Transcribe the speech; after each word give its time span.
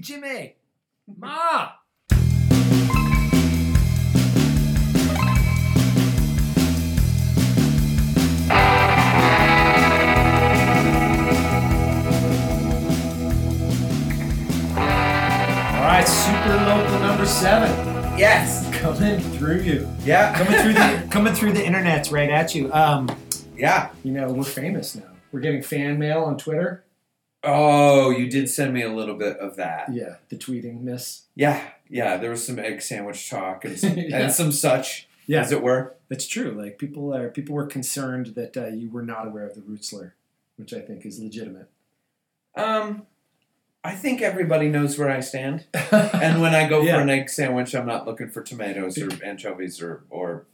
Jimmy. 0.00 0.56
Ma. 1.18 1.72
All 14.76 15.86
right, 15.86 16.04
super 16.06 16.54
local 16.66 16.98
number 17.00 17.24
seven 17.26 17.70
Yes. 18.18 18.68
coming 18.78 19.18
through 19.20 19.60
you, 19.60 19.88
Yeah. 20.04 20.34
coming 20.34 20.60
through 20.60 20.72
the 20.74 21.06
coming 21.10 21.32
through 21.34 21.52
the 21.52 21.64
internet's 21.64 22.12
right 22.12 22.28
at 22.30 22.54
you. 22.54 22.72
Um, 22.72 23.08
Yeah. 23.56 23.88
you 24.02 24.12
know 24.12 24.30
we're 24.32 24.42
famous 24.44 24.94
now. 24.96 25.02
We're 25.32 25.40
getting 25.40 25.62
fan 25.62 25.98
mail 25.98 26.22
on 26.24 26.36
Twitter. 26.36 26.84
Oh, 27.42 28.10
you 28.10 28.28
did 28.28 28.50
send 28.50 28.74
me 28.74 28.82
a 28.82 28.92
little 28.92 29.14
bit 29.14 29.38
of 29.38 29.56
that. 29.56 29.92
Yeah, 29.92 30.16
the 30.28 30.36
tweeting 30.36 30.82
miss. 30.82 31.22
Yeah. 31.34 31.62
Yeah. 31.88 32.16
There 32.18 32.30
was 32.30 32.46
some 32.46 32.58
egg 32.58 32.82
sandwich 32.82 33.30
talk 33.30 33.64
and 33.64 33.78
some, 33.78 33.96
Yeah. 33.96 34.18
and 34.24 34.32
some 34.32 34.52
such, 34.52 35.08
Yeah, 35.26 35.40
as 35.40 35.50
it 35.52 35.62
were. 35.62 35.94
That's 36.08 36.26
true. 36.26 36.50
Like 36.50 36.78
people 36.78 37.14
are 37.14 37.28
people 37.30 37.54
were 37.54 37.66
concerned 37.66 38.34
that 38.36 38.56
uh, 38.56 38.66
you 38.68 38.90
were 38.90 39.02
not 39.02 39.26
aware 39.26 39.46
of 39.46 39.54
the 39.54 39.62
root 39.62 39.84
slur, 39.84 40.12
which 40.56 40.74
I 40.74 40.80
think 40.80 41.06
is 41.06 41.18
legitimate. 41.18 41.70
Um, 42.54 43.06
I 43.82 43.94
think 43.94 44.20
everybody 44.20 44.68
knows 44.68 44.98
where 44.98 45.08
I 45.10 45.20
stand. 45.20 45.64
And 45.92 46.42
when 46.42 46.54
I 46.54 46.68
go 46.68 46.82
Yeah. 46.82 46.96
for 46.96 47.00
an 47.02 47.10
egg 47.10 47.30
sandwich, 47.30 47.74
I'm 47.74 47.86
not 47.86 48.06
looking 48.06 48.28
for 48.28 48.42
tomatoes 48.42 48.98
or 48.98 49.08
anchovies 49.24 49.80
or, 49.80 50.02
or 50.10 50.44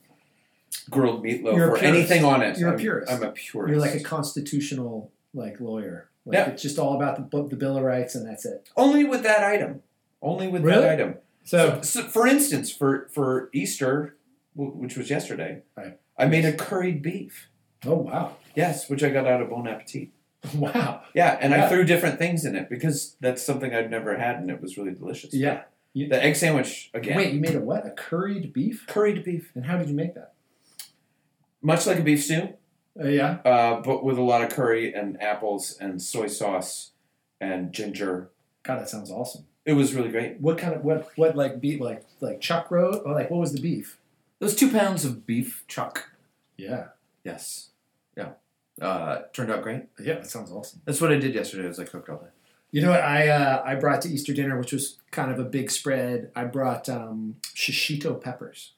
grilled 0.89 1.25
meatloaf 1.25 1.55
or 1.59 1.79
anything 1.79 2.25
on 2.25 2.43
it. 2.43 2.59
You're 2.59 2.69
a 2.69 2.73
I'm, 2.75 2.79
purist. 2.79 3.13
I'm 3.13 3.23
a 3.25 3.33
purist. 3.33 3.71
You're 3.71 3.81
like 3.81 3.95
a 3.95 4.01
constitutional 4.05 5.11
like 5.35 5.59
lawyer. 5.61 6.09
Like 6.27 6.35
Yeah. 6.35 6.51
it's 6.51 6.63
just 6.63 6.79
all 6.79 6.95
about 6.95 7.31
the 7.31 7.43
the 7.45 7.57
Bill 7.57 7.77
of 7.79 7.83
Rights 7.85 8.15
and 8.15 8.29
that's 8.29 8.45
it. 8.45 8.69
Only 8.77 9.05
with 9.05 9.23
that 9.23 9.43
item. 9.43 9.83
Only 10.21 10.49
with 10.49 10.63
Really? 10.63 10.83
that 10.83 10.93
item. 11.01 11.15
So 11.45 11.81
So, 11.83 12.03
for 12.03 12.27
instance, 12.27 12.71
for 12.71 13.09
for 13.13 13.49
Easter, 13.55 14.17
which 14.55 14.97
was 14.97 15.09
yesterday, 15.09 15.63
Right. 15.77 15.99
I 16.19 16.27
made 16.27 16.45
a 16.45 16.53
curried 16.53 17.01
beef. 17.03 17.49
oh 17.87 17.97
wow, 17.99 18.37
Yes, 18.55 18.91
which 18.91 19.03
I 19.05 19.11
got 19.11 19.27
out 19.27 19.41
of 19.41 19.49
Bon 19.51 19.69
Appetit. 19.69 20.09
wow, 20.55 21.03
Yeah, 21.15 21.39
and 21.41 21.53
Yeah. 21.53 21.67
I 21.67 21.69
threw 21.69 21.85
different 21.85 22.19
things 22.19 22.45
in 22.45 22.57
it 22.57 22.69
because 22.69 23.17
that's 23.21 23.43
something 23.43 23.73
I'd 23.75 23.91
never 23.91 24.17
had, 24.17 24.37
and 24.37 24.51
it 24.51 24.61
was 24.61 24.77
really 24.77 24.93
delicious. 24.95 25.33
yeah. 25.33 25.63
The 25.95 26.23
egg 26.23 26.37
sandwich 26.37 26.91
again. 26.93 27.17
Wait, 27.17 27.33
you 27.33 27.41
made 27.41 27.55
a 27.55 27.61
what? 27.61 27.87
A 27.87 27.91
curried 27.91 28.53
beef? 28.53 28.85
curried 28.87 29.25
beef, 29.25 29.51
And 29.55 29.65
how 29.65 29.79
did 29.79 29.89
you 29.89 29.95
make 29.95 30.15
that? 30.15 30.35
much 31.63 31.87
like 31.87 31.99
a 31.99 32.03
beef 32.03 32.23
stew, 32.25 32.51
Uh, 32.99 33.09
yeah. 33.09 33.39
uh, 33.45 33.81
but 33.81 34.05
with 34.05 34.19
a 34.19 34.23
lot 34.23 34.43
of 34.43 34.51
curry 34.51 34.93
and 34.93 35.21
apples 35.23 35.77
and 35.81 36.01
soy 36.01 36.27
sauce 36.27 36.93
and 37.41 37.73
ginger. 37.73 38.31
God, 38.63 38.81
that 38.81 38.89
sounds 38.89 39.11
awesome. 39.11 39.45
It 39.65 39.75
was 39.75 39.95
really 39.95 40.11
great. 40.11 40.41
What 40.41 40.59
kind 40.59 40.75
of 40.75 40.85
what 40.85 41.11
what 41.17 41.37
like 41.37 41.61
beef 41.61 41.81
like 41.81 42.05
like 42.21 42.41
chuck 42.41 42.71
roast 42.71 43.03
or 43.05 43.13
like 43.13 43.31
what 43.31 43.41
was 43.41 43.53
the 43.53 43.61
beef? 43.61 43.99
It 44.41 44.45
was 44.45 44.55
two 44.55 44.71
pounds 44.71 45.05
of 45.05 45.27
beef 45.27 45.65
chuck. 45.67 46.11
Yeah. 46.57 46.89
Yes. 47.25 47.71
Yeah. 48.17 48.31
Uh, 48.81 49.23
turned 49.33 49.51
out 49.51 49.63
great. 49.63 49.85
Yeah, 49.99 50.15
that 50.15 50.31
sounds 50.31 50.53
awesome. 50.53 50.83
That's 50.85 51.01
what 51.01 51.11
I 51.13 51.17
did 51.19 51.35
yesterday. 51.35 51.67
Was 51.67 51.81
I 51.81 51.85
cooked 51.85 52.09
all 52.09 52.19
day. 52.19 52.29
You 52.71 52.83
know 52.83 52.91
what 52.91 53.03
I 53.03 53.29
uh, 53.29 53.63
I 53.65 53.75
brought 53.75 54.03
to 54.03 54.09
Easter 54.09 54.35
dinner, 54.35 54.59
which 54.59 54.73
was 54.73 54.99
kind 55.11 55.31
of 55.31 55.39
a 55.39 55.45
big 55.45 55.71
spread. 55.71 56.31
I 56.37 56.45
brought 56.45 56.89
um, 56.89 57.37
shishito 57.55 58.21
peppers, 58.21 58.73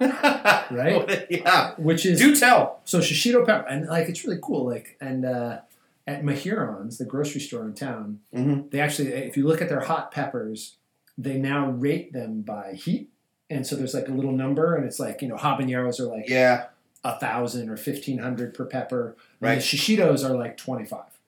Right? 0.00 1.26
yeah. 1.30 1.74
which 1.76 2.06
is 2.06 2.18
Do 2.18 2.34
tell. 2.36 2.80
so 2.84 3.00
shishito 3.00 3.44
pepper, 3.46 3.66
and 3.68 3.86
like 3.86 4.08
it's 4.08 4.24
really 4.24 4.38
cool. 4.42 4.66
Like 4.66 4.96
and 5.00 5.24
uh, 5.24 5.58
at 6.06 6.22
Mehuron's, 6.22 6.98
the 6.98 7.04
grocery 7.04 7.40
store 7.40 7.64
in 7.64 7.74
town, 7.74 8.20
Mm-hmm. 8.34 8.68
they 8.70 8.80
actually, 8.80 9.08
if 9.12 9.36
you 9.36 9.46
look 9.46 9.62
at 9.62 9.68
their 9.68 9.80
hot 9.80 10.10
peppers, 10.10 10.76
they 11.16 11.38
now 11.38 11.70
rate 11.70 12.12
them 12.12 12.42
by 12.42 12.72
heat, 12.74 13.10
and 13.48 13.66
so 13.66 13.76
there's 13.76 13.94
like 13.94 14.08
a 14.08 14.12
little 14.12 14.32
number, 14.32 14.74
and 14.74 14.84
it's 14.84 14.98
like 15.00 15.22
you 15.22 15.28
know 15.28 15.36
habaneros 15.36 16.00
are 16.00 16.06
like 16.06 16.28
Yeah. 16.28 16.66
a 17.04 17.18
thousand 17.18 17.68
or 17.70 17.76
fifteen 17.76 18.18
hundred 18.18 18.54
per 18.54 18.64
pepper. 18.66 19.16
And 19.40 19.50
Right. 19.50 19.54
The 19.56 19.60
shishitos 19.62 20.28
are 20.28 20.34
like 20.36 20.56
twenty 20.56 20.84
five, 20.84 21.18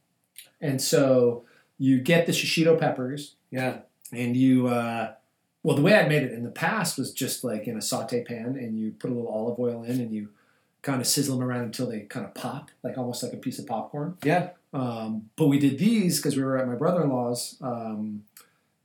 and 0.60 0.80
so 0.82 1.44
you 1.78 2.00
get 2.00 2.26
the 2.26 2.32
shishito 2.32 2.78
peppers 2.78 3.34
Yeah. 3.50 3.78
and 4.12 4.34
you 4.36 4.66
uh, 4.68 5.12
well 5.66 5.75
the 5.77 5.82
way 5.82 5.94
i 5.94 6.06
made 6.09 6.22
it 6.22 6.32
in 6.32 6.43
the 6.44 6.50
past 6.50 6.97
was 6.99 7.12
just 7.12 7.43
like 7.44 7.66
in 7.66 7.77
a 7.77 7.82
saute 7.82 8.22
pan 8.25 8.56
and 8.62 8.78
you 8.78 8.93
put 8.93 9.10
a 9.10 9.15
little 9.15 9.28
olive 9.31 9.59
oil 9.59 9.82
in 9.82 10.00
and 10.00 10.12
you 10.12 10.28
kind 10.82 11.00
of 11.00 11.06
sizzle 11.06 11.37
them 11.37 11.47
around 11.49 11.62
until 11.65 11.87
they 11.91 12.00
kind 12.00 12.25
of 12.25 12.32
pop 12.34 12.71
like 12.84 12.97
almost 12.97 13.22
like 13.22 13.32
a 13.32 13.37
piece 13.37 13.59
of 13.59 13.66
popcorn 13.66 14.16
Yeah. 14.22 14.50
um, 14.72 15.28
but 15.37 15.47
we 15.49 15.59
did 15.59 15.78
these 15.78 16.19
because 16.19 16.37
we 16.37 16.44
were 16.44 16.56
at 16.56 16.66
my 16.69 16.77
brother-in-law's 16.77 17.56
um, 17.60 18.22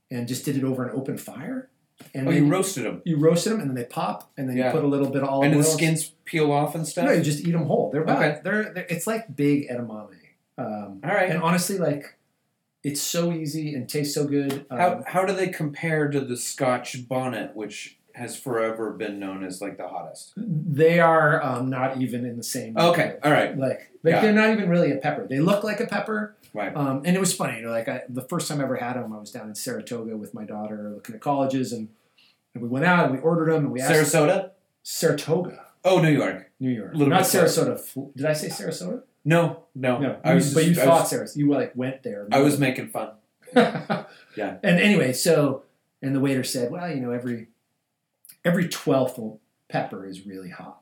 and 0.10 0.28
just 0.28 0.44
did 0.46 0.58
it 0.58 0.64
over 0.64 0.84
an 0.88 0.92
open 0.96 1.18
fire 1.18 1.70
and 2.16 2.28
Oh, 2.28 2.32
you 2.32 2.48
roasted 2.48 2.86
them. 2.86 3.02
you 3.06 3.18
roasted 3.18 3.52
them 3.54 3.60
and 3.62 3.70
then 3.70 3.76
they 3.76 3.84
pop 3.84 4.32
and 4.36 4.50
then 4.50 4.58
Yeah. 4.58 4.68
you 4.68 4.72
put 4.72 4.84
a 4.84 4.88
little 4.88 5.10
bit 5.12 5.22
of 5.22 5.30
olive 5.30 5.42
oil. 5.42 5.46
And 5.46 5.54
oil 5.56 5.62
the 5.62 5.68
skins 5.78 6.12
peel 6.26 6.52
off 6.52 6.74
and 6.74 6.88
stuff. 6.88 7.06
no 7.06 7.12
you 7.12 7.22
just 7.22 7.42
eat 7.46 7.52
them 7.52 7.66
whole 7.66 7.92
they're 7.92 8.02
about 8.02 8.18
Okay. 8.24 8.40
they're, 8.44 8.74
they're 8.74 8.88
it's 8.90 9.06
like 9.06 9.36
big 9.36 9.70
edamame 9.70 10.16
um, 10.58 11.02
All 11.04 11.12
right. 11.20 11.30
and 11.30 11.44
honestly 11.44 11.78
like 11.78 12.18
it's 12.84 13.02
so 13.02 13.32
easy 13.32 13.76
and 13.76 13.88
tastes 13.88 14.16
so 14.16 14.26
good 14.26 14.66
um, 14.70 14.78
How, 14.80 15.04
how 15.08 15.26
do 15.26 15.34
they 15.34 15.48
compare 15.50 16.10
to 16.10 16.20
the 16.20 16.36
Scotch 16.38 17.08
bonnet, 17.08 17.56
which 17.56 17.98
has 18.16 18.38
forever 18.38 18.92
been 18.92 19.20
known 19.20 19.44
as 19.44 19.62
like 19.62 19.78
the 19.78 19.88
hottest? 19.88 20.34
They 20.36 21.00
are 21.00 21.42
um, 21.44 21.70
not 21.70 22.02
even 22.02 22.26
in 22.26 22.38
the 22.38 22.44
same. 22.44 22.78
Okay, 22.78 23.16
all 23.24 23.32
right. 23.32 23.58
Like, 23.58 23.92
like 24.04 24.14
Yeah. 24.16 24.22
they're 24.22 24.34
not 24.34 24.50
even 24.50 24.70
really 24.70 24.92
a 24.92 24.98
pepper. 24.98 25.28
They 25.28 25.40
look 25.40 25.64
like 25.64 25.80
a 25.80 25.86
pepper. 25.88 26.36
Right. 26.54 26.76
Um, 26.76 27.04
and 27.06 27.16
it 27.16 27.20
was 27.20 27.34
funny, 27.34 27.58
you 27.58 27.64
know, 27.64 27.72
like 27.72 27.88
I, 27.88 28.02
the 28.10 28.24
first 28.24 28.50
time 28.50 28.60
I 28.60 28.64
ever 28.64 28.76
had 28.76 28.94
them, 28.98 29.14
I 29.14 29.20
was 29.20 29.32
down 29.32 29.48
in 29.48 29.56
Saratoga 29.56 30.18
with 30.18 30.34
my 30.34 30.44
daughter 30.44 30.92
looking 30.94 31.16
at 31.16 31.22
colleges, 31.22 31.72
and, 31.72 31.88
and 32.54 32.62
we 32.62 32.68
went 32.68 32.84
out 32.84 33.06
and 33.06 33.14
we 33.16 33.22
ordered 33.22 33.54
them, 33.54 33.64
and 33.66 33.72
we 33.72 33.80
asked 33.80 34.14
Sarasota? 34.14 34.50
Saratoga, 34.84 35.66
Oh, 35.86 36.00
New 36.02 36.12
York. 36.12 36.52
New 36.60 36.70
York, 36.72 36.94
not. 36.96 37.22
Sarasota. 37.22 37.80
Fl- 37.80 38.10
Did 38.16 38.26
I 38.26 38.34
say 38.34 38.50
Sarasota? 38.50 39.04
No, 39.24 39.64
no. 39.76 40.00
No, 40.00 40.20
I 40.24 40.34
was 40.34 40.54
but 40.54 40.66
you 40.66 40.72
I 40.72 40.86
thought 40.86 41.02
was- 41.02 41.14
Sarasota. 41.14 41.38
You 41.38 41.50
like 41.50 41.76
went 41.76 42.04
there. 42.04 42.28
I 42.32 42.40
was 42.42 42.60
making 42.60 42.88
fun. 42.90 43.12
yeah. 43.56 44.06
And 44.38 44.80
anyway, 44.80 45.14
so 45.14 45.64
and 46.02 46.16
the 46.16 46.20
waiter 46.20 46.44
said, 46.44 46.72
well, 46.72 46.90
you 46.90 47.02
know, 47.02 47.12
every 47.12 47.48
every 48.46 48.68
twelfth 48.68 49.20
pepper 49.70 50.06
is 50.06 50.26
really 50.26 50.50
hot. 50.50 50.78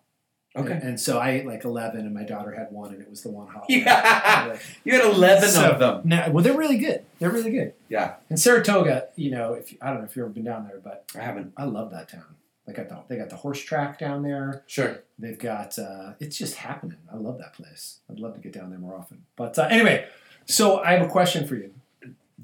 Okay. 0.55 0.73
And, 0.73 0.83
and 0.83 0.99
so 0.99 1.19
I 1.19 1.31
ate 1.31 1.45
like 1.45 1.63
eleven, 1.65 2.01
and 2.01 2.13
my 2.13 2.23
daughter 2.23 2.51
had 2.51 2.71
one, 2.71 2.91
and 2.93 3.01
it 3.01 3.09
was 3.09 3.21
the 3.21 3.29
one 3.29 3.47
hot. 3.47 3.61
one. 3.69 3.79
Yeah. 3.79 4.45
Like, 4.49 4.61
You 4.83 4.93
had 4.93 5.05
11 5.05 5.49
So- 5.49 5.69
of 5.71 5.79
them. 5.79 6.01
no, 6.05 6.29
well, 6.31 6.43
they're 6.43 6.57
really 6.57 6.77
good. 6.79 7.05
They're 7.19 7.29
really 7.29 7.51
good. 7.51 7.73
Yeah. 7.87 8.15
And 8.29 8.39
Saratoga, 8.39 9.09
you 9.15 9.29
know, 9.31 9.53
if 9.53 9.73
I 9.81 9.89
don't 9.89 9.99
know 9.99 10.05
if 10.05 10.15
you've 10.15 10.23
ever 10.25 10.33
been 10.33 10.45
down 10.45 10.67
there, 10.67 10.79
but 10.83 11.05
I 11.15 11.19
haven't. 11.19 11.53
I 11.57 11.65
love 11.65 11.91
that 11.91 12.09
town. 12.09 12.23
They 12.69 12.75
got 12.75 12.89
the 12.89 12.99
they 13.07 13.17
got 13.17 13.29
the 13.29 13.35
horse 13.35 13.59
track 13.63 13.97
down 13.97 14.21
there. 14.21 14.63
Sure. 14.67 14.99
They've 15.17 15.39
got 15.39 15.79
uh, 15.79 16.13
it's 16.19 16.37
just 16.37 16.55
happening. 16.55 16.99
I 17.11 17.15
love 17.17 17.39
that 17.39 17.53
place. 17.53 17.99
I'd 18.09 18.19
love 18.19 18.35
to 18.35 18.39
get 18.39 18.53
down 18.53 18.69
there 18.69 18.77
more 18.77 18.95
often. 18.95 19.25
But 19.35 19.57
uh, 19.57 19.63
anyway, 19.71 20.05
so 20.45 20.79
I 20.79 20.91
have 20.91 21.01
a 21.01 21.09
question 21.09 21.47
for 21.47 21.55
you. 21.55 21.73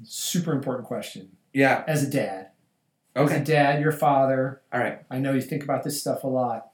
Super 0.02 0.52
important 0.52 0.86
question. 0.88 1.30
Yeah. 1.52 1.84
As 1.86 2.02
a 2.02 2.10
dad, 2.10 2.48
as 3.14 3.30
a 3.30 3.34
Okay. 3.36 3.44
dad, 3.44 3.80
your 3.80 3.92
father. 3.92 4.62
All 4.72 4.80
right. 4.80 4.98
I 5.08 5.18
know 5.20 5.32
you 5.32 5.40
think 5.40 5.62
about 5.62 5.84
this 5.84 6.00
stuff 6.00 6.24
a 6.24 6.28
lot. 6.28 6.70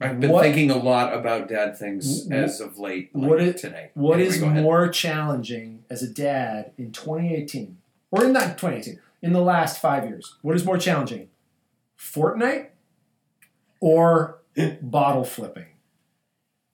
I've 0.00 0.18
been 0.18 0.32
What- 0.32 0.42
thinking 0.42 0.68
a 0.72 0.76
lot 0.76 1.14
about 1.14 1.48
dad 1.48 1.78
things 1.78 2.28
as 2.32 2.60
of 2.60 2.78
late. 2.80 3.14
Like 3.14 3.28
what 3.30 3.40
is- 3.40 3.60
today? 3.60 3.90
What 3.94 4.14
Anyway, 4.18 4.28
is 4.28 4.40
more 4.42 4.88
challenging 4.88 5.84
as 5.88 6.02
a 6.02 6.08
dad 6.12 6.72
in 6.76 6.90
2018, 6.90 7.76
or 8.10 8.24
in 8.24 8.32
not 8.32 8.58
2018, 8.58 8.98
in 9.22 9.32
the 9.32 9.40
last 9.40 9.80
five 9.80 10.04
years? 10.04 10.34
What 10.42 10.56
is 10.56 10.64
more 10.64 10.78
challenging, 10.78 11.28
Fortnite 11.96 12.70
or 13.82 14.38
bottle 14.80 15.24
flipping? 15.24 15.66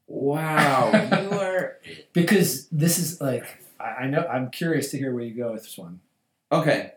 Wow. 0.07 0.91
you 1.23 1.39
are. 1.39 1.79
Because 2.13 2.69
this 2.69 2.99
is 2.99 3.21
like 3.21 3.45
I, 3.81 3.85
I 3.85 4.07
know 4.07 4.27
I'm 4.27 4.51
curious 4.51 4.91
to 4.91 4.99
hear 4.99 5.13
where 5.13 5.25
you 5.25 5.35
go 5.35 5.53
with 5.53 5.63
this 5.63 5.79
one. 5.79 6.01
Okay. 6.53 6.93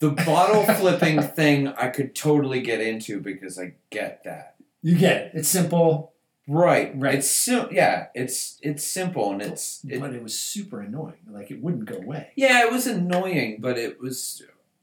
The 0.00 0.10
bottle 0.10 0.64
flipping 0.74 1.22
thing 1.36 1.68
I 1.68 1.88
could 1.88 2.14
totally 2.14 2.60
get 2.60 2.80
into 2.80 3.20
because 3.20 3.58
I 3.58 3.74
get 3.90 4.24
that. 4.24 4.56
You 4.82 4.96
get 4.96 5.16
it. 5.22 5.30
It's 5.34 5.48
simple, 5.48 6.12
Right. 6.48 6.90
Right. 6.96 7.16
It's 7.16 7.30
sim- 7.30 7.68
yeah, 7.70 8.06
it's 8.12 8.58
it's 8.60 8.82
simple 8.82 9.30
and 9.30 9.40
it's 9.40 9.84
it, 9.88 10.00
but 10.00 10.12
it 10.12 10.20
was 10.22 10.36
super 10.36 10.80
annoying. 10.80 11.20
Like 11.30 11.52
it 11.52 11.62
wouldn't 11.62 11.84
go 11.84 11.96
away. 11.96 12.30
yeah, 12.34 12.64
it 12.64 12.72
was 12.72 12.88
annoying, 12.88 13.58
but 13.60 13.78
it 13.78 14.00
was 14.00 14.42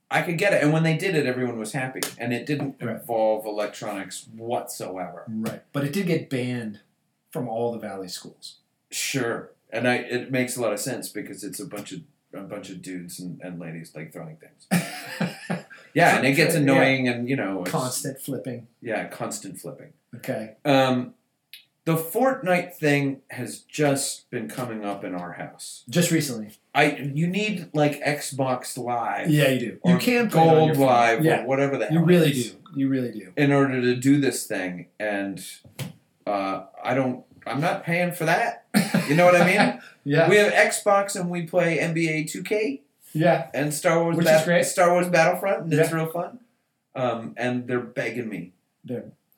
I 0.10 0.22
could 0.22 0.38
get 0.38 0.54
it. 0.54 0.64
And 0.64 0.72
when 0.72 0.84
they 0.84 0.96
did 0.98 1.16
it, 1.16 1.26
everyone 1.26 1.60
was 1.60 1.74
happy. 1.74 2.00
And 2.18 2.34
it 2.34 2.46
didn't 2.46 2.78
Right. 2.82 2.96
involve 2.96 3.46
electronics 3.46 4.28
whatsoever. 4.36 5.26
Right. 5.28 5.62
But 5.74 5.84
it 5.84 5.92
did 5.94 6.08
get 6.08 6.30
banned 6.30 6.80
from 7.32 7.50
all 7.50 7.72
the 7.74 7.80
valley 7.80 8.08
schools. 8.08 8.58
Sure. 8.92 9.52
And 9.70 9.88
I 9.88 9.96
it 9.96 10.32
makes 10.32 10.56
a 10.56 10.62
lot 10.62 10.72
of 10.72 10.80
sense 10.80 11.10
because 11.10 11.44
it's 11.44 11.60
a 11.60 11.66
bunch 11.66 11.92
of 11.92 12.02
a 12.34 12.42
bunch 12.42 12.70
of 12.70 12.82
dudes 12.82 13.20
and, 13.20 13.42
and 13.42 13.60
ladies 13.60 13.92
like 13.96 14.14
throwing 14.14 14.38
things. 14.38 14.68
Yeah, 15.94 16.18
and 16.18 16.28
it 16.28 16.34
gets 16.34 16.54
Yeah. 16.54 16.62
annoying 16.62 17.08
and 17.08 17.28
you 17.28 17.36
know 17.36 17.64
Constant 17.66 18.20
flipping. 18.22 18.68
Yeah, 18.82 19.08
constant 19.08 19.60
flipping. 19.60 19.94
Okay. 20.16 20.56
Um, 20.64 21.16
the 21.88 21.96
Fortnite 21.96 22.74
thing 22.74 23.22
has 23.30 23.60
just 23.60 24.30
been 24.30 24.50
coming 24.50 24.84
up 24.84 25.06
in 25.06 25.16
our 25.16 25.32
house. 25.32 25.86
Just 25.88 26.12
recently. 26.12 26.50
I 26.76 26.98
you 26.98 27.28
need 27.28 27.70
like 27.74 28.04
Xbox 28.04 28.78
Live. 28.78 29.30
Yeah, 29.30 29.48
you 29.48 29.60
do. 29.60 29.80
You 29.86 29.98
can 29.98 30.30
play 30.30 30.44
it 30.44 30.48
on 30.50 30.66
your 30.66 30.76
Gold. 30.76 30.86
Live 30.86 31.24
Yeah, 31.24 31.44
or 31.44 31.48
whatever 31.48 31.78
the 31.78 31.86
hell 31.86 32.00
you 32.00 32.06
really 32.06 32.32
is, 32.32 32.52
do. 32.52 32.58
You 32.76 32.90
really 32.90 33.14
do. 33.14 33.32
In 33.38 33.54
order 33.54 33.80
to 33.80 33.96
do 33.96 34.20
this 34.20 34.46
thing, 34.46 34.88
and 35.00 35.42
uh, 36.26 36.64
I 36.84 36.94
don't. 36.94 37.24
I'm 37.46 37.62
not 37.62 37.86
paying 37.86 38.12
for 38.12 38.26
that. 38.26 38.66
You 39.08 39.16
know 39.16 39.24
what 39.24 39.40
I 39.42 39.46
mean? 39.46 39.80
Yeah. 40.04 40.30
We 40.30 40.38
have 40.38 40.54
Xbox 40.54 41.20
and 41.20 41.30
we 41.30 41.42
play 41.42 41.80
NBA 41.80 42.32
2K 42.32 42.80
yeah. 43.12 43.50
and 43.54 43.74
Star 43.74 44.02
Wars. 44.02 44.16
Which 44.16 44.26
Bat- 44.26 44.40
is 44.40 44.46
great. 44.46 44.66
Star 44.66 44.94
Wars 44.94 45.10
Battlefront, 45.10 45.64
and 45.64 45.74
it's 45.74 45.92
real 45.92 46.06
fun. 46.06 46.40
Um, 46.96 47.34
and 47.36 47.68
they're 47.68 47.82
begging 47.82 48.30
me 48.30 48.54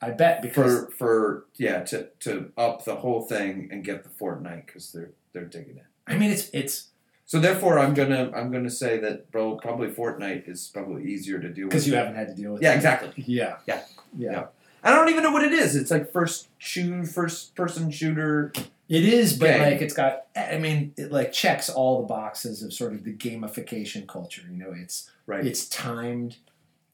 I 0.02 0.10
bet 0.10 0.42
because 0.42 0.86
for 0.86 0.90
for 0.92 1.44
yeah 1.56 1.80
to 1.84 2.08
to 2.20 2.52
up 2.56 2.84
the 2.84 2.96
whole 2.96 3.22
thing 3.22 3.68
and 3.70 3.84
get 3.84 4.02
the 4.02 4.08
Fortnite 4.10 4.66
because 4.66 4.92
they're 4.92 5.10
they're 5.32 5.44
digging 5.44 5.76
it. 5.76 5.84
I 6.06 6.16
mean 6.16 6.30
it's 6.30 6.48
it's 6.52 6.88
So 7.26 7.38
therefore, 7.38 7.78
I'm 7.78 7.94
gonna 7.94 8.32
I'm 8.34 8.50
gonna 8.50 8.70
say 8.70 8.98
that 8.98 9.30
bro 9.30 9.56
probably 9.56 9.88
Fortnite 9.88 10.48
is 10.48 10.68
probably 10.72 11.04
easier 11.04 11.38
to 11.38 11.48
deal 11.48 11.66
with. 11.66 11.70
because 11.70 11.86
you 11.86 11.94
haven't 11.94 12.14
had 12.16 12.28
to 12.28 12.34
deal 12.34 12.52
with 12.54 12.62
Yeah, 12.62 12.72
it. 12.72 12.76
exactly. 12.76 13.12
Yeah. 13.26 13.56
Yeah. 13.66 13.82
Yeah. 14.16 14.32
Yeah. 14.32 14.44
I 14.82 14.90
don't 14.94 15.10
even 15.10 15.22
know 15.22 15.30
what 15.32 15.44
it 15.44 15.52
is. 15.52 15.76
It's 15.76 15.90
like 15.90 16.10
first 16.10 16.48
shoot, 16.56 17.06
first 17.06 17.54
person 17.54 17.90
shooter. 17.90 18.50
It 18.88 19.04
is, 19.04 19.38
but 19.38 19.48
Game. 19.50 19.60
like 19.62 19.82
it's 19.82 19.92
got. 19.94 20.26
I 20.34 20.56
mean, 20.58 20.94
it 20.96 21.12
like 21.12 21.30
checks 21.32 21.68
all 21.68 22.00
the 22.00 22.06
boxes 22.08 22.62
of 22.62 22.72
sort 22.72 22.94
of 22.94 23.04
the 23.04 23.12
gamification 23.12 24.08
culture. 24.08 24.42
You 24.50 24.56
know, 24.56 24.72
it's 24.74 25.10
Right. 25.26 25.46
it's 25.46 25.68
timed, 25.68 26.38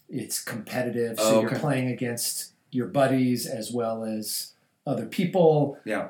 it's 0.09 0.43
competitive, 0.43 1.19
so 1.19 1.37
Oh, 1.39 1.41
you're 1.43 1.55
playing 1.59 1.89
against 1.89 2.53
your 2.77 2.87
buddies 2.87 3.47
as 3.47 3.73
well 3.73 4.05
as 4.05 4.53
other 4.87 5.07
people. 5.07 5.79
Yeah. 5.85 6.09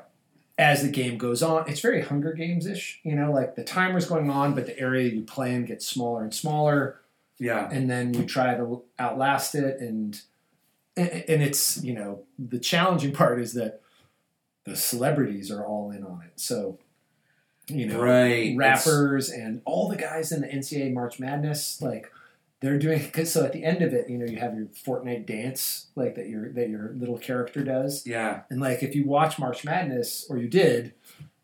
As 0.59 0.81
the 0.81 0.89
game 0.89 1.17
goes 1.17 1.41
on, 1.43 1.69
it's 1.69 1.79
very 1.79 2.01
Hunger 2.01 2.33
Games 2.33 2.65
ish. 2.65 2.99
You 3.03 3.15
know, 3.15 3.31
like 3.31 3.55
the 3.55 3.63
timer's 3.63 4.07
going 4.07 4.29
on, 4.29 4.53
but 4.55 4.65
the 4.65 4.77
area 4.79 5.09
you 5.09 5.21
play 5.21 5.53
in 5.53 5.65
gets 5.65 5.85
smaller 5.85 6.23
and 6.23 6.33
smaller. 6.33 7.01
yeah. 7.39 7.69
and 7.71 7.89
then 7.89 8.13
you 8.13 8.25
try 8.25 8.55
to 8.55 8.83
outlast 8.99 9.53
it 9.55 9.79
and 9.79 10.21
and 10.97 11.43
it's 11.43 11.83
you 11.83 11.93
know 11.93 12.23
the 12.39 12.57
challenging 12.57 13.13
part 13.13 13.39
is 13.39 13.53
that 13.53 13.81
the 14.65 14.75
celebrities 14.75 15.51
are 15.51 15.63
all 15.63 15.91
in 15.91 16.03
on 16.03 16.23
it 16.25 16.33
so 16.35 16.79
you 17.67 17.85
know 17.85 18.01
right. 18.01 18.55
rappers 18.57 19.29
and 19.29 19.61
all 19.63 19.87
the 19.87 19.95
guys 19.95 20.31
in 20.31 20.41
the 20.41 20.47
NCAA 20.47 20.91
March 20.91 21.19
Madness 21.19 21.79
like 21.81 22.11
they're 22.59 22.79
doing 22.79 23.09
cause 23.11 23.31
so 23.31 23.45
at 23.45 23.53
the 23.53 23.63
end 23.63 23.81
of 23.81 23.93
it 23.93 24.09
you 24.09 24.17
know 24.17 24.25
you 24.25 24.37
have 24.37 24.55
your 24.55 24.65
Fortnite 24.67 25.25
dance 25.27 25.87
like 25.95 26.15
that 26.15 26.27
your 26.27 26.51
that 26.53 26.69
your 26.69 26.93
little 26.97 27.17
character 27.17 27.63
does 27.63 28.05
yeah. 28.05 28.41
and 28.49 28.59
like 28.59 28.81
if 28.83 28.95
you 28.95 29.05
watch 29.05 29.37
March 29.39 29.63
Madness, 29.63 30.25
or 30.29 30.37
you 30.37 30.47
did, 30.47 30.93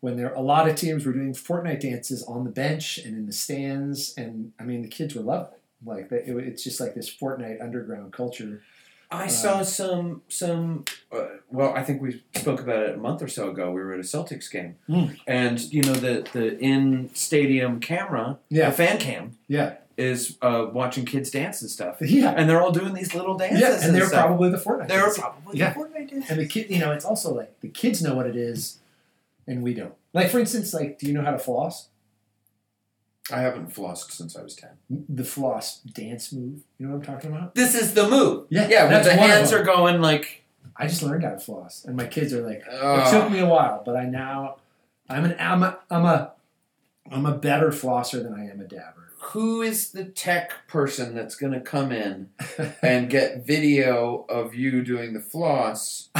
when 0.00 0.16
there 0.16 0.32
a 0.34 0.42
lot 0.42 0.68
of 0.68 0.74
teams 0.76 1.06
were 1.06 1.12
doing 1.12 1.32
Fortnite 1.32 1.80
dances 1.80 2.22
on 2.24 2.44
the 2.44 2.50
bench 2.50 2.98
and 2.98 3.16
in 3.16 3.26
the 3.26 3.32
stands, 3.32 4.14
and 4.16 4.52
I 4.58 4.64
mean 4.64 4.82
the 4.82 4.88
kids 4.88 5.14
were 5.14 5.22
loving 5.22 5.52
it. 5.54 5.60
Like 5.86 6.08
they, 6.08 6.18
it, 6.18 6.36
it's 6.36 6.64
just 6.64 6.80
like 6.80 6.94
this 6.94 7.14
Fortnite 7.14 7.62
underground 7.62 8.12
culture. 8.12 8.62
I 9.10 9.24
Um, 9.24 9.28
saw 9.28 9.62
some 9.62 10.22
some. 10.28 10.84
Uh, 11.12 11.26
well, 11.50 11.72
I 11.74 11.84
think 11.84 12.02
we 12.02 12.22
spoke 12.34 12.60
about 12.60 12.82
it 12.82 12.94
a 12.94 12.98
month 12.98 13.22
or 13.22 13.28
so 13.28 13.50
ago. 13.50 13.70
We 13.70 13.80
were 13.82 13.92
at 13.92 14.00
a 14.00 14.02
Celtics 14.02 14.50
game, 14.50 14.76
Mm. 14.88 15.16
and 15.26 15.60
you 15.72 15.82
know 15.82 15.92
the 15.92 16.26
the 16.32 16.58
in 16.58 17.10
stadium 17.14 17.80
camera, 17.80 18.38
Yeah, 18.48 18.70
the 18.70 18.76
fan 18.76 18.98
cam, 18.98 19.38
yeah, 19.46 19.74
is 19.96 20.36
uh, 20.42 20.66
watching 20.72 21.04
kids 21.04 21.30
dance 21.30 21.62
and 21.62 21.70
stuff, 21.70 21.98
yeah, 22.00 22.30
and 22.36 22.48
they're 22.48 22.60
all 22.60 22.72
doing 22.72 22.94
these 22.94 23.14
little 23.14 23.36
dances. 23.36 23.60
yeah. 23.60 23.84
And 23.86 23.94
they're 23.94 24.06
stuff. 24.06 24.26
probably 24.26 24.50
the 24.50 24.56
Fortnite. 24.58 24.88
they're 24.88 25.04
kids. 25.04 25.18
probably 25.18 25.58
Yeah. 25.58 25.74
Fortnite 25.74 26.10
dances. 26.10 26.30
and 26.30 26.40
the 26.40 26.46
kid, 26.46 26.70
you 26.70 26.78
know, 26.80 26.92
it's 26.92 27.04
also 27.04 27.32
like 27.34 27.60
the 27.60 27.68
kids 27.68 28.02
know 28.02 28.14
what 28.14 28.26
it 28.26 28.36
is, 28.36 28.78
and 29.46 29.62
we 29.62 29.74
don't. 29.74 29.94
Like 30.12 30.30
for 30.30 30.38
instance, 30.38 30.72
like 30.74 30.98
do 30.98 31.06
you 31.06 31.12
know 31.12 31.22
how 31.22 31.30
to 31.32 31.38
floss? 31.38 31.88
I 33.32 33.38
haven't 33.40 33.70
flossed 33.72 34.10
since 34.10 34.36
I 34.36 34.42
was 34.42 34.54
ten. 34.54 34.70
The 34.90 35.24
floss 35.24 35.78
dance 35.80 36.30
move. 36.32 36.60
You 36.78 36.86
know 36.86 36.96
what 36.96 37.08
I'm 37.08 37.14
talking 37.14 37.30
about? 37.34 37.54
This 37.54 37.74
is 37.74 37.94
the 37.94 38.06
move. 38.08 38.46
Yeah, 38.50 38.68
yeah. 38.68 38.90
When 38.92 39.02
the 39.02 39.14
hands 39.14 39.52
are 39.52 39.62
going 39.64 40.00
like. 40.02 40.42
I 40.76 40.88
just 40.88 41.02
learned 41.02 41.22
how 41.22 41.30
to 41.30 41.38
floss, 41.38 41.84
and 41.84 41.96
my 41.96 42.06
kids 42.06 42.32
are 42.32 42.42
like, 42.44 42.58
It 42.66 42.68
Uh, 42.82 43.08
took 43.10 43.30
me 43.30 43.38
a 43.38 43.46
while, 43.46 43.82
but 43.86 43.96
I 43.96 44.06
now 44.06 44.56
I'm 45.08 45.24
an 45.24 45.36
I'm 45.38 45.62
a 45.62 45.78
I'm 45.88 46.04
a 46.04 46.32
I'm 47.12 47.26
a 47.26 47.36
better 47.36 47.68
flosser 47.68 48.22
than 48.22 48.34
I 48.34 48.50
am 48.50 48.60
a 48.60 48.64
dabber. 48.64 49.03
Who 49.32 49.62
is 49.62 49.90
the 49.92 50.04
tech 50.04 50.66
person 50.68 51.14
that's 51.14 51.34
going 51.34 51.52
to 51.52 51.60
come 51.60 51.90
in 51.92 52.30
and 52.82 53.08
get 53.16 53.46
video 53.46 54.24
of 54.28 54.54
you 54.54 54.82
doing 54.84 55.12
the 55.14 55.20
floss? 55.20 56.10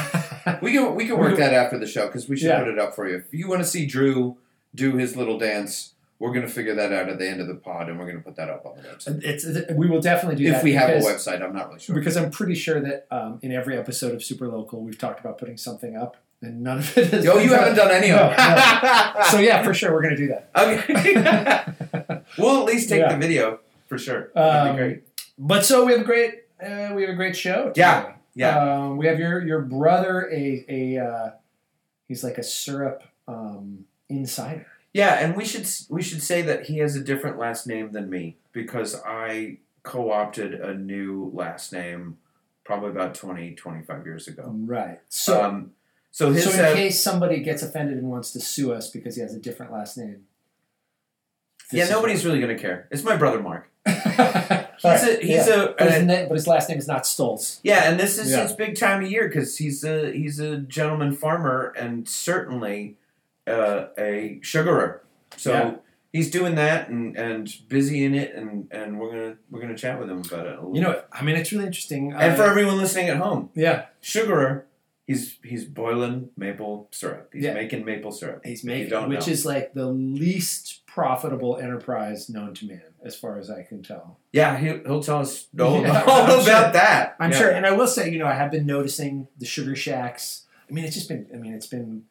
We 0.62 0.72
can 0.72 0.94
we 0.94 1.06
can 1.06 1.18
work 1.18 1.36
that 1.38 1.54
after 1.54 1.78
the 1.78 1.86
show 1.86 2.06
because 2.06 2.28
we 2.28 2.36
should 2.36 2.48
Yeah. 2.48 2.58
put 2.60 2.68
it 2.68 2.78
up 2.78 2.94
for 2.94 3.08
you. 3.08 3.16
If 3.16 3.32
you 3.32 3.48
want 3.48 3.62
to 3.62 3.66
see 3.68 3.86
Drew 3.86 4.36
do 4.74 4.96
his 4.96 5.16
little 5.16 5.38
dance, 5.38 5.94
we're 6.18 6.32
going 6.32 6.46
to 6.46 6.52
figure 6.52 6.74
that 6.74 6.92
out 6.92 7.08
at 7.08 7.18
the 7.18 7.28
end 7.28 7.40
of 7.40 7.46
the 7.48 7.54
pod, 7.54 7.88
and 7.88 7.98
we're 7.98 8.04
going 8.06 8.18
to 8.18 8.22
put 8.22 8.36
that 8.36 8.48
up 8.50 8.64
on 8.66 8.76
the 8.76 8.82
website. 8.82 9.22
it's, 9.24 9.72
we 9.74 9.88
will 9.88 10.00
definitely 10.00 10.36
do 10.36 10.44
If 10.48 10.52
that 10.52 10.58
If 10.58 10.64
we 10.64 10.72
have 10.72 10.90
a 10.90 11.00
website, 11.00 11.42
I'm 11.42 11.54
not 11.54 11.68
really 11.68 11.80
sure. 11.80 11.94
because 11.94 12.16
I'm 12.16 12.30
pretty 12.30 12.54
sure 12.54 12.80
that 12.80 13.06
um, 13.10 13.38
in 13.42 13.52
every 13.52 13.76
episode 13.78 14.14
of 14.14 14.22
Super 14.24 14.48
Local 14.48 14.80
we've 14.82 14.98
talked 14.98 15.20
about 15.20 15.38
putting 15.38 15.56
something 15.56 15.96
up, 15.96 16.16
and 16.42 16.62
none 16.62 16.78
of 16.78 16.98
it 16.98 17.12
is. 17.14 17.24
Yo, 17.24 17.38
you 17.38 17.52
haven't 17.52 17.76
done 17.76 17.90
any 17.90 18.10
of 18.10 18.16
No, 18.16 18.34
it. 18.36 19.26
So 19.30 19.38
yeah, 19.38 19.62
for 19.62 19.72
sure 19.74 19.92
we're 19.92 20.02
gonna 20.02 20.16
do 20.16 20.28
that. 20.28 20.50
okay. 20.56 22.20
we'll 22.38 22.60
at 22.60 22.64
least 22.66 22.88
take 22.88 23.00
Yeah. 23.00 23.12
the 23.12 23.18
video 23.18 23.60
for 23.88 23.98
sure. 23.98 24.30
That'd 24.34 24.70
Um, 24.70 24.76
be 24.76 24.82
great. 24.82 25.02
But 25.38 25.64
so 25.64 25.84
we 25.84 25.92
have 25.92 26.02
a 26.02 26.04
great 26.04 26.34
uh, 26.62 26.92
we 26.94 27.02
have 27.02 27.10
a 27.10 27.14
great 27.14 27.36
show. 27.36 27.72
Yeah, 27.76 28.14
yeah. 28.34 28.58
Um, 28.58 28.96
we 28.96 29.06
have 29.06 29.18
your 29.18 29.44
your 29.44 29.60
brother 29.62 30.30
a 30.32 30.64
a 30.68 30.98
uh, 30.98 31.30
he's 32.08 32.22
like 32.24 32.38
a 32.38 32.42
syrup 32.44 33.02
um, 33.26 33.84
insider. 34.08 34.66
Yeah, 34.92 35.14
and 35.24 35.36
we 35.36 35.44
should 35.44 35.66
we 35.90 36.02
should 36.02 36.22
say 36.22 36.42
that 36.42 36.66
he 36.66 36.78
has 36.78 36.94
a 36.94 37.00
different 37.02 37.38
last 37.38 37.66
name 37.66 37.90
than 37.92 38.08
me 38.08 38.36
because 38.52 39.00
I 39.04 39.58
co-opted 39.82 40.54
a 40.54 40.72
new 40.74 41.30
last 41.34 41.72
name 41.72 42.16
probably 42.64 42.90
about 42.90 43.14
20 43.14 43.54
25 43.56 44.06
years 44.06 44.28
ago. 44.28 44.50
Right. 44.54 45.00
So 45.08 45.42
um, 45.44 45.72
so 46.16 46.30
his 46.32 46.44
so 46.44 46.50
in 46.52 46.64
uh, 46.64 46.74
case 46.74 47.02
somebody 47.02 47.40
gets 47.40 47.60
offended 47.62 47.98
and 47.98 48.08
wants 48.08 48.32
to 48.34 48.38
sue 48.40 48.72
us 48.72 48.88
because 48.88 49.16
he 49.16 49.22
has 49.22 49.34
a 49.34 49.40
different 49.40 49.72
last 49.72 49.98
name. 49.98 50.26
yeah, 51.72 51.88
nobody's 51.88 52.24
really 52.24 52.38
going 52.40 52.54
to 52.56 52.60
care. 52.62 52.86
It's 52.92 53.02
my 53.02 53.16
brother 53.16 53.40
Mark. 53.42 53.68
he's 53.86 53.94
a 54.84 55.18
he's 55.20 55.48
a, 55.48 55.74
but 55.78 55.90
his, 55.92 56.02
a- 56.02 56.06
na- 56.06 56.26
but 56.28 56.34
his 56.34 56.46
last 56.46 56.68
name 56.68 56.78
is 56.78 56.86
not 56.86 57.02
Stoltz. 57.04 57.58
yeah, 57.64 57.90
and 57.90 57.98
this 57.98 58.18
is 58.18 58.30
Yeah. 58.30 58.42
his 58.44 58.52
big 58.52 58.78
time 58.78 59.02
of 59.04 59.10
year 59.10 59.26
because 59.28 59.58
he's 59.58 59.82
a 59.84 60.12
he's 60.12 60.38
a 60.38 60.58
gentleman 60.58 61.12
farmer 61.12 61.72
and 61.76 62.08
certainly 62.08 62.96
uh, 63.46 63.86
a 63.98 64.38
sugarer. 64.42 65.02
So 65.36 65.52
Yeah. 65.52 65.74
he's 66.12 66.30
doing 66.30 66.54
that 66.54 66.88
and, 66.88 67.16
and 67.16 67.52
busy 67.68 68.04
in 68.04 68.14
it, 68.14 68.34
and, 68.36 68.68
and 68.70 68.98
we're 69.00 69.10
gonna 69.10 69.36
we're 69.50 69.60
gonna 69.60 69.76
chat 69.76 69.98
with 69.98 70.08
him 70.10 70.18
about 70.20 70.46
it. 70.46 70.52
A 70.52 70.56
little 70.60 70.76
You 70.76 70.80
know, 70.82 71.02
I 71.12 71.22
mean, 71.24 71.34
it's 71.36 71.50
really 71.52 71.66
interesting. 71.66 72.12
And 72.12 72.32
Uh, 72.32 72.36
for 72.36 72.44
everyone 72.44 72.76
listening 72.78 73.08
at 73.08 73.16
home, 73.16 73.50
yeah, 73.54 73.86
sugarer, 74.00 74.64
he's 75.06 75.38
he's 75.44 75.64
boiling 75.64 76.30
maple 76.36 76.88
syrup. 76.92 77.30
He's 77.32 77.44
Yeah. 77.44 77.54
making 77.54 77.84
maple 77.84 78.10
syrup. 78.12 78.42
he's 78.44 78.64
making, 78.64 79.08
which 79.08 79.26
know. 79.26 79.32
is 79.32 79.44
like 79.46 79.74
the 79.74 79.86
least 79.86 80.86
profitable 80.86 81.56
enterprise 81.56 82.28
known 82.28 82.54
to 82.54 82.66
man, 82.66 82.82
as 83.04 83.16
far 83.16 83.38
as 83.38 83.50
I 83.50 83.62
can 83.62 83.82
tell. 83.82 84.18
Yeah, 84.32 84.56
he'll, 84.58 84.78
he'll 84.84 85.02
tell 85.02 85.18
us 85.20 85.48
all, 85.60 85.80
Yeah, 85.82 86.02
all 86.06 86.24
about 86.24 86.44
sure. 86.44 86.72
that. 86.72 87.16
I'm 87.20 87.32
Yeah. 87.32 87.38
sure, 87.38 87.50
and 87.50 87.66
I 87.66 87.72
will 87.72 87.86
say, 87.88 88.10
you 88.10 88.18
know, 88.18 88.26
I 88.26 88.34
have 88.34 88.50
been 88.50 88.66
noticing 88.66 89.28
the 89.38 89.46
sugar 89.46 89.74
shacks. 89.76 90.46
I 90.68 90.72
mean, 90.72 90.84
it's 90.84 90.94
just 90.94 91.08
been. 91.08 91.26
I 91.34 91.36
mean, 91.36 91.52
it's 91.52 91.66
been 91.66 92.04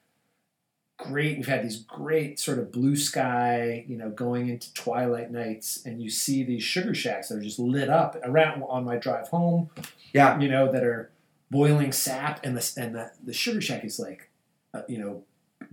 great. 0.98 1.38
We've 1.38 1.48
had 1.48 1.64
these 1.64 1.80
great 1.84 2.40
sort 2.40 2.60
of 2.60 2.72
blue 2.72 2.96
sky, 2.96 3.84
you 3.88 3.98
know, 3.98 4.10
going 4.10 4.50
into 4.50 4.74
twilight 4.74 5.32
nights, 5.32 5.82
and 5.86 6.02
you 6.02 6.10
see 6.10 6.44
these 6.44 6.64
sugar 6.64 6.94
shacks 6.94 7.30
that 7.30 7.38
are 7.38 7.42
just 7.42 7.60
lit 7.60 7.90
up 7.90 8.16
around 8.24 8.62
on 8.64 8.84
my 8.86 8.98
drive 8.98 9.30
home. 9.30 9.70
Yeah. 10.14 10.40
you 10.40 10.48
know, 10.50 10.72
that 10.72 10.84
are 10.84 11.10
boiling 11.52 11.92
sap, 11.92 12.44
and 12.46 12.56
the 12.58 12.74
and 12.82 12.96
the, 12.96 13.12
the 13.24 13.34
sugar 13.34 13.62
shack 13.62 13.84
is 13.86 14.00
like, 14.00 14.30
uh, 14.74 14.82
you 14.88 14.98
know, 14.98 15.24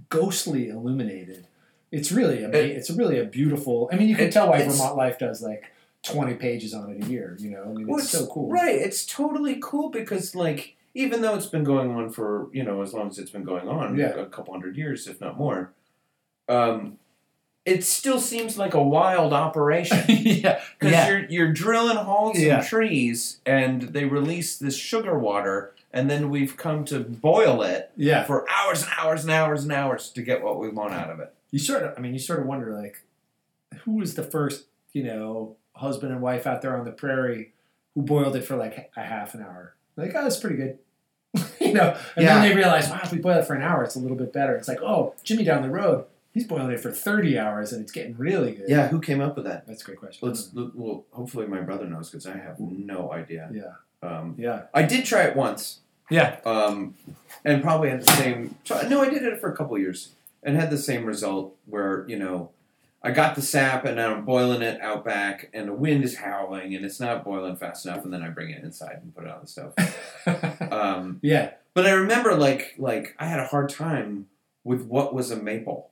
ghostly 0.09 0.69
illuminated. 0.69 1.47
It's 1.93 2.13
really, 2.13 2.45
ama- 2.45 2.57
It- 2.57 2.71
it's 2.77 2.91
really 2.91 3.19
a 3.19 3.25
beautiful. 3.25 3.89
I 3.93 3.97
mean, 3.97 4.09
you 4.09 4.15
can 4.17 4.27
it- 4.29 4.33
tell 4.33 4.49
why 4.49 4.67
Vermont 4.67 4.97
Life 4.97 5.19
does 5.19 5.43
like 5.43 5.65
twenty 6.03 6.35
pages 6.35 6.73
on 6.75 6.91
it 6.93 7.05
a 7.05 7.07
year. 7.09 7.37
You 7.41 7.51
know, 7.51 7.63
I 7.65 7.73
mean, 7.73 7.87
Well, 7.87 7.99
it's 7.99 8.11
so 8.11 8.27
cool. 8.27 8.49
Right, 8.51 8.75
it's 8.77 9.05
totally 9.05 9.59
cool 9.61 9.91
because 9.91 10.35
like 10.35 10.77
even 10.95 11.21
though 11.23 11.35
it's 11.37 11.47
been 11.47 11.65
going 11.65 11.91
on 11.91 12.11
for 12.11 12.49
you 12.53 12.63
know 12.65 12.83
as 12.83 12.93
long 12.95 13.09
as 13.09 13.19
it's 13.19 13.31
been 13.31 13.45
going 13.45 13.69
on, 13.69 13.97
Yeah. 13.97 14.09
a 14.11 14.27
couple 14.27 14.53
hundred 14.55 14.77
years 14.77 15.07
if 15.07 15.21
not 15.21 15.37
more, 15.39 15.73
um, 16.49 16.99
it 17.67 17.85
still 17.85 18.19
seems 18.19 18.57
like 18.59 18.75
a 18.75 18.83
wild 18.83 19.33
operation. 19.33 20.03
yeah, 20.09 20.61
Because 20.79 20.93
yeah. 20.93 21.09
you're 21.09 21.25
you're 21.29 21.53
drilling 21.53 21.97
holes 21.97 22.39
Yeah. 22.39 22.61
in 22.61 22.65
trees, 22.67 23.41
and 23.47 23.83
they 23.83 24.05
release 24.05 24.57
this 24.59 24.77
sugar 24.77 25.19
water, 25.19 25.75
and 25.93 26.11
then 26.11 26.31
we've 26.31 26.57
come 26.57 26.85
to 26.87 27.01
boil 27.01 27.63
it 27.63 27.91
Yeah, 27.97 28.25
for 28.25 28.47
hours 28.51 28.83
and 28.83 28.93
hours 28.99 29.23
and 29.25 29.31
hours 29.33 29.63
and 29.65 29.73
hours 29.73 30.11
to 30.11 30.23
get 30.23 30.43
what 30.43 30.59
we 30.59 30.69
want 30.71 30.95
out 30.95 31.11
of 31.11 31.21
it. 31.21 31.35
you 31.51 31.59
sort 31.59 31.83
of. 31.83 31.97
I 31.97 32.01
mean, 32.01 32.13
you 32.13 32.19
sort 32.19 32.41
of 32.41 32.47
wonder 32.47 32.73
like, 32.75 33.03
who 33.85 33.93
was 33.97 34.15
the 34.15 34.23
first, 34.23 34.67
you 34.93 35.03
know, 35.05 35.57
husband 35.77 36.13
and 36.13 36.21
wife 36.23 36.47
out 36.47 36.63
there 36.63 36.77
on 36.77 36.85
the 36.85 36.91
prairie 36.93 37.53
who 37.95 38.03
boiled 38.03 38.37
it 38.37 38.45
for 38.45 38.57
like 38.57 38.91
a 38.97 39.01
half 39.03 39.35
an 39.35 39.43
hour? 39.43 39.75
Like, 39.97 40.13
oh, 40.15 40.23
that's 40.23 40.39
pretty 40.39 40.57
good. 40.57 40.79
you 41.61 41.73
know, 41.75 41.97
and 42.17 42.25
Yeah. 42.25 42.39
then 42.41 42.49
they 42.49 42.55
realize, 42.57 42.89
wow, 42.89 43.01
if 43.03 43.13
we 43.13 43.19
boil 43.19 43.39
it 43.39 43.47
for 43.47 43.55
an 43.55 43.63
hour, 43.63 43.85
it's 43.85 43.95
a 43.97 43.99
little 44.01 44.17
bit 44.17 44.33
better. 44.33 44.57
It's 44.57 44.67
like, 44.69 44.81
oh, 44.81 45.15
Jimmy 45.23 45.45
down 45.45 45.63
the 45.63 45.69
road, 45.71 46.05
he's 46.33 46.47
boiling 46.47 46.71
it 46.71 46.81
for 46.81 46.91
30 46.91 47.39
hours 47.39 47.73
and 47.73 47.83
it's 47.83 47.93
getting 47.93 48.17
really 48.17 48.53
good. 48.53 48.69
Yeah, 48.69 48.89
who 48.89 49.01
came 49.01 49.21
up 49.21 49.37
with 49.37 49.45
that? 49.47 49.67
That's 49.67 49.83
a 49.83 49.85
great 49.85 49.99
question. 49.99 50.27
Let's. 50.29 50.51
Well, 50.55 51.05
hopefully 51.13 51.47
my 51.47 51.61
brother 51.61 51.87
knows 51.87 52.11
because 52.11 52.27
I 52.27 52.37
have 52.39 52.59
no 52.61 53.13
idea. 53.13 53.51
yeah. 53.53 53.73
Um, 54.09 54.35
Yeah. 54.39 54.63
I 54.73 54.83
did 54.83 55.05
try 55.05 55.23
it 55.25 55.37
once, 55.37 55.81
Yeah. 56.11 56.37
um, 56.47 56.95
and 57.45 57.63
probably 57.63 57.91
had 57.91 58.01
the 58.03 58.13
same. 58.13 58.55
No, 58.89 59.03
I 59.03 59.11
did 59.11 59.23
it 59.23 59.41
for 59.41 59.53
a 59.53 59.57
couple 59.57 59.77
years 59.79 60.11
and 60.43 60.57
had 60.57 60.71
the 60.71 60.79
same 60.79 61.05
result 61.05 61.57
where 61.67 62.05
you 62.09 62.19
know. 62.19 62.51
I 63.03 63.13
got 63.13 63.35
the 63.35 63.41
sap 63.41 63.87
and 63.87 63.99
I'm 63.99 64.27
boiling 64.27 64.61
it 64.61 64.79
out 64.83 65.07
back, 65.07 65.49
and 65.55 65.67
the 65.69 65.73
wind 65.73 66.05
is 66.05 66.17
howling, 66.19 66.75
and 66.75 66.85
it's 66.85 67.01
not 67.01 67.25
boiling 67.25 67.57
fast 67.57 67.87
enough. 67.87 68.05
And 68.05 68.13
then 68.13 68.23
I 68.23 68.29
bring 68.29 68.51
it 68.51 68.63
inside 68.63 68.99
and 69.03 69.15
put 69.17 69.25
it 69.25 69.31
on 69.31 69.41
the 69.41 69.47
stove. 69.47 69.75
Um, 70.71 71.19
yeah. 71.23 71.53
but 71.75 71.87
I 71.87 71.93
remember, 71.93 72.35
like, 72.35 72.75
like 72.79 73.15
I 73.19 73.25
had 73.27 73.41
a 73.41 73.47
hard 73.47 73.71
time 73.71 74.27
with 74.65 74.83
what 74.87 75.15
was 75.15 75.31
a 75.31 75.37
maple. 75.37 75.90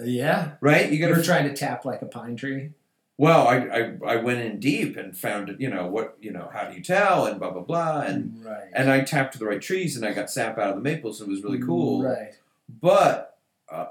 Yeah. 0.00 0.52
Right? 0.60 0.86
You 0.90 0.98
You 0.98 1.06
got 1.08 1.16
were 1.16 1.22
trying 1.22 1.48
to 1.48 1.54
tap 1.54 1.84
like 1.84 2.02
a 2.02 2.06
pine 2.06 2.36
tree. 2.36 2.70
Well, 3.18 3.48
I, 3.48 3.56
I 3.56 4.14
I 4.14 4.16
went 4.16 4.40
in 4.40 4.60
deep 4.60 4.96
and 4.98 5.16
found 5.16 5.48
it, 5.48 5.58
you 5.58 5.70
know 5.70 5.86
what 5.86 6.18
you 6.20 6.30
know 6.30 6.50
how 6.52 6.68
do 6.68 6.76
you 6.76 6.82
tell 6.82 7.24
and 7.24 7.38
blah 7.40 7.50
blah 7.50 7.62
blah 7.62 8.00
and 8.02 8.44
right. 8.44 8.68
and 8.74 8.90
I 8.90 9.00
tapped 9.00 9.38
the 9.38 9.46
right 9.46 9.60
trees 9.62 9.96
and 9.96 10.04
I 10.04 10.12
got 10.12 10.30
sap 10.30 10.58
out 10.58 10.68
of 10.70 10.76
the 10.76 10.82
maples 10.82 11.20
and 11.20 11.28
it 11.28 11.32
was 11.32 11.42
really 11.42 11.58
cool. 11.60 12.02
Right. 12.02 12.34
But 12.68 13.38
uh, 13.70 13.86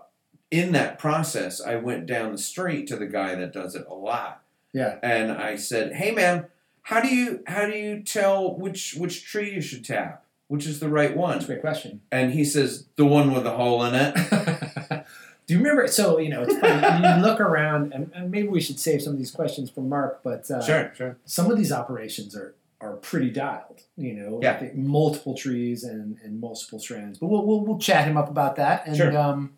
in 0.51 0.73
that 0.73 0.99
process, 0.99 1.59
I 1.59 1.75
went 1.77 2.05
down 2.05 2.31
the 2.33 2.37
street 2.37 2.85
to 2.87 2.97
the 2.97 3.07
guy 3.07 3.33
that 3.33 3.51
does 3.51 3.73
it 3.73 3.87
a 3.89 3.95
lot 3.95 4.43
Yeah. 4.73 4.99
and 5.01 5.31
I 5.31 5.55
said, 5.55 5.93
"Hey 5.93 6.11
man, 6.11 6.45
how 6.83 7.01
do 7.01 7.07
you 7.07 7.41
how 7.47 7.65
do 7.65 7.75
you 7.75 8.03
tell 8.03 8.55
which 8.55 8.93
which 8.93 9.25
tree 9.25 9.51
you 9.55 9.61
should 9.61 9.83
tap? 9.83 10.23
Which 10.49 10.67
is 10.67 10.79
the 10.79 10.89
right 10.89 11.17
one? 11.17 11.39
That's 11.39 11.45
a 11.45 11.47
one?" 11.47 11.55
great 11.55 11.61
question. 11.61 12.01
And 12.11 12.33
he 12.33 12.45
says, 12.45 12.85
"The 12.95 13.05
one 13.05 13.33
with 13.33 13.43
the 13.43 13.57
hole 13.57 13.83
in 13.85 13.95
it." 13.95 14.13
Do 15.47 15.53
you 15.53 15.59
remember? 15.59 15.87
So, 15.87 16.17
you 16.17 16.29
know, 16.29 16.41
it's 16.43 16.57
funny. 16.57 17.15
you 17.17 17.23
look 17.23 17.39
around, 17.39 17.93
and, 17.93 18.11
and 18.15 18.31
maybe 18.31 18.47
we 18.47 18.59
should 18.61 18.79
save 18.79 19.01
some 19.01 19.13
of 19.13 19.19
these 19.19 19.31
questions 19.31 19.69
for 19.69 19.81
Mark, 19.81 20.21
but 20.23 20.49
uh, 20.49 20.61
sure. 20.93 21.17
some 21.25 21.51
of 21.51 21.57
these 21.57 21.71
operations 21.71 22.35
are 22.35 22.55
are 22.81 22.93
pretty 22.97 23.29
dialed. 23.29 23.81
You 23.95 24.13
know, 24.13 24.39
Yeah. 24.41 24.57
Think 24.59 24.75
multiple 24.75 25.33
trees 25.35 25.83
and, 25.83 26.17
and 26.23 26.39
multiple 26.41 26.77
strands. 26.79 27.17
But 27.19 27.27
we'll, 27.27 27.45
we'll 27.45 27.61
we'll 27.61 27.79
chat 27.79 28.05
him 28.07 28.17
up 28.17 28.29
about 28.29 28.57
that. 28.57 28.85
And 28.85 28.97
Sure. 28.97 29.17
um, 29.17 29.53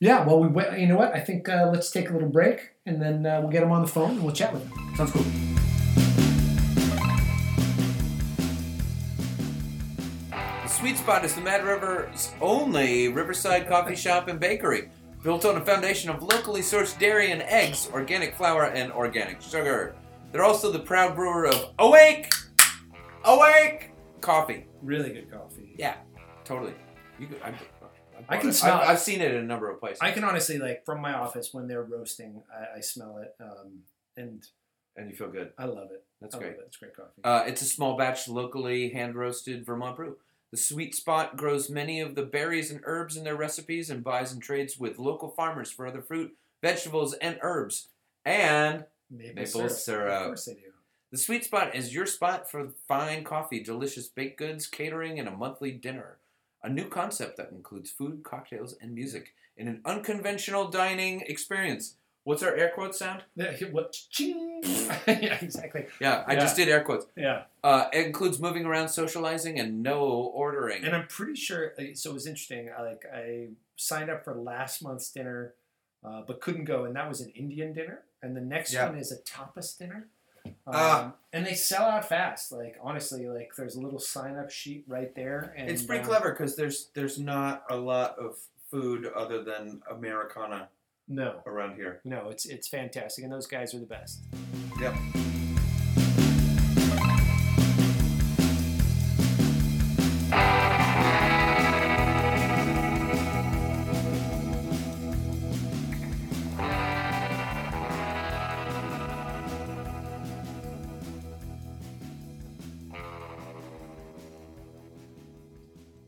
yeah, 0.00 0.24
well, 0.26 0.40
we 0.42 0.80
you 0.80 0.88
know 0.88 0.96
what? 0.96 1.14
I 1.14 1.20
think 1.20 1.48
uh, 1.48 1.70
let's 1.72 1.90
take 1.90 2.10
a 2.10 2.12
little 2.12 2.28
break, 2.28 2.70
and 2.84 3.00
then 3.00 3.24
uh, 3.24 3.40
we'll 3.40 3.50
get 3.50 3.62
him 3.62 3.70
on 3.70 3.82
the 3.82 3.88
phone 3.88 4.12
and 4.12 4.22
we'll 4.24 4.34
chat 4.34 4.52
with 4.52 4.66
him. 4.66 4.96
Sounds 4.96 5.12
cool. 5.12 5.51
Sweet 10.82 10.98
Spot 10.98 11.24
is 11.24 11.32
the 11.36 11.40
Mad 11.40 11.64
River's 11.64 12.32
only 12.40 13.06
riverside 13.06 13.68
coffee 13.68 13.94
shop 13.94 14.26
and 14.26 14.40
bakery, 14.40 14.90
built 15.22 15.44
on 15.44 15.56
a 15.56 15.64
foundation 15.64 16.10
of 16.10 16.24
locally 16.24 16.60
sourced 16.60 16.98
dairy 16.98 17.30
and 17.30 17.40
eggs, 17.42 17.88
organic 17.92 18.34
flour, 18.34 18.64
and 18.64 18.90
organic 18.90 19.40
sugar. 19.40 19.94
They're 20.32 20.42
also 20.42 20.72
the 20.72 20.80
proud 20.80 21.14
brewer 21.14 21.46
of 21.46 21.72
Awake, 21.78 22.32
Awake 23.22 23.92
coffee. 24.20 24.66
Really 24.82 25.12
good 25.12 25.30
coffee. 25.30 25.76
Yeah, 25.78 25.94
totally. 26.42 26.74
You 27.16 27.28
could, 27.28 27.40
I, 27.44 27.54
I, 28.28 28.38
can 28.38 28.48
it. 28.48 28.54
smell 28.54 28.78
I've, 28.78 28.82
it. 28.82 28.88
I've 28.88 28.98
seen 28.98 29.20
it 29.20 29.30
in 29.30 29.36
a 29.36 29.46
number 29.46 29.70
of 29.70 29.78
places, 29.78 30.00
I 30.02 30.10
can 30.10 30.24
honestly 30.24 30.58
like 30.58 30.84
from 30.84 31.00
my 31.00 31.14
office 31.14 31.50
when 31.54 31.68
they're 31.68 31.84
roasting, 31.84 32.42
I, 32.52 32.78
I 32.78 32.80
smell 32.80 33.18
it, 33.18 33.36
um, 33.40 33.82
and 34.16 34.44
and 34.96 35.08
you 35.08 35.14
feel 35.14 35.30
good. 35.30 35.52
I 35.56 35.66
love 35.66 35.92
it. 35.92 36.04
That's 36.20 36.34
I 36.34 36.38
great. 36.38 36.50
Love 36.54 36.60
it. 36.62 36.64
It's 36.66 36.76
great 36.76 36.96
coffee. 36.96 37.22
Uh, 37.22 37.44
it's 37.46 37.62
a 37.62 37.66
small 37.66 37.96
batch, 37.96 38.26
locally 38.26 38.88
hand 38.88 39.14
roasted 39.14 39.64
Vermont 39.64 39.94
brew. 39.94 40.16
The 40.52 40.58
Sweet 40.58 40.94
Spot 40.94 41.34
grows 41.34 41.70
many 41.70 42.00
of 42.00 42.14
the 42.14 42.24
berries 42.24 42.70
and 42.70 42.82
herbs 42.84 43.16
in 43.16 43.24
their 43.24 43.36
recipes 43.36 43.88
and 43.88 44.04
buys 44.04 44.32
and 44.32 44.42
trades 44.42 44.78
with 44.78 44.98
local 44.98 45.30
farmers 45.30 45.70
for 45.70 45.86
other 45.86 46.02
fruit, 46.02 46.36
vegetables, 46.60 47.14
and 47.14 47.38
herbs. 47.40 47.88
And 48.26 48.84
Maple, 49.10 49.34
maple 49.34 49.46
syrup. 49.46 49.72
syrup. 49.72 50.20
Of 50.20 50.26
course 50.26 50.44
they 50.44 50.54
do. 50.54 50.72
the 51.10 51.16
Sweet 51.16 51.44
Spot 51.44 51.74
is 51.74 51.94
your 51.94 52.04
spot 52.04 52.50
for 52.50 52.68
fine 52.86 53.24
coffee, 53.24 53.62
delicious 53.62 54.08
baked 54.08 54.38
goods, 54.38 54.66
catering, 54.66 55.18
and 55.18 55.26
a 55.26 55.32
monthly 55.32 55.72
dinner. 55.72 56.18
A 56.62 56.68
new 56.68 56.86
concept 56.86 57.38
that 57.38 57.50
includes 57.50 57.90
food, 57.90 58.22
cocktails, 58.22 58.74
and 58.80 58.94
music 58.94 59.32
in 59.56 59.68
an 59.68 59.80
unconventional 59.86 60.68
dining 60.68 61.22
experience. 61.22 61.96
What's 62.24 62.42
our 62.42 62.54
air 62.54 62.70
quote 62.74 62.94
sound? 62.94 63.22
Yeah, 63.34 63.52
what? 63.72 63.92
Ching. 64.10 64.60
yeah, 65.06 65.38
exactly. 65.42 65.86
Yeah, 66.00 66.22
I 66.26 66.34
Yeah. 66.34 66.40
just 66.40 66.54
did 66.56 66.68
air 66.68 66.82
quotes. 66.84 67.06
Yeah. 67.16 67.44
Uh, 67.64 67.86
it 67.92 68.06
includes 68.06 68.38
moving 68.38 68.64
around, 68.64 68.88
socializing, 68.90 69.58
and 69.58 69.82
no 69.82 70.00
ordering. 70.04 70.84
And 70.84 70.94
I'm 70.94 71.08
pretty 71.08 71.34
sure. 71.34 71.72
uh, 71.78 71.94
So 71.94 72.10
it 72.10 72.14
was 72.14 72.26
interesting. 72.26 72.70
I 72.76 72.82
like 72.82 73.04
I 73.12 73.48
signed 73.76 74.08
up 74.10 74.22
for 74.24 74.34
last 74.34 74.82
month's 74.82 75.10
dinner, 75.10 75.54
uh, 76.04 76.22
but 76.26 76.40
couldn't 76.40 76.64
go, 76.64 76.84
and 76.84 76.94
that 76.94 77.08
was 77.08 77.20
an 77.20 77.30
Indian 77.30 77.72
dinner. 77.72 78.02
And 78.22 78.36
the 78.36 78.40
next 78.40 78.72
Yeah. 78.72 78.88
one 78.88 78.98
is 78.98 79.10
a 79.10 79.18
tapas 79.22 79.76
dinner. 79.76 80.06
Um, 80.44 80.52
Ah. 80.66 81.12
and 81.32 81.44
they 81.46 81.54
sell 81.54 81.82
out 81.84 82.08
fast. 82.08 82.52
Like 82.52 82.76
honestly, 82.80 83.28
like 83.28 83.52
there's 83.56 83.74
a 83.74 83.80
little 83.80 83.98
sign 83.98 84.36
up 84.36 84.50
sheet 84.50 84.84
right 84.86 85.12
there. 85.16 85.52
And 85.56 85.68
It's 85.68 85.82
pretty 85.82 86.04
uh, 86.04 86.06
clever 86.06 86.30
because 86.30 86.54
there's 86.54 86.90
there's 86.94 87.18
not 87.18 87.64
a 87.68 87.76
lot 87.76 88.16
of 88.18 88.38
food 88.70 89.06
other 89.06 89.42
than 89.42 89.82
Americana 89.90 90.68
No, 91.08 91.40
around 91.46 91.74
here. 91.74 92.00
no, 92.04 92.28
it's 92.28 92.46
it's 92.46 92.68
fantastic, 92.68 93.24
and 93.24 93.32
those 93.32 93.46
guys 93.46 93.74
are 93.74 93.80
the 93.80 93.86
best. 93.86 94.22
Yep. 94.80 94.94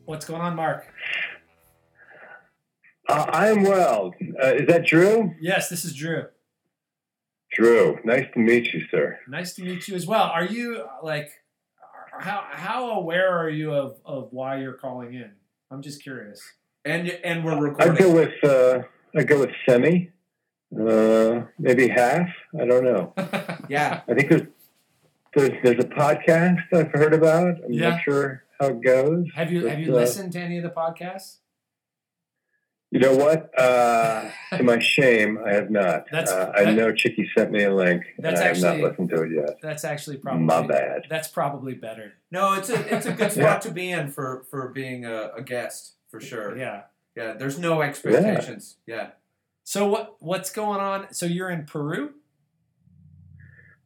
What's 0.05 0.25
going 0.25 0.41
on, 0.41 0.55
Mark? 0.55 0.87
Uh, 3.07 3.25
I'm 3.29 3.63
well. 3.63 4.13
Uh, 4.41 4.47
is 4.55 4.67
that 4.67 4.85
Drew? 4.85 5.33
Yes, 5.39 5.69
this 5.69 5.85
is 5.85 5.93
Drew. 5.93 6.23
Drew, 7.53 7.97
nice 8.03 8.25
to 8.33 8.39
meet 8.39 8.73
you, 8.73 8.81
sir. 8.91 9.19
Nice 9.27 9.53
to 9.55 9.63
meet 9.63 9.87
you 9.87 9.95
as 9.95 10.05
well. 10.05 10.23
Are 10.23 10.43
you 10.43 10.85
like 11.03 11.29
how 12.19 12.43
how 12.49 12.91
aware 12.91 13.29
are 13.37 13.49
you 13.49 13.73
of 13.73 13.97
of 14.05 14.29
why 14.31 14.59
you're 14.59 14.73
calling 14.73 15.13
in? 15.13 15.31
I'm 15.71 15.81
just 15.81 16.01
curious. 16.03 16.41
And 16.83 17.07
and 17.23 17.45
we're 17.45 17.57
recording. 17.59 17.93
I'd 17.93 17.97
go 17.99 18.11
with 18.13 18.43
uh, 18.43 18.83
I'd 19.15 19.27
go 19.27 19.39
with 19.39 19.51
semi, 19.67 20.11
uh, 20.77 21.41
maybe 21.57 21.87
half. 21.87 22.27
I 22.59 22.65
don't 22.65 22.83
know. 22.83 23.13
yeah. 23.69 24.01
I 24.07 24.13
think 24.15 24.29
there's 24.29 24.47
there's 25.35 25.51
there's 25.63 25.83
a 25.83 25.87
podcast 25.87 26.59
I've 26.73 26.91
heard 26.91 27.13
about. 27.13 27.63
I'm 27.63 27.71
Yeah. 27.71 27.89
not 27.91 28.01
sure 28.03 28.43
how 28.59 28.67
it 28.67 28.81
goes. 28.83 29.25
have 29.35 29.51
you 29.51 29.65
have 29.67 29.79
you 29.79 29.93
uh, 29.93 29.95
listened 29.95 30.33
to 30.33 30.39
any 30.39 30.57
of 30.57 30.63
the 30.63 30.69
podcasts? 30.71 31.37
You 32.95 33.01
know 33.01 33.15
what? 33.17 33.51
Uh, 33.59 34.29
to 34.55 34.63
my 34.63 34.79
shame, 34.79 35.37
I 35.45 35.51
have 35.53 35.69
not. 35.69 36.05
That's- 36.09 36.31
uh, 36.31 36.53
I 36.55 36.63
that- 36.63 36.75
know 36.75 36.93
Chicky 36.93 37.29
sent 37.37 37.51
me 37.51 37.63
a 37.63 37.75
link, 37.75 38.03
and 38.15 38.25
That's 38.25 38.39
I 38.39 38.45
have 38.47 38.61
not 38.61 38.77
listened 38.79 39.09
to 39.09 39.23
it 39.23 39.31
yet. 39.33 39.57
That's 39.61 39.83
actually 39.83 40.15
probably 40.15 40.43
My 40.45 40.65
bad. 40.65 41.01
That's 41.09 41.27
probably 41.27 41.73
better. 41.73 42.13
No, 42.31 42.53
it's 42.53 42.69
a 42.69 42.95
it's 42.95 43.05
a 43.05 43.11
good 43.11 43.31
spot 43.33 43.43
Yeah. 43.43 43.59
to 43.59 43.71
be 43.71 43.91
in 43.91 44.11
for 44.11 44.45
for 44.49 44.69
being 44.69 45.03
a, 45.05 45.31
a 45.35 45.41
guest 45.41 45.95
for 46.09 46.21
sure. 46.21 46.57
Yeah. 46.57 46.83
Yeah. 47.17 47.33
There's 47.33 47.59
no 47.59 47.81
expectations. 47.81 48.77
Yeah. 48.87 49.07
So 49.65 49.85
what 49.89 50.15
what's 50.19 50.49
going 50.49 50.79
on? 50.79 51.13
So 51.13 51.25
you're 51.25 51.49
in 51.49 51.65
Peru, 51.65 52.13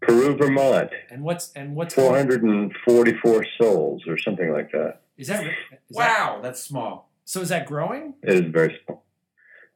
Peru, 0.02 0.36
Vermont, 0.38 0.92
and 1.10 1.24
what's 1.24 1.52
and 1.54 1.76
what's 1.76 1.96
going- 1.96 2.30
444 2.30 3.46
souls 3.60 4.04
or 4.08 4.20
something 4.20 4.52
like 4.52 4.72
that. 4.72 5.02
Is 5.18 5.30
that 5.30 5.48
is 5.48 5.54
that- 5.72 5.80
Wow, 5.90 6.42
that's 6.44 6.62
small. 6.64 7.09
So 7.30 7.42
is 7.42 7.50
that 7.50 7.68
growing? 7.68 8.16
It 8.24 8.34
is 8.34 8.52
very 8.52 8.76
small. 8.84 9.06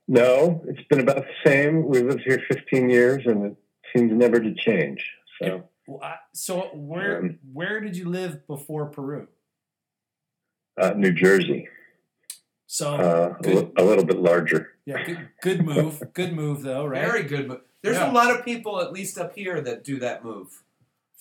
No, 0.07 0.63
it's 0.67 0.81
been 0.89 1.01
about 1.01 1.17
the 1.17 1.25
same. 1.45 1.85
We 1.87 2.01
lived 2.01 2.21
here 2.25 2.41
15 2.51 2.89
years, 2.89 3.21
and 3.27 3.45
it 3.45 3.55
seems 3.95 4.11
never 4.11 4.39
to 4.39 4.55
change. 4.55 5.05
So 5.39 5.69
So 6.33 6.61
where 6.73 7.19
Um, 7.19 7.37
where 7.53 7.79
did 7.79 7.95
you 7.95 8.09
live 8.09 8.47
before 8.47 8.87
Peru? 8.87 9.27
uh, 10.81 10.93
New 10.97 11.11
Jersey, 11.11 11.67
So 12.65 12.95
uh, 12.95 13.35
a, 13.37 13.43
good. 13.43 13.71
a 13.77 13.83
little 13.83 14.03
bit 14.03 14.17
larger. 14.17 14.71
yeah, 14.85 15.03
good, 15.05 15.29
good 15.43 15.63
move. 15.63 16.01
Good 16.13 16.33
move 16.33 16.63
though, 16.63 16.87
right? 16.87 17.05
Very 17.05 17.21
good 17.23 17.47
move. 17.47 17.61
There's 17.83 17.97
Yeah. 17.97 18.11
a 18.11 18.13
lot 18.13 18.31
of 18.35 18.43
people, 18.43 18.81
at 18.81 18.91
least 18.91 19.19
up 19.19 19.35
here, 19.35 19.61
that 19.61 19.83
do 19.83 19.99
that 19.99 20.23
move. 20.23 20.63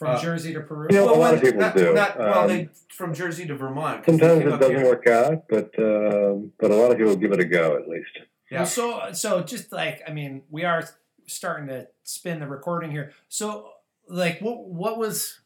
From 0.02 0.16
uh, 0.16 0.21
Jersey 0.21 0.52
to 0.54 0.61
Peru. 0.61 0.88
You 0.90 0.97
know, 0.97 1.14
a 1.14 1.16
lot 1.16 1.35
of 1.35 1.40
people 1.42 1.61
not, 1.61 1.76
do. 1.76 1.92
Not, 1.94 2.18
well, 2.18 2.38
Um, 2.40 2.49
they 2.49 2.68
from 2.88 3.14
Jersey 3.14 3.47
to 3.47 3.54
Vermont. 3.54 4.04
Sometimes 4.04 4.40
it 4.40 4.44
doesn't 4.44 4.76
here. 4.76 4.85
work 4.85 5.06
out, 5.06 5.44
but 5.49 5.71
um 5.78 6.52
but 6.59 6.71
a 6.71 6.75
lot 6.75 6.90
of 6.90 6.99
people 6.99 7.16
give 7.16 7.32
it 7.32 7.40
a 7.40 7.44
go 7.44 7.76
at 7.76 7.88
least. 7.88 8.11
Yeah. 8.50 8.59
Well, 8.59 8.66
so 8.66 9.12
so 9.12 9.42
just 9.42 9.73
like 9.73 10.02
I 10.06 10.12
mean, 10.12 10.42
we 10.50 10.64
are 10.64 10.82
starting 11.26 11.68
to 11.68 11.88
spin 12.02 12.40
the 12.40 12.47
recording 12.47 12.90
here. 12.90 13.12
So 13.28 13.71
like, 14.09 14.40
what 14.40 14.64
what 14.64 14.99
was 14.99 15.40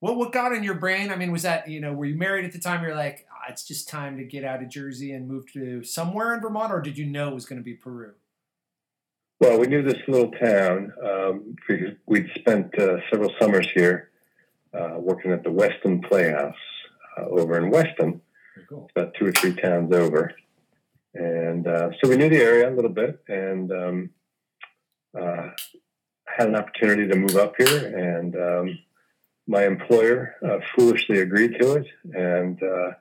What 0.00 0.16
what 0.16 0.32
got 0.32 0.52
in 0.52 0.64
your 0.64 0.74
brain? 0.74 1.10
I 1.12 1.16
mean, 1.16 1.30
was 1.30 1.42
that 1.42 1.68
you 1.68 1.80
know, 1.80 1.92
were 1.92 2.06
you 2.06 2.16
married 2.16 2.44
at 2.44 2.52
the 2.52 2.58
time? 2.58 2.82
You're 2.82 2.96
like, 2.96 3.26
"Ah, 3.30 3.50
it's 3.50 3.64
just 3.64 3.88
time 3.88 4.16
to 4.18 4.24
get 4.24 4.42
out 4.44 4.60
of 4.62 4.68
Jersey 4.68 5.12
and 5.12 5.28
move 5.28 5.44
to 5.52 5.84
somewhere 5.84 6.34
in 6.34 6.40
Vermont, 6.40 6.72
or 6.72 6.80
did 6.80 6.98
you 6.98 7.06
know 7.06 7.28
it 7.28 7.34
was 7.34 7.46
going 7.46 7.60
to 7.60 7.64
be 7.64 7.74
Peru? 7.74 8.14
Well, 9.42 9.58
we 9.58 9.66
knew 9.66 9.82
this 9.82 9.98
little 10.06 10.30
town 10.30 10.92
um, 11.04 11.56
because 11.66 11.96
we'd 12.06 12.30
spent 12.36 12.78
uh, 12.78 12.98
several 13.10 13.32
summers 13.40 13.66
here 13.74 14.10
uh, 14.72 14.94
working 14.98 15.32
at 15.32 15.42
the 15.42 15.50
Weston 15.50 16.00
Playhouse 16.00 16.54
uh, 17.18 17.24
over 17.24 17.58
in 17.58 17.68
Weston, 17.68 18.20
cool. 18.68 18.88
about 18.94 19.14
two 19.14 19.26
or 19.26 19.32
three 19.32 19.52
towns 19.52 19.92
over. 19.92 20.32
And 21.14 21.66
uh, 21.66 21.90
so 22.00 22.08
we 22.08 22.16
knew 22.16 22.28
the 22.28 22.40
area 22.40 22.70
a 22.70 22.76
little 22.76 22.92
bit 22.92 23.20
and 23.26 23.72
um, 23.72 24.10
uh, 25.20 25.48
had 26.24 26.46
an 26.46 26.54
opportunity 26.54 27.08
to 27.08 27.16
move 27.16 27.34
up 27.34 27.54
here. 27.58 27.96
And 27.96 28.36
um, 28.36 28.78
my 29.48 29.66
employer 29.66 30.36
uh, 30.48 30.58
foolishly 30.76 31.18
agreed 31.18 31.58
to 31.60 31.72
it. 31.72 31.86
And 32.14 32.62
uh, 32.62 32.92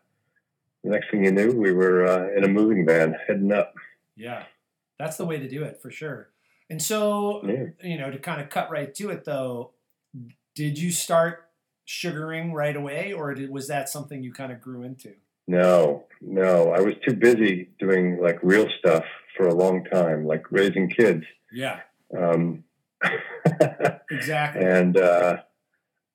the 0.83 0.89
next 0.89 1.11
thing 1.11 1.23
you 1.23 1.31
knew, 1.31 1.51
we 1.51 1.71
were 1.71 2.07
uh, 2.07 2.35
in 2.35 2.43
a 2.45 2.47
moving 2.47 2.83
van 2.83 3.15
heading 3.27 3.51
up. 3.51 3.75
Yeah, 4.15 4.45
that's 5.01 5.17
the 5.17 5.25
way 5.25 5.37
to 5.39 5.47
do 5.49 5.63
it 5.63 5.81
for 5.81 5.91
sure. 5.91 6.29
And 6.69 6.81
so, 6.81 7.41
Yeah. 7.45 7.65
you 7.89 7.97
know, 7.97 8.11
to 8.11 8.17
kind 8.19 8.39
of 8.41 8.49
cut 8.49 8.69
right 8.71 8.93
to 8.95 9.09
it 9.09 9.25
though, 9.25 9.71
did 10.55 10.77
you 10.79 10.91
start 10.91 11.49
sugaring 11.85 12.53
right 12.53 12.75
away, 12.75 13.11
or 13.11 13.33
did, 13.33 13.49
was 13.49 13.67
that 13.67 13.89
something 13.89 14.23
you 14.23 14.31
kind 14.31 14.51
of 14.51 14.61
grew 14.61 14.83
into? 14.83 15.13
No, 15.47 16.05
no. 16.21 16.71
I 16.71 16.79
was 16.79 16.93
too 17.05 17.13
busy 17.15 17.69
doing 17.79 18.19
like 18.21 18.39
real 18.43 18.67
stuff 18.79 19.03
for 19.35 19.47
a 19.47 19.53
long 19.53 19.83
time, 19.85 20.25
like 20.25 20.51
raising 20.51 20.89
kids. 20.89 21.23
Yeah, 21.51 21.79
Um, 22.17 22.63
exactly. 24.11 24.63
and 24.65 24.97
uh, 24.97 25.37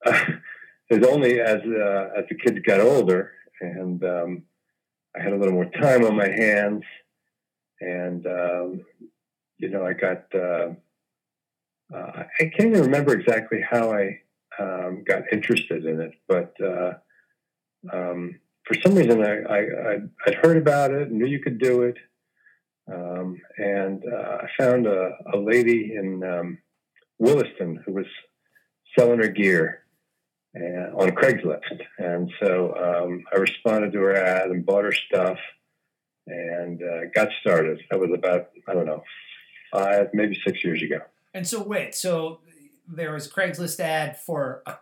it 0.07 1.01
was 1.01 1.09
only 1.09 1.41
as 1.41 1.61
uh, 1.61 2.09
as 2.17 2.25
the 2.29 2.37
kids 2.43 2.59
got 2.67 2.81
older 2.81 3.33
and 3.61 4.03
um, 4.05 4.43
I 5.17 5.23
had 5.23 5.33
a 5.33 5.37
little 5.37 5.55
more 5.55 5.71
time 5.71 6.05
on 6.05 6.17
my 6.17 6.29
hands, 6.29 6.83
and 7.81 8.27
um, 8.27 8.85
you 9.59 9.69
know, 9.69 9.85
I 9.85 9.93
got. 9.93 10.35
Uh, 10.35 10.75
uh, 11.95 12.25
I 12.41 12.51
can't 12.57 12.71
even 12.71 12.83
remember 12.83 13.13
exactly 13.15 13.61
how 13.61 13.93
I 13.93 14.21
um, 14.59 15.05
got 15.07 15.23
interested 15.33 15.85
in 15.85 16.01
it, 16.01 16.15
but 16.27 16.53
uh, 16.61 16.95
um, 17.93 18.41
for 18.65 18.75
some 18.85 18.97
reason 18.97 19.23
I, 19.23 19.43
I, 19.43 19.99
I'd 20.27 20.35
heard 20.35 20.57
about 20.57 20.91
it, 20.91 21.13
knew 21.13 21.27
you 21.27 21.39
could 21.39 21.59
do 21.59 21.83
it, 21.83 21.97
um, 22.93 23.41
and 23.59 24.03
uh, 24.05 24.39
I 24.43 24.47
found 24.59 24.87
a, 24.87 25.17
a 25.33 25.39
lady 25.39 25.95
in 25.95 26.25
um, 26.25 26.59
Williston 27.19 27.83
who 27.87 27.93
was 27.93 28.07
selling 28.99 29.21
her 29.21 29.29
gear 29.29 29.85
and, 30.55 30.93
on 30.95 31.11
Craigslist, 31.11 31.83
and 31.99 32.33
so 32.43 32.75
um, 32.75 33.23
I 33.33 33.39
responded 33.39 33.93
to 33.93 34.01
her 34.01 34.17
ad 34.17 34.51
and 34.51 34.67
bought 34.67 34.85
her 34.85 34.93
stuff 34.93 35.39
and 36.27 36.83
uh, 36.83 37.07
got 37.15 37.29
started. 37.41 37.81
That 37.91 38.01
was 38.01 38.11
about 38.13 38.51
I 38.69 38.75
don't 38.75 38.87
know 38.87 39.03
five 39.73 40.11
maybe 40.13 40.39
six 40.47 40.65
years 40.65 40.83
ago. 40.83 41.01
And 41.35 41.47
so, 41.47 41.63
wait, 41.63 41.95
so 41.95 42.41
there 42.89 43.13
was 43.13 43.31
Craigslist 43.31 43.81
ad 43.81 44.19
for 44.19 44.63
uh, 44.67 44.75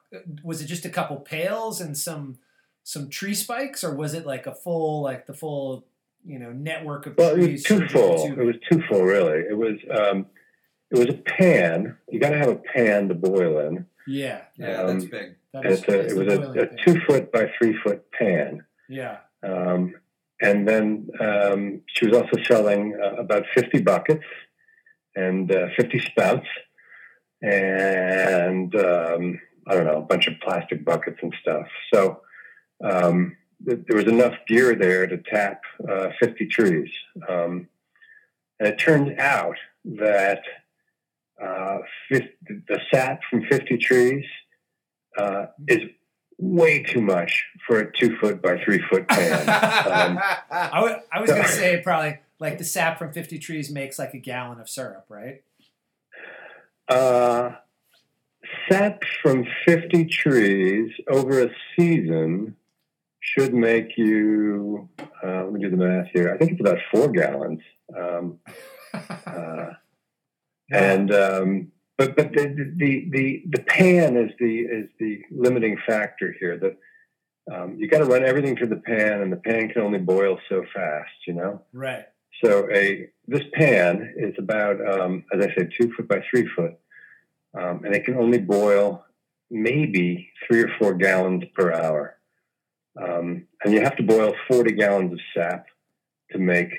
was 0.43 0.61
it 0.63 0.67
just 0.67 0.85
a 0.85 0.91
couple 0.91 1.17
pails 1.17 1.81
and 1.81 1.97
some 1.97 2.39
some 2.83 3.09
tree 3.09 3.35
spikes, 3.35 3.83
or 3.83 3.95
was 3.95 4.15
it 4.15 4.27
like 4.27 4.47
a 4.47 4.55
full 4.55 5.03
like 5.03 5.27
the 5.27 5.35
full 5.35 5.85
you 6.25 6.39
know 6.39 6.53
network 6.53 7.07
of 7.07 7.17
Well, 7.17 7.31
it 7.35 7.39
was 7.39 7.47
trees? 7.47 7.67
surging 7.69 7.89
twofold. 7.89 8.29
into- 8.31 8.43
It 8.43 8.45
was 8.47 8.57
twofold, 8.71 9.05
really. 9.07 9.39
It 9.41 9.57
was 9.57 9.79
um, 9.91 10.27
it 10.91 10.99
was 10.99 11.09
a 11.09 11.19
pan. 11.19 11.97
You 12.11 12.21
got 12.21 12.31
to 12.31 12.39
have 12.39 12.49
a 12.49 12.57
pan 12.57 13.09
to 13.09 13.15
boil 13.15 13.59
in, 13.67 13.87
yeah, 14.07 14.43
Yeah, 14.57 14.83
Um, 14.83 14.87
that's 15.01 15.11
big. 15.11 15.35
that 15.53 15.65
and 15.65 15.73
is- 15.73 15.81
it's 15.81 15.89
a, 15.89 16.01
it 16.07 16.17
was 16.17 16.35
a, 16.35 16.51
a 16.61 16.85
two 16.85 17.01
foot 17.07 17.33
by 17.33 17.51
three 17.59 17.75
foot 17.83 18.11
pan. 18.13 18.65
Yeah, 18.89 19.17
Um, 19.43 19.95
and 20.41 20.67
then 20.67 21.09
um, 21.21 21.81
she 21.87 22.07
was 22.07 22.17
also 22.17 22.43
selling 22.43 22.99
uh, 23.03 23.14
about 23.17 23.45
50 23.55 23.83
buckets 23.83 24.25
and 25.17 25.50
uh, 25.50 25.69
50 25.76 25.99
spouts 26.00 26.47
and 27.43 28.75
um, 28.75 29.41
I 29.67 29.75
don't 29.75 29.87
know, 29.87 29.99
a 29.99 30.03
bunch 30.03 30.26
of 30.26 30.35
plastic 30.43 30.85
buckets 30.85 31.19
and 31.23 31.35
stuff. 31.41 31.67
So 31.93 32.21
um, 32.82 33.37
th- 33.67 33.80
there 33.87 33.97
was 33.97 34.06
enough 34.06 34.35
gear 34.47 34.75
there 34.75 35.06
to 35.06 35.19
tap 35.19 35.63
uh, 35.89 36.08
50 36.21 36.47
trees. 36.47 36.91
Um, 37.28 37.69
and 38.58 38.69
it 38.69 38.78
turns 38.78 39.17
out 39.19 39.56
that 39.85 40.43
uh, 41.43 41.78
50, 42.08 42.28
the 42.69 42.80
sap 42.93 43.21
from 43.28 43.45
50 43.45 43.76
trees 43.78 44.25
uh, 45.19 45.47
is 45.69 45.80
way 46.38 46.82
too 46.82 47.00
much 47.00 47.44
for 47.66 47.80
a 47.80 47.92
two 47.99 48.16
foot 48.18 48.42
by 48.42 48.62
three 48.64 48.82
foot 48.90 49.06
pan. 49.08 49.40
um, 49.49 50.18
I 50.50 50.80
wa- 50.82 51.00
I 51.12 51.20
was 51.20 51.30
gonna 51.30 51.49
say 51.49 51.80
probably 51.82 52.18
like 52.38 52.58
the 52.58 52.64
sap 52.64 52.99
from 52.99 53.12
fifty 53.12 53.38
trees 53.38 53.70
makes 53.70 53.99
like 53.99 54.14
a 54.14 54.18
gallon 54.18 54.60
of 54.60 54.68
syrup, 54.68 55.06
right? 55.08 55.42
Uh, 56.88 57.52
sap 58.68 59.02
from 59.23 59.47
50 59.64 60.04
trees 60.06 60.92
over 61.08 61.44
a 61.44 61.50
season 61.76 62.56
should 63.20 63.54
make 63.54 63.97
you, 63.97 64.88
uh, 65.23 65.44
let 65.44 65.52
me 65.52 65.60
do 65.60 65.70
the 65.70 65.76
math 65.76 66.08
here. 66.12 66.32
I 66.32 66.36
think 66.36 66.52
it's 66.52 66.60
about 66.60 66.78
four 66.92 67.08
gallons. 67.10 67.60
Um, 67.97 68.38
uh, 69.26 69.70
and, 70.70 71.12
um, 71.12 71.73
but, 71.99 72.17
but 72.17 72.33
the, 72.33 72.73
the, 72.76 73.09
the, 73.11 73.43
the 73.50 73.63
pan 73.63 74.17
is 74.17 74.30
the, 74.39 74.61
is 74.61 74.89
the 74.99 75.23
limiting 75.30 75.78
factor 75.87 76.35
here 76.39 76.59
that, 76.59 76.76
um, 77.52 77.76
you 77.78 77.89
got 77.89 77.99
to 77.99 78.07
run 78.07 78.25
everything 78.25 78.57
through 78.57 78.69
the 78.69 78.76
pan 78.76 79.21
and 79.21 79.30
the 79.30 79.37
pan 79.37 79.69
can 79.69 79.83
only 79.83 79.99
boil 79.99 80.39
so 80.49 80.65
fast, 80.75 81.13
you 81.26 81.35
know? 81.35 81.61
right. 81.73 82.07
So 82.43 82.69
a 82.73 83.09
this 83.28 83.43
pan 83.52 84.15
is 84.17 84.35
about, 84.39 84.76
um, 84.87 85.25
as 85.33 85.45
I 85.45 85.54
said, 85.54 85.71
two 85.78 85.93
foot 85.93 86.09
by 86.09 86.23
three 86.28 86.49
foot, 86.57 86.75
um, 87.57 87.85
and 87.85 87.95
it 87.95 88.04
can 88.04 88.17
only 88.17 88.39
boil 88.39 89.04
maybe 89.50 90.30
three 90.47 90.63
or 90.63 90.71
four 90.78 90.95
gallons 90.95 91.45
per 91.54 91.73
hour. 91.73 92.17
Um, 93.00 93.47
and 93.65 93.73
you 93.73 93.80
have 93.83 93.97
to 93.97 94.02
boil 94.02 94.35
40 94.49 94.73
gallons 94.73 95.13
of 95.13 95.19
sap 95.35 95.67
to 96.33 96.39
make 96.39 96.71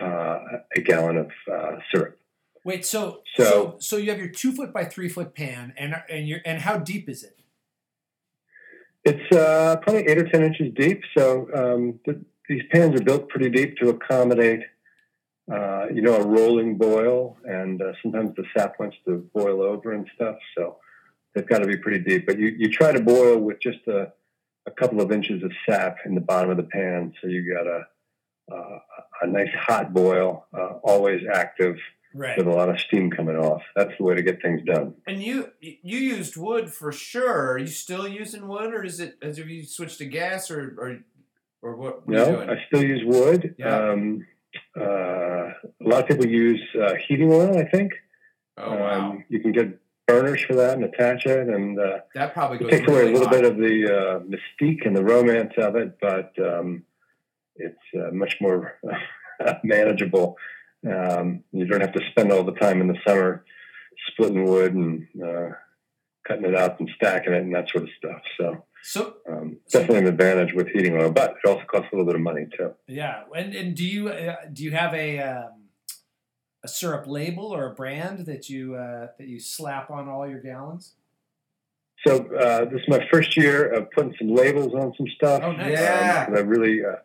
uh, 0.00 0.38
a 0.76 0.80
gallon 0.80 1.18
of 1.18 1.30
uh, 1.52 1.76
syrup. 1.90 2.18
Wait, 2.64 2.84
so, 2.84 3.20
so 3.36 3.44
So- 3.44 3.76
so 3.78 3.96
you 3.98 4.10
have 4.10 4.18
your 4.18 4.28
two 4.28 4.52
foot 4.52 4.72
by 4.72 4.84
three 4.84 5.08
foot 5.08 5.34
pan, 5.34 5.74
and 5.76 5.94
and 6.08 6.26
your 6.26 6.40
and 6.44 6.62
how 6.62 6.78
deep 6.78 7.08
is 7.08 7.22
it? 7.22 7.38
It's 9.04 9.36
uh, 9.36 9.76
probably 9.82 10.06
eight 10.08 10.16
or 10.16 10.26
10 10.26 10.42
inches 10.42 10.72
deep. 10.74 11.02
So 11.16 11.46
um, 11.54 12.00
th- 12.06 12.16
these 12.48 12.62
pans 12.72 12.98
are 12.98 13.04
built 13.04 13.28
pretty 13.28 13.50
deep 13.50 13.76
to 13.76 13.90
accommodate, 13.90 14.62
uh, 15.52 15.88
you 15.92 16.00
know, 16.00 16.16
a 16.16 16.26
rolling 16.26 16.78
boil. 16.78 17.36
And 17.44 17.82
uh, 17.82 17.92
sometimes 18.02 18.34
the 18.34 18.44
sap 18.56 18.78
wants 18.80 18.96
to 19.04 19.28
boil 19.34 19.60
over 19.60 19.92
and 19.92 20.08
stuff. 20.14 20.36
So 20.56 20.78
they've 21.34 21.46
got 21.46 21.58
to 21.58 21.66
be 21.66 21.76
pretty 21.76 21.98
deep. 22.02 22.24
But 22.24 22.38
you, 22.38 22.46
you 22.56 22.70
try 22.70 22.92
to 22.92 23.00
boil 23.02 23.36
with 23.40 23.60
just 23.60 23.86
a, 23.88 24.10
a 24.64 24.70
couple 24.70 25.02
of 25.02 25.12
inches 25.12 25.42
of 25.42 25.52
sap 25.68 25.98
in 26.06 26.14
the 26.14 26.22
bottom 26.22 26.48
of 26.48 26.56
the 26.56 26.62
pan. 26.62 27.12
So 27.20 27.26
you 27.28 27.52
got 27.54 27.66
a, 27.66 27.86
uh, 28.50 28.78
a 29.20 29.26
nice 29.26 29.52
hot 29.54 29.92
boil, 29.92 30.46
uh, 30.56 30.78
always 30.82 31.20
active 31.30 31.76
Right. 32.16 32.38
with 32.38 32.46
a 32.46 32.50
lot 32.50 32.68
of 32.68 32.78
steam 32.78 33.10
coming 33.10 33.36
off. 33.36 33.60
That's 33.74 33.90
the 33.98 34.04
way 34.04 34.14
to 34.14 34.22
get 34.22 34.40
things 34.40 34.60
done. 34.64 34.94
And 35.06 35.20
you 35.20 35.50
you 35.60 35.98
used 35.98 36.36
wood 36.36 36.72
for 36.72 36.92
sure. 36.92 37.52
Are 37.52 37.58
you 37.58 37.66
still 37.66 38.06
using 38.06 38.46
wood, 38.46 38.72
or 38.72 38.84
is 38.84 39.00
it 39.00 39.16
as 39.20 39.38
if 39.40 39.48
you 39.48 39.64
switched 39.64 39.98
to 39.98 40.04
gas, 40.06 40.48
or 40.50 40.74
or 40.78 40.98
or 41.60 41.76
what? 41.76 42.06
what 42.06 42.08
No, 42.08 42.36
doing? 42.36 42.50
I 42.50 42.64
still 42.68 42.84
use 42.84 43.02
wood. 43.04 43.56
Yeah. 43.58 43.90
Um, 43.90 44.24
uh, 44.80 44.84
a 44.84 45.52
lot 45.80 46.02
of 46.02 46.06
people 46.08 46.26
use 46.26 46.62
uh, 46.80 46.94
heating 47.08 47.32
oil. 47.32 47.58
I 47.58 47.68
think. 47.68 47.92
oh 48.58 48.76
wow, 48.76 49.10
Um, 49.10 49.24
you 49.28 49.40
can 49.40 49.50
get 49.50 49.76
burners 50.06 50.42
for 50.44 50.54
that 50.54 50.74
and 50.74 50.84
attach 50.84 51.26
it, 51.26 51.48
and 51.48 51.80
uh, 51.80 51.98
that 52.14 52.32
probably 52.32 52.58
it 52.58 52.60
goes 52.60 52.70
takes 52.70 52.88
away 52.88 53.02
a 53.02 53.12
little 53.12 53.22
hot. 53.26 53.32
bit 53.32 53.44
of 53.44 53.56
the 53.56 53.76
uh, 53.98 54.18
mystique 54.20 54.86
and 54.86 54.94
the 54.96 55.02
romance 55.04 55.54
of 55.58 55.74
it, 55.74 55.98
but 56.00 56.32
um, 56.38 56.84
it's 57.56 57.76
uh, 57.98 58.10
much 58.12 58.36
more 58.40 58.78
manageable. 59.64 60.36
Um, 60.86 61.44
you 61.52 61.66
don't 61.66 61.80
have 61.80 61.92
to 61.92 62.00
spend 62.10 62.30
all 62.32 62.44
the 62.44 62.52
time 62.52 62.80
in 62.80 62.88
the 62.88 62.98
summer 63.06 63.44
splitting 64.12 64.44
wood 64.44 64.74
and 64.74 65.06
uh, 65.22 65.50
cutting 66.26 66.44
it 66.44 66.54
up 66.54 66.78
and 66.80 66.90
stacking 66.96 67.32
it 67.32 67.42
and 67.42 67.54
that 67.54 67.68
sort 67.70 67.84
of 67.84 67.90
stuff. 67.98 68.20
So 68.38 68.64
So 68.82 69.14
um, 69.30 69.58
So- 69.66 69.78
definitely 69.80 70.00
an 70.00 70.06
advantage 70.08 70.52
with 70.54 70.68
heating 70.68 70.96
oil, 71.00 71.10
but 71.10 71.36
it 71.42 71.48
also 71.48 71.64
costs 71.64 71.88
a 71.92 71.96
little 71.96 72.06
bit 72.06 72.16
of 72.16 72.20
money 72.20 72.46
too. 72.56 72.72
yeah, 72.86 73.22
and 73.34 73.54
and 73.54 73.74
do 73.74 73.84
you 73.84 74.08
uh, 74.08 74.36
do 74.52 74.62
you 74.64 74.72
have 74.72 74.92
a 74.94 75.18
um, 75.20 75.52
a 76.62 76.68
syrup 76.68 77.06
label 77.06 77.46
or 77.46 77.70
a 77.70 77.74
brand 77.74 78.26
that 78.26 78.48
you 78.50 78.74
uh, 78.74 79.08
that 79.18 79.28
you 79.28 79.40
slap 79.40 79.90
on 79.90 80.08
all 80.08 80.28
your 80.28 80.40
gallons? 80.40 80.94
So 82.06 82.16
uh, 82.34 82.66
this 82.66 82.82
is 82.82 82.88
my 82.88 83.06
first 83.10 83.34
year 83.36 83.72
of 83.72 83.90
putting 83.92 84.14
some 84.18 84.28
labels 84.28 84.74
on 84.74 84.92
some 84.98 85.06
stuff. 85.16 85.40
Oh, 85.42 85.52
nice. 85.52 85.72
Yeah. 85.78 86.26
Um, 86.28 86.36
I 86.36 86.40
really, 86.40 86.84
uh, 86.84 86.96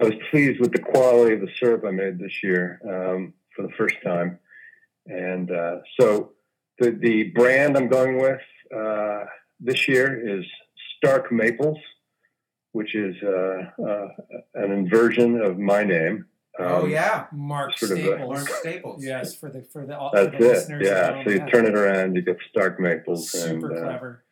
I 0.00 0.04
was 0.04 0.14
pleased 0.30 0.60
with 0.60 0.72
the 0.72 0.80
quality 0.80 1.34
of 1.34 1.40
the 1.40 1.50
syrup 1.58 1.84
I 1.86 1.90
made 1.90 2.18
this 2.18 2.42
year 2.42 2.80
um, 2.88 3.32
for 3.54 3.62
the 3.62 3.72
first 3.78 3.96
time. 4.04 4.38
And 5.06 5.50
uh, 5.50 5.76
so 6.00 6.32
the 6.78 6.90
the 6.90 7.24
brand 7.30 7.76
I'm 7.76 7.88
going 7.88 8.18
with 8.20 8.40
uh, 8.74 9.24
this 9.60 9.86
year 9.86 10.38
is 10.38 10.44
Stark 10.96 11.30
Maples, 11.30 11.78
which 12.72 12.94
is 12.94 13.14
uh, 13.22 13.70
uh, 13.86 14.08
an 14.54 14.72
inversion 14.72 15.40
of 15.40 15.58
my 15.58 15.84
name. 15.84 16.26
oh 16.58 16.84
Um, 16.84 16.90
yeah, 16.90 17.26
Mark 17.32 17.76
Sort 17.78 17.92
of 17.92 17.98
a- 17.98 18.02
Staples. 18.02 18.30
Mark 18.34 18.48
Staples. 18.48 19.04
Yes, 19.04 19.34
for 19.36 19.50
the 19.50 19.62
for 19.62 19.86
the, 19.86 19.94
for 19.94 20.10
That's 20.14 20.30
the 20.30 20.36
it. 20.36 20.40
listeners. 20.48 20.86
Yeah. 20.88 21.22
So 21.24 21.30
you 21.30 21.46
turn 21.50 21.66
it 21.66 21.76
around, 21.76 22.16
you 22.16 22.22
get 22.22 22.38
Stark 22.50 22.80
Maples. 22.80 23.30
Super 23.30 23.68
and, 23.70 23.78
uh, 23.78 23.82
clever. 23.82 24.24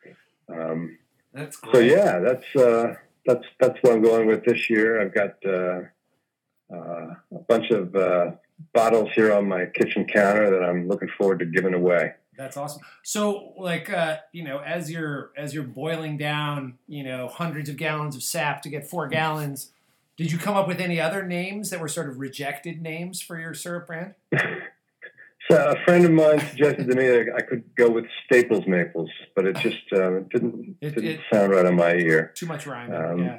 um, 0.48 0.98
That's 1.34 1.56
great. 1.56 1.72
so 1.74 1.78
yeah, 1.80 2.18
that's 2.18 2.56
uh, 2.56 2.94
that's 3.26 3.44
that's 3.60 3.78
what 3.82 3.94
I'm 3.94 4.02
going 4.02 4.26
with 4.26 4.44
this 4.44 4.68
year. 4.68 5.00
I've 5.00 5.14
got 5.14 5.34
uh, 5.44 5.82
uh, 6.74 7.14
a 7.34 7.38
bunch 7.48 7.70
of 7.70 7.94
uh, 7.94 8.32
bottles 8.72 9.10
here 9.14 9.32
on 9.32 9.48
my 9.48 9.66
kitchen 9.66 10.06
counter 10.06 10.50
that 10.50 10.62
I'm 10.62 10.88
looking 10.88 11.08
forward 11.16 11.40
to 11.40 11.46
giving 11.46 11.74
away. 11.74 12.14
That's 12.36 12.56
awesome. 12.56 12.82
So, 13.02 13.52
like, 13.58 13.92
uh, 13.92 14.18
you 14.32 14.42
know, 14.42 14.58
as 14.58 14.90
you're 14.90 15.32
as 15.36 15.54
you're 15.54 15.64
boiling 15.64 16.16
down, 16.16 16.78
you 16.88 17.04
know, 17.04 17.28
hundreds 17.28 17.68
of 17.68 17.76
gallons 17.76 18.16
of 18.16 18.22
sap 18.22 18.62
to 18.62 18.68
get 18.68 18.88
four 18.88 19.06
gallons, 19.06 19.70
did 20.16 20.32
you 20.32 20.38
come 20.38 20.56
up 20.56 20.66
with 20.66 20.80
any 20.80 21.00
other 21.00 21.24
names 21.24 21.70
that 21.70 21.80
were 21.80 21.88
sort 21.88 22.08
of 22.08 22.18
rejected 22.18 22.80
names 22.80 23.20
for 23.20 23.38
your 23.38 23.54
syrup 23.54 23.86
brand? 23.86 24.14
So 25.50 25.56
a 25.56 25.84
friend 25.84 26.04
of 26.04 26.12
mine 26.12 26.38
suggested 26.40 26.86
to 26.88 26.94
me 26.96 27.06
that 27.08 27.26
I 27.36 27.40
could 27.42 27.64
go 27.76 27.90
with 27.90 28.04
Staples 28.26 28.64
Maples, 28.66 29.10
but 29.34 29.46
it 29.46 29.56
just 29.56 29.82
uh, 29.92 30.18
it 30.18 30.28
didn't 30.30 30.76
It- 30.80 30.94
didn't 30.94 31.04
it- 31.10 31.20
sound 31.32 31.52
right 31.52 31.66
on 31.66 31.76
my 31.76 31.94
ear. 31.94 32.32
Too 32.34 32.46
much 32.46 32.66
rhyming. 32.66 32.94
Um, 32.94 33.18
yeah. 33.18 33.38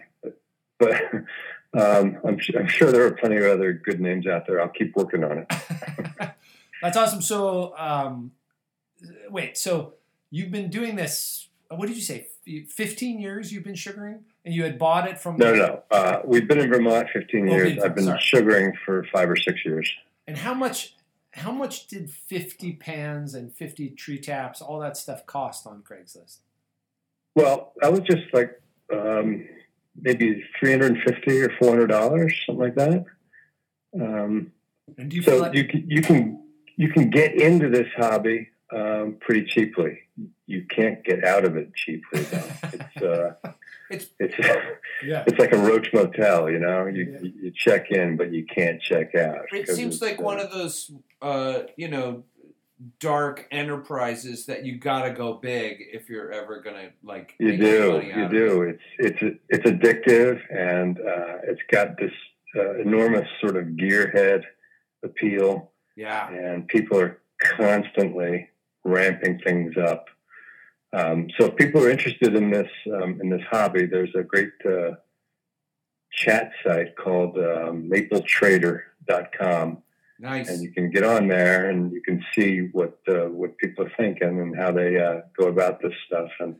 But 0.79 1.01
um, 1.79 2.17
I'm, 2.25 2.37
I'm 2.57 2.67
sure 2.67 2.91
there 2.91 3.05
are 3.05 3.11
plenty 3.11 3.37
of 3.37 3.45
other 3.45 3.73
good 3.73 4.01
names 4.01 4.27
out 4.27 4.45
there. 4.47 4.61
I'll 4.61 4.69
keep 4.69 4.95
working 4.95 5.23
on 5.23 5.39
it. 5.49 5.53
That's 6.81 6.97
awesome. 6.97 7.21
So, 7.21 7.73
um, 7.77 8.31
wait. 9.29 9.57
So 9.57 9.93
you've 10.29 10.51
been 10.51 10.69
doing 10.69 10.95
this? 10.97 11.47
What 11.69 11.87
did 11.87 11.95
you 11.95 12.01
say? 12.03 12.27
Fifteen 12.69 13.19
years 13.19 13.53
you've 13.53 13.63
been 13.63 13.75
sugaring, 13.75 14.25
and 14.43 14.53
you 14.53 14.63
had 14.63 14.77
bought 14.77 15.07
it 15.07 15.17
from 15.17 15.37
No, 15.37 15.53
no. 15.55 15.83
Uh, 15.89 16.19
we've 16.25 16.47
been 16.47 16.59
in 16.59 16.69
Vermont 16.69 17.07
15 17.13 17.47
Oh, 17.47 17.51
years. 17.51 17.75
been- 17.75 17.83
I've 17.83 17.95
been 17.95 18.03
sorry. 18.05 18.19
sugaring 18.21 18.73
for 18.85 19.05
five 19.13 19.29
or 19.29 19.37
six 19.37 19.63
years. 19.65 19.89
And 20.27 20.37
how 20.37 20.53
much? 20.53 20.95
How 21.33 21.51
much 21.51 21.87
did 21.87 22.09
fifty 22.09 22.73
pans 22.73 23.33
and 23.33 23.53
fifty 23.53 23.89
tree 23.89 24.19
taps, 24.19 24.61
all 24.61 24.79
that 24.79 24.97
stuff, 24.97 25.25
cost 25.25 25.65
on 25.65 25.81
Craigslist? 25.81 26.37
Well, 27.35 27.73
I 27.81 27.89
was 27.89 28.01
just 28.01 28.31
like 28.33 28.61
um, 28.93 29.47
maybe 29.99 30.43
350 30.59 31.41
or 31.41 31.49
400 31.59 31.87
dollars, 31.87 32.43
something 32.45 32.63
like 32.63 32.75
that. 32.75 33.05
Um, 33.99 34.51
And 34.97 35.09
do 35.09 35.15
you 35.15 35.23
feel 35.23 35.37
so 35.37 35.41
like 35.41 35.55
you 35.55 35.67
you 35.87 36.01
can 36.01 36.43
you 36.75 36.89
can 36.89 37.09
get 37.09 37.33
into 37.39 37.69
this 37.69 37.87
hobby 37.95 38.49
um, 38.75 39.17
pretty 39.21 39.45
cheaply. 39.45 39.99
You 40.47 40.65
can't 40.69 41.03
get 41.03 41.23
out 41.23 41.45
of 41.45 41.55
it 41.57 41.73
cheaply 41.75 42.21
though. 42.21 42.43
It's 42.73 42.97
uh, 43.01 43.33
It's- 43.89 44.09
it's 44.19 44.36
yeah? 45.05 45.23
it's 45.27 45.38
like 45.38 45.51
a 45.53 45.57
roach 45.57 45.93
motel, 45.93 46.49
you 46.49 46.57
know. 46.59 46.88
You 46.88 47.03
Yeah. 47.21 47.29
you 47.43 47.51
check 47.51 47.91
in, 47.91 48.17
but 48.17 48.31
you 48.31 48.45
can't 48.45 48.81
check 48.81 49.13
out. 49.13 49.45
It 49.51 49.67
seems 49.67 50.01
like 50.01 50.19
uh, 50.19 50.23
one 50.23 50.39
of 50.39 50.51
those, 50.51 50.91
uh, 51.21 51.63
you 51.75 51.89
know, 51.89 52.23
dark 52.99 53.47
enterprises 53.51 54.45
that 54.47 54.65
you 54.65 54.77
gotta 54.77 55.12
go 55.12 55.33
big 55.33 55.77
if 55.91 56.09
you're 56.09 56.31
ever 56.31 56.62
gonna 56.62 56.89
like. 57.03 57.33
You 57.39 57.57
do, 57.57 58.01
you 58.03 58.29
do. 58.29 58.62
it. 58.63 58.79
It's 58.97 59.19
it's 59.21 59.38
it's 59.49 59.69
addictive, 59.69 60.39
and 60.49 60.97
uh, 60.99 61.38
it's 61.43 61.62
got 61.69 61.97
this 61.97 62.13
uh, 62.57 62.79
enormous 62.79 63.27
sort 63.41 63.57
of 63.57 63.65
gearhead 63.65 64.43
appeal, 65.03 65.71
Yeah. 65.95 66.29
and 66.31 66.67
people 66.67 66.99
are 66.99 67.19
constantly 67.57 68.49
ramping 68.83 69.39
things 69.39 69.75
up. 69.77 70.07
Um, 70.93 71.27
so 71.37 71.47
if 71.47 71.55
people 71.55 71.83
are 71.83 71.89
interested 71.89 72.35
in 72.35 72.51
this 72.51 72.69
um, 72.93 73.19
in 73.21 73.29
this 73.29 73.41
hobby, 73.49 73.85
there's 73.85 74.13
a 74.15 74.23
great 74.23 74.53
uh, 74.65 74.91
chat 76.11 76.51
site 76.63 76.95
called 76.95 77.37
um, 77.37 77.89
MapleTrader.com, 77.89 79.77
Nice. 80.19 80.49
and 80.49 80.61
you 80.61 80.71
can 80.71 80.91
get 80.91 81.03
on 81.03 81.27
there 81.27 81.69
and 81.69 81.91
you 81.91 82.01
can 82.01 82.23
see 82.35 82.69
what 82.71 82.99
uh, 83.07 83.25
what 83.29 83.57
people 83.57 83.85
are 83.85 83.93
thinking 83.97 84.39
and 84.39 84.55
how 84.55 84.71
they 84.71 84.97
uh, 84.97 85.21
go 85.35 85.47
about 85.47 85.81
this 85.81 85.93
stuff. 86.05 86.29
And 86.39 86.55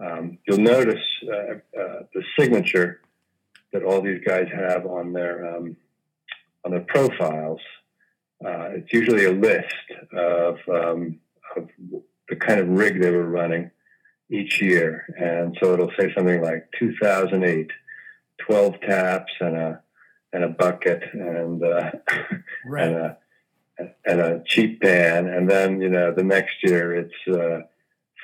um, 0.00 0.38
you'll 0.46 0.58
notice 0.58 1.04
uh, 1.28 1.54
uh, 1.78 2.02
the 2.12 2.24
signature 2.38 3.00
that 3.72 3.84
all 3.84 4.00
these 4.02 4.22
guys 4.26 4.48
have 4.52 4.86
on 4.86 5.12
their 5.12 5.56
um, 5.56 5.76
on 6.64 6.72
their 6.72 6.80
profiles. 6.80 7.60
Uh, 8.44 8.70
it's 8.74 8.92
usually 8.92 9.24
a 9.24 9.30
list 9.30 9.74
of, 10.12 10.58
um, 10.68 11.20
of 11.56 11.68
the 12.28 12.36
kind 12.36 12.60
of 12.60 12.68
rig 12.68 13.00
they 13.00 13.10
were 13.10 13.26
running 13.28 13.70
each 14.30 14.62
year, 14.62 15.04
and 15.18 15.56
so 15.62 15.74
it'll 15.74 15.92
say 15.98 16.12
something 16.14 16.40
like 16.42 16.68
2008, 16.78 17.70
12 18.46 18.80
taps 18.80 19.32
and 19.40 19.56
a 19.56 19.80
and 20.32 20.44
a 20.44 20.48
bucket 20.48 21.02
and 21.12 21.62
uh, 21.62 21.90
Right. 22.64 22.88
and 22.88 22.96
a 22.96 23.16
and 24.04 24.20
a 24.20 24.42
cheap 24.46 24.80
pan, 24.80 25.26
and 25.26 25.50
then 25.50 25.80
you 25.80 25.88
know 25.88 26.12
the 26.14 26.22
next 26.24 26.54
year 26.62 26.94
it's 26.94 27.36
uh, 27.38 27.60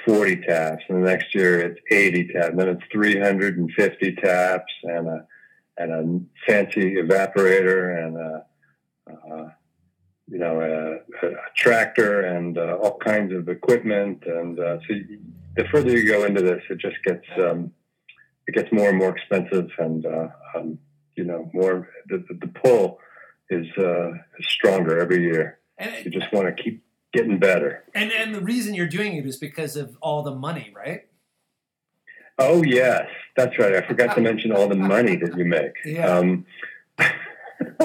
forty 0.06 0.36
taps, 0.36 0.84
and 0.88 1.02
the 1.02 1.08
next 1.08 1.34
year 1.34 1.60
it's 1.60 1.80
eighty 1.90 2.28
taps, 2.28 2.50
and 2.50 2.58
then 2.58 2.68
it's 2.68 2.82
three 2.92 3.18
hundred 3.18 3.58
and 3.58 3.70
fifty 3.72 4.14
taps, 4.14 4.72
and 4.84 5.08
a 5.08 5.26
and 5.76 5.92
a 5.92 6.20
fancy 6.50 6.96
evaporator, 6.96 8.04
and 8.04 8.16
a, 8.16 8.44
uh, 9.10 9.48
you 10.30 10.38
know 10.38 10.60
a, 10.60 11.26
a 11.26 11.30
tractor, 11.56 12.20
and 12.22 12.58
uh, 12.58 12.76
all 12.82 12.98
kinds 12.98 13.32
of 13.32 13.48
equipment, 13.48 14.22
and 14.26 14.58
uh, 14.58 14.78
so 14.86 14.94
you, 14.94 15.20
the 15.56 15.64
further 15.72 15.90
you 15.90 16.06
go 16.06 16.24
into 16.24 16.42
this, 16.42 16.62
it 16.70 16.78
just 16.78 16.96
gets 17.04 17.26
um, 17.38 17.72
it 18.46 18.54
gets 18.54 18.70
more 18.72 18.88
and 18.90 18.98
more 18.98 19.16
expensive, 19.16 19.70
and 19.78 20.06
uh, 20.06 20.28
um, 20.54 20.78
you 21.16 21.24
know 21.24 21.50
more 21.52 21.88
the, 22.08 22.24
the, 22.28 22.34
the 22.46 22.48
pull 22.60 22.98
is 23.50 23.66
uh, 23.78 24.10
stronger 24.40 24.98
every 25.00 25.22
year. 25.22 25.58
And, 25.78 26.04
You 26.04 26.10
just 26.10 26.32
want 26.32 26.54
to 26.54 26.62
keep 26.62 26.84
getting 27.12 27.38
better. 27.38 27.84
and 27.94 28.12
and 28.12 28.34
the 28.34 28.40
reason 28.40 28.74
you're 28.74 28.86
doing 28.86 29.16
it 29.16 29.24
is 29.26 29.36
because 29.36 29.76
of 29.76 29.96
all 30.02 30.22
the 30.22 30.34
money, 30.34 30.72
right? 30.76 31.02
Oh 32.38 32.62
yes, 32.62 33.06
that's 33.36 33.58
right. 33.58 33.74
I 33.74 33.86
forgot 33.86 34.14
to 34.16 34.20
mention 34.30 34.52
all 34.52 34.68
the 34.68 34.76
money 34.76 35.16
that 35.16 35.36
you 35.36 35.44
make. 35.44 35.72
Yeah. 35.84 36.06
Um, 36.06 36.46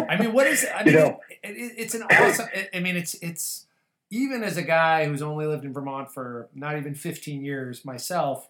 I 0.10 0.18
mean, 0.20 0.34
what 0.34 0.48
is? 0.48 0.66
I 0.66 0.80
You 0.86 0.86
mean, 0.86 0.96
know- 0.96 1.20
it, 1.44 1.50
it, 1.52 1.74
it's 1.78 1.94
an 1.96 2.04
awesome. 2.04 2.48
I- 2.74 2.80
mean, 2.80 2.96
it's 2.96 3.13
it's 3.16 3.66
even 4.10 4.44
as 4.44 4.58
a 4.58 4.62
guy 4.63 5.06
who's 5.06 5.22
only 5.22 5.46
lived 5.48 5.66
in 5.66 5.74
Vermont 5.74 6.12
for 6.13 6.48
not 6.54 6.78
even 6.78 6.94
15 6.96 7.44
years 7.44 7.84
myself. 7.84 8.48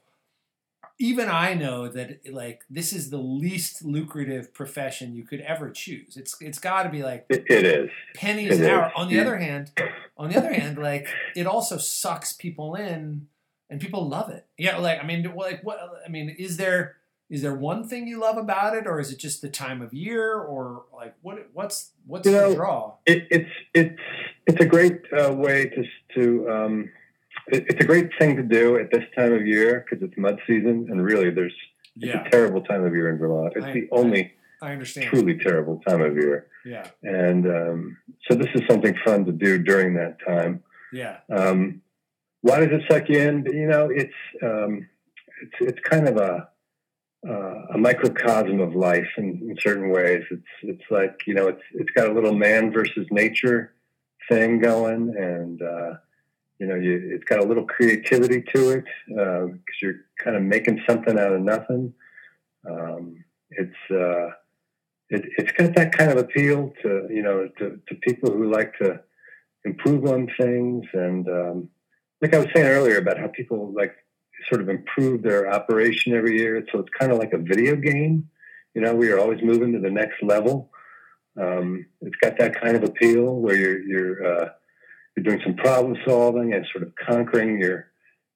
Even 1.00 1.28
I 1.28 1.56
know 1.56 1.88
that 1.88 2.20
like 2.32 2.64
this 2.70 2.94
is 2.94 3.10
the 3.10 3.18
least 3.18 3.84
lucrative 3.84 4.54
profession 4.54 5.16
you 5.16 5.24
could 5.24 5.42
ever 5.42 5.72
choose. 5.72 6.16
It's 6.18 6.40
it's 6.40 6.60
got 6.60 6.84
to 6.84 6.90
be 6.90 7.02
like 7.02 7.26
it, 7.30 7.46
it 7.50 7.66
is. 7.66 7.90
pennies 8.16 8.60
an 8.60 8.68
hour. 8.70 8.92
On 8.96 9.08
the 9.08 9.16
Yeah. 9.16 9.22
other 9.22 9.38
hand, 9.38 9.72
on 10.18 10.30
the 10.30 10.38
other 10.38 10.54
hand, 10.54 10.78
like 10.78 11.08
it 11.36 11.48
also 11.48 11.78
sucks 11.78 12.32
people 12.34 12.76
in, 12.76 13.28
and 13.72 13.82
people 13.82 14.08
love 14.08 14.30
it. 14.30 14.46
Yeah, 14.58 14.78
like 14.78 15.00
I 15.04 15.08
mean, 15.08 15.24
like 15.36 15.64
what? 15.64 15.80
I 16.06 16.10
mean, 16.10 16.30
is 16.30 16.58
there 16.58 16.98
is 17.30 17.42
there 17.42 17.56
one 17.56 17.88
thing 17.88 18.08
you 18.08 18.20
love 18.20 18.38
about 18.38 18.76
it, 18.76 18.86
or 18.86 19.00
is 19.00 19.12
it 19.12 19.18
just 19.18 19.42
the 19.42 19.50
time 19.50 19.82
of 19.82 19.94
year, 19.94 20.38
or 20.40 20.86
like 20.96 21.16
what? 21.22 21.48
What's 21.54 21.92
what's 22.06 22.26
You 22.28 22.34
know, 22.34 22.50
the 22.50 22.56
draw? 22.56 22.94
It, 23.06 23.28
it's 23.32 23.50
it's 23.74 24.00
it's 24.48 24.62
a 24.62 24.66
great 24.66 25.02
uh, 25.18 25.34
way 25.34 25.66
to 25.66 25.84
to. 26.16 26.50
Um, 26.50 26.90
it, 27.48 27.66
it's 27.70 27.82
a 27.84 27.88
great 27.88 28.10
thing 28.20 28.36
to 28.36 28.44
do 28.44 28.78
at 28.78 28.92
this 28.92 29.04
time 29.18 29.34
of 29.34 29.46
year 29.48 29.84
because 29.90 30.04
it's 30.08 30.18
mud 30.18 30.40
season, 30.48 30.88
and 30.90 31.04
really, 31.04 31.30
there's 31.32 31.54
it's 31.96 32.06
Yeah, 32.06 32.26
a 32.26 32.30
terrible 32.30 32.62
time 32.62 32.84
of 32.86 32.94
year 32.94 33.10
in 33.10 33.18
Vermont. 33.18 33.54
It's 33.56 33.66
I- 33.66 33.72
the 33.74 33.88
only 33.92 34.34
I 34.62 34.72
understand. 34.72 35.08
truly 35.08 35.38
terrible 35.38 35.82
time 35.88 36.02
of 36.02 36.16
year, 36.16 36.48
Yeah, 36.66 36.86
and 37.04 37.46
um, 37.48 37.98
so 38.30 38.36
this 38.38 38.48
is 38.56 38.62
something 38.70 38.96
fun 39.04 39.26
to 39.26 39.32
do 39.32 39.58
during 39.58 39.94
that 39.96 40.18
time. 40.26 40.64
yeah, 40.94 41.18
Um, 41.30 41.82
why 42.42 42.60
does 42.62 42.70
it 42.80 42.84
suck 42.90 43.10
you 43.10 43.20
in? 43.20 43.46
You 43.46 43.68
know, 43.68 43.90
it's 43.90 44.14
um, 44.42 44.88
it's 45.42 45.56
it's 45.72 45.80
kind 45.90 46.08
of 46.08 46.18
a 46.18 46.48
uh, 47.28 47.74
a 47.74 47.78
microcosm 47.78 48.60
of 48.60 48.76
life 48.76 49.08
in, 49.18 49.40
in 49.50 49.56
certain 49.60 49.90
ways. 49.90 50.24
It's 50.30 50.44
it's 50.62 50.92
like 50.92 51.22
you 51.26 51.34
know, 51.34 51.48
it's 51.48 51.64
it's 51.74 51.92
got 51.92 52.10
a 52.10 52.14
little 52.14 52.34
man 52.34 52.72
versus 52.72 53.08
nature 53.12 53.74
thing 54.30 54.60
going, 54.60 55.16
and 55.18 55.62
uh, 55.62 55.94
you 56.60 56.68
know, 56.68 56.76
you, 56.76 57.12
it's 57.14 57.24
got 57.26 57.40
a 57.40 57.46
little 57.46 57.66
creativity 57.66 58.44
to 58.54 58.70
it 58.72 58.86
because 59.08 59.82
you're 59.82 60.02
kind 60.24 60.36
of 60.36 60.44
making 60.44 60.82
something 60.88 61.18
out 61.18 61.34
of 61.34 61.42
nothing. 61.42 61.94
Um, 62.70 63.24
it's 63.52 63.92
uh, 63.92 64.32
it, 65.10 65.26
it's 65.38 65.52
got 65.54 65.76
that 65.76 65.98
kind 65.98 66.12
of 66.12 66.18
appeal 66.18 66.74
to 66.82 67.08
you 67.10 67.22
know 67.22 67.50
to, 67.60 67.80
to 67.88 67.96
people 68.02 68.32
who 68.32 68.52
like 68.52 68.78
to 68.80 69.00
improve 69.66 70.06
on 70.06 70.30
things 70.38 70.86
and 70.94 71.28
um, 71.30 71.70
like 72.22 72.34
I 72.34 72.40
was 72.40 72.48
saying 72.54 72.68
earlier 72.68 72.98
about 72.98 73.18
how 73.18 73.28
people 73.28 73.74
like 73.74 73.96
sort 74.50 74.62
of 74.62 74.70
improve 74.70 75.24
their 75.24 75.52
operation 75.52 76.14
every 76.14 76.38
year. 76.38 76.66
So 76.72 76.80
it's 76.80 76.90
kind 77.00 77.12
of 77.12 77.18
like 77.18 77.34
a 77.34 77.38
video 77.38 77.76
game. 77.76 78.30
You 78.74 78.82
know, 78.82 78.96
we 78.96 79.10
are 79.12 79.20
always 79.20 79.42
moving 79.44 79.74
to 79.74 79.80
the 79.80 79.90
next 79.90 80.22
level. 80.24 80.72
Um, 81.40 81.86
it's 82.02 82.16
got 82.22 82.38
that 82.40 82.60
kind 82.62 82.76
of 82.76 82.84
appeal 82.84 83.36
where 83.36 83.56
you're 83.56 83.82
you're 83.82 84.26
uh, 84.26 84.50
you're 85.16 85.24
doing 85.24 85.42
some 85.44 85.56
problem 85.56 85.96
solving 86.06 86.54
and 86.54 86.66
sort 86.72 86.84
of 86.84 86.94
conquering 86.96 87.60
your 87.60 87.88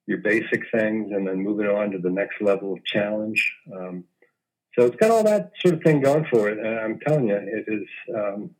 your 0.07 0.19
basic 0.19 0.63
things 0.71 1.11
and 1.11 1.27
then 1.27 1.43
moving 1.43 1.67
on 1.67 1.91
to 1.91 1.99
the 1.99 2.09
next 2.09 2.41
level 2.41 2.73
of 2.73 2.83
challenge. 2.85 3.53
Um, 3.71 4.05
so 4.77 4.85
it's 4.85 4.95
got 4.95 5.11
all 5.11 5.23
that 5.23 5.51
sort 5.59 5.75
of 5.75 5.83
thing 5.83 6.01
going 6.01 6.25
for 6.31 6.49
it. 6.49 6.59
And 6.59 6.79
I'm 6.79 6.99
telling 6.99 7.27
you, 7.27 7.35
it 7.35 7.65
is, 7.67 7.87
um, 8.15 8.51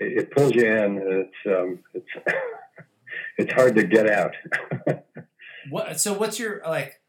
it, 0.00 0.18
it, 0.18 0.30
pulls 0.32 0.52
you 0.54 0.66
in. 0.66 0.98
It's, 1.04 1.56
um, 1.56 1.78
it's, 1.94 2.26
it's 3.38 3.52
hard 3.52 3.76
to 3.76 3.84
get 3.84 4.08
out. 4.08 4.32
what, 5.70 6.00
so 6.00 6.12
what's 6.12 6.38
your, 6.38 6.62
like, 6.66 7.00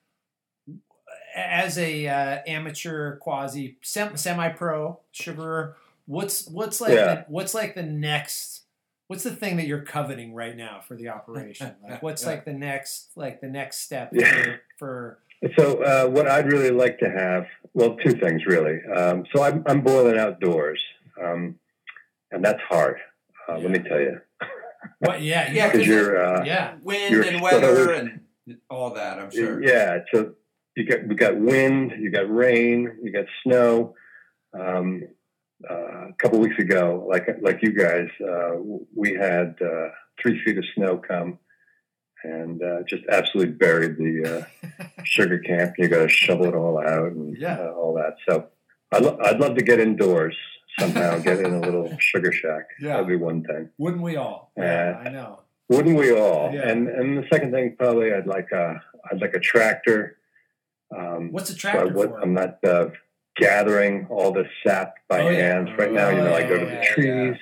as 1.36 1.78
a 1.78 2.08
uh, 2.08 2.40
amateur 2.48 3.18
quasi 3.18 3.78
semi 3.82 4.50
pro 4.50 5.00
sugarer, 5.12 5.76
what's 6.06 6.48
what's 6.48 6.80
like 6.80 6.94
yeah. 6.94 7.16
the, 7.16 7.26
what's 7.28 7.56
like 7.56 7.74
the 7.74 7.82
next 7.82 8.64
what's 9.08 9.24
the 9.24 9.36
thing 9.36 9.58
that 9.58 9.68
you're 9.68 9.82
coveting 9.82 10.34
right 10.34 10.56
now 10.56 10.82
for 10.88 10.96
the 10.96 11.10
operation? 11.10 11.76
Like, 11.88 12.02
what's 12.02 12.24
yeah. 12.24 12.30
like 12.30 12.46
the 12.46 12.54
next, 12.54 13.12
like 13.16 13.42
the 13.42 13.48
next 13.48 13.80
step 13.82 14.10
yeah. 14.12 14.58
for, 14.80 15.20
for? 15.42 15.54
So, 15.60 15.84
uh, 15.84 16.08
what 16.10 16.28
I'd 16.28 16.52
really 16.52 16.72
like 16.72 16.98
to 17.00 17.10
have, 17.10 17.46
well, 17.74 17.96
two 17.98 18.14
things 18.14 18.46
really. 18.48 18.80
Um, 18.86 19.26
so, 19.34 19.44
I'm, 19.44 19.64
I'm 19.68 19.82
boiling 19.82 20.18
outdoors, 20.18 20.82
um, 21.22 21.60
and 22.32 22.44
that's 22.44 22.62
hard. 22.68 22.98
Uh, 23.48 23.58
yeah. 23.58 23.62
Let 23.62 23.72
me 23.72 23.80
tell 23.80 24.00
you. 24.00 24.22
What? 25.00 25.22
Yeah, 25.22 25.52
yeah, 25.52 25.68
because 25.72 25.86
you're 25.86 26.24
uh, 26.24 26.44
yeah, 26.46 26.76
wind 26.82 27.12
you're 27.12 27.24
and 27.24 27.42
weather 27.42 27.92
and 27.92 28.22
all 28.70 28.94
that. 28.94 29.20
I'm 29.20 29.32
sure. 29.32 29.64
Yeah, 29.64 30.00
so 30.14 30.34
you 30.76 30.86
got 30.86 31.08
we 31.08 31.16
got 31.16 31.38
wind, 31.38 31.94
you 32.00 32.12
got 32.12 32.34
rain, 32.34 32.98
you 33.02 33.12
got 33.12 33.26
snow. 33.44 33.96
Um, 34.54 35.04
uh, 35.70 36.10
a 36.10 36.14
couple 36.22 36.40
weeks 36.40 36.60
ago, 36.60 37.06
like 37.10 37.28
like 37.42 37.60
you 37.62 37.72
guys, 37.72 38.10
uh, 38.22 38.58
we 38.96 39.14
had 39.14 39.56
uh, 39.62 39.90
three 40.22 40.44
feet 40.44 40.58
of 40.58 40.66
snow 40.76 40.98
come 40.98 41.40
and 42.24 42.64
uh, 42.64 42.84
just 42.88 43.04
absolutely 43.10 43.54
buried 43.54 43.98
the 43.98 44.48
uh, 44.80 44.86
sugar 45.04 45.40
camp. 45.40 45.74
You 45.78 45.88
got 45.88 46.04
to 46.04 46.10
shovel 46.10 46.46
it 46.46 46.56
all 46.56 46.80
out 46.80 47.12
and 47.12 47.38
yeah. 47.38 47.68
all 47.70 47.94
that. 47.96 48.16
So 48.28 48.48
I'd, 48.92 49.04
lo- 49.04 49.20
I'd 49.22 49.40
love 49.40 49.56
to 49.56 49.64
get 49.64 49.80
indoors 49.80 50.36
somehow, 50.80 51.20
get 51.20 51.40
in 51.40 51.54
a 51.54 51.60
little 51.60 51.96
sugar 52.00 52.32
shack. 52.32 52.68
Yeah. 52.80 52.94
That'd 52.94 53.08
be 53.08 53.16
one 53.16 53.44
thing. 53.44 53.70
Wouldn't 53.78 54.02
we 54.02 54.16
all? 54.16 54.52
Yeah, 54.58 55.02
I 55.04 55.10
know. 55.10 55.42
Wouldn't 55.70 55.98
we 55.98 56.12
all? 56.12 56.52
Yeah. 56.54 56.70
And 56.70 56.88
and 56.90 57.18
the 57.18 57.28
second 57.32 57.52
thing, 57.52 57.76
probably, 57.78 58.14
I'd 58.14 58.28
like 58.28 58.52
a 58.52 58.82
I'd 59.12 59.22
like 59.22 59.34
a 59.34 59.40
tractor. 59.40 60.18
Um, 60.96 61.32
What's 61.32 61.50
a 61.50 61.56
tractor 61.56 61.92
so 61.94 62.04
I, 62.04 62.08
for? 62.08 62.22
I'm 62.22 62.34
not 62.34 62.60
gathering 63.36 64.08
all 64.10 64.32
the 64.32 64.46
sap 64.66 64.96
by 65.08 65.22
oh, 65.22 65.30
hand. 65.30 65.70
Yeah. 65.70 65.76
Right 65.76 65.92
now, 65.92 66.10
you 66.10 66.18
know, 66.18 66.34
I 66.34 66.44
go 66.44 66.60
to 66.60 66.66
the 66.66 66.84
trees, 66.86 67.38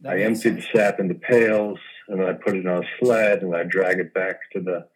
yeah. 0.00 0.10
I 0.10 0.18
empty 0.20 0.50
the 0.50 0.62
sap 0.62 1.00
into 1.00 1.14
pails, 1.14 1.78
and 2.08 2.20
then 2.20 2.28
I 2.28 2.32
put 2.32 2.56
it 2.56 2.66
on 2.66 2.84
a 2.84 2.86
sled 2.98 3.42
and 3.42 3.54
I 3.54 3.64
drag 3.64 3.98
it 3.98 4.14
back 4.14 4.50
to 4.52 4.60
the 4.60 4.86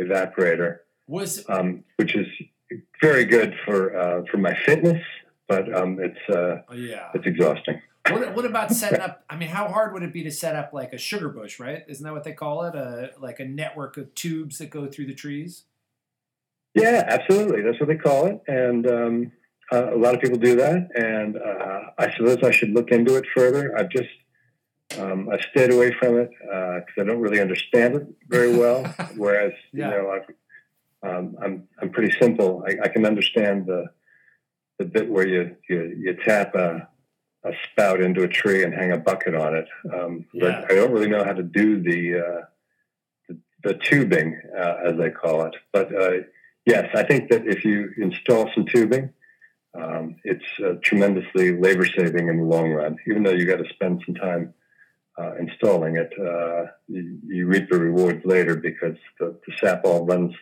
evaporator. 0.00 0.78
Was 1.08 1.44
um, 1.48 1.84
which 1.96 2.14
is 2.14 2.26
very 3.00 3.24
good 3.24 3.54
for 3.64 3.96
uh, 3.96 4.22
for 4.30 4.38
my 4.38 4.54
fitness, 4.54 5.02
but 5.48 5.74
um, 5.74 5.98
it's 6.00 6.28
uh, 6.28 6.62
oh, 6.68 6.74
yeah, 6.74 7.08
it's 7.14 7.26
exhausting. 7.26 7.80
What, 8.10 8.34
what 8.34 8.44
about 8.44 8.70
setting 8.72 9.00
up? 9.00 9.24
I 9.28 9.36
mean, 9.36 9.48
how 9.48 9.68
hard 9.68 9.92
would 9.92 10.02
it 10.02 10.12
be 10.12 10.22
to 10.24 10.30
set 10.30 10.56
up 10.56 10.72
like 10.72 10.92
a 10.92 10.98
sugar 10.98 11.28
bush? 11.28 11.60
Right? 11.60 11.84
Isn't 11.88 12.04
that 12.04 12.12
what 12.12 12.24
they 12.24 12.32
call 12.32 12.64
it? 12.64 12.74
A 12.74 13.12
like 13.18 13.40
a 13.40 13.44
network 13.44 13.96
of 13.96 14.14
tubes 14.14 14.58
that 14.58 14.70
go 14.70 14.86
through 14.86 15.06
the 15.06 15.14
trees. 15.14 15.64
Yeah, 16.74 17.04
absolutely. 17.06 17.62
That's 17.62 17.78
what 17.78 17.88
they 17.88 17.96
call 17.96 18.26
it, 18.26 18.40
and 18.48 18.86
um, 18.86 19.32
uh, 19.70 19.94
a 19.94 19.96
lot 19.96 20.14
of 20.14 20.20
people 20.20 20.38
do 20.38 20.56
that, 20.56 20.88
and 20.94 21.36
uh, 21.36 21.90
I 21.98 22.10
suppose 22.16 22.38
I 22.42 22.50
should 22.50 22.70
look 22.70 22.90
into 22.90 23.16
it 23.16 23.26
further. 23.34 23.76
I've 23.78 23.90
just 23.90 24.08
um, 24.98 25.28
I've 25.30 25.42
stayed 25.50 25.72
away 25.72 25.94
from 25.98 26.18
it 26.18 26.30
because 26.40 26.94
uh, 26.98 27.02
I 27.02 27.04
don't 27.04 27.20
really 27.20 27.40
understand 27.40 27.94
it 27.94 28.06
very 28.28 28.56
well. 28.56 28.84
Whereas 29.16 29.52
yeah. 29.72 29.90
you 29.90 29.96
know 29.96 30.10
i 30.10 30.20
um, 31.04 31.36
I'm 31.42 31.68
I'm 31.80 31.90
pretty 31.90 32.16
simple. 32.20 32.64
I, 32.66 32.84
I, 32.84 32.88
can 32.88 33.04
understand 33.04 33.66
the 33.66 33.86
the 34.78 34.84
bit 34.84 35.10
where 35.10 35.26
you 35.26 35.56
you, 35.68 35.96
you 35.98 36.16
tap 36.24 36.54
a, 36.54 36.88
a 37.44 37.52
spout 37.64 38.00
into 38.00 38.22
a 38.22 38.28
tree 38.28 38.62
and 38.62 38.72
hang 38.72 38.92
a 38.92 38.98
bucket 38.98 39.34
on 39.34 39.56
it, 39.56 39.68
um, 39.92 40.24
yeah. 40.32 40.60
but 40.62 40.72
I 40.72 40.74
don't 40.76 40.92
really 40.92 41.08
know 41.08 41.24
how 41.24 41.32
to 41.32 41.42
do 41.42 41.82
the 41.82 42.18
uh, 42.18 42.40
the, 43.28 43.38
the, 43.64 43.74
tubing 43.74 44.40
uh, 44.56 44.76
as 44.84 44.96
they 44.96 45.10
call 45.10 45.44
it. 45.46 45.56
But 45.72 45.94
uh, 45.94 46.10
yes, 46.66 46.88
I 46.94 47.02
think 47.02 47.30
that 47.30 47.46
if 47.46 47.64
you 47.64 47.90
install 47.98 48.48
some 48.54 48.66
tubing 48.66 49.10
um, 49.74 50.16
it's 50.24 50.44
uh, 50.64 50.74
tremendously 50.82 51.56
labor 51.56 51.86
saving 51.86 52.28
in 52.28 52.36
the 52.38 52.44
long 52.44 52.70
run. 52.72 52.96
Even 53.08 53.22
though 53.22 53.32
you 53.32 53.46
got 53.46 53.56
to 53.56 53.72
spend 53.72 54.02
some 54.04 54.14
time 54.14 54.52
uh, 55.18 55.34
installing 55.36 55.96
it, 55.96 56.12
uh, 56.18 56.70
you, 56.88 57.18
you, 57.26 57.46
reap 57.46 57.70
the 57.70 57.78
rewards 57.78 58.24
later 58.24 58.56
because 58.56 58.96
the, 59.18 59.38
the 59.46 59.52
sap 59.58 59.84
all 59.84 60.06
runs 60.06 60.34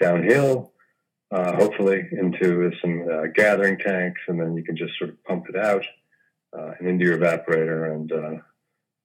downhill, 0.00 0.72
uh, 1.30 1.56
hopefully 1.56 2.06
into 2.12 2.70
some 2.80 3.06
uh, 3.10 3.26
gathering 3.34 3.78
tanks, 3.78 4.20
and 4.28 4.40
then 4.40 4.54
you 4.54 4.62
can 4.62 4.76
just 4.76 4.92
sort 4.98 5.10
of 5.10 5.24
pump 5.24 5.46
it 5.48 5.56
out 5.56 5.84
uh, 6.56 6.72
and 6.78 6.88
into 6.88 7.04
your 7.04 7.18
evaporator. 7.18 7.92
And 7.92 8.12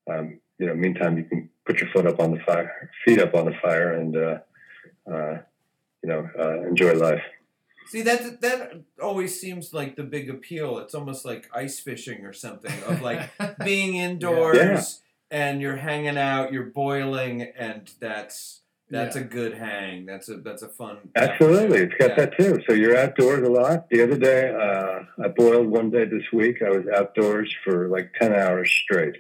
um, 0.10 0.40
you 0.58 0.68
know, 0.68 0.76
meantime, 0.76 1.18
you 1.18 1.24
can 1.24 1.50
put 1.66 1.80
your 1.80 1.90
foot 1.92 2.08
up 2.08 2.20
on 2.20 2.32
the 2.32 2.40
fire, 2.40 2.92
feet 3.06 3.20
up 3.20 3.34
on 3.34 3.46
the 3.46 3.56
fire, 3.62 3.94
and 3.94 4.14
you 6.04 6.10
know, 6.10 6.30
enjoy 6.68 6.94
life. 6.94 7.24
See 7.92 8.04
that 8.04 8.40
that 8.40 8.84
always 9.02 9.38
seems 9.38 9.74
like 9.74 9.98
the 9.98 10.04
big 10.04 10.30
appeal. 10.30 10.78
It's 10.78 10.96
almost 10.96 11.26
like 11.26 11.50
ice 11.54 11.78
fishing 11.78 12.26
or 12.26 12.32
something 12.32 12.72
of 12.84 13.02
like 13.02 13.30
being 13.66 13.96
indoors 13.96 15.02
yeah. 15.30 15.50
and 15.50 15.62
you're 15.62 15.76
hanging 15.76 16.18
out, 16.18 16.54
you're 16.54 16.68
boiling, 16.68 17.42
and 17.42 17.92
that's 18.00 18.61
that's 18.92 19.16
yeah. 19.16 19.22
a 19.22 19.26
good 19.26 19.58
hang. 19.58 20.06
That's 20.06 20.30
a 20.30 20.38
that's 20.38 20.62
a 20.62 20.68
fun. 20.68 20.98
Absolutely, 21.16 21.80
it's 21.80 21.94
got 21.98 22.10
yeah. 22.10 22.16
that 22.26 22.38
too. 22.38 22.60
So 22.68 22.74
you're 22.76 22.98
outdoors 22.98 23.48
a 23.48 23.52
lot. 23.52 23.90
The 23.90 24.04
other 24.04 24.18
day, 24.18 24.54
uh, 24.54 25.24
I 25.24 25.30
boiled 25.30 25.68
one 25.68 25.90
day 25.90 26.06
this 26.06 26.26
week. 26.34 26.58
I 26.62 26.70
was 26.70 26.86
outdoors 26.94 27.54
for 27.64 27.88
like 27.88 28.14
ten 28.20 28.34
hours 28.34 28.70
straight. 28.72 29.16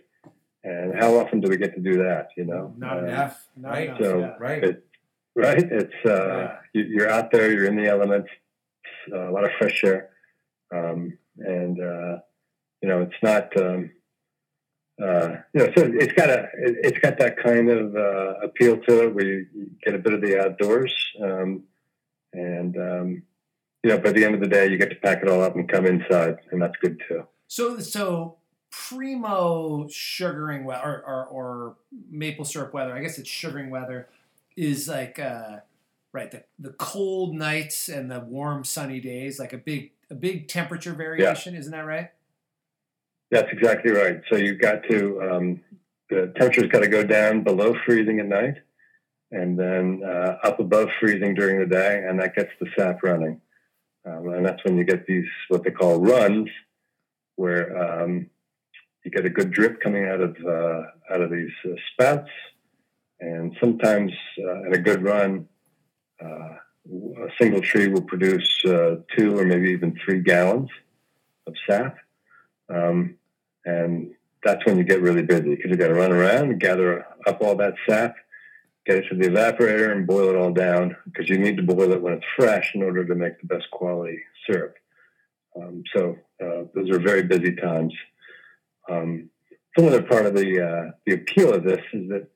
And 0.63 0.93
how 0.93 1.15
often 1.17 1.39
do 1.39 1.49
we 1.49 1.57
get 1.57 1.73
to 1.73 1.81
do 1.81 2.03
that? 2.03 2.29
You 2.37 2.45
know, 2.45 2.73
not 2.77 2.97
uh, 2.99 3.05
enough. 3.05 3.47
Not 3.55 3.69
right. 3.69 3.87
Enough, 3.87 3.99
so 3.99 4.35
right. 4.39 4.63
It, 4.63 4.85
right. 5.35 5.71
It's 5.71 6.05
uh, 6.05 6.57
you, 6.73 7.03
are 7.03 7.09
out 7.09 7.31
there. 7.31 7.51
You're 7.51 7.65
in 7.65 7.77
the 7.77 7.87
elements 7.87 8.29
uh, 9.11 9.29
a 9.29 9.31
lot 9.31 9.43
of 9.43 9.51
fresh 9.57 9.81
air, 9.83 10.09
um, 10.73 11.17
and 11.37 11.79
uh, 11.79 12.17
you 12.81 12.89
know 12.89 13.01
it's 13.01 13.23
not. 13.23 13.55
Um, 13.59 13.91
uh, 15.01 15.37
you 15.53 15.61
know, 15.61 15.71
so 15.75 15.91
it's 15.93 16.13
got 16.13 16.29
a 16.29 16.47
it's 16.53 16.99
got 16.99 17.17
that 17.17 17.37
kind 17.37 17.69
of 17.69 17.95
uh, 17.95 18.39
appeal 18.43 18.77
to 18.77 19.03
it 19.03 19.15
where 19.15 19.25
you, 19.25 19.45
you, 19.53 19.69
get 19.83 19.95
a 19.95 19.97
bit 19.97 20.13
of 20.13 20.21
the 20.21 20.39
outdoors, 20.39 20.93
um, 21.23 21.63
and 22.33 22.77
um, 22.77 23.23
you 23.83 23.89
know, 23.89 23.97
by 23.97 24.11
the 24.11 24.23
end 24.23 24.35
of 24.35 24.41
the 24.41 24.47
day, 24.47 24.69
you 24.69 24.77
get 24.77 24.89
to 24.89 24.95
pack 24.95 25.23
it 25.23 25.29
all 25.29 25.41
up 25.41 25.55
and 25.55 25.67
come 25.69 25.85
inside, 25.85 26.37
and 26.51 26.61
that's 26.61 26.75
good 26.81 27.01
too. 27.07 27.25
So, 27.47 27.79
so 27.79 28.37
primo 28.69 29.87
sugaring 29.89 30.63
weather 30.63 30.83
or, 30.83 31.03
or, 31.05 31.25
or 31.25 31.75
maple 32.09 32.45
syrup 32.45 32.73
weather. 32.73 32.95
I 32.95 33.01
guess 33.01 33.17
it's 33.17 33.29
sugaring 33.29 33.69
weather 33.69 34.07
is 34.55 34.87
like 34.87 35.19
uh, 35.19 35.57
right 36.13 36.31
the, 36.31 36.43
the 36.59 36.71
cold 36.71 37.35
nights 37.35 37.89
and 37.89 38.09
the 38.09 38.19
warm 38.19 38.63
sunny 38.63 38.99
days 38.99 39.39
like 39.39 39.53
a 39.53 39.57
big 39.57 39.91
a 40.09 40.15
big 40.15 40.47
temperature 40.47 40.93
variation 40.93 41.53
yeah. 41.53 41.59
isn't 41.59 41.71
that 41.71 41.85
right 41.85 42.11
that's 43.31 43.51
exactly 43.51 43.91
right. 43.91 44.21
So 44.29 44.37
you've 44.37 44.59
got 44.59 44.83
to 44.89 45.21
um, 45.21 45.61
the 46.09 46.33
temperature's 46.37 46.69
got 46.69 46.81
to 46.81 46.87
go 46.87 47.03
down 47.03 47.43
below 47.43 47.73
freezing 47.85 48.19
at 48.19 48.27
night 48.27 48.57
and 49.31 49.57
then 49.57 50.01
uh, 50.05 50.37
up 50.43 50.59
above 50.59 50.89
freezing 50.99 51.33
during 51.33 51.59
the 51.59 51.65
day 51.65 52.03
and 52.05 52.19
that 52.19 52.35
gets 52.35 52.51
the 52.59 52.67
sap 52.77 53.01
running. 53.01 53.39
Um, 54.05 54.29
and 54.29 54.45
that's 54.45 54.63
when 54.65 54.77
you 54.77 54.83
get 54.83 55.05
these 55.05 55.27
what 55.47 55.63
they 55.63 55.71
call 55.71 56.01
runs 56.01 56.49
where 57.37 58.01
um, 58.03 58.29
you 59.05 59.11
get 59.11 59.25
a 59.25 59.29
good 59.29 59.51
drip 59.51 59.79
coming 59.81 60.05
out 60.05 60.19
of 60.19 60.35
uh, 60.45 61.13
out 61.13 61.21
of 61.21 61.31
these 61.31 61.51
uh, 61.65 61.75
spouts. 61.93 62.29
And 63.21 63.55
sometimes 63.61 64.11
uh, 64.39 64.63
in 64.63 64.73
a 64.73 64.79
good 64.79 65.03
run 65.03 65.47
uh, 66.21 66.55
a 66.89 67.29
single 67.39 67.61
tree 67.61 67.87
will 67.87 68.01
produce 68.01 68.63
uh, 68.65 68.95
two 69.15 69.37
or 69.37 69.45
maybe 69.45 69.69
even 69.69 69.97
three 70.03 70.19
gallons 70.19 70.69
of 71.47 71.53
sap. 71.69 71.97
Um, 72.73 73.17
and 73.65 74.13
that's 74.43 74.65
when 74.65 74.77
you 74.77 74.83
get 74.83 75.01
really 75.01 75.21
busy 75.21 75.55
because 75.55 75.69
you 75.69 75.77
got 75.77 75.89
to 75.89 75.93
run 75.93 76.11
around 76.11 76.49
and 76.49 76.59
gather 76.59 77.05
up 77.27 77.41
all 77.41 77.55
that 77.55 77.75
sap, 77.87 78.15
get 78.85 78.97
it 78.97 79.05
to 79.09 79.15
the 79.15 79.29
evaporator, 79.29 79.91
and 79.91 80.07
boil 80.07 80.29
it 80.29 80.35
all 80.35 80.51
down 80.51 80.95
because 81.05 81.29
you 81.29 81.37
need 81.37 81.57
to 81.57 81.63
boil 81.63 81.91
it 81.91 82.01
when 82.01 82.13
it's 82.13 82.25
fresh 82.35 82.71
in 82.73 82.81
order 82.81 83.05
to 83.05 83.15
make 83.15 83.39
the 83.39 83.47
best 83.47 83.69
quality 83.71 84.19
syrup. 84.47 84.75
Um, 85.55 85.83
so 85.95 86.17
uh, 86.41 86.63
those 86.73 86.89
are 86.89 86.99
very 86.99 87.23
busy 87.23 87.55
times. 87.55 87.93
Um, 88.89 89.29
some 89.77 89.87
other 89.87 90.01
part 90.01 90.25
of 90.25 90.35
the 90.35 90.61
uh, 90.61 90.91
the 91.05 91.13
appeal 91.13 91.53
of 91.53 91.63
this 91.63 91.81
is 91.93 92.09
that 92.09 92.27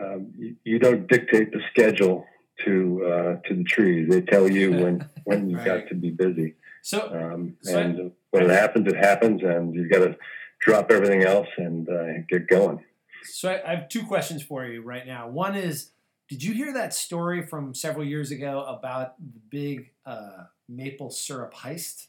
um, 0.00 0.32
you, 0.36 0.56
you, 0.64 0.78
don't 0.78 1.06
dictate 1.06 1.52
the 1.52 1.60
schedule 1.70 2.26
to 2.64 3.04
uh, 3.04 3.48
to 3.48 3.54
the 3.54 3.64
trees. 3.64 4.08
They 4.08 4.22
tell 4.22 4.50
you 4.50 4.72
when 4.82 5.08
when 5.24 5.50
you've 5.50 5.60
right. 5.60 5.82
got 5.82 5.88
to 5.88 5.94
be 5.94 6.10
busy. 6.10 6.54
So, 6.82 7.00
um, 7.12 7.56
so 7.62 7.78
and 7.78 8.00
I, 8.00 8.10
when 8.30 8.50
it 8.50 8.50
happens, 8.50 8.88
it 8.88 8.96
happens, 8.96 9.42
and 9.42 9.74
you've 9.74 9.90
got 9.90 10.00
to 10.00 10.16
drop 10.64 10.90
everything 10.90 11.22
else 11.22 11.48
and 11.56 11.88
uh, 11.88 12.18
get 12.28 12.48
going. 12.48 12.82
So 13.24 13.50
I, 13.50 13.62
I 13.72 13.74
have 13.76 13.88
two 13.88 14.04
questions 14.04 14.42
for 14.42 14.64
you 14.66 14.82
right 14.82 15.06
now. 15.06 15.28
One 15.28 15.54
is 15.54 15.90
did 16.28 16.42
you 16.42 16.54
hear 16.54 16.72
that 16.72 16.94
story 16.94 17.46
from 17.46 17.74
several 17.74 18.04
years 18.04 18.30
ago 18.30 18.64
about 18.64 19.14
the 19.18 19.40
big 19.50 19.90
uh, 20.06 20.44
maple 20.68 21.10
syrup 21.10 21.54
heist? 21.54 22.06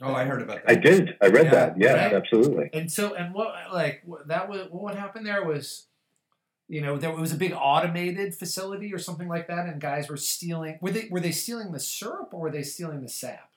Oh, 0.00 0.14
I 0.14 0.24
heard 0.24 0.42
about 0.42 0.64
that. 0.64 0.70
I 0.70 0.74
did. 0.76 1.16
I 1.20 1.26
read 1.26 1.46
Yeah, 1.46 1.50
that. 1.50 1.74
Yeah, 1.80 1.92
right. 1.94 2.12
absolutely. 2.12 2.70
And 2.72 2.90
so, 2.92 3.14
and 3.14 3.34
what 3.34 3.54
like 3.72 4.04
that 4.26 4.48
was 4.48 4.68
what 4.70 4.94
happened 4.94 5.26
there 5.26 5.44
was, 5.44 5.86
you 6.68 6.80
know, 6.80 6.96
there 6.98 7.10
was 7.10 7.32
a 7.32 7.36
big 7.36 7.52
automated 7.52 8.34
facility 8.34 8.94
or 8.94 8.98
something 8.98 9.28
like 9.28 9.48
that, 9.48 9.66
and 9.66 9.80
guys 9.80 10.08
were 10.08 10.16
stealing. 10.16 10.78
Were 10.80 10.90
they 10.92 11.08
were 11.10 11.20
they 11.20 11.32
stealing 11.32 11.72
the 11.72 11.80
syrup 11.80 12.28
or 12.32 12.40
were 12.40 12.50
they 12.50 12.62
stealing 12.62 13.02
the 13.02 13.08
sap? 13.08 13.50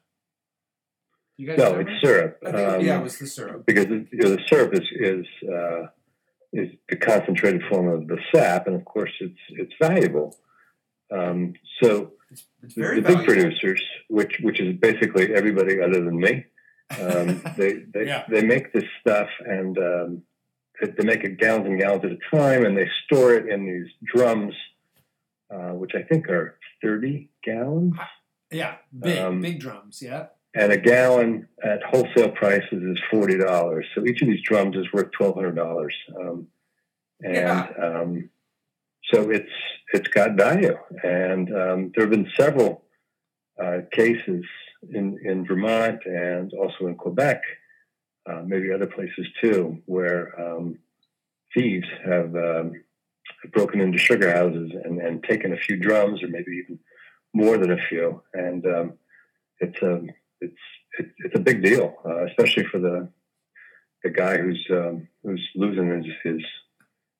You 1.42 1.48
guys 1.48 1.58
No, 1.58 1.72
remember? 1.72 1.90
it's 1.92 2.02
syrup. 2.06 2.38
I 2.46 2.52
think, 2.52 2.70
Um, 2.70 2.82
yeah, 2.86 3.00
it 3.00 3.04
was 3.04 3.18
the 3.18 3.26
syrup. 3.26 3.66
because 3.66 3.88
you 3.88 4.08
know, 4.14 4.30
the 4.36 4.42
syrup 4.48 4.74
is 4.76 4.88
is, 4.94 5.26
uh, 5.50 5.88
is 6.54 6.70
the 6.88 6.98
concentrated 6.98 7.64
form 7.68 7.88
of 7.88 8.08
the 8.08 8.20
sap, 8.32 8.68
and 8.68 8.76
of 8.76 8.86
course 8.86 9.12
it's 9.20 9.40
it's 9.50 9.74
valuable. 9.82 10.38
Um, 11.10 11.54
so 11.82 12.14
It's, 12.30 12.46
it's 12.62 12.76
the, 12.76 12.82
very 12.82 13.02
the 13.02 13.08
big 13.08 13.26
producers, 13.26 13.82
which 14.08 14.40
which 14.44 14.60
is 14.60 14.76
basically 14.78 15.34
everybody 15.34 15.82
other 15.82 16.04
than 16.06 16.20
me, 16.20 16.46
um, 17.00 17.42
they 17.58 17.72
they, 17.94 18.06
Yeah. 18.06 18.24
they 18.30 18.44
make 18.44 18.72
this 18.72 18.86
stuff 19.02 19.30
and 19.44 19.76
um, 19.80 20.24
they, 20.80 20.90
they 20.96 21.04
make 21.04 21.24
it 21.24 21.38
gallons 21.40 21.66
and 21.66 21.80
gallons 21.80 22.06
at 22.06 22.12
a 22.12 22.20
time, 22.38 22.66
and 22.66 22.78
they 22.78 22.88
store 23.06 23.34
it 23.34 23.48
in 23.50 23.66
these 23.66 23.90
drums, 24.14 24.54
uh, 25.50 25.72
which 25.82 25.94
I 25.96 26.04
think 26.04 26.30
are 26.30 26.60
thirty 26.84 27.32
gallons. 27.44 27.96
yeah, 28.52 28.76
big 28.98 29.18
um, 29.18 29.42
big 29.42 29.60
drums. 29.60 30.04
Yeah, 30.04 30.28
and 30.54 30.72
a 30.72 30.78
gallon 30.78 31.48
at 31.64 31.82
wholesale 31.84 32.32
prices 32.32 32.84
is 32.84 33.00
forty 33.10 33.38
dollars. 33.38 33.86
So 33.94 34.06
each 34.06 34.22
of 34.22 34.28
these 34.28 34.44
drums 34.44 34.76
is 34.76 34.92
worth 34.94 35.12
twelve 35.12 35.36
hundred 35.36 35.56
dollars, 35.56 35.96
um, 36.20 36.48
and 37.22 37.36
Yeah. 37.36 37.68
um, 37.82 38.30
so 39.14 39.30
it's 39.30 39.52
it's 39.94 40.08
got 40.10 40.38
value. 40.38 40.78
And 41.04 41.48
um, 41.56 41.92
there 41.94 42.06
have 42.06 42.12
been 42.12 42.30
several 42.38 42.84
uh, 43.62 43.80
cases 43.92 44.44
in 44.90 45.20
in 45.24 45.46
Vermont 45.46 46.00
and 46.06 46.52
also 46.54 46.88
in 46.88 46.96
Quebec, 46.96 47.42
uh, 48.30 48.42
maybe 48.46 48.72
other 48.72 48.88
places 48.88 49.28
too, 49.42 49.82
where 49.86 50.22
um, 50.40 50.78
thieves 51.54 51.88
have, 52.06 52.36
um, 52.36 52.74
broken 53.54 53.82
into 53.82 53.98
sugar 53.98 54.32
houses 54.34 54.72
and, 54.84 55.00
and 55.02 55.24
taken 55.24 55.54
a 55.54 55.58
few 55.58 55.78
drums, 55.78 56.22
or 56.24 56.28
maybe 56.28 56.52
even 56.64 56.80
more 57.34 57.58
than 57.58 57.72
a 57.72 57.82
few, 57.90 58.22
and 58.34 58.66
um, 58.66 58.94
it's 59.60 59.82
a 59.82 60.02
it's 60.42 60.54
it's 61.00 61.10
it's 61.20 61.36
a 61.36 61.40
big 61.40 61.64
deal, 61.64 61.96
uh, 62.06 62.26
especially 62.26 62.66
for 62.66 62.80
the 62.80 63.08
the 64.04 64.10
guy 64.10 64.38
who's 64.38 64.66
um, 64.72 65.08
who's 65.24 65.48
losing 65.56 65.88
his 65.96 66.06
his 66.24 66.42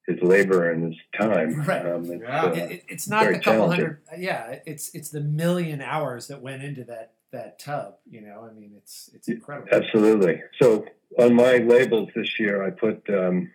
his 0.08 0.18
labor 0.24 0.72
and 0.72 0.86
his 0.92 0.96
time. 1.20 1.62
Right. 1.62 1.86
Um, 1.86 2.06
it's, 2.12 2.22
Yeah. 2.24 2.42
uh, 2.44 2.52
It- 2.54 2.72
it- 2.72 2.84
it's 2.90 3.08
not 3.08 3.24
very 3.24 3.36
the 3.38 3.44
couple 3.44 3.60
challenging. 3.68 3.86
hundred. 3.86 4.02
Yeah, 4.18 4.60
it's 4.66 4.94
it's 4.96 5.10
the 5.10 5.22
million 5.22 5.82
hours 5.82 6.28
that 6.28 6.42
went 6.42 6.64
into 6.64 6.84
that 6.86 7.14
that 7.32 7.60
tub. 7.60 7.96
You 8.10 8.22
know, 8.22 8.48
I 8.50 8.54
mean, 8.54 8.74
it's 8.76 9.10
it's 9.14 9.28
incredible. 9.28 9.70
absolutely. 9.72 10.42
So 10.62 10.86
on 11.20 11.34
my 11.36 11.58
labels 11.58 12.10
this 12.16 12.40
year, 12.40 12.64
I 12.66 12.72
put 12.72 13.08
um, 13.10 13.52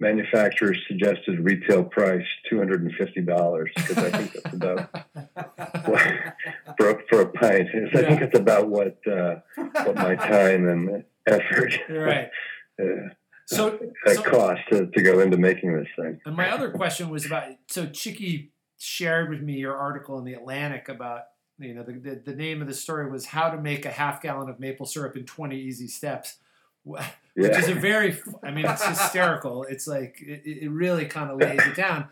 manufacturer's 0.00 0.78
suggested 0.86 1.40
retail 1.40 1.84
price 1.84 2.26
two 2.48 2.58
hundred 2.58 2.82
and 2.82 2.92
fifty 2.94 3.20
dollars 3.20 3.70
because 3.74 3.98
I 3.98 4.10
think 4.10 4.32
that's 4.32 4.54
about 4.54 4.90
for, 6.76 7.02
for 7.08 7.20
a 7.22 7.26
pint. 7.26 7.68
I 7.94 8.02
think 8.02 8.20
it's 8.22 8.38
about 8.38 8.68
what 8.68 8.98
uh, 9.06 9.36
what 9.56 9.94
my 9.94 10.14
time 10.14 10.68
and 10.68 11.04
effort 11.26 11.78
right. 11.88 12.30
uh, 12.80 13.10
So, 13.46 13.78
uh, 14.06 14.12
so 14.12 14.22
cost 14.22 14.60
to, 14.70 14.86
to 14.86 15.02
go 15.02 15.20
into 15.20 15.38
making 15.38 15.74
this 15.74 15.88
thing. 15.96 16.20
And 16.26 16.36
my 16.36 16.50
other 16.50 16.70
question 16.70 17.08
was 17.08 17.24
about 17.24 17.44
so 17.68 17.86
Chicky 17.86 18.52
shared 18.78 19.30
with 19.30 19.40
me 19.40 19.54
your 19.54 19.76
article 19.76 20.18
in 20.18 20.24
the 20.24 20.34
Atlantic 20.34 20.88
about 20.88 21.22
you 21.58 21.74
know 21.74 21.82
the, 21.82 21.92
the, 21.92 22.22
the 22.26 22.36
name 22.36 22.60
of 22.60 22.68
the 22.68 22.74
story 22.74 23.10
was 23.10 23.26
how 23.26 23.50
to 23.50 23.60
make 23.60 23.84
a 23.84 23.90
half 23.90 24.22
gallon 24.22 24.48
of 24.48 24.60
maple 24.60 24.86
syrup 24.86 25.16
in 25.16 25.24
20 25.24 25.58
easy 25.58 25.88
steps 25.88 26.36
wh- 26.84 27.00
which 27.34 27.52
Yeah. 27.52 27.58
is 27.58 27.68
a 27.68 27.74
very 27.74 28.16
i 28.42 28.50
mean 28.50 28.66
it's 28.66 28.84
hysterical 28.84 29.64
it's 29.64 29.86
like 29.86 30.20
it, 30.20 30.42
it 30.44 30.70
really 30.70 31.06
kind 31.06 31.30
of 31.30 31.38
lays 31.38 31.60
it 31.66 31.76
down 31.76 32.08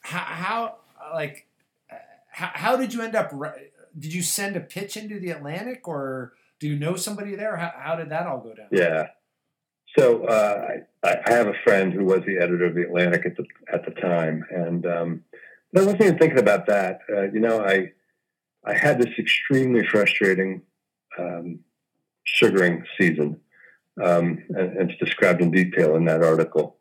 how, 0.00 0.18
how 0.20 0.76
like 1.12 1.46
how, 2.30 2.50
how 2.54 2.76
did 2.76 2.94
you 2.94 3.02
end 3.02 3.14
up 3.14 3.32
did 3.98 4.12
you 4.14 4.22
send 4.22 4.56
a 4.56 4.60
pitch 4.60 4.96
into 4.96 5.18
the 5.20 5.30
atlantic 5.30 5.86
or 5.88 6.32
do 6.58 6.68
you 6.68 6.76
know 6.78 6.96
somebody 6.96 7.34
there 7.36 7.56
how, 7.56 7.72
how 7.76 7.96
did 7.96 8.08
that 8.10 8.26
all 8.26 8.38
go 8.40 8.54
down 8.54 8.68
Yeah. 8.70 9.08
So 9.98 10.24
uh, 10.24 10.76
I, 11.02 11.16
I 11.26 11.32
have 11.32 11.48
a 11.48 11.54
friend 11.64 11.92
who 11.92 12.04
was 12.04 12.20
the 12.24 12.38
editor 12.38 12.64
of 12.66 12.76
the 12.76 12.82
Atlantic 12.82 13.26
at 13.26 13.36
the 13.36 13.44
at 13.72 13.84
the 13.84 13.90
time, 14.00 14.44
and 14.54 14.86
um, 14.86 15.24
I 15.76 15.80
wasn't 15.80 16.00
even 16.02 16.16
thinking 16.16 16.38
about 16.38 16.66
that. 16.66 17.00
Uh, 17.12 17.22
you 17.22 17.40
know, 17.40 17.60
I 17.64 17.90
I 18.64 18.74
had 18.78 19.00
this 19.02 19.12
extremely 19.18 19.84
frustrating 19.84 20.62
um, 21.18 21.58
sugaring 22.22 22.84
season, 22.96 23.40
um, 24.02 24.42
and, 24.50 24.76
and 24.78 24.90
it's 24.90 25.00
described 25.00 25.40
in 25.40 25.50
detail 25.50 25.96
in 25.96 26.04
that 26.06 26.22
article. 26.22 26.76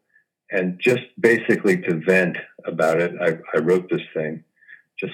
And 0.52 0.80
just 0.80 1.02
basically 1.20 1.78
to 1.82 2.02
vent 2.06 2.38
about 2.66 3.00
it, 3.00 3.14
I, 3.22 3.38
I 3.56 3.60
wrote 3.62 3.90
this 3.90 4.02
thing, 4.14 4.44
just 5.00 5.14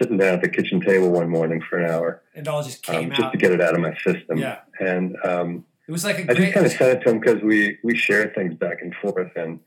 sitting 0.00 0.16
down 0.16 0.34
at 0.34 0.42
the 0.42 0.48
kitchen 0.48 0.80
table 0.80 1.10
one 1.10 1.28
morning 1.28 1.60
for 1.68 1.78
an 1.78 1.90
hour, 1.90 2.22
it 2.34 2.48
all 2.48 2.62
just 2.62 2.88
um, 2.88 2.94
came 2.96 3.10
just 3.10 3.32
to 3.32 3.38
get 3.38 3.52
it 3.52 3.60
out 3.60 3.74
of 3.74 3.80
my 3.80 3.94
system. 3.96 4.38
yeah 4.38 4.60
And 4.80 5.16
um, 5.24 5.64
it 5.86 5.92
was 5.92 6.04
like 6.04 6.18
a 6.20 6.30
I 6.30 6.34
just 6.34 6.54
kind 6.54 6.66
of 6.66 6.72
sent 6.72 6.98
it 6.98 7.04
to 7.04 7.10
him 7.10 7.20
because 7.20 7.42
we 7.42 7.78
we 7.82 7.96
share 7.96 8.32
things 8.34 8.54
back 8.54 8.80
and 8.80 8.94
forth, 9.02 9.32
and 9.36 9.60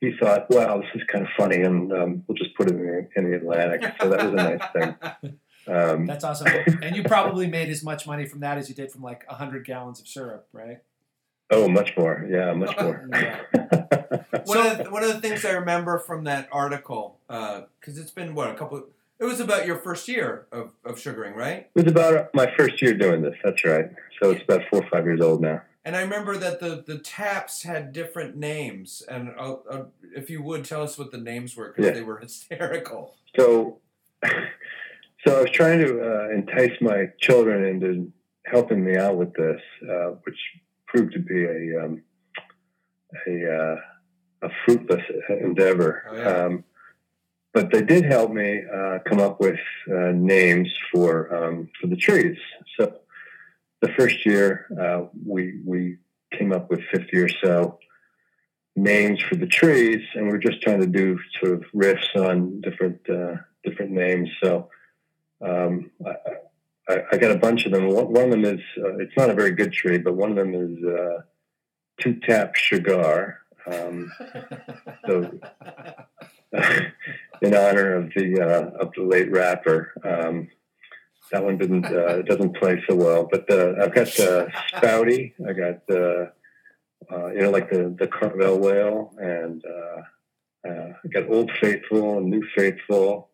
he 0.00 0.12
thought, 0.18 0.50
"Wow, 0.50 0.80
this 0.80 0.90
is 0.94 1.02
kind 1.04 1.24
of 1.24 1.30
funny," 1.36 1.62
and 1.62 1.92
um, 1.92 2.24
we'll 2.26 2.36
just 2.36 2.54
put 2.56 2.68
it 2.68 2.74
in 2.74 2.84
the, 2.86 3.08
in 3.16 3.30
the 3.30 3.36
Atlantic. 3.36 3.94
So 4.00 4.08
that 4.08 4.24
was 4.24 4.32
a 4.32 4.36
nice 4.36 4.70
thing. 4.72 5.38
Um, 5.66 6.06
That's 6.06 6.24
awesome. 6.24 6.48
and 6.82 6.94
you 6.96 7.02
probably 7.02 7.46
made 7.46 7.68
as 7.68 7.82
much 7.82 8.06
money 8.06 8.26
from 8.26 8.40
that 8.40 8.58
as 8.58 8.68
you 8.68 8.74
did 8.74 8.92
from 8.92 9.02
like 9.02 9.26
100 9.28 9.64
gallons 9.64 10.00
of 10.00 10.08
syrup, 10.08 10.46
right? 10.52 10.78
oh, 11.50 11.68
much 11.68 11.96
more. 11.96 12.26
Yeah, 12.28 12.52
much 12.54 12.76
more. 12.80 13.08
Yeah. 13.12 13.40
One, 14.46 14.66
of 14.66 14.78
the, 14.78 14.90
one 14.90 15.02
of 15.04 15.08
the 15.08 15.20
things 15.20 15.44
I 15.44 15.52
remember 15.52 15.98
from 15.98 16.24
that 16.24 16.48
article, 16.52 17.18
because 17.28 17.96
it's 17.96 18.10
been 18.10 18.34
what 18.34 18.50
a 18.50 18.54
couple. 18.54 18.84
It 19.18 19.24
was 19.24 19.40
about 19.40 19.66
your 19.66 19.78
first 19.78 20.08
year 20.08 20.46
of, 20.52 20.72
of 20.84 20.98
sugaring, 20.98 21.34
right? 21.34 21.68
it 21.74 21.84
was 21.84 21.90
about 21.90 22.34
my 22.34 22.52
first 22.56 22.82
year 22.82 22.94
doing 22.94 23.22
this. 23.22 23.34
That's 23.44 23.64
right. 23.64 23.90
So 24.20 24.30
it's 24.30 24.42
about 24.42 24.62
four 24.70 24.82
or 24.82 24.88
five 24.90 25.04
years 25.04 25.20
old 25.20 25.40
now. 25.40 25.62
And 25.84 25.94
I 25.96 26.00
remember 26.02 26.36
that 26.36 26.60
the, 26.60 26.82
the 26.86 26.98
taps 26.98 27.62
had 27.62 27.92
different 27.92 28.36
names, 28.36 29.02
and 29.08 29.34
uh, 29.38 29.56
uh, 29.70 29.84
if 30.16 30.30
you 30.30 30.42
would 30.42 30.64
tell 30.64 30.82
us 30.82 30.98
what 30.98 31.10
the 31.12 31.18
names 31.18 31.56
were, 31.56 31.68
because 31.68 31.86
Yeah. 31.86 31.92
they 31.92 32.02
were 32.02 32.18
hysterical. 32.18 33.14
So, 33.38 33.78
so 35.24 35.38
I 35.38 35.40
was 35.42 35.50
trying 35.50 35.80
to 35.80 36.00
uh, 36.00 36.28
entice 36.30 36.80
my 36.80 37.06
children 37.18 37.64
into 37.64 38.12
helping 38.44 38.84
me 38.84 38.96
out 38.96 39.16
with 39.16 39.32
this, 39.34 39.60
uh, 39.90 40.10
which 40.24 40.38
proved 40.86 41.12
to 41.14 41.18
be 41.18 41.44
a 41.44 41.84
um, 41.84 42.02
a, 43.26 43.56
uh, 43.56 43.76
a 44.42 44.50
fruitless 44.64 45.02
endeavor. 45.28 46.04
Oh, 46.10 46.16
yeah. 46.16 46.44
um, 46.44 46.64
but 47.52 47.70
they 47.70 47.82
did 47.82 48.04
help 48.04 48.32
me 48.32 48.62
uh, 48.72 48.98
come 49.06 49.20
up 49.20 49.40
with 49.40 49.60
uh, 49.90 50.10
names 50.12 50.68
for 50.92 51.34
um, 51.34 51.68
for 51.80 51.86
the 51.86 51.96
trees. 51.96 52.36
So 52.78 52.98
the 53.80 53.88
first 53.96 54.26
year 54.26 54.66
uh, 54.80 55.06
we 55.24 55.60
we 55.64 55.98
came 56.32 56.52
up 56.52 56.70
with 56.70 56.80
fifty 56.92 57.16
or 57.18 57.28
so 57.28 57.78
names 58.76 59.22
for 59.22 59.36
the 59.36 59.46
trees, 59.46 60.02
and 60.14 60.28
we're 60.28 60.38
just 60.38 60.60
trying 60.60 60.80
to 60.80 60.86
do 60.86 61.18
sort 61.40 61.52
of 61.52 61.64
riffs 61.74 62.14
on 62.16 62.60
different 62.60 63.00
uh, 63.08 63.36
different 63.62 63.92
names. 63.92 64.28
So 64.42 64.68
um, 65.40 65.90
I, 66.06 66.14
I, 66.88 67.02
I 67.12 67.16
got 67.16 67.30
a 67.30 67.38
bunch 67.38 67.66
of 67.66 67.72
them. 67.72 67.88
One, 67.88 68.12
one 68.12 68.24
of 68.24 68.30
them 68.30 68.44
is 68.44 68.60
uh, 68.78 68.96
it's 68.98 69.16
not 69.16 69.30
a 69.30 69.34
very 69.34 69.52
good 69.52 69.72
tree, 69.72 69.98
but 69.98 70.14
one 70.14 70.30
of 70.30 70.36
them 70.36 70.54
is 70.54 70.84
uh, 70.84 71.22
two 72.00 72.20
tap 72.20 72.54
Shakur. 72.54 73.36
Um, 73.66 74.12
so 75.06 75.30
in 77.42 77.54
honor 77.54 77.94
of 77.96 78.12
the 78.14 78.40
uh, 78.40 78.78
of 78.78 78.92
the 78.96 79.02
late 79.02 79.30
rapper. 79.30 79.92
Um, 80.04 80.48
that 81.32 81.44
one 81.44 81.58
didn't 81.58 81.86
uh, 81.86 82.22
doesn't 82.22 82.56
play 82.56 82.82
so 82.88 82.94
well, 82.94 83.28
but 83.30 83.50
uh, 83.50 83.74
I've 83.80 83.94
got 83.94 84.08
uh, 84.20 84.46
Spouty. 84.72 85.32
I 85.48 85.52
got 85.52 85.80
uh, 85.90 86.26
uh, 87.12 87.26
you 87.32 87.40
know 87.40 87.50
like 87.50 87.70
the 87.70 87.94
the 87.98 88.06
Carvel 88.06 88.58
whale, 88.58 89.14
and 89.18 89.62
uh, 89.64 90.68
uh, 90.68 90.92
I 91.04 91.08
got 91.12 91.28
Old 91.28 91.50
Faithful 91.60 92.18
and 92.18 92.30
New 92.30 92.44
Faithful. 92.54 93.30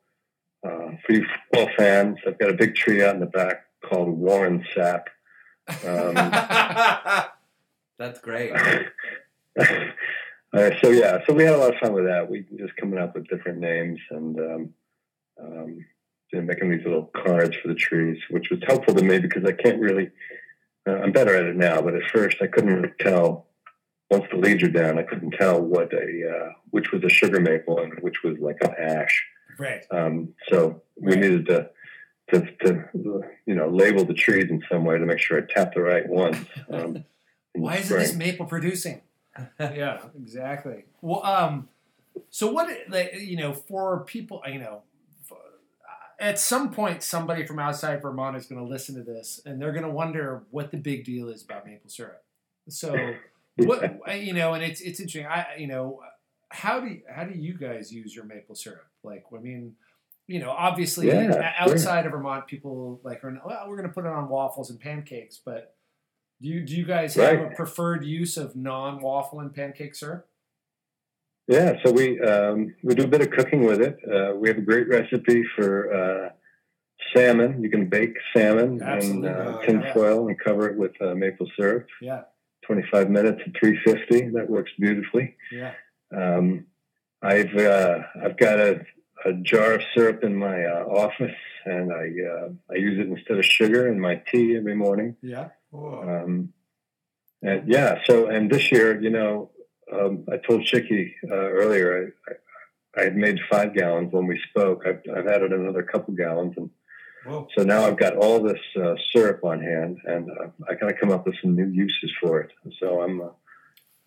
Uh, 0.62 0.90
for 1.04 1.12
you 1.12 1.26
football 1.50 1.74
fans, 1.76 2.18
I've 2.26 2.38
got 2.38 2.50
a 2.50 2.54
big 2.54 2.74
tree 2.74 3.02
out 3.02 3.14
in 3.14 3.20
the 3.20 3.26
back 3.26 3.64
called 3.82 4.08
Warren 4.08 4.64
Sap. 4.74 5.08
Um, 5.86 6.14
That's 7.98 8.20
great. 8.20 8.52
uh, 9.58 10.70
so 10.80 10.90
yeah, 10.90 11.18
so 11.26 11.34
we 11.34 11.44
had 11.44 11.54
a 11.54 11.58
lot 11.58 11.74
of 11.74 11.80
fun 11.80 11.92
with 11.92 12.06
that. 12.06 12.30
We 12.30 12.46
just 12.56 12.76
coming 12.76 12.98
up 12.98 13.14
with 13.14 13.28
different 13.28 13.58
names 13.58 14.00
and 14.10 14.38
um, 14.38 14.74
um, 15.40 15.84
making 16.32 16.70
these 16.70 16.84
little 16.84 17.10
cards 17.14 17.56
for 17.56 17.68
the 17.68 17.74
trees, 17.74 18.18
which 18.30 18.50
was 18.50 18.60
helpful 18.66 18.94
to 18.94 19.02
me 19.02 19.18
because 19.18 19.44
I 19.44 19.52
can't 19.52 19.80
really. 19.80 20.10
Uh, 20.88 20.92
I'm 20.92 21.12
better 21.12 21.36
at 21.36 21.44
it 21.44 21.56
now, 21.56 21.82
but 21.82 21.94
at 21.94 22.10
first 22.10 22.38
I 22.40 22.46
couldn't 22.46 22.74
really 22.74 22.94
tell. 22.98 23.46
Once 24.10 24.24
the 24.32 24.38
leaves 24.38 24.62
are 24.64 24.68
down, 24.68 24.98
I 24.98 25.04
couldn't 25.04 25.32
tell 25.32 25.60
what 25.60 25.92
a 25.92 26.30
uh, 26.30 26.52
which 26.70 26.90
was 26.92 27.04
a 27.04 27.08
sugar 27.08 27.38
maple 27.38 27.78
and 27.78 27.92
which 28.00 28.22
was 28.24 28.38
like 28.40 28.56
an 28.62 28.74
ash. 28.78 29.26
Right. 29.60 29.84
Um, 29.90 30.34
so 30.48 30.80
we 30.96 31.12
Right. 31.12 31.20
needed 31.20 31.46
to, 31.46 31.70
to, 32.32 32.40
to, 32.64 33.22
you 33.44 33.54
know, 33.54 33.68
label 33.68 34.06
the 34.06 34.14
trees 34.14 34.48
in 34.48 34.62
some 34.70 34.86
way 34.86 34.96
to 34.96 35.04
make 35.04 35.18
sure 35.18 35.36
I 35.36 35.42
tapped 35.42 35.74
the 35.74 35.82
right 35.82 36.08
ones. 36.08 36.46
Um, 36.70 37.04
Why 37.52 37.76
isn't 37.76 37.98
this 37.98 38.14
maple 38.14 38.46
producing? 38.46 39.02
yeah, 39.60 39.98
exactly. 40.16 40.84
Well, 41.02 41.22
um, 41.26 41.68
so 42.30 42.50
what, 42.50 42.74
like, 42.88 43.14
you 43.20 43.36
know, 43.36 43.52
for 43.52 44.00
people, 44.04 44.40
you 44.50 44.60
know, 44.60 44.82
f- 45.30 45.36
at 46.18 46.38
some 46.38 46.72
point, 46.72 47.02
somebody 47.02 47.44
from 47.44 47.58
outside 47.58 48.00
Vermont 48.00 48.36
is 48.36 48.46
going 48.46 48.64
to 48.64 48.66
listen 48.66 48.94
to 48.94 49.02
this 49.02 49.42
and 49.44 49.60
they're 49.60 49.72
going 49.72 49.84
to 49.84 49.90
wonder 49.90 50.44
what 50.50 50.70
the 50.70 50.78
big 50.78 51.04
deal 51.04 51.28
is 51.28 51.42
about 51.42 51.66
maple 51.66 51.90
syrup. 51.90 52.24
So, 52.68 53.14
what, 53.56 54.00
you 54.16 54.32
know, 54.32 54.54
and 54.54 54.64
it's, 54.64 54.80
it's 54.80 55.00
interesting. 55.00 55.26
I, 55.26 55.56
you 55.58 55.66
know, 55.66 56.00
how 56.48 56.80
do, 56.80 56.98
how 57.12 57.24
do 57.24 57.38
you 57.38 57.54
guys 57.58 57.92
use 57.92 58.14
your 58.14 58.24
maple 58.24 58.54
syrup? 58.54 58.86
Like, 59.02 59.24
I 59.36 59.40
mean, 59.40 59.74
you 60.26 60.38
know, 60.40 60.50
obviously 60.50 61.08
Yeah, 61.08 61.28
o- 61.28 61.32
sure. 61.32 61.52
outside 61.58 62.06
of 62.06 62.12
Vermont, 62.12 62.46
people 62.46 63.00
like, 63.02 63.24
are, 63.24 63.40
well, 63.44 63.64
we're 63.68 63.76
going 63.76 63.88
to 63.88 63.94
put 63.94 64.04
it 64.04 64.12
on 64.12 64.28
waffles 64.28 64.70
and 64.70 64.78
pancakes, 64.78 65.40
but 65.44 65.74
do 66.40 66.48
you, 66.48 66.64
do 66.64 66.74
you 66.74 66.84
guys 66.84 67.14
have 67.14 67.38
Right. 67.40 67.52
a 67.52 67.54
preferred 67.56 68.04
use 68.04 68.36
of 68.36 68.56
non 68.56 69.00
waffle 69.00 69.40
and 69.40 69.54
pancake 69.54 69.94
syrup? 69.94 70.26
Yeah, 71.48 71.74
so 71.84 71.90
we 71.90 72.20
um, 72.20 72.76
we 72.84 72.94
do 72.94 73.02
a 73.04 73.08
bit 73.08 73.22
of 73.22 73.30
cooking 73.32 73.64
with 73.66 73.80
it. 73.82 73.98
Uh, 74.08 74.36
we 74.36 74.48
have 74.48 74.58
a 74.58 74.60
great 74.62 74.88
recipe 74.88 75.42
for 75.56 75.92
uh, 75.92 76.28
salmon. 77.12 77.60
You 77.60 77.68
can 77.70 77.88
bake 77.88 78.14
salmon 78.32 78.80
Absolutely. 78.80 79.28
in 79.30 79.34
uh, 79.34 79.58
Oh, 79.60 79.66
tin 79.66 79.80
yeah. 79.80 79.92
foil 79.92 80.28
and 80.28 80.38
cover 80.38 80.68
it 80.68 80.78
with 80.78 80.92
uh, 81.02 81.14
maple 81.16 81.50
syrup. 81.58 81.88
Yeah, 82.00 82.22
25 82.66 83.10
minutes 83.10 83.40
at 83.44 83.52
350. 83.60 84.28
That 84.30 84.48
works 84.48 84.70
beautifully. 84.78 85.34
yeah. 85.50 85.72
Um, 86.16 86.66
I've 87.22 87.54
uh, 87.54 87.98
I've 88.24 88.36
got 88.36 88.58
a, 88.58 88.80
a 89.24 89.32
jar 89.42 89.74
of 89.74 89.82
syrup 89.94 90.24
in 90.24 90.36
my 90.36 90.64
uh, 90.64 90.84
office, 90.84 91.36
and 91.66 91.92
I 91.92 92.06
uh, 92.24 92.48
I 92.70 92.74
use 92.76 92.98
it 92.98 93.08
instead 93.08 93.38
of 93.38 93.44
sugar 93.44 93.88
in 93.88 94.00
my 94.00 94.22
tea 94.30 94.56
every 94.56 94.74
morning. 94.74 95.16
Yeah. 95.22 95.48
Um, 95.72 96.52
and 97.42 97.68
yeah, 97.68 98.00
so 98.06 98.26
and 98.26 98.50
this 98.50 98.72
year, 98.72 99.00
you 99.00 99.10
know, 99.10 99.50
um, 99.92 100.24
I 100.32 100.38
told 100.38 100.64
Chicky 100.64 101.14
uh, 101.30 101.34
earlier 101.34 102.12
I, 102.28 102.30
I, 102.30 103.00
I 103.00 103.04
had 103.04 103.16
made 103.16 103.38
five 103.50 103.74
gallons 103.74 104.12
when 104.12 104.26
we 104.26 104.40
spoke. 104.50 104.82
I've, 104.86 105.02
I've 105.14 105.26
added 105.26 105.52
another 105.52 105.82
couple 105.82 106.14
gallons, 106.14 106.54
and 106.56 106.70
Whoa. 107.26 107.48
so 107.56 107.64
now 107.64 107.84
I've 107.84 107.98
got 107.98 108.16
all 108.16 108.42
this 108.42 108.60
uh, 108.82 108.94
syrup 109.12 109.44
on 109.44 109.60
hand, 109.60 109.98
and 110.06 110.30
uh, 110.30 110.48
I 110.68 110.74
got 110.74 110.88
to 110.88 110.94
come 110.94 111.10
up 111.10 111.26
with 111.26 111.36
some 111.42 111.54
new 111.54 111.68
uses 111.68 112.12
for 112.20 112.40
it. 112.40 112.50
So 112.78 113.02
I'm. 113.02 113.30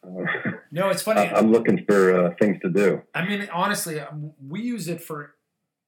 Uh, 0.04 0.52
No, 0.72 0.90
it's 0.90 1.02
funny. 1.04 1.22
I'm 1.22 1.52
looking 1.52 1.86
for 1.86 2.26
uh, 2.28 2.36
things 2.40 2.60
to 2.62 2.70
do. 2.70 3.04
I 3.14 3.26
mean, 3.28 3.48
honestly, 3.54 4.00
um, 4.00 4.34
we 4.48 4.62
use 4.62 4.88
it 4.88 5.02
for. 5.02 5.36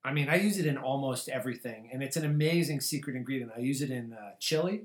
I 0.04 0.14
mean, 0.14 0.30
I 0.30 0.36
use 0.36 0.60
it 0.60 0.68
in 0.68 0.78
almost 0.78 1.28
everything, 1.30 1.90
and 1.92 2.04
it's 2.04 2.16
an 2.16 2.26
amazing 2.26 2.80
secret 2.82 3.16
ingredient. 3.16 3.52
I 3.58 3.62
use 3.62 3.82
it 3.82 3.90
in 3.90 4.14
uh, 4.14 4.32
chili. 4.40 4.84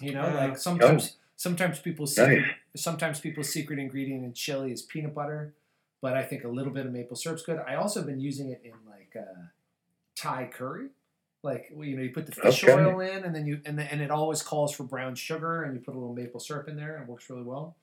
You 0.00 0.12
know, 0.14 0.28
like 0.36 0.56
sometimes 0.58 1.16
sometimes 1.36 1.80
people's 1.80 2.14
secret, 2.14 2.44
sometimes 2.76 3.18
people's 3.20 3.48
secret 3.52 3.80
ingredient 3.80 4.24
in 4.24 4.32
chili 4.32 4.70
is 4.70 4.82
peanut 4.82 5.14
butter, 5.14 5.54
but 6.00 6.16
I 6.16 6.22
think 6.22 6.44
a 6.44 6.48
little 6.48 6.72
bit 6.72 6.86
of 6.86 6.92
maple 6.92 7.16
syrup's 7.16 7.42
good. 7.42 7.58
I 7.66 7.74
also 7.74 8.00
have 8.00 8.06
been 8.06 8.20
using 8.20 8.50
it 8.50 8.60
in 8.64 8.72
like 8.88 9.14
uh, 9.18 9.46
Thai 10.16 10.50
curry. 10.52 10.88
Like 11.42 11.70
you 11.76 11.96
know, 11.96 12.02
you 12.02 12.10
put 12.10 12.26
the 12.26 12.32
fish 12.32 12.62
Okay. 12.62 12.72
oil 12.72 13.00
in, 13.00 13.24
and 13.24 13.34
then 13.34 13.46
you 13.46 13.60
and 13.64 13.76
the, 13.78 13.82
and 13.92 14.00
it 14.00 14.10
always 14.12 14.42
calls 14.42 14.72
for 14.72 14.84
brown 14.84 15.16
sugar, 15.16 15.62
and 15.64 15.74
you 15.74 15.80
put 15.80 15.94
a 15.94 15.98
little 15.98 16.14
maple 16.14 16.38
syrup 16.38 16.68
in 16.68 16.76
there, 16.76 16.94
and 16.94 17.04
it 17.04 17.08
works 17.10 17.28
really 17.28 17.42
well. 17.42 17.74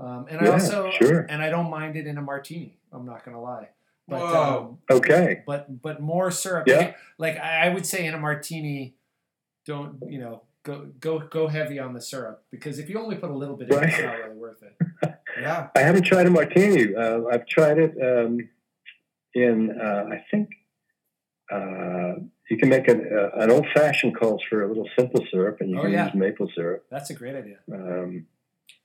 Um, 0.00 0.26
and 0.30 0.40
I 0.40 0.50
also 0.50 0.90
sure. 0.90 1.26
and 1.28 1.42
I 1.42 1.50
don't 1.50 1.68
mind 1.70 1.96
it 1.96 2.06
in 2.06 2.16
a 2.16 2.22
martini. 2.22 2.78
I'm 2.92 3.04
not 3.04 3.24
gonna 3.24 3.40
lie, 3.40 3.68
but 4.08 4.20
Whoa. 4.20 4.78
um, 4.90 4.96
Okay. 4.96 5.42
but 5.46 5.82
but 5.82 6.00
more 6.00 6.30
syrup. 6.30 6.66
Yeah. 6.66 6.94
Like 7.18 7.36
I 7.38 7.66
I 7.66 7.74
would 7.74 7.84
say 7.86 8.06
in 8.06 8.14
a 8.14 8.18
martini, 8.18 8.94
don't 9.66 9.98
you 10.08 10.18
know 10.18 10.42
go 10.62 10.88
go 11.00 11.18
go 11.20 11.48
heavy 11.48 11.78
on 11.78 11.92
the 11.92 12.00
syrup 12.00 12.44
because 12.50 12.78
if 12.78 12.88
you 12.88 12.98
only 12.98 13.16
put 13.16 13.30
a 13.30 13.34
little 13.36 13.56
bit 13.56 13.70
in, 13.70 13.84
it's 13.84 14.00
not 14.00 14.18
really 14.18 14.36
worth 14.36 14.62
it. 14.62 14.74
Yeah. 15.40 15.68
I 15.76 15.80
haven't 15.80 16.02
tried 16.02 16.26
a 16.26 16.30
martini. 16.30 16.94
Uh, 16.94 17.20
I've 17.32 17.46
tried 17.46 17.78
it 17.78 17.92
um, 18.02 18.48
in, 19.32 19.70
uh, 19.80 20.04
I 20.12 20.24
think, 20.30 20.50
uh, 21.50 22.14
you 22.50 22.56
can 22.58 22.68
make 22.68 22.88
an, 22.88 23.08
uh, 23.16 23.30
an 23.40 23.50
old 23.50 23.66
fashioned 23.74 24.16
calls 24.18 24.42
for 24.50 24.64
a 24.64 24.68
little 24.68 24.88
simple 24.98 25.24
syrup, 25.30 25.58
and 25.60 25.70
you 25.70 25.78
Oh, 25.78 25.82
can 25.82 25.92
yeah. 25.92 26.06
use 26.06 26.14
maple 26.14 26.50
syrup, 26.54 26.84
That's 26.90 27.10
a 27.10 27.14
great 27.14 27.36
idea. 27.36 27.58
um, 27.72 28.26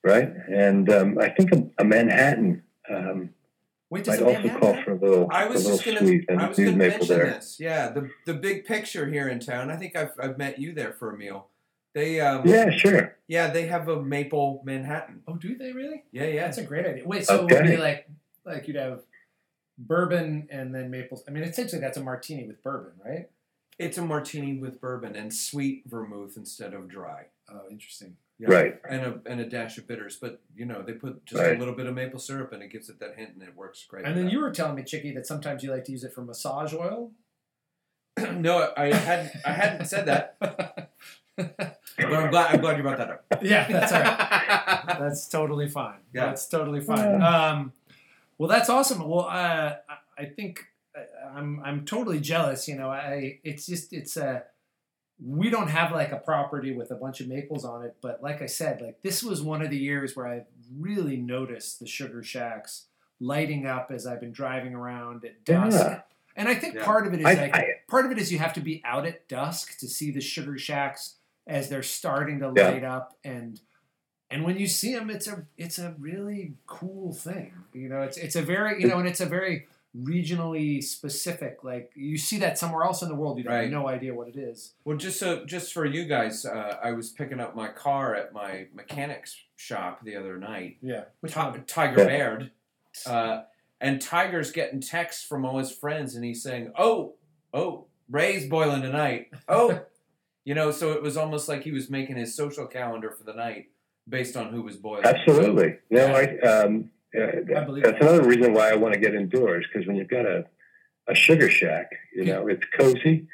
right? 0.05 0.29
And 0.53 0.89
um, 0.91 1.17
I 1.19 1.29
think 1.29 1.51
a, 1.53 1.81
a 1.81 1.83
Manhattan 1.83 2.63
um, 2.89 3.31
Wait, 3.89 4.03
does 4.03 4.19
might 4.19 4.29
it 4.29 4.35
also 4.37 4.47
have 4.47 4.59
call 4.59 4.73
that? 4.73 4.85
for 4.85 4.91
a 4.93 4.99
little, 4.99 5.27
I 5.31 5.43
a 5.43 5.49
was 5.49 5.63
little 5.63 5.77
just 5.77 5.85
gonna. 5.85 5.99
sweet, 5.99 6.25
and 6.27 6.39
I 6.39 6.49
was 6.49 6.57
use 6.59 6.69
gonna 6.69 6.77
maple 6.77 7.05
there. 7.07 7.25
this. 7.25 7.57
Yeah, 7.59 7.89
the 7.89 8.09
the 8.25 8.33
big 8.33 8.65
picture 8.65 9.07
here 9.07 9.27
in 9.27 9.39
town. 9.39 9.69
I 9.71 9.75
think 9.77 9.95
I've 9.95 10.11
I've 10.19 10.37
met 10.37 10.59
you 10.59 10.73
there 10.73 10.93
for 10.93 11.11
a 11.13 11.17
meal. 11.17 11.47
They 11.93 12.19
um 12.19 12.45
Yeah, 12.47 12.71
sure. 12.71 13.15
yeah 13.27 13.47
they 13.51 13.67
have 13.67 13.87
a 13.87 14.01
maple 14.01 14.61
Manhattan. 14.65 15.21
Oh, 15.27 15.35
do 15.35 15.55
they 15.57 15.71
really? 15.71 16.03
Yeah 16.11 16.25
yeah. 16.25 16.45
That's 16.45 16.57
a 16.57 16.63
great 16.63 16.85
idea. 16.85 17.07
Wait, 17.07 17.25
so 17.25 17.47
it 17.47 17.53
would 17.53 17.63
be 17.63 17.77
like 17.77 18.09
like 18.45 18.67
you'd 18.67 18.75
have 18.77 19.01
bourbon 19.77 20.47
and 20.51 20.73
then 20.73 20.89
maple. 20.89 21.23
I 21.27 21.31
mean, 21.31 21.43
essentially 21.43 21.79
that's 21.81 21.97
a 21.97 22.03
martini 22.03 22.45
with 22.47 22.61
bourbon, 22.63 22.93
right? 23.03 23.29
It's 23.77 23.97
a 23.97 24.01
martini 24.01 24.57
with 24.57 24.79
bourbon 24.81 25.15
and 25.15 25.33
sweet 25.33 25.83
vermouth 25.85 26.37
instead 26.37 26.73
of 26.73 26.87
dry. 26.87 27.25
Oh, 27.49 27.61
interesting. 27.69 28.17
Yeah. 28.37 28.49
Right. 28.51 28.75
And 28.89 29.01
a 29.01 29.19
and 29.31 29.39
a 29.39 29.45
dash 29.45 29.77
of 29.77 29.87
bitters, 29.87 30.17
but 30.17 30.41
you 30.55 30.65
know 30.65 30.81
they 30.81 30.93
put 30.93 31.25
just 31.25 31.41
Right. 31.41 31.55
a 31.55 31.59
little 31.59 31.73
bit 31.73 31.85
of 31.85 31.93
maple 31.95 32.19
syrup 32.19 32.51
and 32.51 32.61
it 32.61 32.69
gives 32.69 32.89
it 32.89 32.99
that 32.99 33.15
hint 33.15 33.31
and 33.33 33.41
it 33.43 33.55
works 33.55 33.85
great. 33.87 34.05
And 34.05 34.17
then 34.17 34.25
that. 34.25 34.31
you 34.31 34.39
were 34.41 34.51
telling 34.51 34.75
me, 34.75 34.83
Chicky, 34.83 35.13
that 35.13 35.25
sometimes 35.25 35.63
you 35.63 35.71
like 35.71 35.85
to 35.85 35.91
use 35.93 36.03
it 36.03 36.13
for 36.13 36.21
massage 36.21 36.73
oil. 36.73 37.11
no, 38.33 38.71
I 38.75 38.93
hadn't 38.93 39.31
I 39.45 39.51
hadn't 39.53 39.85
said 39.87 40.05
that, 40.07 40.35
but 40.39 40.89
I'm 41.97 42.29
glad 42.31 42.55
I'm 42.55 42.61
glad 42.61 42.77
you 42.77 42.83
brought 42.83 42.97
that 42.97 43.09
up. 43.09 43.25
yeah, 43.41 43.67
that's 43.71 43.91
all 43.93 44.01
right. 44.01 44.83
That's 44.99 45.27
totally 45.27 45.67
fine. 45.67 45.99
Yeah. 46.13 46.27
That's 46.27 46.47
totally 46.47 46.79
fine. 46.81 47.21
Um, 47.21 47.73
well, 48.37 48.47
that's 48.49 48.69
awesome. 48.69 48.99
Well, 49.07 49.21
uh, 49.25 49.75
I- 49.89 49.97
I 50.17 50.25
think 50.25 50.63
uh, 50.97 51.01
I'm 51.35 51.59
I'm 51.63 51.85
totally 51.85 52.19
jealous. 52.21 52.67
You 52.69 52.75
know, 52.75 52.89
I 52.89 53.39
it's 53.43 53.65
just 53.65 53.91
it's 53.91 54.15
a 54.15 54.43
we 55.23 55.49
don't 55.49 55.69
have 55.69 55.91
like 55.91 56.11
a 56.11 56.17
property 56.17 56.73
with 56.75 56.91
a 56.91 56.95
bunch 56.95 57.21
of 57.21 57.27
maples 57.27 57.63
on 57.63 57.83
it, 57.83 57.95
but 58.01 58.21
like 58.21 58.41
I 58.41 58.47
said, 58.47 58.81
like 58.81 59.01
this 59.01 59.23
was 59.23 59.41
one 59.41 59.61
of 59.61 59.69
the 59.69 59.77
years 59.77 60.15
where 60.15 60.27
I 60.27 60.43
really 60.77 61.17
noticed 61.17 61.79
the 61.79 61.87
sugar 61.87 62.21
shacks 62.23 62.87
lighting 63.19 63.65
up 63.65 63.91
as 63.91 64.05
I've 64.05 64.19
been 64.19 64.33
driving 64.33 64.75
around 64.75 65.23
at 65.23 65.45
dusk. 65.45 65.79
Yeah. 65.79 66.01
And 66.35 66.49
I 66.49 66.55
think 66.55 66.75
Yeah. 66.75 66.83
part 66.83 67.07
of 67.07 67.13
it 67.13 67.21
is 67.21 67.25
I, 67.25 67.33
like 67.35 67.55
I, 67.55 67.65
part 67.87 68.05
of 68.05 68.11
it 68.11 68.17
is 68.17 68.29
you 68.31 68.39
have 68.39 68.53
to 68.53 68.59
be 68.61 68.81
out 68.83 69.05
at 69.05 69.27
dusk 69.29 69.79
to 69.79 69.87
see 69.87 70.11
the 70.11 70.19
sugar 70.19 70.57
shacks 70.57 71.15
as 71.47 71.69
they're 71.69 71.81
starting 71.83 72.39
to 72.39 72.51
Yeah. 72.55 72.69
light 72.71 72.83
up 72.83 73.17
and 73.23 73.61
and 74.29 74.43
when 74.43 74.57
you 74.57 74.67
see 74.67 74.93
them 74.93 75.09
it's 75.09 75.27
a 75.27 75.45
it's 75.57 75.79
a 75.79 75.95
really 75.97 76.55
cool 76.65 77.13
thing 77.13 77.53
you 77.73 77.87
know 77.87 78.01
it's 78.01 78.17
it's 78.17 78.35
a 78.35 78.41
very 78.41 78.81
you 78.81 78.87
know 78.89 78.97
and 78.99 79.07
it's 79.07 79.21
a 79.21 79.25
very 79.25 79.67
regionally 80.03 80.83
specific 80.83 81.63
like 81.63 81.91
you 81.95 82.17
see 82.17 82.37
that 82.39 82.57
somewhere 82.57 82.83
else 82.83 83.01
in 83.01 83.07
the 83.09 83.15
world 83.15 83.37
you 83.37 83.43
have 83.45 83.53
Right. 83.53 83.71
no 83.71 83.87
idea 83.87 84.13
what 84.13 84.27
it 84.27 84.35
is 84.35 84.73
Well, 84.83 84.97
just 84.97 85.19
so 85.19 85.45
just 85.45 85.71
for 85.73 85.85
you 85.85 86.05
guys, 86.05 86.45
uh, 86.45 86.77
I 86.83 86.91
was 86.91 87.09
picking 87.11 87.39
up 87.39 87.55
my 87.55 87.69
car 87.69 88.13
at 88.15 88.33
my 88.33 88.67
mechanics 88.73 89.35
shop 89.55 90.03
the 90.03 90.15
other 90.15 90.37
night. 90.37 90.77
yeah 90.81 91.05
which 91.21 91.33
Ti- 91.33 91.39
one 91.39 91.63
Tiger 91.65 92.01
Yeah. 92.01 92.07
Baird, 92.07 92.51
uh, 93.05 93.43
and 93.79 94.01
Tiger's 94.01 94.51
getting 94.51 94.81
texts 94.81 95.23
from 95.25 95.45
all 95.45 95.57
his 95.59 95.71
friends, 95.71 96.15
and 96.15 96.23
he's 96.23 96.41
saying, 96.41 96.71
"Oh, 96.77 97.15
oh, 97.53 97.85
Ray's 98.09 98.47
boiling 98.49 98.81
tonight." 98.81 99.27
Oh, 99.47 99.81
you 100.45 100.53
know, 100.55 100.71
so 100.71 100.91
it 100.93 101.01
was 101.01 101.17
almost 101.17 101.47
like 101.49 101.63
he 101.63 101.71
was 101.71 101.89
making 101.89 102.15
his 102.17 102.35
social 102.35 102.65
calendar 102.67 103.11
for 103.11 103.23
the 103.23 103.33
night 103.33 103.67
based 104.07 104.37
on 104.37 104.51
who 104.51 104.61
was 104.61 104.75
boiling. 104.77 105.05
absolutely. 105.05 105.77
No, 105.89 106.05
I, 106.07 106.37
um, 106.39 106.91
I 107.15 107.63
believe 107.63 107.83
that's 107.83 107.99
that. 107.99 108.01
another 108.01 108.27
reason 108.27 108.53
why 108.53 108.71
I 108.71 108.75
want 108.75 108.93
to 108.93 108.99
get 108.99 109.15
indoors 109.15 109.65
because 109.71 109.87
when 109.87 109.95
you've 109.95 110.09
got 110.09 110.25
a, 110.25 110.45
a 111.07 111.15
sugar 111.15 111.49
shack, 111.49 111.91
you 112.15 112.25
know, 112.25 112.47
it's 112.47 112.65
cozy. 112.77 113.27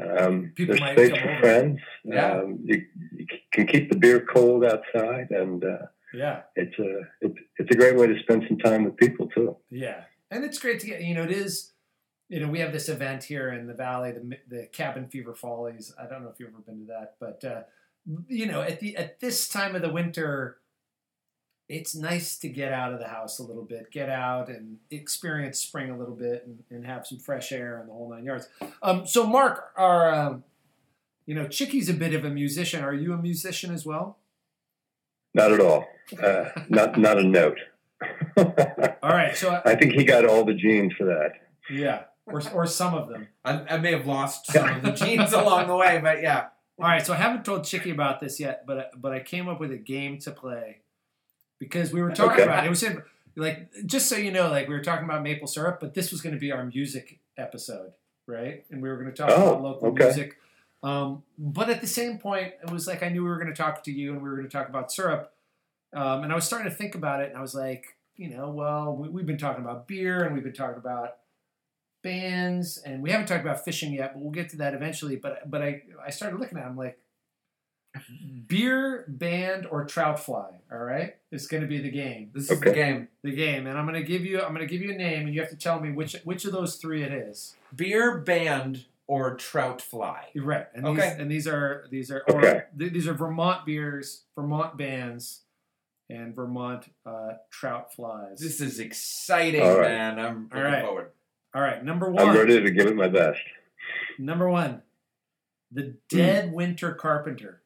Um, 0.00 0.52
People 0.56 0.76
there's 0.76 0.92
space 0.92 1.10
for 1.20 1.30
over. 1.30 1.40
friends. 1.40 1.78
Yeah. 2.04 2.32
Um, 2.38 2.58
you, 2.64 2.82
you 3.16 3.26
can 3.52 3.66
keep 3.66 3.90
the 3.90 3.96
beer 3.96 4.20
cold 4.20 4.64
outside, 4.64 5.28
and 5.30 5.64
uh, 5.64 5.86
yeah 6.12 6.42
it's 6.54 6.78
a 6.78 7.00
it's, 7.20 7.38
it's 7.58 7.70
a 7.70 7.78
great 7.78 7.96
way 7.96 8.06
to 8.06 8.18
spend 8.20 8.44
some 8.48 8.58
time 8.58 8.84
with 8.84 8.96
people 8.96 9.26
too. 9.34 9.56
yeah 9.70 10.02
and 10.30 10.44
it's 10.44 10.58
great 10.58 10.78
to 10.80 10.86
get 10.86 11.02
you 11.02 11.12
know 11.14 11.24
it 11.24 11.32
is 11.32 11.72
you 12.28 12.38
know 12.38 12.48
we 12.48 12.60
have 12.60 12.72
this 12.72 12.88
event 12.88 13.24
here 13.24 13.52
in 13.52 13.66
the 13.66 13.74
valley 13.74 14.12
the, 14.12 14.38
the 14.48 14.66
cabin 14.72 15.06
fever 15.08 15.34
follies 15.34 15.92
i 16.00 16.06
don't 16.06 16.22
know 16.22 16.28
if 16.28 16.38
you've 16.38 16.50
ever 16.50 16.58
been 16.60 16.78
to 16.78 16.86
that 16.86 17.14
but 17.18 17.42
uh, 17.44 17.62
you 18.28 18.46
know 18.46 18.62
at 18.62 18.78
the 18.78 18.96
at 18.96 19.18
this 19.18 19.48
time 19.48 19.74
of 19.74 19.82
the 19.82 19.90
winter 19.90 20.58
it's 21.68 21.94
nice 21.94 22.36
to 22.38 22.48
get 22.48 22.72
out 22.72 22.92
of 22.92 22.98
the 22.98 23.08
house 23.08 23.38
a 23.38 23.42
little 23.42 23.64
bit 23.64 23.90
get 23.90 24.08
out 24.08 24.48
and 24.48 24.78
experience 24.90 25.58
spring 25.58 25.90
a 25.90 25.98
little 25.98 26.14
bit 26.14 26.44
and, 26.46 26.62
and 26.70 26.86
have 26.86 27.06
some 27.06 27.18
fresh 27.18 27.52
air 27.52 27.78
and 27.80 27.88
the 27.88 27.92
whole 27.92 28.10
nine 28.10 28.24
yards 28.24 28.48
um, 28.82 29.06
so 29.06 29.26
mark 29.26 29.72
our 29.76 30.12
um, 30.14 30.44
you 31.26 31.34
know 31.34 31.46
chicky's 31.48 31.88
a 31.88 31.94
bit 31.94 32.14
of 32.14 32.24
a 32.24 32.30
musician 32.30 32.82
are 32.84 32.94
you 32.94 33.12
a 33.12 33.18
musician 33.18 33.72
as 33.72 33.86
well 33.86 34.18
Not 35.34 35.52
at 35.52 35.60
all. 35.60 35.86
Uh, 36.22 36.50
not 36.68 36.98
not 36.98 37.18
a 37.18 37.24
note. 37.24 37.58
all 38.36 39.10
right 39.10 39.34
so 39.34 39.50
I, 39.50 39.72
I 39.72 39.74
think 39.74 39.94
he 39.94 40.04
got 40.04 40.26
all 40.26 40.44
the 40.44 40.54
genes 40.54 40.92
for 40.98 41.04
that. 41.06 41.32
Yeah. 41.70 42.02
or 42.26 42.42
or 42.52 42.66
some 42.66 42.94
of 42.94 43.08
them. 43.08 43.28
I, 43.44 43.62
I 43.70 43.78
may 43.78 43.92
have 43.92 44.06
lost 44.06 44.52
some 44.52 44.68
of 44.68 44.82
the 44.82 44.92
genes 44.92 45.32
along 45.32 45.68
the 45.68 45.76
way, 45.76 45.98
but 46.02 46.20
yeah. 46.22 46.48
All 46.78 46.86
right, 46.86 47.06
so 47.06 47.12
I 47.12 47.16
haven't 47.16 47.44
told 47.44 47.64
Chicky 47.64 47.90
about 47.90 48.20
this 48.20 48.40
yet, 48.40 48.66
but 48.66 48.90
but 49.00 49.12
I 49.12 49.20
came 49.20 49.48
up 49.48 49.60
with 49.60 49.70
a 49.70 49.78
game 49.78 50.18
to 50.20 50.30
play 50.32 50.80
because 51.64 51.92
we 51.92 52.00
were 52.02 52.10
talking 52.12 52.34
Okay. 52.34 52.42
about 52.44 52.64
it. 52.64 52.66
It 52.66 52.70
was 52.70 52.82
in, 52.82 53.02
like 53.36 53.70
just 53.86 54.08
so 54.08 54.16
you 54.16 54.30
know, 54.30 54.48
like 54.50 54.68
we 54.68 54.74
were 54.74 54.82
talking 54.84 55.04
about 55.04 55.22
maple 55.22 55.46
syrup, 55.48 55.80
but 55.80 55.94
this 55.94 56.10
was 56.12 56.20
going 56.20 56.34
to 56.34 56.40
be 56.40 56.52
our 56.52 56.64
music 56.64 57.18
episode, 57.36 57.92
right? 58.26 58.64
And 58.70 58.80
we 58.82 58.88
were 58.88 58.96
going 58.96 59.10
to 59.10 59.16
talk 59.16 59.30
Oh, 59.30 59.48
about 59.50 59.62
local 59.62 59.88
okay. 59.88 60.04
music. 60.04 60.36
Um, 60.82 61.22
but 61.38 61.70
at 61.70 61.80
the 61.80 61.86
same 61.86 62.18
point, 62.18 62.52
it 62.62 62.70
was 62.70 62.86
like 62.86 63.02
I 63.02 63.08
knew 63.08 63.22
we 63.24 63.28
were 63.30 63.38
going 63.38 63.52
to 63.52 63.56
talk 63.56 63.82
to 63.84 63.92
you 63.92 64.12
and 64.12 64.22
we 64.22 64.28
were 64.28 64.36
going 64.36 64.48
to 64.48 64.52
talk 64.56 64.68
about 64.68 64.92
syrup, 64.92 65.32
um, 65.94 66.22
and 66.22 66.30
I 66.32 66.34
was 66.34 66.44
starting 66.44 66.70
to 66.70 66.76
think 66.76 66.94
about 66.94 67.20
it, 67.22 67.30
and 67.30 67.38
I 67.38 67.40
was 67.40 67.54
like, 67.54 67.96
you 68.16 68.28
know, 68.30 68.50
well, 68.50 68.94
we, 68.94 69.08
we've 69.08 69.26
been 69.26 69.38
talking 69.38 69.64
about 69.64 69.88
beer 69.88 70.22
and 70.24 70.34
we've 70.34 70.44
been 70.44 70.52
talking 70.52 70.76
about 70.76 71.16
bands, 72.02 72.78
and 72.84 73.02
we 73.02 73.10
haven't 73.10 73.26
talked 73.26 73.40
about 73.44 73.64
fishing 73.64 73.92
yet, 73.92 74.12
but 74.12 74.20
we'll 74.22 74.30
get 74.30 74.50
to 74.50 74.56
that 74.58 74.74
eventually. 74.74 75.16
But 75.16 75.50
but 75.50 75.62
I 75.62 75.82
I 76.06 76.10
started 76.10 76.38
looking 76.38 76.58
at 76.58 76.64
them 76.64 76.76
like 76.76 76.98
beer, 78.46 79.04
band, 79.08 79.66
or 79.70 79.84
trout 79.84 80.20
fly. 80.20 80.60
All 80.72 80.78
right, 80.78 81.14
it's 81.30 81.46
going 81.46 81.62
to 81.62 81.68
be 81.68 81.80
the 81.80 81.90
game. 81.90 82.30
This 82.34 82.44
is 82.50 82.58
Okay. 82.58 82.70
the 82.70 82.74
game. 82.74 83.08
The 83.22 83.32
game, 83.34 83.66
and 83.66 83.78
I'm 83.78 83.86
going 83.86 84.00
to 84.00 84.06
give 84.06 84.24
you 84.24 84.40
I'm 84.40 84.54
going 84.54 84.66
to 84.66 84.72
give 84.72 84.82
you 84.82 84.92
a 84.92 84.96
name, 84.96 85.26
and 85.26 85.34
you 85.34 85.40
have 85.40 85.50
to 85.50 85.56
tell 85.56 85.80
me 85.80 85.92
which 85.92 86.16
which 86.24 86.44
of 86.44 86.52
those 86.52 86.76
three 86.76 87.02
it 87.02 87.12
is. 87.12 87.56
Beer, 87.74 88.18
band, 88.18 88.86
or 89.06 89.34
trout 89.36 89.80
fly. 89.80 90.28
You're 90.34 90.44
right, 90.44 90.66
and 90.74 90.86
Okay. 90.86 91.10
these 91.10 91.18
and 91.20 91.30
these 91.30 91.46
are 91.46 91.86
these 91.90 92.10
are 92.10 92.22
or, 92.28 92.38
Okay. 92.38 92.62
th- 92.78 92.92
these 92.92 93.06
are 93.06 93.14
Vermont 93.14 93.64
beers, 93.66 94.24
Vermont 94.34 94.76
bands, 94.76 95.42
and 96.10 96.34
Vermont 96.34 96.88
uh, 97.06 97.34
trout 97.50 97.92
flies. 97.94 98.40
This 98.40 98.60
is 98.60 98.80
exciting, 98.80 99.62
All 99.62 99.78
right. 99.78 99.88
man. 99.90 100.18
I'm 100.18 100.26
All 100.52 100.58
looking 100.58 100.62
right. 100.72 100.84
forward. 100.84 101.10
all 101.54 101.62
right, 101.62 101.84
number 101.84 102.10
one. 102.10 102.28
I'm 102.28 102.36
ready 102.36 102.60
to 102.60 102.70
give 102.70 102.86
it 102.86 102.96
my 102.96 103.08
best. 103.08 103.40
Number 104.18 104.48
one, 104.48 104.82
the 105.70 105.94
Dead 106.08 106.52
Winter 106.52 106.92
Carpenter. 106.94 107.60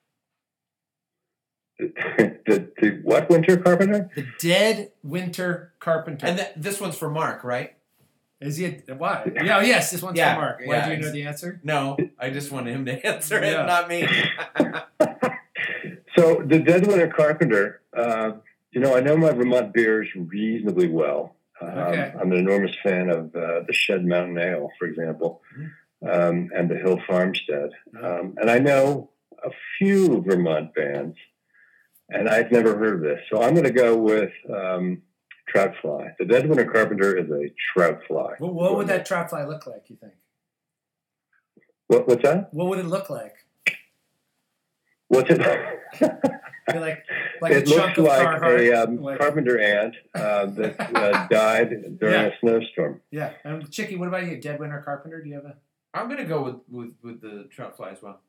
the, 1.78 2.70
the 2.80 3.00
what 3.04 3.28
winter 3.30 3.56
carpenter? 3.56 4.10
The 4.16 4.26
Dead 4.40 4.92
Winter 5.02 5.72
Carpenter. 5.80 6.26
And 6.26 6.38
th- 6.38 6.50
this 6.56 6.80
one's 6.80 6.96
for 6.96 7.08
Mark, 7.10 7.44
right? 7.44 7.74
Is 8.40 8.56
he? 8.56 8.66
A, 8.66 8.94
why? 8.94 9.30
Yeah. 9.42 9.58
oh, 9.58 9.60
Yes. 9.60 9.90
This 9.90 10.02
one's 10.02 10.16
Yeah, 10.16 10.34
for 10.34 10.40
Mark. 10.40 10.60
Why 10.64 10.76
yeah, 10.76 10.88
do 10.88 10.94
you 10.94 11.00
know 11.02 11.10
the 11.12 11.22
answer? 11.24 11.60
No, 11.64 11.96
I 12.18 12.30
just 12.30 12.50
wanted 12.52 12.74
him 12.74 12.84
to 12.86 13.06
answer 13.06 13.40
Yeah. 13.42 13.62
it, 13.62 13.66
not 13.66 13.88
me. 13.88 14.06
So 16.16 16.42
the 16.44 16.58
Dead 16.58 16.86
Winter 16.86 17.06
Carpenter. 17.08 17.80
Uh, 17.96 18.32
you 18.72 18.80
know, 18.80 18.96
I 18.96 19.00
know 19.00 19.16
my 19.16 19.30
Vermont 19.32 19.72
beers 19.72 20.08
reasonably 20.16 20.88
well. 20.88 21.36
Um, 21.60 21.68
Okay. 21.70 22.12
I'm 22.20 22.32
an 22.32 22.38
enormous 22.38 22.74
fan 22.82 23.08
of 23.08 23.34
uh, 23.34 23.60
the 23.66 23.72
Shed 23.72 24.04
Mountain 24.04 24.38
Ale, 24.38 24.68
for 24.78 24.86
example, 24.86 25.42
um, 26.08 26.50
and 26.54 26.68
the 26.70 26.76
Hill 26.76 27.00
Farmstead. 27.06 27.70
Um, 28.02 28.34
and 28.40 28.50
I 28.50 28.58
know 28.58 29.10
a 29.44 29.50
few 29.78 30.22
Vermont 30.22 30.74
bands, 30.74 31.16
and 32.10 32.28
I've 32.28 32.50
never 32.52 32.76
heard 32.76 32.94
of 32.96 33.00
this. 33.02 33.20
So 33.30 33.42
I'm 33.42 33.54
going 33.54 33.64
to 33.66 33.70
go 33.72 33.96
with 33.96 34.30
um, 34.54 35.02
Trout 35.48 35.74
Fly. 35.82 36.08
The 36.18 36.24
Dead 36.24 36.48
Winter 36.48 36.64
Carpenter 36.70 37.16
is 37.16 37.30
a 37.30 37.50
trout 37.72 38.00
fly. 38.06 38.34
Well, 38.40 38.52
what 38.52 38.76
would 38.76 38.86
that 38.88 39.06
trout 39.06 39.30
fly 39.30 39.44
look 39.44 39.66
like? 39.66 39.84
You 39.88 39.96
think? 39.96 40.12
What, 41.88 42.06
what's 42.08 42.22
that? 42.22 42.52
What 42.52 42.68
would 42.68 42.78
it 42.78 42.86
look 42.86 43.08
like? 43.10 43.34
What's 45.08 45.30
it? 45.30 45.40
Like 46.68 47.02
like 47.40 47.52
it 47.52 47.66
a 47.66 47.74
looks 47.74 47.96
of 47.96 48.04
like 48.04 48.26
Carhartt. 48.26 48.70
a 48.74 48.82
um, 48.84 48.96
like- 49.00 49.18
carpenter 49.18 49.58
ant 49.58 49.94
uh, 50.14 50.44
that 50.44 50.78
uh, 50.94 51.26
died 51.30 51.98
during 51.98 52.12
Yeah. 52.14 52.26
a 52.26 52.32
snowstorm. 52.42 53.00
Yeah. 53.10 53.32
Um, 53.42 53.62
Chicky, 53.70 53.96
what 53.96 54.08
about 54.08 54.26
you? 54.26 54.38
Dead 54.38 54.60
Winter 54.60 54.82
Carpenter? 54.84 55.22
Do 55.22 55.30
you 55.30 55.36
have 55.36 55.46
a? 55.46 55.56
I'm 55.94 56.10
gonna 56.10 56.26
go 56.26 56.42
with, 56.42 56.56
with, 56.68 56.90
with 57.02 57.20
the 57.22 57.48
trout 57.50 57.74
fly 57.78 57.92
as 57.92 58.02
well. 58.02 58.20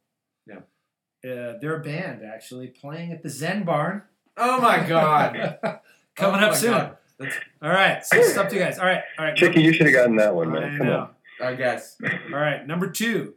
Uh, 1.24 1.54
they're 1.60 1.76
a 1.76 1.84
band 1.84 2.22
actually 2.24 2.68
playing 2.68 3.12
at 3.12 3.24
the 3.24 3.30
Zen 3.30 3.64
Barn. 3.64 4.04
Oh 4.38 4.62
my 4.62 4.86
god. 4.88 5.60
Coming 6.16 6.42
Oh 6.44 6.48
up 6.48 6.56
soon. 6.56 6.72
God. 6.72 6.98
That's, 7.20 7.36
All 7.62 7.70
right. 7.70 8.06
So 8.06 8.18
it's 8.18 8.38
up 8.38 8.48
to 8.50 8.56
you 8.56 8.62
guys. 8.62 8.80
All 8.80 8.86
right. 8.86 9.02
All 9.18 9.26
right. 9.26 9.36
Chicky, 9.36 9.62
you 9.62 9.74
should 9.74 9.86
have 9.88 9.94
gotten 9.96 10.16
that 10.16 10.34
one, 10.34 10.56
I 10.56 10.60
man. 10.60 10.78
Come 10.78 10.88
know. 10.88 11.00
on. 11.42 11.48
I 11.48 11.56
guess. 11.56 11.98
All 12.34 12.40
right. 12.40 12.66
Number 12.66 12.90
two. 12.90 13.34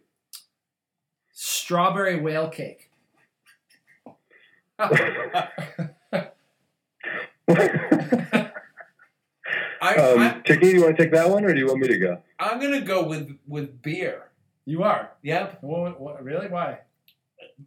Strawberry 1.33 2.21
whale 2.21 2.49
cake. 2.49 2.91
I, 9.81 9.97
um, 9.97 10.19
I, 10.21 10.41
Chicky, 10.45 10.69
you 10.69 10.83
want 10.83 10.97
to 10.97 11.03
take 11.03 11.13
that 11.13 11.29
one, 11.29 11.45
or 11.45 11.53
do 11.53 11.59
you 11.59 11.67
want 11.67 11.81
me 11.81 11.89
to 11.89 11.99
go? 11.99 12.19
I'm 12.39 12.61
gonna 12.61 12.81
go 12.81 13.05
with 13.05 13.37
with 13.49 13.83
beer. 13.83 14.31
You 14.65 14.85
are. 14.85 15.11
Yep. 15.23 15.59
What, 15.63 16.01
what, 16.01 16.23
really? 16.23 16.47
Why? 16.49 16.79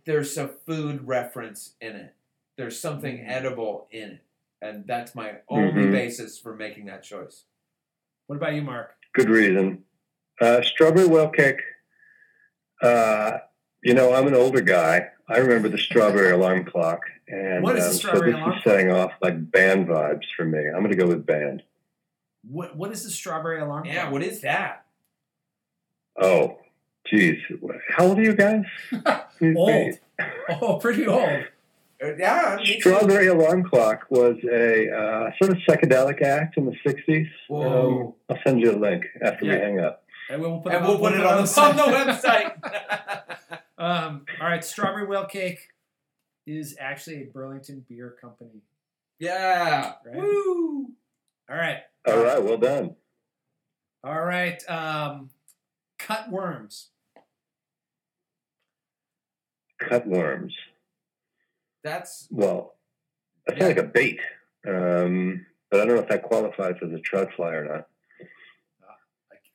There's 0.03 0.37
a 0.37 0.47
food 0.47 1.07
reference 1.07 1.75
in 1.79 1.95
it. 1.95 2.15
There's 2.57 2.79
something 2.79 3.17
Mm. 3.17 3.29
edible 3.29 3.87
in 3.91 4.11
it, 4.11 4.21
and 4.61 4.85
that's 4.87 5.15
my 5.15 5.37
only 5.47 5.83
Mhm. 5.85 5.91
basis 5.91 6.37
for 6.39 6.55
making 6.55 6.85
that 6.85 7.03
choice. 7.03 7.43
What 8.27 8.37
about 8.37 8.53
you, 8.53 8.61
Mark? 8.61 8.95
Good 9.13 9.29
reason. 9.29 9.85
Uh, 10.41 10.61
strawberry 10.61 11.07
well 11.07 11.29
cake. 11.29 11.61
Uh, 12.81 13.39
you 13.83 13.93
know, 13.93 14.13
I'm 14.13 14.27
an 14.27 14.35
older 14.35 14.61
guy. 14.61 15.11
I 15.27 15.37
remember 15.37 15.69
the 15.69 15.77
strawberry 15.77 16.31
alarm 16.31 16.65
clock, 16.65 17.01
and 17.27 17.63
What 17.63 17.77
is 17.77 17.83
the 17.85 17.89
um, 17.91 17.95
strawberry 17.95 18.31
so 18.31 18.37
this 18.37 18.41
alarm 18.41 18.57
is 18.57 18.63
setting 18.63 18.91
off 18.91 19.11
like 19.21 19.51
band 19.51 19.87
vibes 19.87 20.25
for 20.35 20.45
me. 20.45 20.67
I'm 20.67 20.79
going 20.79 20.89
to 20.91 20.95
go 20.97 21.07
with 21.07 21.25
band. 21.25 21.63
What 22.43 22.75
What 22.75 22.91
is 22.91 23.03
the 23.03 23.09
strawberry 23.09 23.59
alarm? 23.59 23.85
Yeah. 23.85 24.01
clock? 24.01 24.11
What 24.13 24.23
is 24.23 24.41
that? 24.41 24.85
Oh, 26.17 26.59
geez, 27.07 27.41
how 27.89 28.05
old 28.07 28.19
are 28.19 28.23
you 28.23 28.35
guys? 28.35 28.65
Old. 29.55 29.93
Oh, 30.61 30.77
pretty 30.77 31.07
old. 31.07 31.29
Uh, 32.03 32.15
yeah. 32.17 32.57
Strawberry 32.79 33.27
Alarm 33.27 33.63
Clock 33.63 34.05
was 34.09 34.37
a 34.51 34.91
uh, 34.91 35.31
sort 35.41 35.51
of 35.51 35.57
psychedelic 35.67 36.21
act 36.21 36.57
in 36.57 36.65
the 36.65 36.75
60s. 36.85 37.27
Whoa. 37.47 38.01
Um, 38.01 38.13
I'll 38.29 38.41
send 38.45 38.59
you 38.61 38.71
a 38.71 38.77
link 38.77 39.05
after 39.23 39.45
Yeah. 39.45 39.53
we 39.55 39.59
hang 39.59 39.79
up. 39.79 40.03
And 40.29 40.41
we'll 40.41 40.59
put, 40.59 40.73
And 40.73 40.85
we'll 40.85 40.97
put 40.99 41.13
it 41.13 41.25
on 41.25 41.45
the, 41.45 41.61
on 41.61 41.75
the 41.75 41.83
website. 41.83 43.21
Um, 43.77 44.25
all 44.39 44.47
right, 44.47 44.63
Strawberry 44.63 45.05
Whale 45.05 45.25
Cake 45.25 45.59
is 46.47 46.77
actually 46.79 47.23
a 47.23 47.25
Burlington 47.25 47.85
Beer 47.89 48.15
Company. 48.21 48.61
yeah. 49.19 49.95
Right. 50.05 50.15
Woo. 50.15 50.91
All 51.49 51.57
right. 51.57 51.79
All 52.07 52.23
right, 52.23 52.41
well 52.41 52.57
done. 52.57 52.95
All 54.01 54.21
right. 54.23 54.63
Um, 54.69 55.29
cut 55.99 56.31
worms. 56.31 56.87
Cutworms. 59.81 60.51
That's 61.83 62.27
Well, 62.31 62.75
that's 63.45 63.59
Yeah. 63.59 63.67
like 63.67 63.77
a 63.77 63.83
bait. 63.83 64.19
Um, 64.67 65.45
but 65.69 65.81
I 65.81 65.85
don't 65.85 65.95
know 65.95 66.01
if 66.01 66.09
that 66.09 66.23
qualifies 66.23 66.75
as 66.81 66.91
a 66.91 66.99
trout 66.99 67.29
fly 67.35 67.53
or 67.53 67.65
not. 67.65 67.87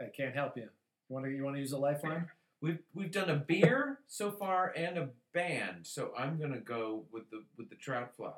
I, 0.01 0.05
I 0.05 0.09
can't 0.17 0.35
help 0.35 0.57
you. 0.57 0.63
You 1.09 1.15
want 1.15 1.27
to 1.27 1.33
you 1.33 1.43
want 1.45 1.57
to 1.57 1.61
use 1.61 1.73
a 1.73 1.79
lifeline? 1.79 2.29
we've 2.61 2.79
we've 2.95 3.11
done 3.11 3.31
a 3.31 3.37
beer 3.37 3.99
so 4.07 4.31
far 4.31 4.73
and 4.77 4.99
a 4.99 5.09
band, 5.33 5.87
so 5.87 6.13
I'm 6.17 6.39
gonna 6.39 6.61
go 6.61 7.05
with 7.11 7.31
the 7.31 7.43
with 7.59 7.71
the 7.71 7.77
trout 7.77 8.13
fly. 8.17 8.33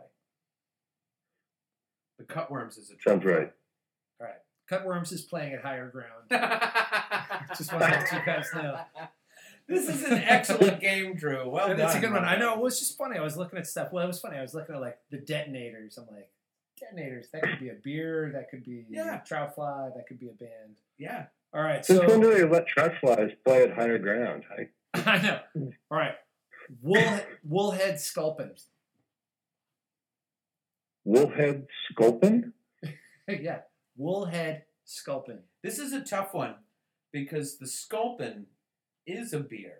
The 2.19 2.25
cutworms 2.25 2.79
is 2.79 2.91
a 2.91 2.95
trout 2.97 3.23
Sounds 3.23 3.25
right. 3.25 3.53
All 4.21 4.27
right. 4.27 4.37
cutworms 4.71 5.13
is 5.13 5.23
playing 5.23 5.53
at 5.55 5.63
higher 5.63 5.89
ground. 5.91 6.31
Just 7.59 7.73
want 7.73 7.85
to 7.85 7.91
let 7.91 8.13
you 8.13 8.19
guys 8.25 8.47
know. 8.55 8.79
This 9.69 9.89
is 9.89 10.03
an 10.05 10.19
excellent 10.19 10.81
game, 10.81 11.15
Drew. 11.15 11.49
Well 11.49 11.67
And 11.69 11.79
done. 11.79 11.87
it's 11.87 11.97
a 11.97 12.01
good 12.01 12.13
one. 12.13 12.25
I 12.25 12.37
know. 12.37 12.55
It 12.55 12.61
was 12.61 12.79
just 12.79 12.99
funny. 12.99 13.19
I 13.19 13.23
was 13.23 13.37
looking 13.37 13.59
at 13.59 13.67
stuff. 13.67 13.93
Well, 13.93 14.05
it 14.05 14.09
was 14.09 14.21
funny. 14.21 14.37
I 14.37 14.43
was 14.43 14.55
looking 14.55 14.75
at 14.75 14.81
like 14.81 14.99
the 15.11 15.19
detonators. 15.19 15.97
I'm 15.99 16.07
like, 16.15 16.29
detonators. 16.79 17.29
That 17.33 17.43
could 17.43 17.61
be 17.61 17.69
a 17.71 17.75
beer. 17.83 18.31
That 18.35 18.51
could 18.51 18.65
be 18.65 18.85
Yeah. 18.91 19.19
trout 19.27 19.55
fly. 19.55 19.91
That 19.95 20.07
could 20.07 20.19
be 20.19 20.29
a 20.29 20.33
band. 20.33 20.77
Yeah. 20.99 21.27
All 21.55 21.63
right. 21.63 21.85
So 21.85 22.07
when 22.07 22.21
do 22.21 22.35
they 22.35 22.45
let 22.45 22.67
trout 22.67 22.93
flies 23.01 23.31
play 23.45 23.63
at 23.63 23.73
higher 23.75 23.99
ground? 23.99 24.45
I, 24.51 24.69
I 25.11 25.23
know. 25.23 25.41
All 25.91 25.99
right. 25.99 26.15
Wool 26.83 27.21
woolhead 27.49 27.99
sculpin. 27.99 28.53
Wolfhead 31.07 31.67
Sculpin? 31.91 32.53
yeah. 33.29 33.61
Woolhead 33.99 34.63
sculpin. 34.85 35.41
This 35.63 35.79
is 35.79 35.93
a 35.93 36.01
tough 36.01 36.33
one 36.33 36.55
because 37.13 37.59
the 37.59 37.67
sculpin 37.67 38.47
is 39.07 39.33
a 39.33 39.41
beer, 39.41 39.79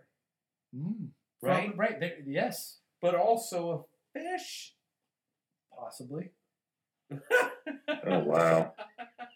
Mm. 0.75 1.09
right? 1.43 1.71
From- 1.71 1.79
right. 1.79 2.01
There, 2.01 2.19
yes. 2.27 2.79
But 3.01 3.15
also 3.15 3.87
a 4.15 4.19
fish. 4.19 4.75
Possibly. 5.77 6.31
Oh, 8.05 8.19
wow. 8.21 8.75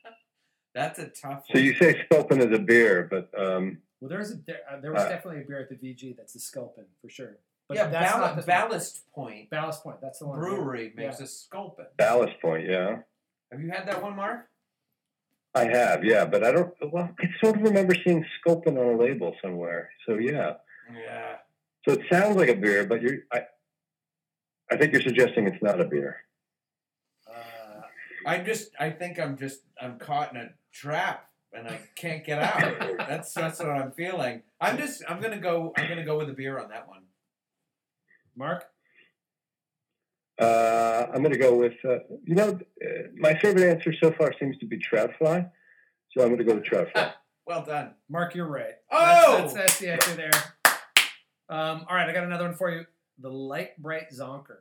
That's 0.75 0.99
a 0.99 1.07
tough 1.09 1.45
So 1.47 1.55
one. 1.55 1.65
you 1.65 1.75
say 1.75 2.05
Sculpin 2.05 2.41
is 2.41 2.53
a 2.59 2.61
beer, 2.63 3.07
but 3.11 3.31
um, 3.39 3.79
Well, 4.01 4.09
there 4.09 4.19
was 4.19 4.33
a 4.33 4.37
there, 4.37 4.61
uh, 4.71 4.81
there 4.81 4.93
was 4.93 5.03
Uh, 5.03 5.09
definitely 5.09 5.43
a 5.43 5.45
beer 5.47 5.61
at 5.61 5.69
the 5.69 5.77
VG 5.77 6.17
that's 6.17 6.33
the 6.35 6.39
sculpin 6.41 6.85
for 7.01 7.09
sure. 7.09 7.39
But 7.69 7.77
yeah, 7.77 7.89
that's 7.89 8.13
Ball- 8.13 8.21
not 8.21 8.37
the 8.37 8.43
Ballast 8.43 9.11
Point 9.13 9.51
Ballast 9.51 9.83
Point. 9.83 10.01
That's 10.01 10.19
the 10.19 10.27
one. 10.27 10.39
Brewery 10.39 10.93
makes 10.97 11.19
Yeah. 11.19 11.25
a 11.25 11.29
sculpin. 11.29 11.87
Ballast 11.97 12.41
Point, 12.41 12.67
yeah. 12.67 13.03
Have 13.53 13.61
you 13.61 13.71
had 13.71 13.87
that 13.89 14.03
one, 14.03 14.17
Mark? 14.17 14.49
I 15.57 15.65
have, 15.65 16.05
yeah, 16.05 16.27
but 16.27 16.45
I 16.45 16.53
don't. 16.53 16.75
Well, 16.93 17.09
I 17.19 17.25
sort 17.43 17.57
of 17.57 17.63
remember 17.63 17.95
seeing 18.05 18.25
Sculpin 18.39 18.77
on 18.77 18.95
a 18.95 18.97
label 18.97 19.35
somewhere. 19.43 19.89
So 20.07 20.19
yeah. 20.19 20.55
Yeah. 20.95 21.37
So 21.89 21.95
it 21.95 22.03
sounds 22.13 22.37
like 22.37 22.51
a 22.51 22.55
beer, 22.55 22.85
but 22.87 23.01
you're. 23.01 23.21
I, 23.33 23.41
I 24.71 24.77
think 24.77 24.93
you're 24.93 25.03
suggesting 25.03 25.47
it's 25.47 25.63
not 25.63 25.81
a 25.81 25.85
beer. 25.85 26.19
Uh, 27.27 27.81
I'm 28.27 28.45
just. 28.45 28.71
I 28.79 28.91
think 28.91 29.19
I'm 29.19 29.39
just. 29.39 29.61
I'm 29.81 29.99
caught 29.99 30.35
in 30.35 30.41
a 30.43 30.51
trap 30.75 31.31
and 31.55 31.67
I 31.67 31.81
can't 31.97 32.23
get 32.23 32.39
out. 32.39 32.99
that's 32.99 33.33
that's 33.33 33.59
what 33.59 33.71
I'm 33.71 33.93
feeling. 33.93 34.43
I'm 34.61 34.77
just. 34.77 35.03
I'm 35.09 35.23
gonna 35.23 35.41
go. 35.41 35.73
I'm 35.79 35.89
gonna 35.89 36.05
go 36.05 36.19
with 36.19 36.29
a 36.29 36.35
beer 36.35 36.59
on 36.59 36.69
that 36.69 36.87
one. 36.87 37.05
Mark? 38.37 38.65
Uh, 40.39 41.07
I'm 41.13 41.23
going 41.23 41.33
to 41.33 41.39
go 41.39 41.55
with, 41.57 41.75
uh, 41.85 41.99
you 42.25 42.35
know, 42.35 42.59
uh, 42.85 42.89
my 43.17 43.35
favorite 43.39 43.71
answer 43.71 43.95
so 44.03 44.13
far 44.13 44.33
seems 44.39 44.59
to 44.59 44.67
be 44.67 44.79
trout 44.79 45.11
fly. 45.19 45.47
So 46.11 46.23
I'm 46.23 46.29
going 46.29 46.39
to 46.39 46.45
go 46.45 46.55
with 46.55 46.65
trout 46.65 46.89
fly. 46.93 47.13
Well 47.47 47.65
done. 47.65 47.95
Mark, 48.11 48.35
you're 48.35 48.49
right. 48.49 48.75
Oh! 48.91 49.39
That's, 49.39 49.53
that's, 49.53 49.55
that's 49.55 49.79
the 49.79 49.93
answer 49.93 50.15
there. 50.17 50.33
Um, 51.49 51.87
all 51.89 51.95
right, 51.95 52.09
I 52.09 52.13
got 52.13 52.25
another 52.25 52.43
one 52.43 52.55
for 52.55 52.73
you. 52.73 52.87
The 53.21 53.31
light 53.31 53.81
bright 53.81 54.11
zonker. 54.11 54.57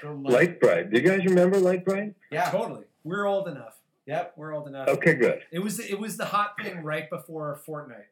So 0.00 0.12
Light 0.22 0.60
Bright. 0.60 0.90
Do 0.90 1.00
you 1.00 1.06
guys 1.06 1.24
remember 1.24 1.58
Light 1.58 1.84
Bright? 1.84 2.14
Yeah. 2.30 2.50
Totally. 2.50 2.84
We're 3.04 3.26
old 3.26 3.48
enough. 3.48 3.76
Yep. 4.06 4.34
We're 4.36 4.54
old 4.54 4.68
enough. 4.68 4.88
Okay, 4.88 5.14
good. 5.14 5.42
It 5.52 5.60
was 5.60 5.78
it 5.78 5.98
was 5.98 6.16
the 6.16 6.26
hot 6.26 6.54
thing 6.60 6.82
right 6.82 7.08
before 7.08 7.60
Fortnite, 7.66 8.08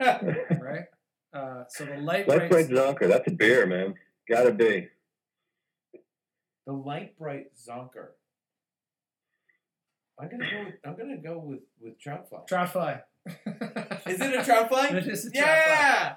right? 0.60 0.84
Uh, 1.32 1.64
so 1.68 1.84
the 1.84 1.96
light 1.96 2.28
Light 2.28 2.48
bright. 2.48 2.50
Bright 2.50 2.68
Zonker. 2.68 3.08
That's 3.08 3.26
a 3.28 3.32
beer, 3.32 3.66
man. 3.66 3.94
Gotta 4.28 4.52
be. 4.52 4.88
The 6.66 6.72
light 6.72 7.18
bright 7.18 7.48
zonker. 7.54 8.08
I'm 10.18 10.30
gonna 10.30 10.50
go. 10.50 10.64
With, 10.64 10.74
I'm 10.86 10.96
gonna 10.96 11.16
go 11.18 11.38
with 11.38 11.60
with 11.80 11.98
trout 12.00 12.28
fly. 12.28 12.38
Trout 12.48 12.72
fly. 12.72 13.00
Is 14.06 14.20
it 14.20 14.34
a 14.40 14.44
trout 14.44 14.68
fly? 14.68 14.86
It 14.88 15.06
is 15.06 15.26
a 15.26 15.30
trout 15.30 15.46
yeah. 15.46 16.14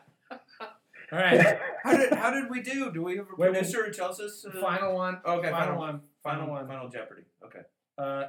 All 1.12 1.20
right. 1.20 1.58
How 1.84 1.96
did 1.96 2.12
how 2.14 2.32
did 2.32 2.50
we 2.50 2.62
do? 2.62 2.92
Do 2.92 3.02
we 3.02 3.16
have 3.16 3.28
a 3.28 3.36
Wait, 3.38 3.52
wait. 3.52 3.60
producer 3.60 3.86
who 3.86 3.94
tells 3.94 4.20
us? 4.20 4.46
Uh, 4.46 4.60
Final 4.60 4.94
one. 4.94 5.22
Okay. 5.26 5.50
Final, 5.50 5.60
Final, 5.60 5.78
one. 5.80 6.02
Final 6.22 6.50
one. 6.50 6.68
Final 6.68 6.90
Jeopardy. 6.90 7.22
Okay. 7.46 7.62
Uh, 7.98 8.26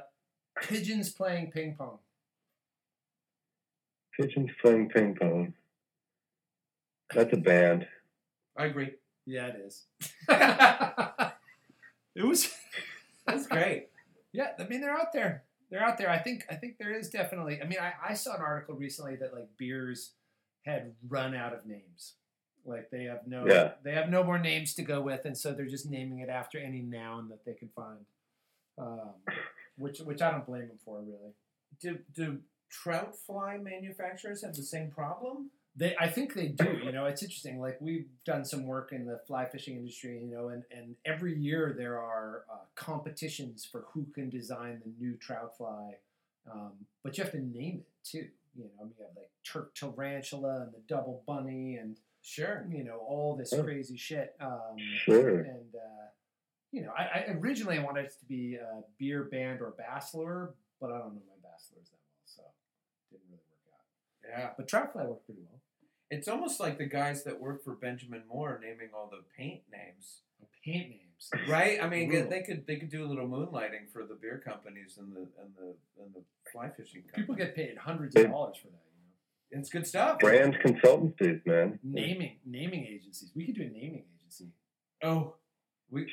pigeons 0.61 1.09
playing 1.09 1.51
ping 1.51 1.75
pong. 1.77 1.97
Pigeons 4.19 4.49
playing 4.61 4.89
ping 4.89 5.15
pong. 5.15 5.53
That's 7.13 7.31
a 7.31 7.37
band. 7.37 7.87
I 8.57 8.65
agree. 8.65 8.91
Yeah, 9.25 9.47
it 9.47 9.55
is. 9.65 9.85
it 12.15 12.25
was. 12.25 12.53
That's 13.25 13.47
great. 13.47 13.87
Yeah, 14.33 14.49
I 14.59 14.63
mean 14.65 14.81
they're 14.81 14.93
out 14.97 15.13
there. 15.13 15.43
They're 15.71 15.83
out 15.83 15.97
there. 15.97 16.09
I 16.09 16.17
think. 16.17 16.45
I 16.49 16.55
think 16.55 16.77
there 16.79 16.91
is 16.91 17.09
definitely. 17.09 17.61
I 17.61 17.65
mean, 17.65 17.79
I, 17.79 17.93
I 18.09 18.13
saw 18.13 18.35
an 18.35 18.41
article 18.41 18.75
recently 18.75 19.15
that 19.17 19.33
like 19.33 19.47
beers 19.57 20.11
had 20.65 20.93
run 21.07 21.33
out 21.33 21.53
of 21.53 21.65
names. 21.65 22.15
Like 22.65 22.89
they 22.91 23.05
have 23.05 23.21
no. 23.25 23.45
Yeah. 23.47 23.71
They 23.83 23.93
have 23.93 24.09
no 24.09 24.23
more 24.23 24.37
names 24.37 24.73
to 24.75 24.81
go 24.81 25.01
with, 25.01 25.23
and 25.23 25.37
so 25.37 25.53
they're 25.53 25.67
just 25.67 25.89
naming 25.89 26.19
it 26.19 26.29
after 26.29 26.59
any 26.59 26.81
noun 26.81 27.29
that 27.29 27.45
they 27.45 27.53
can 27.53 27.69
find. 27.69 28.05
Um, 28.77 29.13
which 29.77 29.99
which 29.99 30.21
I 30.21 30.31
don't 30.31 30.45
blame 30.45 30.67
them 30.67 30.79
for 30.83 30.99
really. 30.99 31.33
Do 31.79 31.99
do 32.13 32.39
trout 32.69 33.15
fly 33.15 33.57
manufacturers 33.57 34.43
have 34.43 34.55
the 34.55 34.63
same 34.63 34.89
problem? 34.91 35.49
They, 35.75 35.95
I 35.99 36.07
think 36.09 36.33
they 36.33 36.47
do. 36.47 36.79
You 36.83 36.91
know, 36.91 37.05
it's 37.05 37.23
interesting. 37.23 37.59
Like 37.59 37.77
we've 37.79 38.07
done 38.25 38.43
some 38.43 38.65
work 38.65 38.91
in 38.91 39.05
the 39.05 39.19
fly 39.27 39.45
fishing 39.45 39.77
industry. 39.77 40.19
You 40.19 40.29
know, 40.35 40.49
and, 40.49 40.63
and 40.75 40.95
every 41.05 41.37
year 41.37 41.73
there 41.77 41.99
are 41.99 42.43
uh, 42.51 42.57
competitions 42.75 43.65
for 43.65 43.85
who 43.93 44.05
can 44.13 44.29
design 44.29 44.81
the 44.83 44.91
new 45.03 45.15
trout 45.15 45.55
fly. 45.57 45.93
Um, 46.51 46.71
but 47.03 47.17
you 47.17 47.23
have 47.23 47.31
to 47.33 47.39
name 47.39 47.77
it 47.85 47.87
too. 48.03 48.27
You 48.55 48.63
know, 48.65 48.85
you 48.85 48.93
have 49.05 49.15
like 49.15 49.29
Turck 49.45 49.73
tarantula 49.75 50.63
and 50.63 50.73
the 50.73 50.81
double 50.87 51.23
bunny 51.25 51.75
and 51.77 51.97
Sure. 52.21 52.65
you 52.69 52.83
know 52.83 52.97
all 52.97 53.37
this 53.37 53.53
Oh. 53.53 53.63
crazy 53.63 53.95
shit. 53.95 54.35
Um, 54.41 54.75
Sure. 54.97 55.39
and 55.39 55.73
uh, 55.75 56.07
you 56.73 56.81
know, 56.81 56.91
I, 56.97 57.03
I 57.03 57.25
originally 57.39 57.77
I 57.79 57.83
wanted 57.83 58.05
it 58.05 58.13
to 58.19 58.25
be 58.25 58.55
a 58.55 58.81
beer 58.97 59.23
band 59.23 59.61
or 59.61 59.71
bass 59.77 60.13
lure, 60.13 60.53
but 60.81 60.91
I 60.91 60.97
don't 60.97 61.13
know 61.15 61.21
my 61.27 61.49
bass 61.49 61.71
lures 61.73 61.89
that 61.91 61.97
well, 61.97 62.25
so 62.25 62.41
it 62.43 63.15
didn't 63.15 63.27
really 63.29 63.41
work 63.49 63.73
out. 63.73 64.18
Yeah. 64.29 64.49
But 64.57 64.67
trout 64.67 64.93
fly 64.93 65.05
worked 65.05 65.25
pretty 65.25 65.41
well. 65.41 65.59
It's 66.11 66.27
almost 66.27 66.59
like 66.59 66.77
the 66.77 66.85
guys 66.85 67.23
that 67.23 67.39
work 67.39 67.63
for 67.63 67.73
Benjamin 67.73 68.23
Moore 68.27 68.59
naming 68.61 68.89
all 68.95 69.09
the 69.11 69.23
paint 69.37 69.61
names. 69.71 70.21
Paint 70.65 70.89
names. 70.89 71.49
Right? 71.49 71.81
I 71.81 71.87
mean, 71.87 72.13
Ooh. 72.13 72.27
they 72.27 72.41
could 72.41 72.65
they 72.65 72.77
could 72.77 72.89
do 72.89 73.05
a 73.05 73.07
little 73.07 73.27
moonlighting 73.27 73.91
for 73.91 74.05
the 74.05 74.15
beer 74.15 74.41
companies 74.43 74.97
and 74.97 75.13
the 75.13 75.19
and 75.19 75.53
the 75.57 75.75
and 76.01 76.13
the 76.13 76.21
fly 76.51 76.69
fishing 76.69 77.03
companies. 77.03 77.25
People 77.25 77.35
get 77.35 77.55
paid 77.55 77.77
hundreds 77.77 78.15
of 78.15 78.29
dollars 78.29 78.57
for 78.57 78.67
that. 78.67 78.83
You 79.51 79.57
know, 79.57 79.59
it's 79.61 79.69
good 79.69 79.85
stuff. 79.85 80.19
Brand 80.19 80.57
consultancies, 80.63 81.45
man. 81.45 81.79
naming 81.83 82.37
naming 82.45 82.85
agencies. 82.85 83.31
We 83.35 83.45
could 83.45 83.55
do 83.55 83.61
a 83.61 83.65
naming 83.65 84.05
agency. 84.19 84.51
Oh, 85.03 85.35
we 85.89 86.07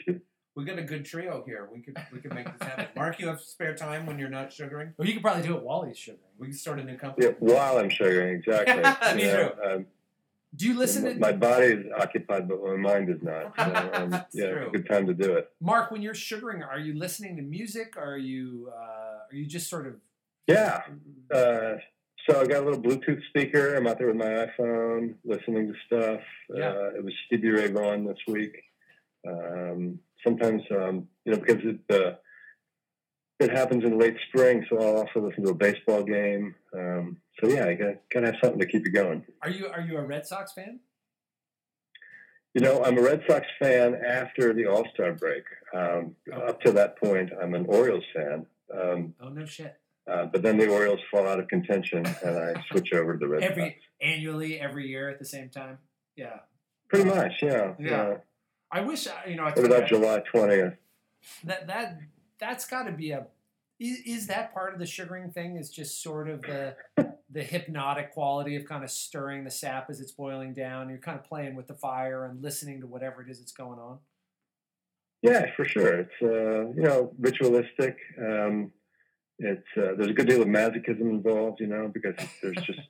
we 0.57 0.65
got 0.65 0.79
a 0.79 0.83
good 0.83 1.05
trio 1.05 1.45
here. 1.47 1.69
We 1.73 1.81
could 1.81 1.97
we 2.13 2.19
could 2.19 2.35
make 2.35 2.47
this 2.47 2.67
happen. 2.67 2.87
Mark, 2.97 3.21
you 3.21 3.29
have 3.29 3.41
spare 3.43 3.75
time 3.75 4.07
when 4.07 4.19
you're 4.19 4.31
not 4.31 4.53
sugaring. 4.53 4.95
Or 4.99 5.05
you 5.05 5.13
could 5.13 5.23
probably 5.23 5.43
do 5.47 5.55
it 5.55 5.63
while 5.63 5.83
he's 5.85 5.99
sugaring. 5.99 6.23
We 6.39 6.47
can 6.49 6.57
start 6.57 6.81
a 6.81 6.85
new 6.85 6.97
company. 6.97 7.27
Yeah, 7.27 7.33
while 7.39 7.77
I'm 7.79 7.91
sugaring, 7.91 8.37
exactly. 8.37 8.83
That's 8.83 9.21
You 9.21 9.27
know, 9.27 9.49
true. 9.51 9.73
um, 9.75 9.87
Do 10.57 10.67
you 10.67 10.75
listen 10.79 11.05
to 11.05 11.15
my 11.21 11.33
body 11.33 11.67
is 11.67 11.87
occupied, 11.97 12.49
but 12.49 12.63
my 12.65 12.77
mind 12.77 13.11
is 13.11 13.23
not. 13.23 13.53
So, 13.57 13.91
um, 13.95 14.11
That's 14.11 14.35
yeah, 14.35 14.51
true. 14.51 14.63
it's 14.63 14.69
a 14.69 14.79
good 14.79 14.89
time 14.89 15.07
to 15.09 15.15
do 15.15 15.35
it. 15.35 15.51
Mark 15.61 15.91
when 15.91 16.01
you're 16.01 16.15
sugaring? 16.15 16.63
Are 16.63 16.79
you 16.81 16.95
listening 16.99 17.37
to 17.37 17.43
music? 17.43 17.95
Or 17.99 18.15
are 18.15 18.19
you 18.19 18.73
uh, 18.75 18.81
are 19.31 19.35
you 19.35 19.45
just 19.45 19.69
sort 19.69 19.87
of 19.87 19.97
Yeah. 20.47 20.81
Uh, 21.31 21.75
so 22.29 22.41
I 22.41 22.47
got 22.47 22.63
a 22.63 22.65
little 22.69 22.81
Bluetooth 22.83 23.21
speaker. 23.29 23.77
I'm 23.77 23.87
out 23.87 23.99
there 23.99 24.09
with 24.09 24.17
my 24.17 24.49
iPhone, 24.49 25.15
listening 25.25 25.73
to 25.73 25.75
stuff. 25.87 26.21
Yeah. 26.53 26.71
Uh, 26.71 26.91
it 26.97 27.05
was 27.05 27.13
Stevie 27.27 27.51
Ray 27.51 27.69
Vaughan 27.69 28.05
this 28.07 28.19
week. 28.27 28.57
Um, 29.29 30.01
sometimes, 30.25 30.63
um, 30.71 31.09
you 31.25 31.33
know, 31.33 31.39
because 31.39 31.63
it 31.65 31.81
uh, 31.91 32.13
it 33.39 33.51
happens 33.51 33.85
in 33.85 33.99
late 33.99 34.17
spring, 34.29 34.65
so 34.69 34.79
I'll 34.79 34.97
also 34.99 35.21
listen 35.21 35.45
to 35.45 35.51
a 35.51 35.55
baseball 35.55 36.03
game. 36.03 36.55
Um, 36.75 37.19
so 37.41 37.49
yeah, 37.51 37.69
you 37.69 37.77
got 37.77 37.95
gotta 38.13 38.27
have 38.27 38.37
something 38.43 38.61
to 38.61 38.67
keep 38.67 38.85
you 38.87 38.93
going. 38.93 39.25
are 39.43 39.51
you 39.51 39.67
are 39.69 39.81
you 39.81 39.97
a 39.99 40.05
Red 40.05 40.27
Sox 40.27 40.53
fan? 40.53 40.81
You 42.55 42.63
know, 42.63 42.83
I'm 42.83 42.97
a 42.97 43.03
Red 43.03 43.23
Sox 43.29 43.47
fan 43.61 43.95
after 44.07 44.55
the 44.55 44.67
All 44.67 44.87
Star 44.95 45.13
break. 45.13 45.45
Um, 45.75 46.17
Oh. 46.33 46.39
Up 46.41 46.61
to 46.63 46.73
that 46.73 46.99
point, 46.99 47.31
I'm 47.41 47.55
an 47.55 47.67
Orioles 47.69 48.05
fan. 48.15 48.47
Um, 48.73 49.15
Oh 49.21 49.29
no 49.29 49.45
shit. 49.45 49.77
uh, 50.11 50.27
but 50.27 50.43
then 50.43 50.57
the 50.57 50.69
Orioles 50.69 51.01
fall 51.11 51.27
out 51.29 51.39
of 51.39 51.49
contention, 51.49 52.07
and 52.25 52.39
I 52.39 52.55
switch 52.71 52.93
over 52.95 53.13
to 53.13 53.19
the 53.19 53.29
Red 53.29 53.43
Every 53.43 53.63
Sox. 53.71 53.75
annually, 54.01 54.59
every 54.59 54.89
year 54.89 55.11
at 55.11 55.19
the 55.19 55.25
same 55.27 55.51
time. 55.51 55.79
Yeah. 56.17 56.39
Pretty 56.89 57.05
much, 57.05 57.33
yeah. 57.43 57.75
Yeah. 57.79 58.15
I 58.71 58.81
wish 58.81 59.07
you 59.27 59.37
know. 59.37 59.45
I 59.45 59.51
What 59.51 59.59
about 59.59 59.81
that- 59.81 59.89
July 59.89 60.23
20th? 60.33 60.77
that 61.45 61.67
that 61.67 61.99
that's 62.39 62.67
got 62.67 62.85
to 62.85 62.93
be 62.93 63.11
a 63.11 63.27
is, 63.81 63.99
is 64.07 64.27
that 64.29 64.55
part 64.55 64.73
of 64.73 64.79
the 64.79 64.87
sugaring 64.87 65.31
thing 65.31 65.57
is 65.57 65.71
just 65.71 66.03
sort 66.03 66.29
of 66.29 66.43
the 66.43 66.77
the 67.31 67.43
hypnotic 67.43 68.13
quality 68.13 68.55
of 68.57 68.65
kind 68.65 68.85
of 68.85 68.91
stirring 68.91 69.43
the 69.45 69.51
sap 69.51 69.91
as 69.91 70.01
it's 70.01 70.13
boiling 70.13 70.55
down 70.55 70.89
you're 70.89 70.99
kind 70.99 71.19
of 71.19 71.25
playing 71.25 71.57
with 71.57 71.67
the 71.67 71.75
fire 71.75 72.25
and 72.27 72.41
listening 72.43 72.81
to 72.81 72.87
whatever 72.87 73.21
it 73.23 73.29
is 73.29 73.41
that's 73.41 73.53
going 73.53 73.79
on 73.79 73.99
Yeah, 75.23 75.47
for 75.57 75.65
sure. 75.65 76.01
It's 76.01 76.23
uh, 76.23 76.71
you 76.77 76.83
know 76.83 77.13
ritualistic. 77.19 77.97
Um, 78.19 78.73
it's 79.39 79.67
uh, 79.77 79.95
there's 79.97 80.11
a 80.11 80.15
good 80.15 80.29
deal 80.29 80.43
of 80.43 80.49
masochism 80.49 81.11
involved, 81.11 81.61
you 81.61 81.67
know, 81.67 81.91
because 81.93 82.15
there's 82.43 82.57
just 82.65 82.81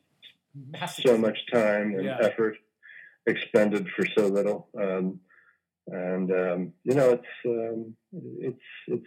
so 1.06 1.16
much 1.16 1.38
time 1.50 1.94
and 1.94 2.04
Yeah. 2.04 2.18
effort 2.20 2.56
expended 3.26 3.88
for 3.96 4.04
so 4.16 4.26
little. 4.26 4.68
Um, 4.80 5.20
and 5.88 6.30
um, 6.30 6.72
you 6.84 6.94
know, 6.94 7.10
it's 7.10 7.46
um, 7.46 7.94
it's 8.38 8.58
it's 8.88 9.06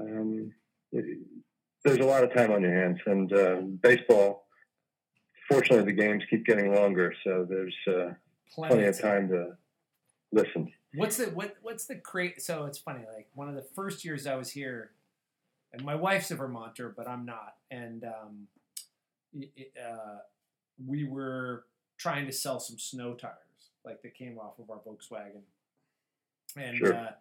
um, 0.00 0.52
it, 0.92 1.18
there's 1.84 1.98
a 1.98 2.04
lot 2.04 2.24
of 2.24 2.34
time 2.34 2.52
on 2.52 2.62
your 2.62 2.74
hands, 2.74 2.98
and 3.06 3.32
uh, 3.32 3.60
baseball. 3.82 4.46
Fortunately, 5.48 5.84
the 5.84 6.00
games 6.00 6.22
keep 6.30 6.46
getting 6.46 6.72
longer, 6.72 7.12
so 7.24 7.44
there's 7.48 7.74
uh, 7.88 8.12
plenty 8.54 8.84
of 8.84 9.00
time 9.00 9.28
to 9.28 9.56
listen. 10.32 10.72
What's 10.94 11.16
the 11.16 11.26
what 11.26 11.56
what's 11.62 11.86
the 11.86 11.96
great? 11.96 12.42
So 12.42 12.66
it's 12.66 12.78
funny. 12.78 13.00
Like 13.12 13.28
one 13.34 13.48
of 13.48 13.54
the 13.54 13.66
first 13.74 14.04
years 14.04 14.26
I 14.26 14.36
was 14.36 14.50
here, 14.50 14.92
and 15.72 15.84
my 15.84 15.94
wife's 15.94 16.30
a 16.30 16.36
Vermonter, 16.36 16.94
but 16.96 17.08
I'm 17.08 17.24
not. 17.24 17.54
And 17.70 18.04
um, 18.04 18.46
it, 19.32 19.50
it, 19.56 19.72
uh, 19.82 20.18
we 20.86 21.04
were 21.04 21.64
trying 21.96 22.26
to 22.26 22.32
sell 22.32 22.60
some 22.60 22.78
snow 22.78 23.14
tires, 23.14 23.34
like 23.84 24.02
that 24.02 24.14
came 24.14 24.38
off 24.38 24.58
of 24.58 24.70
our 24.70 24.78
Volkswagen. 24.78 25.42
And 26.56 26.76
Sure. 26.76 26.94
uh, 26.94 27.12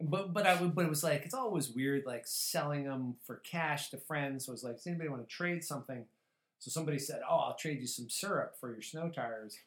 but 0.00 0.32
but 0.32 0.46
I 0.46 0.60
would 0.60 0.74
but 0.74 0.84
it 0.84 0.88
was 0.88 1.04
like 1.04 1.24
it's 1.24 1.34
always 1.34 1.70
weird, 1.70 2.04
like 2.06 2.26
selling 2.26 2.84
them 2.84 3.16
for 3.24 3.36
cash 3.36 3.90
to 3.90 3.96
friends. 3.98 4.46
So 4.46 4.50
it 4.50 4.54
was 4.54 4.64
like, 4.64 4.76
does 4.76 4.86
anybody 4.86 5.08
want 5.08 5.26
to 5.26 5.34
trade 5.34 5.62
something? 5.64 6.04
So 6.58 6.70
somebody 6.70 6.98
said, 6.98 7.20
"Oh, 7.28 7.36
I'll 7.36 7.54
trade 7.56 7.80
you 7.80 7.86
some 7.86 8.08
syrup 8.08 8.56
for 8.58 8.72
your 8.72 8.82
snow 8.82 9.08
tires." 9.08 9.58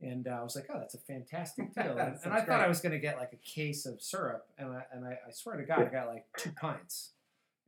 And 0.00 0.28
uh, 0.28 0.30
I 0.30 0.42
was 0.42 0.56
like, 0.56 0.66
"Oh, 0.70 0.78
that's 0.78 0.94
a 0.94 0.98
fantastic 0.98 1.74
deal." 1.74 1.98
And, 1.98 2.16
and 2.24 2.32
I 2.32 2.40
thought. 2.40 2.60
I 2.60 2.68
was 2.68 2.80
going 2.80 2.92
to 2.92 2.98
get 2.98 3.18
like 3.18 3.32
a 3.32 3.48
case 3.48 3.84
of 3.86 4.00
syrup, 4.00 4.46
and 4.58 4.72
I, 4.72 4.84
and 4.92 5.04
I, 5.04 5.18
I 5.26 5.30
swear 5.32 5.56
to 5.56 5.64
God, 5.64 5.80
I 5.80 5.84
got 5.86 6.08
like 6.08 6.26
two 6.38 6.50
pints, 6.52 7.10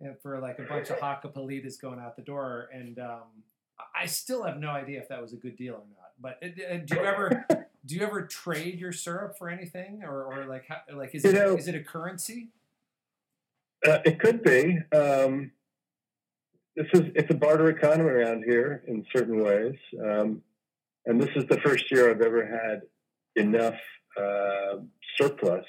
and 0.00 0.18
for 0.20 0.38
like 0.40 0.58
a 0.58 0.62
bunch 0.62 0.90
of 0.90 0.98
Hakkapeliittas 0.98 1.80
going 1.80 1.98
out 2.00 2.16
the 2.16 2.22
door. 2.22 2.70
And 2.72 2.98
um, 2.98 3.44
I 3.94 4.06
still 4.06 4.42
have 4.44 4.58
no 4.58 4.70
idea 4.70 5.00
if 5.00 5.08
that 5.08 5.20
was 5.20 5.32
a 5.32 5.36
good 5.36 5.56
deal 5.56 5.74
or 5.74 5.84
not. 5.98 6.12
But 6.20 6.38
it, 6.42 6.58
uh, 6.70 6.84
do 6.84 6.94
you 6.96 7.04
ever 7.06 7.46
do 7.84 7.94
you 7.94 8.02
ever 8.02 8.26
trade 8.26 8.78
your 8.78 8.92
syrup 8.92 9.36
for 9.38 9.48
anything, 9.48 10.02
or, 10.04 10.24
or 10.24 10.44
like 10.46 10.64
how, 10.68 10.78
like 10.94 11.14
is 11.14 11.24
You 11.24 11.30
it 11.30 11.34
know- 11.34 11.56
is 11.56 11.68
it 11.68 11.74
a 11.74 11.80
currency? 11.82 12.48
Uh, 13.86 13.98
it 14.04 14.20
could 14.20 14.42
be. 14.42 14.78
Um, 14.94 15.52
this 16.76 16.86
is 16.92 17.00
it's 17.14 17.30
a 17.30 17.34
barter 17.36 17.68
economy 17.70 18.10
around 18.10 18.44
here 18.46 18.82
in 18.86 19.04
certain 19.14 19.42
ways, 19.42 19.74
um, 20.04 20.42
and 21.06 21.20
this 21.20 21.30
is 21.34 21.44
the 21.48 21.58
first 21.60 21.90
year 21.90 22.10
I've 22.10 22.20
ever 22.20 22.44
had 22.46 22.82
enough 23.42 23.78
uh, 24.20 24.76
surplus 25.16 25.64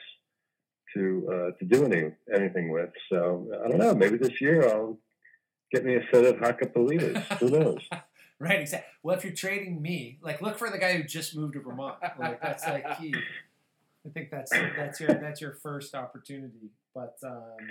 to 0.94 1.28
uh, 1.32 1.52
to 1.60 1.66
do 1.66 1.86
any, 1.86 2.12
anything 2.36 2.70
with. 2.70 2.90
So 3.10 3.48
I 3.64 3.70
don't 3.70 3.78
know. 3.80 3.96
Maybe 3.96 4.18
this 4.18 4.42
year 4.42 4.68
I'll 4.68 5.00
get 5.72 5.86
me 5.86 5.96
a 5.96 6.02
set 6.14 6.26
of 6.26 6.36
Hakkapeliittas. 6.36 7.38
Who 7.40 7.50
knows? 7.60 7.88
Right, 8.42 8.60
exactly. 8.60 8.88
Well, 9.04 9.16
if 9.16 9.24
you're 9.24 9.34
trading 9.34 9.82
me, 9.82 10.18
like 10.22 10.42
look 10.42 10.58
for 10.58 10.70
the 10.72 10.80
guy 10.80 10.94
who 10.98 11.04
just 11.04 11.36
moved 11.36 11.54
to 11.54 11.60
Vermont. 11.60 11.96
Like 12.18 12.42
that's 12.42 12.66
like 12.66 12.98
key. 13.00 13.14
I 14.06 14.10
think 14.10 14.32
that's 14.32 14.52
that's 14.52 15.00
your 15.00 15.14
that's 15.14 15.40
your 15.42 15.52
first 15.54 15.94
opportunity. 15.94 16.72
But 16.96 17.18
um, 17.24 17.70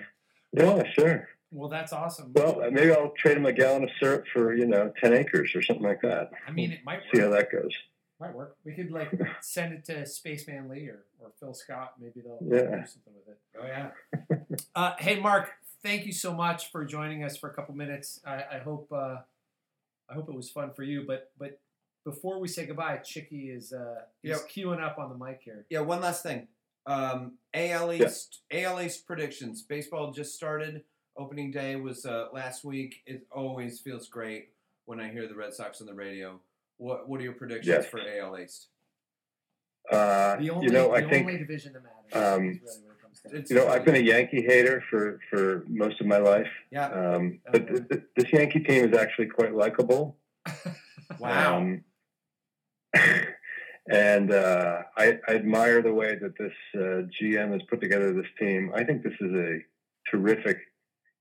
Yeah, 0.52 0.82
sure. 0.92 1.28
well, 1.50 1.68
that's 1.68 1.92
awesome. 1.92 2.32
Well, 2.34 2.60
maybe 2.70 2.92
I'll 2.92 3.10
trade 3.18 3.36
him 3.36 3.46
a 3.46 3.52
gallon 3.52 3.82
of 3.82 3.90
syrup 4.00 4.26
for 4.32 4.54
you 4.54 4.66
know 4.66 4.92
ten 5.02 5.12
acres 5.12 5.56
or 5.56 5.62
something 5.62 5.84
like 5.84 6.02
that. 6.02 6.30
I 6.46 6.52
mean, 6.52 6.70
it 6.70 6.84
might 6.84 7.00
See 7.12 7.20
how 7.20 7.30
that 7.30 7.50
goes. 7.50 7.72
Might 8.20 8.34
work. 8.34 8.54
We 8.64 8.72
could 8.74 8.92
like 8.92 9.10
send 9.40 9.72
it 9.72 9.84
to 9.86 10.06
Spaceman 10.06 10.68
Lee 10.68 10.86
or, 10.86 11.04
or 11.18 11.32
Phil 11.40 11.52
Scott. 11.54 11.94
Maybe 12.00 12.20
they'll 12.20 12.38
Yeah. 12.42 12.76
do 12.76 12.86
something 12.86 13.12
with 13.16 13.28
it. 13.28 13.38
Oh 13.60 13.66
yeah. 13.66 14.56
Uh, 14.76 14.92
hey, 14.98 15.18
Mark, 15.18 15.50
thank 15.82 16.06
you 16.06 16.12
so 16.12 16.32
much 16.32 16.70
for 16.70 16.84
joining 16.84 17.24
us 17.24 17.36
for 17.36 17.50
a 17.50 17.54
couple 17.54 17.74
minutes. 17.74 18.20
I, 18.24 18.44
I 18.52 18.58
hope 18.58 18.92
uh, 18.92 19.16
I 20.10 20.14
hope 20.14 20.28
it 20.28 20.34
was 20.34 20.50
fun 20.50 20.72
for 20.72 20.82
you. 20.82 21.04
But 21.06 21.30
but 21.38 21.60
before 22.04 22.40
we 22.40 22.48
say 22.48 22.66
goodbye, 22.66 22.98
Chicky 22.98 23.50
is 23.50 23.72
uh, 23.72 24.02
is 24.22 24.30
Yep. 24.30 24.48
queuing 24.50 24.80
up 24.82 24.98
on 24.98 25.08
the 25.10 25.24
mic 25.24 25.40
here. 25.42 25.66
Yeah, 25.70 25.80
one 25.80 26.00
last 26.00 26.22
thing. 26.22 26.48
Um, 26.86 27.38
AL 27.54 27.92
Yeah. 27.94 28.06
East, 28.06 28.40
AL 28.50 28.80
East 28.80 29.06
predictions. 29.06 29.62
Baseball 29.62 30.12
just 30.12 30.34
started. 30.34 30.84
Opening 31.16 31.50
day 31.50 31.76
was 31.76 32.06
uh, 32.06 32.28
last 32.32 32.64
week. 32.64 33.02
It 33.06 33.26
always 33.30 33.80
feels 33.80 34.08
great 34.08 34.50
when 34.86 34.98
I 35.00 35.10
hear 35.10 35.28
the 35.28 35.34
Red 35.34 35.52
Sox 35.52 35.80
on 35.80 35.86
the 35.86 35.94
radio. 35.94 36.40
What 36.78 37.08
What 37.08 37.20
are 37.20 37.24
your 37.24 37.34
predictions 37.34 37.66
Yes. 37.66 37.86
for 37.86 38.00
AL 38.00 38.38
East? 38.38 38.68
Uh, 39.90 40.36
The 40.36 40.50
only 40.50 40.66
you 40.66 40.72
know, 40.72 40.88
the 40.88 40.94
I 41.06 41.08
think 41.08 41.26
division 41.38 41.72
that 41.74 41.82
matters 41.82 42.38
um, 42.38 42.48
is 42.50 42.60
really 42.62 42.89
what 43.22 43.32
it 43.32 43.32
comes 43.32 43.32
down. 43.32 43.32
to. 43.32 43.38
It's 43.38 43.50
You 43.50 43.56
know, 43.56 43.68
I've 43.68 43.84
been 43.84 43.96
a 43.96 43.98
Yankee 43.98 44.42
hater 44.42 44.82
for, 44.90 45.18
for 45.30 45.64
most 45.68 46.00
of 46.00 46.06
my 46.06 46.18
life, 46.18 46.48
Yeah. 46.70 46.86
um, 46.86 47.40
but 47.50 47.66
th- 47.68 47.88
th- 47.88 48.02
this 48.16 48.32
Yankee 48.32 48.60
team 48.60 48.92
is 48.92 48.96
actually 48.98 49.26
quite 49.28 49.54
likable. 49.54 50.16
Wow. 51.18 51.56
Um, 51.58 51.84
and 53.90 54.32
uh, 54.32 54.82
I, 54.96 55.18
I 55.28 55.34
admire 55.34 55.82
the 55.82 55.92
way 55.92 56.14
that 56.16 56.38
this 56.38 56.52
uh, 56.76 57.02
GM 57.20 57.52
has 57.52 57.62
put 57.68 57.80
together 57.80 58.12
this 58.12 58.30
team. 58.38 58.70
I 58.74 58.84
think 58.84 59.02
this 59.02 59.14
is 59.20 59.32
a 59.32 59.58
terrific 60.10 60.58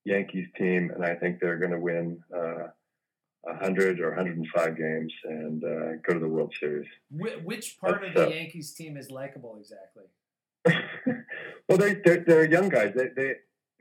Yankees 0.06 0.48
team, 0.58 0.92
and 0.94 1.04
I 1.04 1.16
think 1.16 1.40
they're 1.40 1.58
going 1.58 1.72
to 1.72 1.80
win 1.80 2.22
uh, 2.36 2.68
100 3.42 4.00
or 4.00 4.10
105 4.10 4.78
games 4.78 5.12
and 5.24 5.64
uh, 5.64 5.96
go 6.08 6.14
to 6.14 6.20
the 6.20 6.28
World 6.28 6.54
Series. 6.60 6.88
Wh- 7.10 7.44
which 7.44 7.80
part 7.80 8.04
of 8.04 8.14
the 8.14 8.30
Yankees 8.30 8.74
team 8.74 8.96
is 8.96 9.10
likable 9.10 9.58
exactly? 9.60 10.04
well, 11.68 11.78
they, 11.78 11.96
they're, 12.04 12.24
they're 12.26 12.50
young 12.50 12.70
guys. 12.70 12.94
They, 12.96 13.08
they, 13.16 13.34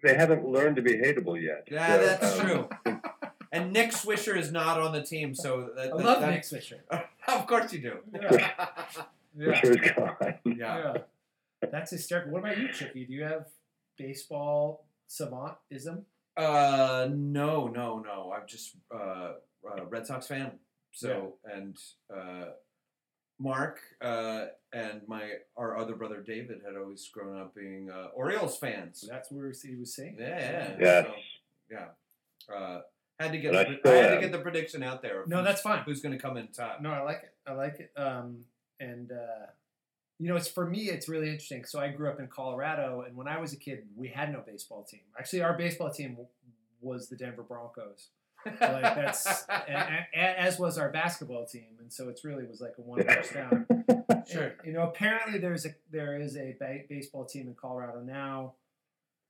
they 0.03 0.14
haven't 0.14 0.47
learned 0.47 0.76
to 0.76 0.83
be 0.83 0.95
hateable 0.95 1.41
yet. 1.41 1.66
Yeah, 1.70 1.87
So, 1.97 2.07
that's 2.07 2.39
um, 2.41 2.47
true. 2.47 2.68
And 3.51 3.72
Nick 3.72 3.93
Swisher 3.93 4.37
is 4.37 4.53
not 4.53 4.79
on 4.79 4.93
the 4.93 5.03
team, 5.03 5.35
so 5.35 5.70
that, 5.74 5.85
I 5.95 5.97
that- 5.97 6.05
love 6.05 6.20
that- 6.20 6.31
Nick 6.31 6.43
Swisher. 6.43 6.81
of 7.29 7.47
course 7.47 7.72
you 7.72 7.81
do. 7.81 7.99
Yeah. 8.12 8.55
For 8.91 9.07
Yeah. 9.37 9.61
sure 9.61 9.72
it's 9.72 9.91
gone. 9.93 10.16
yeah. 10.45 10.55
yeah. 10.95 10.95
That's 11.72 11.91
hysterical. 11.91 12.33
What 12.33 12.41
about 12.41 12.59
you, 12.59 12.68
Chicky? 12.72 13.07
Do 13.07 13.14
you 13.14 13.24
have 13.24 13.47
baseball 13.97 14.85
savantism? 15.09 16.03
Uh, 16.37 17.09
no, 17.11 17.68
no, 17.68 17.99
no. 18.01 18.33
I'm 18.37 18.47
just 18.47 18.76
uh, 18.95 19.33
a 19.76 19.85
Red 19.89 20.07
Sox 20.07 20.26
fan. 20.26 20.53
So 20.93 21.35
and 21.51 21.76
uh, 22.14 22.51
Mark 23.41 23.80
uh, 24.01 24.47
and 24.72 25.03
my 25.07 25.30
our 25.57 25.76
other 25.76 25.95
brother 25.95 26.22
David 26.26 26.61
had 26.66 26.76
always 26.76 27.09
grown 27.12 27.41
up 27.41 27.55
being 27.55 27.91
uh, 27.91 28.09
Orioles 28.14 28.59
fans. 28.59 29.05
That's 29.09 29.30
what 29.30 29.45
he 29.62 29.76
was 29.76 29.95
saying. 29.95 30.16
Yeah, 30.18 30.28
yeah. 30.28 30.76
Yes. 30.80 31.07
So, 31.07 31.12
yeah. 31.70 32.55
Uh, 32.55 32.80
had 33.20 33.32
to 33.32 33.39
get 33.39 33.49
And 33.55 33.59
I 33.59 33.64
the, 33.64 33.70
I 33.70 33.78
still 33.78 34.03
had 34.03 34.14
to 34.14 34.20
get 34.20 34.32
the 34.32 34.39
prediction 34.39 34.82
out 34.82 35.03
there. 35.03 35.24
No, 35.26 35.43
that's 35.43 35.61
fine. 35.61 35.82
Who's 35.84 36.01
going 36.01 36.16
to 36.16 36.22
come 36.22 36.36
in 36.36 36.49
top? 36.49 36.80
No, 36.80 36.91
I 36.91 37.03
like 37.03 37.22
it. 37.24 37.34
I 37.47 37.53
like 37.53 37.80
it. 37.80 37.93
Um, 37.97 38.45
and 38.80 39.11
uh, 39.11 39.47
you 40.18 40.28
know, 40.28 40.36
it's 40.36 40.49
for 40.49 40.66
me. 40.66 40.89
It's 40.89 41.09
really 41.09 41.28
interesting. 41.28 41.64
So 41.64 41.80
I 41.80 41.89
grew 41.89 42.09
up 42.09 42.20
in 42.20 42.28
Colorado, 42.28 43.05
and 43.07 43.16
when 43.16 43.28
I 43.28 43.41
was 43.41 43.53
a 43.53 43.57
kid, 43.57 43.84
we 43.97 44.09
had 44.09 44.32
no 44.32 44.43
baseball 44.47 44.84
team. 44.84 45.01
Actually, 45.18 45.43
our 45.43 45.57
baseball 45.57 45.91
team 45.91 46.16
was 46.80 47.09
the 47.09 47.16
Denver 47.16 47.43
Broncos. 47.43 48.09
Like 48.47 48.61
that's 48.61 49.45
and, 49.49 49.76
and, 50.14 50.36
as 50.39 50.59
was 50.59 50.78
our 50.78 50.91
basketball 50.91 51.45
team, 51.47 51.76
and 51.80 51.93
so 51.93 52.09
it's 52.09 52.24
really 52.24 52.45
was 52.47 52.61
like 52.61 52.74
a 52.78 52.82
one 52.82 53.05
horse 53.09 53.30
town. 53.32 53.66
Sure. 54.26 54.43
And, 54.45 54.53
you 54.64 54.72
know, 54.72 54.82
apparently 54.82 55.39
there's 55.39 55.66
a 55.66 55.70
there 55.91 56.20
is 56.20 56.36
a 56.36 56.55
ba- 56.59 56.82
baseball 56.89 57.24
team 57.24 57.49
in 57.49 57.55
Colorado 57.55 58.01
now. 58.01 58.55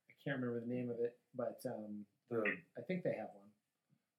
I 0.09 0.13
can't 0.23 0.39
remember 0.39 0.59
the 0.65 0.73
name 0.73 0.89
of 0.89 0.99
it, 0.99 1.17
but 1.35 1.59
um, 1.65 2.05
The 2.29 2.43
I 2.77 2.81
think 2.81 3.03
they 3.03 3.15
have 3.17 3.29
one. 3.33 3.49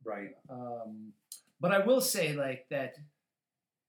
right. 0.05 0.31
Um, 0.51 1.13
but 1.61 1.73
I 1.73 1.79
will 1.85 2.01
say, 2.01 2.33
like 2.33 2.67
that, 2.71 2.97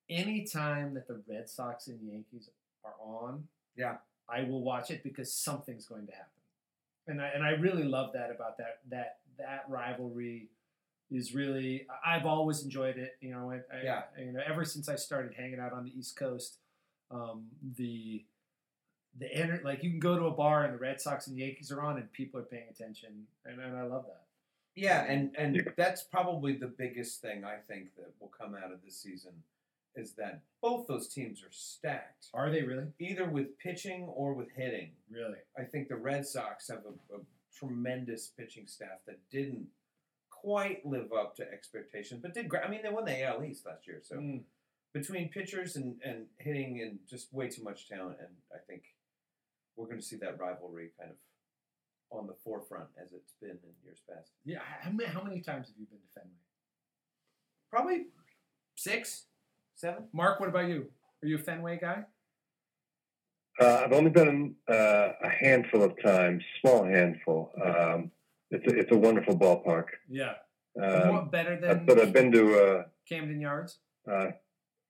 Any 0.09 0.43
time 0.45 0.93
that 0.93 1.07
the 1.07 1.21
Red 1.27 1.49
Sox 1.49 1.87
and 1.87 1.99
Yankees 2.03 2.49
are 2.83 2.93
on, 3.01 3.47
Yeah. 3.75 3.95
I 4.29 4.43
will 4.43 4.61
watch 4.63 4.91
it 4.91 5.03
because 5.03 5.33
something's 5.33 5.85
going 5.85 6.05
to 6.07 6.13
happen, 6.13 6.41
and 7.07 7.21
I 7.21 7.27
and 7.35 7.43
I 7.43 7.51
really 7.51 7.83
love 7.83 8.13
that 8.13 8.29
about 8.31 8.57
that 8.59 8.79
that 8.89 9.17
that 9.37 9.65
rivalry 9.67 10.49
is 11.11 11.35
really 11.35 11.85
I've 12.05 12.25
always 12.25 12.63
enjoyed 12.63 12.97
it. 12.97 13.17
You 13.21 13.31
know, 13.31 13.51
I, 13.51 13.55
I, 13.75 13.83
Yeah. 13.83 14.01
you 14.17 14.31
know, 14.31 14.41
ever 14.45 14.63
since 14.65 14.87
I 14.89 14.95
started 14.95 15.33
hanging 15.33 15.59
out 15.59 15.73
on 15.73 15.83
the 15.83 15.91
East 15.97 16.15
Coast, 16.15 16.57
um, 17.11 17.47
the 17.77 18.23
the 19.19 19.25
ener- 19.35 19.63
like 19.63 19.83
you 19.83 19.89
can 19.89 19.99
go 19.99 20.17
to 20.17 20.25
a 20.25 20.31
bar 20.31 20.63
and 20.63 20.73
the 20.73 20.77
Red 20.77 21.01
Sox 21.01 21.27
and 21.27 21.37
Yankees 21.37 21.69
are 21.71 21.81
on 21.81 21.97
and 21.97 22.11
people 22.13 22.39
are 22.39 22.43
paying 22.43 22.69
attention, 22.69 23.27
and, 23.45 23.59
and 23.59 23.75
I 23.77 23.83
love 23.83 24.05
that. 24.05 24.23
Yeah, 24.75 25.03
and 25.03 25.35
and 25.37 25.69
that's 25.75 26.01
probably 26.03 26.53
the 26.53 26.67
biggest 26.67 27.21
thing 27.21 27.43
I 27.43 27.57
think 27.67 27.93
that 27.97 28.13
will 28.21 28.29
come 28.29 28.55
out 28.55 28.71
of 28.71 28.81
this 28.85 28.97
season 28.97 29.31
is 29.97 30.13
that 30.13 30.39
both 30.61 30.87
those 30.87 31.09
teams 31.09 31.43
are 31.43 31.51
stacked, 31.51 32.27
Are 32.33 32.49
they 32.49 32.61
really? 32.61 32.85
either 32.99 33.25
with 33.25 33.57
pitching 33.59 34.03
or 34.05 34.33
with 34.33 34.49
hitting. 34.55 34.91
Really? 35.09 35.39
I 35.59 35.63
think 35.63 35.89
the 35.89 35.97
Red 35.97 36.25
Sox 36.25 36.69
have 36.69 36.83
a, 36.85 37.15
a 37.15 37.19
tremendous 37.53 38.27
pitching 38.37 38.67
staff 38.67 38.99
that 39.05 39.19
didn't 39.29 39.67
quite 40.41 40.85
live 40.85 41.11
up 41.13 41.35
to 41.35 41.43
expectations, 41.51 42.19
but 42.21 42.33
did. 42.33 42.49
gra- 42.49 42.65
I 42.65 42.69
mean, 42.69 42.81
they 42.83 42.89
won 42.89 43.05
the 43.05 43.23
AL 43.23 43.43
East 43.43 43.65
last 43.65 43.85
year, 43.87 43.99
so 44.01 44.15
Mm. 44.17 44.43
between 44.93 45.29
pitchers 45.29 45.75
and, 45.75 46.01
and 46.03 46.25
hitting 46.39 46.81
and 46.81 46.99
just 47.07 47.31
way 47.33 47.47
too 47.47 47.63
much 47.63 47.87
talent, 47.87 48.17
and 48.19 48.35
I 48.53 48.57
think 48.67 48.83
we're 49.75 49.85
going 49.85 49.99
to 49.99 50.05
see 50.05 50.17
that 50.17 50.39
rivalry 50.39 50.91
kind 50.99 51.11
of 51.11 51.17
on 52.11 52.27
the 52.27 52.33
forefront 52.43 52.89
as 53.01 53.13
it's 53.13 53.33
been 53.39 53.51
in 53.51 53.73
years 53.83 54.01
past. 54.09 54.31
Yeah. 54.43 54.59
How 54.81 54.91
many, 54.91 55.09
how 55.09 55.23
many 55.23 55.39
times 55.41 55.67
have 55.67 55.77
you 55.79 55.85
been 55.85 55.99
to 55.99 56.07
Fenway? 56.13 56.35
Probably 57.69 58.07
six, 58.75 59.27
seven. 59.75 60.09
Mark, 60.11 60.39
what 60.39 60.49
about 60.49 60.67
you? 60.67 60.91
Are 61.23 61.27
you 61.27 61.35
a 61.35 61.39
Fenway 61.39 61.77
guy? 61.79 62.03
Uh, 63.59 63.83
I've 63.85 63.93
only 63.93 64.09
been 64.09 64.55
uh, 64.69 65.09
a 65.23 65.29
handful 65.29 65.83
of 65.83 65.93
times, 66.01 66.43
small 66.59 66.83
handful. 66.83 67.51
Um, 67.63 68.11
it's 68.51 68.71
a, 68.71 68.77
it's 68.79 68.91
a 68.91 68.97
wonderful 68.97 69.37
ballpark. 69.37 69.85
Yeah. 70.09 70.33
Um, 70.81 71.09
What 71.13 71.31
better 71.31 71.55
uh, 71.55 71.59
than 71.73 71.85
but 71.85 71.99
I've 71.99 72.13
been 72.13 72.31
to 72.31 72.85
Camden 73.07 73.39
Yards? 73.41 73.79
uh, 74.07 74.11
uh, 74.13 74.31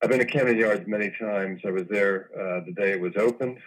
I've 0.02 0.10
been 0.10 0.18
to 0.18 0.24
Camden 0.26 0.56
Yards 0.58 0.86
many 0.86 1.12
times. 1.20 1.60
I 1.66 1.70
was 1.70 1.84
there 1.88 2.30
uh, 2.38 2.64
the 2.64 2.72
day 2.72 2.92
it 2.92 3.00
was 3.00 3.12
opened. 3.16 3.58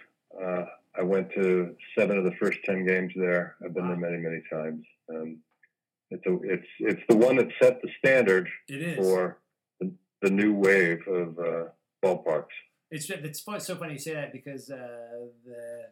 Uh, 0.41 0.65
I 0.97 1.01
went 1.03 1.31
to 1.33 1.75
seven 1.97 2.17
of 2.17 2.23
the 2.23 2.31
first 2.41 2.59
ten 2.63 2.85
games 2.85 3.13
there. 3.15 3.55
I've 3.63 3.73
been 3.73 3.83
Wow. 3.83 3.95
there 3.95 4.11
many 4.11 4.17
many 4.17 4.41
times. 4.51 4.85
Um, 5.09 5.37
it's 6.11 6.25
a, 6.25 6.33
it's 6.43 6.67
it's 6.79 7.01
the 7.09 7.15
one 7.17 7.35
that 7.37 7.47
set 7.61 7.81
the 7.81 7.89
standard 7.99 8.47
It 8.69 8.81
is. 8.81 8.97
for 8.97 9.39
the, 9.79 9.91
the 10.21 10.29
new 10.29 10.53
wave 10.53 11.05
of 11.07 11.37
uh, 11.39 11.63
ballparks. 12.03 12.55
It's 12.91 13.09
it's 13.09 13.41
fun, 13.41 13.59
so 13.59 13.75
funny 13.75 13.93
you 13.93 13.99
say 13.99 14.13
that 14.13 14.31
because 14.31 14.69
uh, 14.69 15.27
the 15.45 15.87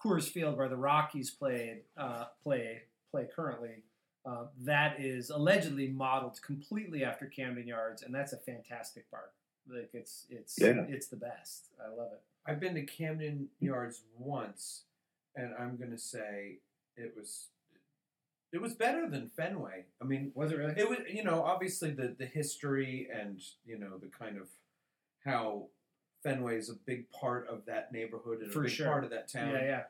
Coors 0.00 0.28
Field 0.28 0.56
where 0.56 0.68
the 0.68 0.76
Rockies 0.76 1.30
played 1.30 1.82
uh, 1.96 2.24
play 2.42 2.82
play 3.10 3.26
currently. 3.34 3.82
Uh, 4.24 4.46
that 4.60 5.00
is 5.00 5.30
allegedly 5.30 5.88
modeled 5.88 6.40
completely 6.42 7.04
after 7.04 7.26
Camden 7.26 7.66
Yards, 7.66 8.02
and 8.02 8.12
that's 8.14 8.32
a 8.32 8.36
fantastic 8.38 9.08
park. 9.10 9.32
Like 9.68 9.90
it's 9.92 10.26
it's 10.30 10.58
Yeah. 10.60 10.84
it's 10.88 11.08
the 11.08 11.16
best. 11.16 11.68
I 11.84 11.88
love 11.88 12.12
it. 12.12 12.20
I've 12.44 12.60
been 12.60 12.74
to 12.74 12.82
Camden 12.84 13.48
Yards 13.60 14.02
once, 14.18 14.82
and 15.36 15.52
I'm 15.58 15.76
gonna 15.76 15.98
say 15.98 16.58
it 16.96 17.14
was 17.16 17.48
it 18.52 18.60
was 18.60 18.74
better 18.74 19.08
than 19.08 19.28
Fenway. 19.28 19.84
I 20.00 20.04
mean, 20.04 20.32
Was 20.34 20.50
it 20.52 20.58
really? 20.58 20.74
it 20.76 20.88
was 20.88 20.98
you 21.08 21.22
know 21.24 21.42
obviously 21.42 21.90
the 21.90 22.08
the 22.18 22.26
history 22.26 23.08
and 23.12 23.40
you 23.64 23.78
know 23.78 23.96
the 23.98 24.08
kind 24.08 24.38
of 24.38 24.48
how 25.24 25.66
Fenway 26.22 26.56
is 26.58 26.68
a 26.70 26.74
big 26.74 27.10
part 27.12 27.46
of 27.48 27.64
that 27.66 27.92
neighborhood 27.92 28.40
and 28.40 28.52
For 28.52 28.60
a 28.60 28.64
big 28.64 28.72
sure. 28.72 28.86
part 28.86 29.04
of 29.04 29.10
that 29.10 29.28
town. 29.30 29.50
yeah, 29.52 29.62
yeah. 29.64 29.82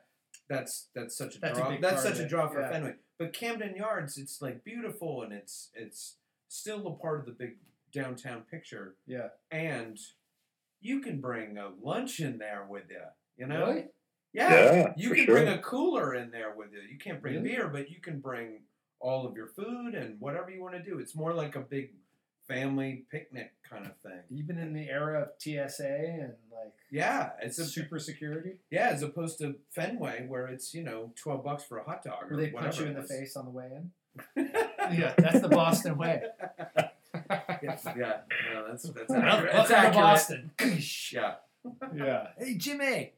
That's 0.49 0.87
that's 0.95 1.17
such 1.17 1.35
a 1.35 1.39
That's 1.39 1.59
draw. 1.59 1.69
big 1.69 1.81
that's 1.81 2.03
such 2.03 2.19
a 2.19 2.27
draw 2.27 2.47
for 2.47 2.61
yeah. 2.61 2.71
Fenway. 2.71 2.93
But 3.19 3.33
Camden 3.33 3.75
Yards, 3.75 4.17
it's 4.17 4.41
like 4.41 4.63
beautiful 4.63 5.23
and 5.23 5.33
it's 5.33 5.69
it's 5.73 6.15
still 6.47 6.87
a 6.87 6.91
part 6.91 7.19
of 7.19 7.25
the 7.25 7.31
big 7.33 7.57
downtown 7.91 8.43
picture. 8.49 8.95
Yeah. 9.05 9.29
And 9.51 9.99
you 10.79 11.01
can 11.01 11.19
bring 11.19 11.57
a 11.57 11.69
lunch 11.81 12.19
in 12.19 12.37
there 12.37 12.65
with 12.69 12.85
you. 12.89 13.01
You 13.37 13.47
know. 13.47 13.67
Really? 13.67 13.85
Yeah. 14.33 14.49
Yeah, 14.49 14.93
you 14.95 15.09
can 15.11 15.25
sure. 15.25 15.35
bring 15.35 15.47
a 15.47 15.57
cooler 15.59 16.13
in 16.13 16.31
there 16.31 16.53
with 16.55 16.71
you. 16.71 16.79
You 16.91 16.97
can't 16.97 17.21
bring 17.21 17.35
Really? 17.35 17.49
beer, 17.49 17.67
but 17.69 17.89
you 17.89 17.99
can 17.99 18.19
bring 18.19 18.61
all 18.99 19.25
of 19.25 19.35
your 19.35 19.47
food 19.47 19.95
and 19.95 20.19
whatever 20.19 20.49
you 20.49 20.61
want 20.61 20.75
to 20.75 20.83
do. 20.83 20.99
It's 20.99 21.15
more 21.15 21.33
like 21.33 21.55
a 21.55 21.61
big 21.61 21.91
family 22.47 23.05
picnic 23.11 23.53
kind 23.69 23.85
of 23.85 23.95
thing. 23.97 24.19
Even 24.31 24.57
in 24.57 24.73
the 24.73 24.89
era 24.89 25.21
of 25.23 25.29
TSA 25.39 25.87
and 25.87 26.33
like 26.51 26.73
Yeah, 26.91 27.31
it's 27.41 27.59
a 27.59 27.65
super 27.65 27.99
security, 27.99 28.53
yeah, 28.71 28.89
as 28.89 29.03
opposed 29.03 29.37
to 29.39 29.55
Fenway 29.71 30.25
where 30.27 30.47
it's 30.47 30.73
you 30.73 30.83
know 30.83 31.11
twelve 31.21 31.43
bucks 31.43 31.63
for 31.63 31.77
a 31.77 31.83
hot 31.83 32.03
dog. 32.03 32.23
Or 32.31 32.35
where 32.35 32.45
they 32.45 32.51
punch 32.51 32.79
you 32.79 32.85
in 32.85 32.93
the 32.93 33.03
face 33.03 33.35
on 33.35 33.45
the 33.45 33.51
way 33.51 33.69
in. 33.75 33.91
yeah, 34.35 34.91
Yeah, 34.91 35.13
that's 35.17 35.41
the 35.41 35.49
Boston 35.49 35.97
way. 35.97 36.21
yeah, 37.61 37.77
no, 38.53 38.67
that's 38.69 38.83
that's 38.83 39.09
Welcome 39.09 39.23
accurate. 39.27 39.51
to 39.51 39.57
That's 39.57 39.71
accurate. 39.71 39.93
Boston. 39.93 40.51
Yeah, 41.11 41.33
yeah. 41.95 42.27
Hey, 42.37 42.55
Jimmy. 42.55 43.13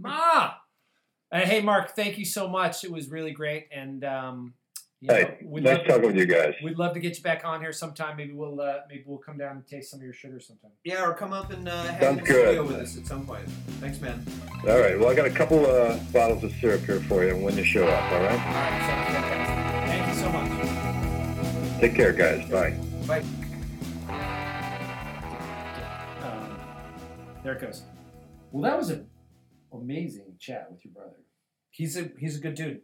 Ma. 0.00 0.54
Uh, 1.30 1.40
hey, 1.40 1.60
Mark. 1.60 1.94
Thank 1.94 2.18
you 2.18 2.24
so 2.24 2.48
much. 2.48 2.84
It 2.84 2.90
was 2.92 3.08
really 3.10 3.32
great, 3.32 3.68
and 3.72 4.04
um, 4.04 4.54
you 5.02 5.12
Hey, 5.12 5.38
we'd, 5.44 5.64
nice 5.64 5.78
love, 5.78 5.86
talking 5.86 6.06
with 6.06 6.16
you 6.16 6.26
guys. 6.26 6.54
we'd 6.62 6.78
love 6.78 6.94
to 6.94 7.00
get 7.00 7.16
you 7.16 7.22
back 7.24 7.44
on 7.44 7.60
here 7.60 7.72
sometime. 7.72 8.16
Maybe 8.16 8.32
we'll 8.32 8.60
uh, 8.60 8.78
maybe 8.88 9.02
we'll 9.06 9.18
come 9.18 9.36
down 9.36 9.56
and 9.56 9.66
taste 9.66 9.90
some 9.90 9.98
of 10.00 10.04
your 10.04 10.12
sugar 10.14 10.38
sometime. 10.38 10.70
yeah, 10.84 11.04
or 11.04 11.12
come 11.12 11.32
up 11.32 11.50
and 11.50 11.68
uh, 11.68 11.82
hang 11.82 11.94
in 11.94 12.00
Sounds 12.00 12.20
the 12.20 12.26
good. 12.26 12.44
studio 12.46 12.62
with 12.66 12.76
us 12.76 12.96
at 12.96 13.06
some 13.06 13.26
point. 13.26 13.48
Thanks, 13.80 14.00
man. 14.00 14.24
All 14.68 14.78
right. 14.78 14.98
Well, 14.98 15.08
I 15.08 15.14
got 15.14 15.26
a 15.26 15.30
couple 15.30 15.66
uh, 15.66 15.96
bottles 16.12 16.44
of 16.44 16.52
syrup 16.60 16.82
here 16.82 17.00
for 17.00 17.24
you 17.24 17.36
when 17.36 17.56
you 17.56 17.64
show 17.64 17.86
up. 17.86 18.12
All 18.12 18.18
All 18.18 18.22
right. 18.22 18.36
right, 18.36 18.86
sounds 18.86 19.08
fantastic. 19.12 19.88
Thank 19.90 20.06
you 20.08 20.22
so 20.22 20.30
much. 20.32 21.80
Take 21.80 21.94
care, 21.96 22.12
guys. 22.12 22.48
Bye. 22.48 22.78
Bye. 23.08 23.24
Um, 26.22 26.56
there 27.42 27.54
it 27.54 27.60
goes. 27.60 27.82
Well, 28.52 28.62
that 28.70 28.78
was 28.78 28.90
an 28.90 29.06
amazing 29.72 30.36
chat 30.38 30.68
with 30.70 30.84
your 30.84 30.94
brother. 30.94 31.16
He's 31.70 31.96
a 31.96 32.10
he's 32.18 32.36
a 32.36 32.40
good 32.40 32.54
dude. 32.54 32.82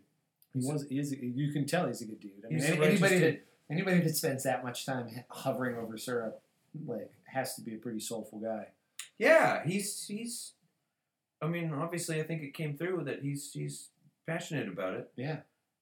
He 0.54 0.60
was. 0.66 0.86
He 0.88 0.98
is. 0.98 1.12
You 1.12 1.52
can 1.52 1.66
tell 1.66 1.86
he's 1.86 2.00
a 2.02 2.06
good 2.06 2.20
dude. 2.20 2.32
I 2.44 2.48
mean, 2.48 2.62
any- 2.62 2.84
anybody 2.86 3.18
that 3.18 3.40
anybody 3.70 4.00
that 4.00 4.16
spends 4.16 4.44
that 4.44 4.64
much 4.64 4.86
time 4.86 5.08
hovering 5.30 5.76
over 5.76 5.96
syrup, 5.98 6.40
like, 6.86 7.10
has 7.24 7.54
to 7.56 7.62
be 7.62 7.74
a 7.74 7.78
pretty 7.78 8.00
soulful 8.00 8.38
guy. 8.40 8.68
Yeah, 9.18 9.64
he's 9.66 10.06
he's. 10.06 10.52
I 11.42 11.46
mean, 11.46 11.72
obviously, 11.72 12.20
I 12.20 12.24
think 12.24 12.42
it 12.42 12.54
came 12.54 12.76
through 12.76 13.04
that 13.04 13.22
he's 13.22 13.52
he's 13.52 13.88
passionate 14.26 14.68
about 14.68 14.94
it. 14.94 15.10
Yeah. 15.16 15.38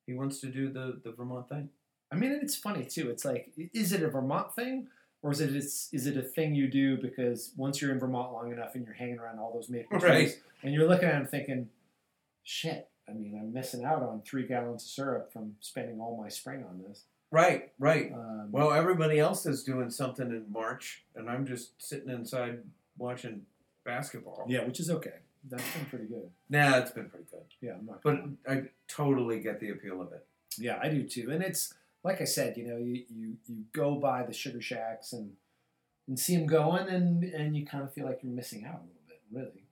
He 0.06 0.14
wants 0.14 0.40
to 0.40 0.48
do 0.48 0.70
the 0.70 1.00
the 1.02 1.12
Vermont 1.12 1.48
thing. 1.48 1.70
I 2.12 2.16
mean, 2.16 2.38
it's 2.42 2.54
funny 2.56 2.84
too. 2.84 3.10
It's 3.10 3.24
like, 3.24 3.52
is 3.72 3.92
it 3.92 4.02
a 4.02 4.08
Vermont 4.08 4.54
thing, 4.54 4.86
or 5.22 5.32
is 5.32 5.40
it 5.40 5.50
it 5.50 5.56
is, 5.56 5.88
is 5.92 6.06
it 6.06 6.16
a 6.16 6.22
thing 6.22 6.54
you 6.54 6.68
do 6.68 6.96
because 6.96 7.52
once 7.56 7.80
you're 7.80 7.90
in 7.92 7.98
Vermont 7.98 8.32
long 8.32 8.52
enough 8.52 8.74
and 8.74 8.84
you're 8.84 8.94
hanging 8.94 9.18
around 9.18 9.38
all 9.40 9.52
those 9.52 9.68
maple 9.68 9.98
trees, 9.98 10.10
Right. 10.10 10.34
and 10.62 10.72
you're 10.74 10.86
looking 10.88 11.08
at 11.08 11.12
them 11.18 11.26
thinking, 11.26 11.68
shit. 12.44 12.88
I 13.08 13.12
mean, 13.12 13.38
I'm 13.40 13.52
missing 13.52 13.84
out 13.84 14.02
on 14.02 14.22
three 14.22 14.46
gallons 14.46 14.82
of 14.82 14.88
syrup 14.88 15.32
from 15.32 15.54
spending 15.60 16.00
all 16.00 16.20
my 16.20 16.28
spring 16.28 16.64
on 16.68 16.82
this. 16.86 17.04
Right, 17.30 17.72
right. 17.78 18.12
Um, 18.12 18.48
Well, 18.50 18.72
everybody 18.72 19.18
else 19.18 19.46
is 19.46 19.62
doing 19.64 19.90
something 19.90 20.28
in 20.28 20.44
March, 20.50 21.04
and 21.14 21.28
I'm 21.30 21.46
just 21.46 21.80
sitting 21.82 22.08
inside 22.10 22.60
watching 22.98 23.42
basketball. 23.84 24.44
yeah, 24.48 24.64
which 24.64 24.80
is 24.80 24.90
okay. 24.90 25.14
That's 25.48 25.62
been 25.76 25.84
pretty 25.86 26.06
good. 26.06 26.28
Nah, 26.50 26.78
it's 26.78 26.90
been 26.90 27.08
pretty 27.08 27.26
good. 27.30 27.44
Yeah, 27.60 27.74
I'm 27.78 27.86
not. 27.86 28.02
But 28.02 28.16
gonna- 28.16 28.36
I 28.48 28.68
totally 28.88 29.38
get 29.40 29.60
the 29.60 29.70
appeal 29.70 30.00
of 30.02 30.12
it. 30.12 30.26
Yeah, 30.58 30.78
I 30.82 30.88
do 30.88 31.04
too. 31.04 31.30
And 31.30 31.42
it's 31.42 31.72
like 32.02 32.20
I 32.20 32.24
said, 32.24 32.56
you 32.56 32.66
know, 32.66 32.76
you 32.78 33.04
you, 33.08 33.36
you 33.46 33.64
go 33.72 33.94
by 33.96 34.24
the 34.24 34.32
sugar 34.32 34.60
shacks 34.60 35.12
and 35.12 35.36
and 36.08 36.18
see 36.18 36.36
them 36.36 36.46
going, 36.46 36.88
and 36.88 37.22
and 37.24 37.56
you 37.56 37.64
kind 37.64 37.84
of 37.84 37.92
feel 37.92 38.06
like 38.06 38.20
you're 38.22 38.32
missing 38.32 38.64
out 38.64 38.80
a 38.80 38.86
little 38.86 39.02
bit, 39.06 39.20
really. 39.30 39.62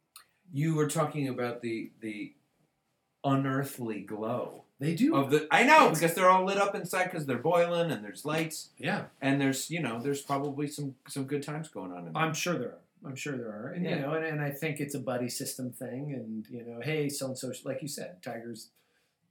You 0.53 0.75
were 0.77 0.89
talking 0.89 1.27
about 1.29 1.63
the 1.63 1.91
the 2.01 2.35
unearthly 3.25 4.01
glow 4.01 4.65
They 4.79 4.95
do. 4.95 5.15
of 5.17 5.31
the. 5.31 5.47
I 5.51 5.63
know 5.65 5.91
because 5.91 6.15
they're 6.15 6.29
all 6.31 6.45
lit 6.45 6.59
up 6.59 6.75
inside 6.75 7.05
because 7.05 7.27
they're 7.27 7.39
boiling 7.39 7.91
and 7.91 8.05
there's 8.05 8.25
lights 8.25 8.71
yeah, 8.79 9.05
and 9.21 9.41
there's 9.41 9.71
you 9.71 9.81
know 9.81 10.01
there's 10.01 10.23
probably 10.23 10.67
some 10.69 10.95
some 11.09 11.25
good 11.25 11.43
times 11.43 11.69
going 11.69 11.93
on 11.93 12.07
in 12.07 12.13
there. 12.13 12.23
I'm 12.23 12.35
sure 12.35 12.59
there 12.59 12.69
are. 12.69 12.79
I'm 13.07 13.17
sure 13.17 13.37
there 13.37 13.49
are, 13.49 13.73
and 13.75 13.85
Yeah. 13.85 13.97
you 13.97 14.01
know, 14.03 14.13
and, 14.15 14.25
and 14.25 14.41
I 14.41 14.51
think 14.51 14.81
it's 14.81 14.95
a 14.95 14.99
buddy 14.99 15.29
system 15.29 15.71
thing, 15.73 16.13
and 16.15 16.47
you 16.49 16.65
know, 16.65 16.81
hey, 16.83 17.09
so 17.11 17.27
and 17.27 17.37
so, 17.39 17.53
like 17.65 17.83
you 17.83 17.89
said, 17.89 18.23
Tiger's 18.23 18.71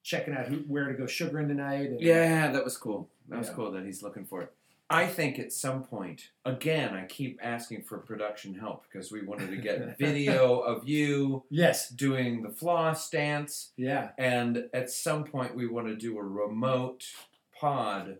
checking 0.03 0.33
out 0.35 0.45
who, 0.47 0.57
where 0.67 0.85
to 0.89 0.93
go 0.93 1.07
sugaring 1.07 1.47
tonight. 1.47 1.89
And, 1.89 1.99
Yeah, 2.01 2.51
that 2.51 2.63
was 2.63 2.77
cool. 2.77 3.09
That 3.29 3.39
was 3.39 3.47
Yeah. 3.47 3.53
cool 3.55 3.71
that 3.71 3.83
he's 3.85 4.03
looking 4.03 4.25
for 4.25 4.41
it. 4.43 4.53
I 4.89 5.07
think 5.07 5.39
at 5.39 5.51
some 5.51 5.83
point, 5.83 6.29
again, 6.45 6.93
I 6.93 7.05
keep 7.05 7.39
asking 7.41 7.83
for 7.83 7.97
production 7.99 8.53
help 8.55 8.83
because 8.91 9.11
we 9.11 9.23
wanted 9.25 9.49
to 9.51 9.57
get 9.57 9.97
video 9.99 10.59
of 10.59 10.87
you 10.87 11.43
Yes. 11.49 11.89
doing 11.89 12.43
the 12.43 12.49
floss 12.49 13.09
dance, 13.09 13.71
Yeah. 13.77 14.11
and 14.17 14.65
at 14.73 14.89
some 14.91 15.23
point, 15.23 15.55
we 15.55 15.67
want 15.67 15.87
to 15.87 15.95
do 15.95 16.17
a 16.19 16.23
remote 16.23 17.05
pod 17.59 18.17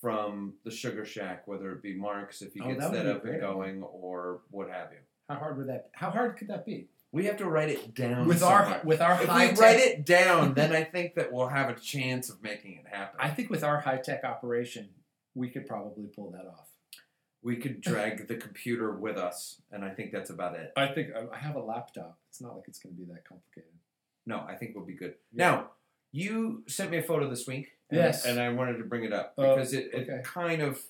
from 0.00 0.54
the 0.64 0.70
Sugar 0.70 1.04
Shack, 1.04 1.48
whether 1.48 1.72
it 1.72 1.82
be 1.82 1.94
Mark's 1.96 2.42
if 2.42 2.52
he 2.52 2.60
Oh, 2.60 2.68
gets 2.68 2.80
that 2.80 2.92
that 2.92 3.06
up 3.06 3.24
and 3.24 3.40
going, 3.40 3.82
or 3.82 4.42
what 4.50 4.68
have 4.70 4.92
you. 4.92 4.98
How 5.28 5.36
hard 5.36 5.56
would 5.56 5.68
that? 5.68 5.88
How 5.92 6.10
hard 6.10 6.36
could 6.36 6.48
that 6.48 6.64
be? 6.64 6.88
We 7.10 7.24
have 7.24 7.38
to 7.38 7.46
write 7.46 7.70
it 7.70 7.94
down 7.94 8.28
With 8.28 8.40
somewhere. 8.40 8.58
our 8.78 8.80
with 8.84 9.00
our 9.00 9.20
If 9.22 9.28
high 9.28 9.46
we 9.46 9.50
tech, 9.52 9.58
write 9.60 9.78
it 9.80 10.04
down, 10.04 10.54
then 10.54 10.72
I 10.72 10.84
think 10.84 11.14
that 11.14 11.32
we'll 11.32 11.48
have 11.48 11.70
a 11.70 11.74
chance 11.80 12.28
of 12.30 12.42
making 12.42 12.74
it 12.74 12.86
happen. 12.86 13.16
I 13.18 13.30
think 13.30 13.48
with 13.50 13.64
our 13.64 13.80
high 13.80 13.96
tech 13.96 14.22
operation, 14.22 14.90
we 15.36 15.48
could 15.50 15.66
probably 15.66 16.06
pull 16.06 16.30
that 16.32 16.46
off. 16.46 16.68
we 17.42 17.56
could 17.56 17.80
drag 17.80 18.26
the 18.26 18.34
computer 18.36 18.90
with 18.90 19.16
us, 19.16 19.60
and 19.70 19.84
I 19.84 19.90
think 19.90 20.10
that's 20.10 20.30
about 20.30 20.56
it. 20.56 20.72
I 20.76 20.88
think 20.88 21.10
I 21.32 21.36
have 21.38 21.54
a 21.54 21.60
laptop. 21.60 22.18
It's 22.28 22.40
not 22.40 22.56
like 22.56 22.64
it's 22.66 22.80
going 22.80 22.94
to 22.96 23.00
be 23.00 23.06
that 23.12 23.24
complicated. 23.28 23.70
No, 24.26 24.38
I 24.48 24.54
think 24.56 24.74
we'll 24.74 24.84
be 24.84 24.94
good. 24.94 25.14
Yeah. 25.32 25.50
Now, 25.50 25.70
you 26.10 26.64
sent 26.66 26.90
me 26.90 26.98
a 26.98 27.02
photo 27.02 27.28
this 27.30 27.46
week. 27.46 27.68
And, 27.90 27.98
Yes. 28.00 28.24
And 28.24 28.40
I 28.40 28.48
wanted 28.48 28.78
to 28.78 28.84
bring 28.84 29.04
it 29.04 29.12
up 29.12 29.34
Oh, 29.38 29.54
because 29.54 29.72
it, 29.72 29.90
okay. 29.94 30.20
kind 30.24 30.60
of, 30.62 30.80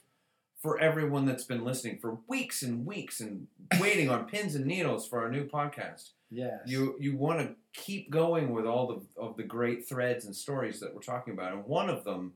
for 0.62 0.78
everyone 0.80 1.26
that's 1.26 1.44
been 1.44 1.62
listening 1.62 1.98
for 1.98 2.16
weeks 2.26 2.62
and 2.62 2.86
weeks 2.86 3.20
and 3.20 3.48
waiting 3.80 4.08
on 4.08 4.24
pins 4.24 4.54
and 4.54 4.64
needles 4.64 5.06
for 5.06 5.20
our 5.20 5.30
new 5.30 5.44
podcast, 5.46 6.10
Yes. 6.30 6.60
you 6.66 6.96
you 6.98 7.16
want 7.16 7.38
to 7.40 7.54
keep 7.78 8.10
going 8.10 8.52
with 8.54 8.64
all 8.66 8.86
the, 8.86 9.20
of 9.20 9.36
the 9.36 9.42
great 9.42 9.86
threads 9.86 10.24
and 10.24 10.34
stories 10.34 10.80
that 10.80 10.94
we're 10.94 11.02
talking 11.02 11.34
about. 11.34 11.52
And 11.52 11.64
one 11.66 11.90
of 11.90 12.02
them 12.04 12.32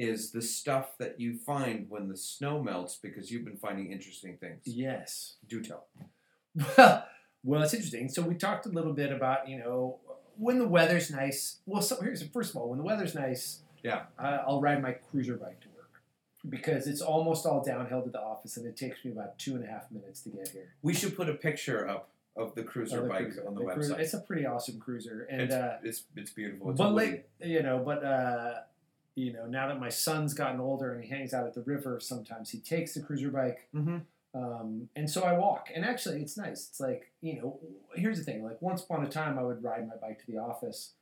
is 0.00 0.30
the 0.32 0.40
stuff 0.42 0.96
that 0.98 1.20
you 1.20 1.36
find 1.36 1.86
when 1.90 2.08
the 2.08 2.16
snow 2.16 2.62
melts 2.62 2.96
because 2.96 3.30
you've 3.30 3.44
been 3.44 3.56
finding 3.56 3.92
interesting 3.92 4.36
things. 4.38 4.62
Yes. 4.64 5.36
Do 5.48 5.60
tell. 5.62 5.86
Well, 6.76 7.06
well, 7.44 7.62
it's 7.62 7.74
interesting. 7.74 8.08
So 8.08 8.22
we 8.22 8.34
talked 8.34 8.66
a 8.66 8.70
little 8.70 8.92
bit 8.92 9.12
about 9.12 9.48
you 9.48 9.58
know 9.58 9.98
when 10.36 10.58
the 10.58 10.66
weather's 10.68 11.10
nice. 11.10 11.58
Well, 11.66 11.82
so 11.82 12.00
here's 12.00 12.22
first 12.28 12.50
of 12.50 12.56
all, 12.56 12.68
when 12.70 12.78
the 12.78 12.84
weather's 12.84 13.14
nice, 13.14 13.60
Yeah. 13.82 14.02
I, 14.18 14.36
I'll 14.46 14.60
ride 14.60 14.82
my 14.82 14.92
cruiser 14.92 15.36
bike 15.36 15.60
to 15.60 15.68
work 15.68 16.02
because 16.48 16.86
it's 16.86 17.00
almost 17.02 17.46
all 17.46 17.62
downhill 17.62 18.02
to 18.02 18.10
the 18.10 18.20
office, 18.20 18.56
and 18.56 18.66
it 18.66 18.76
takes 18.76 19.04
me 19.04 19.12
about 19.12 19.38
two 19.38 19.54
and 19.54 19.64
a 19.64 19.66
half 19.68 19.90
minutes 19.90 20.22
to 20.22 20.30
get 20.30 20.48
here. 20.48 20.74
We 20.82 20.94
should 20.94 21.16
put 21.16 21.28
a 21.28 21.34
picture 21.34 21.88
up 21.88 22.08
of 22.36 22.54
the 22.54 22.62
cruiser 22.62 22.98
Oh, 23.00 23.02
the 23.02 23.08
bike 23.08 23.22
cruiser. 23.24 23.46
on 23.46 23.54
the, 23.54 23.64
cruiser- 23.64 23.94
website. 23.94 23.98
It's 24.00 24.14
a 24.14 24.20
pretty 24.20 24.46
awesome 24.46 24.78
cruiser, 24.80 25.26
and 25.30 25.42
it's, 25.42 25.54
uh, 25.54 25.78
it's 25.82 26.04
it's 26.16 26.30
beautiful. 26.32 26.70
It's 26.70 26.78
but 26.78 26.94
like 26.94 27.28
you 27.42 27.62
know, 27.62 27.78
but 27.84 28.02
uh, 28.04 28.54
you 29.14 29.32
know, 29.32 29.46
now 29.46 29.68
that 29.68 29.80
my 29.80 29.88
son's 29.88 30.34
gotten 30.34 30.60
older 30.60 30.92
and 30.94 31.02
he 31.04 31.10
hangs 31.10 31.34
out 31.34 31.46
at 31.46 31.54
the 31.54 31.62
river, 31.62 31.98
sometimes 32.00 32.50
he 32.50 32.58
takes 32.58 32.94
the 32.94 33.00
cruiser 33.02 33.30
bike. 33.30 33.68
Mhm. 33.74 34.02
Um, 34.32 34.88
and 34.94 35.10
so 35.10 35.22
I 35.24 35.32
walk, 35.36 35.70
and 35.74 35.84
actually, 35.84 36.22
it's 36.22 36.36
nice. 36.36 36.68
It's 36.68 36.78
like 36.80 37.10
you 37.20 37.40
know, 37.40 37.58
here's 37.94 38.18
the 38.18 38.24
thing: 38.24 38.44
like 38.44 38.62
once 38.62 38.82
upon 38.82 39.04
a 39.04 39.08
time, 39.08 39.38
I 39.38 39.42
would 39.42 39.62
ride 39.64 39.88
my 39.88 39.96
bike 39.96 40.20
to 40.24 40.26
the 40.30 40.38
office 40.38 40.94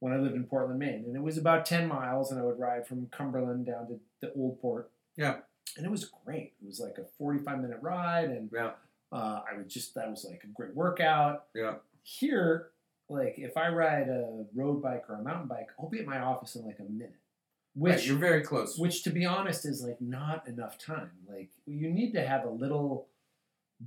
when 0.00 0.12
I 0.12 0.16
lived 0.16 0.34
in 0.34 0.44
Portland, 0.44 0.80
Maine, 0.80 1.04
and 1.06 1.14
it 1.14 1.22
was 1.22 1.38
about 1.38 1.64
ten 1.64 1.86
miles, 1.86 2.32
and 2.32 2.40
I 2.40 2.44
would 2.44 2.58
ride 2.58 2.86
from 2.88 3.06
Cumberland 3.06 3.66
down 3.66 3.86
to 3.86 4.00
the 4.20 4.32
Old 4.34 4.60
Port. 4.60 4.90
Yeah. 5.16 5.36
and 5.76 5.86
it 5.86 5.90
was 5.90 6.04
great. 6.24 6.54
It 6.60 6.66
was 6.66 6.80
like 6.80 6.98
a 6.98 7.04
forty-five 7.04 7.60
minute 7.60 7.78
ride, 7.80 8.30
and 8.30 8.50
Yeah. 8.52 8.72
uh, 9.12 9.42
I 9.48 9.56
would 9.56 9.68
just 9.68 9.94
that 9.94 10.10
was 10.10 10.24
like 10.28 10.42
a 10.42 10.48
great 10.48 10.74
workout. 10.74 11.46
Yeah. 11.54 11.76
Here, 12.02 12.70
like 13.08 13.38
if 13.38 13.56
I 13.56 13.68
ride 13.68 14.08
a 14.08 14.44
road 14.56 14.82
bike 14.82 15.04
or 15.08 15.14
a 15.14 15.22
mountain 15.22 15.46
bike, 15.46 15.68
I'll 15.78 15.88
be 15.88 16.00
at 16.00 16.06
my 16.06 16.18
office 16.18 16.56
in 16.56 16.66
like 16.66 16.80
a 16.80 16.82
minute. 16.82 17.14
Right, 17.74 17.94
Which 17.94 18.06
you're 18.06 18.18
very 18.18 18.42
close. 18.42 18.76
which 18.78 19.02
to 19.04 19.10
be 19.10 19.24
honest 19.24 19.64
is 19.64 19.82
like 19.82 20.00
not 20.00 20.46
enough 20.46 20.76
time 20.78 21.10
like 21.26 21.48
you 21.66 21.88
need 21.90 22.12
to 22.12 22.26
have 22.26 22.44
a 22.44 22.50
little 22.50 23.06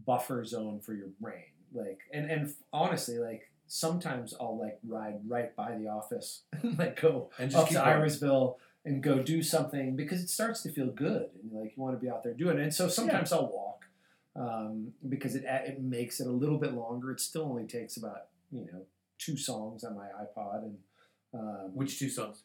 buffer 0.05 0.43
zone 0.43 0.79
for 0.79 0.93
your 0.93 1.09
brain. 1.21 1.43
Like, 1.73 1.99
and 2.13 2.29
and 2.31 2.53
honestly, 2.73 3.17
like 3.19 3.51
sometimes 3.67 4.33
I'll 4.39 4.57
like 4.59 4.79
ride 4.87 5.19
right 5.27 5.55
by 5.55 5.77
the 5.77 5.87
office, 5.87 6.41
like 6.77 6.99
go 7.01 7.29
And 7.39 7.51
just 7.51 7.61
up 7.63 7.69
keep 7.69 7.77
to. 7.77 7.83
Irasville 7.83 8.55
and 8.85 9.01
go 9.01 9.21
do 9.21 9.41
something 9.41 9.95
because 9.95 10.21
it 10.21 10.29
starts 10.29 10.61
to 10.63 10.71
feel 10.71 10.87
good 10.87 11.27
and 11.41 11.51
like 11.51 11.75
you 11.75 11.83
want 11.83 11.95
to 11.95 12.03
be 12.03 12.09
out 12.09 12.23
there 12.23 12.33
doing 12.33 12.57
it. 12.57 12.63
And 12.63 12.73
so 12.73 12.87
sometimes 12.87 13.31
I'll 13.33 13.51
walk 13.51 13.85
um, 14.35 14.93
because 15.09 15.35
it 15.35 15.43
it 15.47 15.81
makes 15.81 16.19
it 16.19 16.27
a 16.27 16.31
little 16.31 16.57
bit 16.57 16.73
longer. 16.73 17.11
It 17.11 17.19
still 17.19 17.43
only 17.43 17.65
takes 17.67 17.97
about 17.97 18.27
you 18.51 18.65
know 18.71 18.81
two 19.17 19.37
songs 19.37 19.83
on 19.83 19.95
my 19.95 20.07
iPod 20.07 20.63
and. 20.63 20.77
Um, 21.33 21.71
Which 21.73 21.99
two 21.99 22.09
songs? 22.09 22.43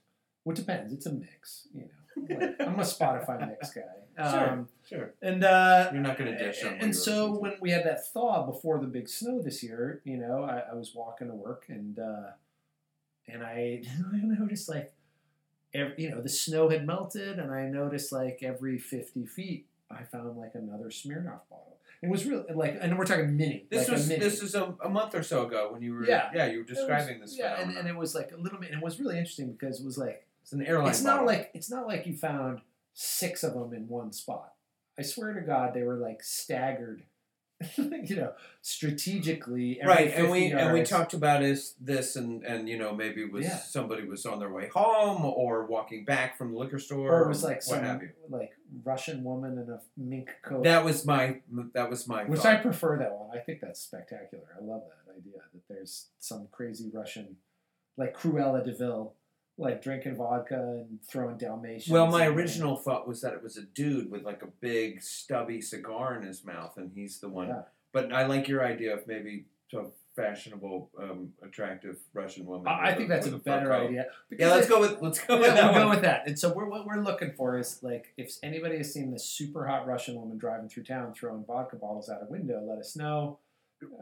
Well, 0.50 0.56
it 0.58 0.60
depends. 0.60 0.92
It's 0.92 1.06
a 1.06 1.12
mix, 1.12 1.68
you 1.74 1.82
know. 1.82 1.86
Like, 2.38 2.60
I'm 2.60 2.78
a 2.78 2.82
Spotify 2.82 3.48
mix 3.48 3.72
guy. 3.72 3.82
Sure. 4.30 4.50
Um, 4.50 4.68
Sure. 4.86 5.14
and 5.22 5.42
uh, 5.44 5.88
You're 5.92 6.02
not 6.02 6.18
going 6.18 6.30
to 6.32 6.38
dish 6.38 6.62
on. 6.64 6.74
and, 6.74 6.94
so 6.94 7.32
when 7.38 7.54
we 7.60 7.70
had 7.70 7.84
that 7.86 8.06
thaw 8.12 8.44
before 8.44 8.78
the 8.80 8.86
big 8.88 9.08
snow 9.08 9.40
this 9.40 9.62
year, 9.62 10.02
you 10.04 10.16
know, 10.18 10.42
I, 10.42 10.64
I 10.70 10.74
was 10.74 10.92
walking 10.94 11.28
to 11.28 11.34
work 11.34 11.64
and 11.68 11.98
uh, 11.98 12.30
and 13.28 13.42
I, 13.44 13.82
I 14.12 14.16
noticed 14.22 14.68
like, 14.68 14.92
every, 15.72 15.94
you 15.98 16.10
know, 16.10 16.20
the 16.20 16.28
snow 16.28 16.68
had 16.68 16.84
melted, 16.86 17.38
and 17.38 17.52
I 17.52 17.66
noticed 17.68 18.10
like 18.12 18.40
every 18.42 18.76
50 18.78 19.24
feet, 19.26 19.66
I 19.90 20.02
found 20.02 20.36
like 20.36 20.52
another 20.54 20.86
Smirnoff 20.90 21.48
bottle. 21.48 21.78
It 22.02 22.08
was 22.10 22.24
really 22.26 22.44
like, 22.52 22.76
and 22.80 22.98
we're 22.98 23.04
talking 23.04 23.36
mini. 23.36 23.66
This 23.70 23.86
like 23.88 23.96
was 23.96 24.06
a 24.06 24.08
mini. 24.08 24.20
this 24.20 24.42
was 24.42 24.54
a, 24.54 24.74
a 24.84 24.88
month 24.88 25.14
or 25.14 25.22
so 25.22 25.46
ago 25.46 25.68
when 25.72 25.80
you 25.82 25.94
were 25.94 26.04
Yeah. 26.06 26.30
yeah 26.34 26.46
you 26.46 26.58
were 26.58 26.64
It 26.64 26.70
was- 26.70 26.78
describing 26.78 27.20
this 27.20 27.36
yeah, 27.38 27.48
and, 27.52 27.56
phenomenon. 27.72 27.78
and 27.78 27.88
it 27.88 27.96
was 27.98 28.14
like 28.14 28.32
a 28.32 28.36
little 28.36 28.58
bit, 28.58 28.70
and 28.72 28.78
it 28.80 28.84
was 28.84 28.98
really 28.98 29.16
interesting 29.18 29.52
because 29.52 29.80
it 29.80 29.86
was 29.86 29.96
like 29.96 30.26
it's 30.42 30.52
an 30.52 30.64
airline. 30.66 30.90
it's 30.90 31.02
not 31.02 31.12
bottle. 31.20 31.26
like 31.26 31.50
it's 31.54 31.70
not 31.70 31.86
like 31.86 32.06
you 32.06 32.16
found 32.16 32.60
six 32.94 33.42
of 33.42 33.54
them 33.54 33.72
in 33.74 33.88
one 33.88 34.12
spot. 34.12 34.52
I 34.98 35.02
swear 35.02 35.32
to 35.34 35.40
God, 35.40 35.72
they 35.74 35.82
were 35.82 35.96
like 35.96 36.22
staggered, 36.22 37.04
you 37.76 38.16
know, 38.16 38.32
strategically. 38.62 39.80
right, 39.84 40.08
and 40.08 40.26
50 40.26 40.30
we 40.32 40.52
and 40.52 40.72
we 40.72 40.82
talked 40.82 41.14
about 41.14 41.42
is 41.42 41.74
this 41.80 42.16
and 42.16 42.42
and 42.44 42.68
you 42.68 42.76
know 42.78 42.94
maybe 42.94 43.24
was 43.24 43.44
Yeah. 43.44 43.56
somebody 43.58 44.04
was 44.06 44.26
on 44.26 44.38
their 44.38 44.52
way 44.52 44.68
home 44.68 45.24
or 45.24 45.66
walking 45.66 46.04
back 46.04 46.36
from 46.38 46.52
the 46.52 46.58
liquor 46.58 46.78
store 46.78 47.10
or 47.10 47.24
it 47.24 47.28
was 47.28 47.42
like 47.44 47.62
some 47.62 47.82
have 47.82 48.02
you. 48.02 48.10
like 48.28 48.52
Russian 48.84 49.22
woman 49.24 49.52
in 49.58 49.68
a 49.70 49.80
mink 49.96 50.30
coat. 50.42 50.64
That 50.64 50.84
was 50.84 51.04
my 51.06 51.40
that 51.74 51.88
was 51.90 52.06
my 52.08 52.24
which 52.24 52.40
thought. 52.40 52.54
I 52.54 52.56
prefer 52.56 52.98
that 52.98 53.12
one. 53.12 53.30
I 53.36 53.40
think 53.40 53.60
that's 53.60 53.80
spectacular. 53.80 54.44
I 54.60 54.64
love 54.64 54.82
that 55.06 55.12
idea 55.16 55.38
that 55.52 55.62
there's 55.68 56.06
some 56.18 56.48
crazy 56.52 56.90
Russian, 56.92 57.36
like 57.96 58.16
Cruella 58.16 58.64
de 58.64 58.74
Vil, 58.74 59.14
like 59.60 59.82
drinking 59.82 60.16
vodka 60.16 60.56
and 60.56 60.98
throwing 61.06 61.36
Dalmatians. 61.36 61.92
Well, 61.92 62.06
my 62.06 62.26
and- 62.26 62.36
original 62.36 62.76
thought 62.76 63.06
was 63.06 63.20
that 63.20 63.34
it 63.34 63.42
was 63.42 63.56
a 63.56 63.62
dude 63.62 64.10
with 64.10 64.24
like 64.24 64.42
a 64.42 64.48
big 64.60 65.02
stubby 65.02 65.60
cigar 65.60 66.16
in 66.16 66.26
his 66.26 66.44
mouth, 66.44 66.76
and 66.76 66.90
he's 66.94 67.20
the 67.20 67.28
one. 67.28 67.48
Yeah. 67.48 67.62
But 67.92 68.12
I 68.12 68.26
like 68.26 68.48
your 68.48 68.64
idea 68.64 68.94
of 68.94 69.06
maybe 69.06 69.44
a 69.74 69.84
fashionable, 70.16 70.90
um, 70.98 71.32
attractive 71.42 71.98
Russian 72.14 72.46
woman. 72.46 72.68
I, 72.68 72.90
I 72.90 72.94
think 72.94 73.08
that's 73.08 73.26
a 73.26 73.36
better 73.36 73.72
idea. 73.72 74.06
Yeah, 74.30 74.50
let's 74.50 74.68
go 74.68 74.80
with 74.80 75.00
let's 75.00 75.20
go 75.24 75.38
with 75.38 75.54
that 75.54 75.72
we'll 75.72 75.84
go 75.84 75.90
with 75.90 76.02
that. 76.02 76.26
And 76.26 76.38
so 76.38 76.52
we're, 76.52 76.68
what 76.68 76.86
we're 76.86 77.02
looking 77.02 77.32
for 77.36 77.58
is 77.58 77.82
like 77.82 78.12
if 78.16 78.36
anybody 78.42 78.78
has 78.78 78.92
seen 78.92 79.10
this 79.10 79.24
super 79.24 79.66
hot 79.66 79.86
Russian 79.86 80.16
woman 80.16 80.38
driving 80.38 80.68
through 80.68 80.84
town 80.84 81.12
throwing 81.14 81.44
vodka 81.44 81.76
bottles 81.76 82.08
out 82.08 82.22
a 82.22 82.30
window, 82.30 82.62
let 82.66 82.78
us 82.78 82.96
know. 82.96 83.38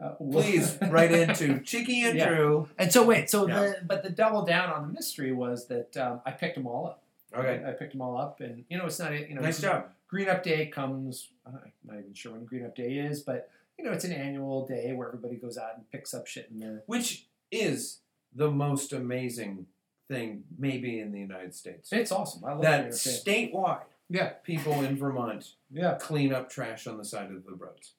Uh, 0.01 0.09
Please 0.15 0.77
write 0.89 1.11
into 1.11 1.59
Cheeky 1.61 2.03
and 2.03 2.17
Yeah. 2.17 2.29
True. 2.29 2.67
And 2.77 2.91
so 2.91 3.03
wait, 3.05 3.29
so 3.29 3.47
Yeah. 3.47 3.59
the 3.59 3.75
but 3.85 4.03
the 4.03 4.09
double 4.09 4.43
down 4.45 4.69
on 4.69 4.87
the 4.87 4.93
mystery 4.93 5.31
was 5.31 5.67
that 5.67 5.95
um, 5.97 6.21
I 6.25 6.31
picked 6.31 6.55
them 6.55 6.67
all 6.67 6.87
up. 6.87 7.03
Okay, 7.35 7.63
I 7.65 7.71
picked 7.73 7.91
them 7.93 8.01
all 8.01 8.17
up, 8.17 8.39
and 8.41 8.65
you 8.69 8.77
know 8.77 8.85
it's 8.87 8.99
not 8.99 9.13
you 9.29 9.35
know 9.35 9.41
nice 9.41 9.61
job. 9.61 9.85
Green 10.07 10.27
Up 10.27 10.41
Day 10.43 10.65
comes. 10.67 11.29
I'm 11.45 11.53
not- 11.85 11.99
even 11.99 12.13
sure 12.13 12.31
when 12.33 12.43
Green 12.45 12.65
Up 12.65 12.75
Day 12.75 12.93
is, 12.97 13.21
but 13.21 13.49
you 13.77 13.85
know 13.85 13.91
it's 13.91 14.03
an 14.05 14.11
annual 14.13 14.65
day 14.65 14.91
where 14.93 15.07
everybody 15.09 15.35
goes 15.35 15.57
out 15.57 15.71
and 15.75 15.89
picks 15.91 16.13
up 16.13 16.25
shit 16.27 16.49
in 16.51 16.59
their. 16.59 16.83
Which 16.87 17.27
is 17.51 17.99
the 18.35 18.49
most 18.51 18.91
amazing 18.93 19.67
thing, 20.07 20.43
maybe 20.57 20.99
in 20.99 21.11
the 21.11 21.19
United 21.19 21.53
States. 21.53 21.89
It's 21.93 22.11
awesome. 22.11 22.43
I 22.43 22.53
love 22.53 22.61
That 22.63 22.89
statewide, 22.89 23.83
Yeah, 24.09 24.29
people 24.43 24.73
in 24.83 24.97
Vermont 24.97 25.53
yeah. 25.71 25.97
clean 25.99 26.33
up 26.33 26.49
trash 26.49 26.87
on 26.87 26.97
the 26.97 27.05
side 27.05 27.29
of 27.31 27.45
the 27.45 27.53
roads. 27.53 27.93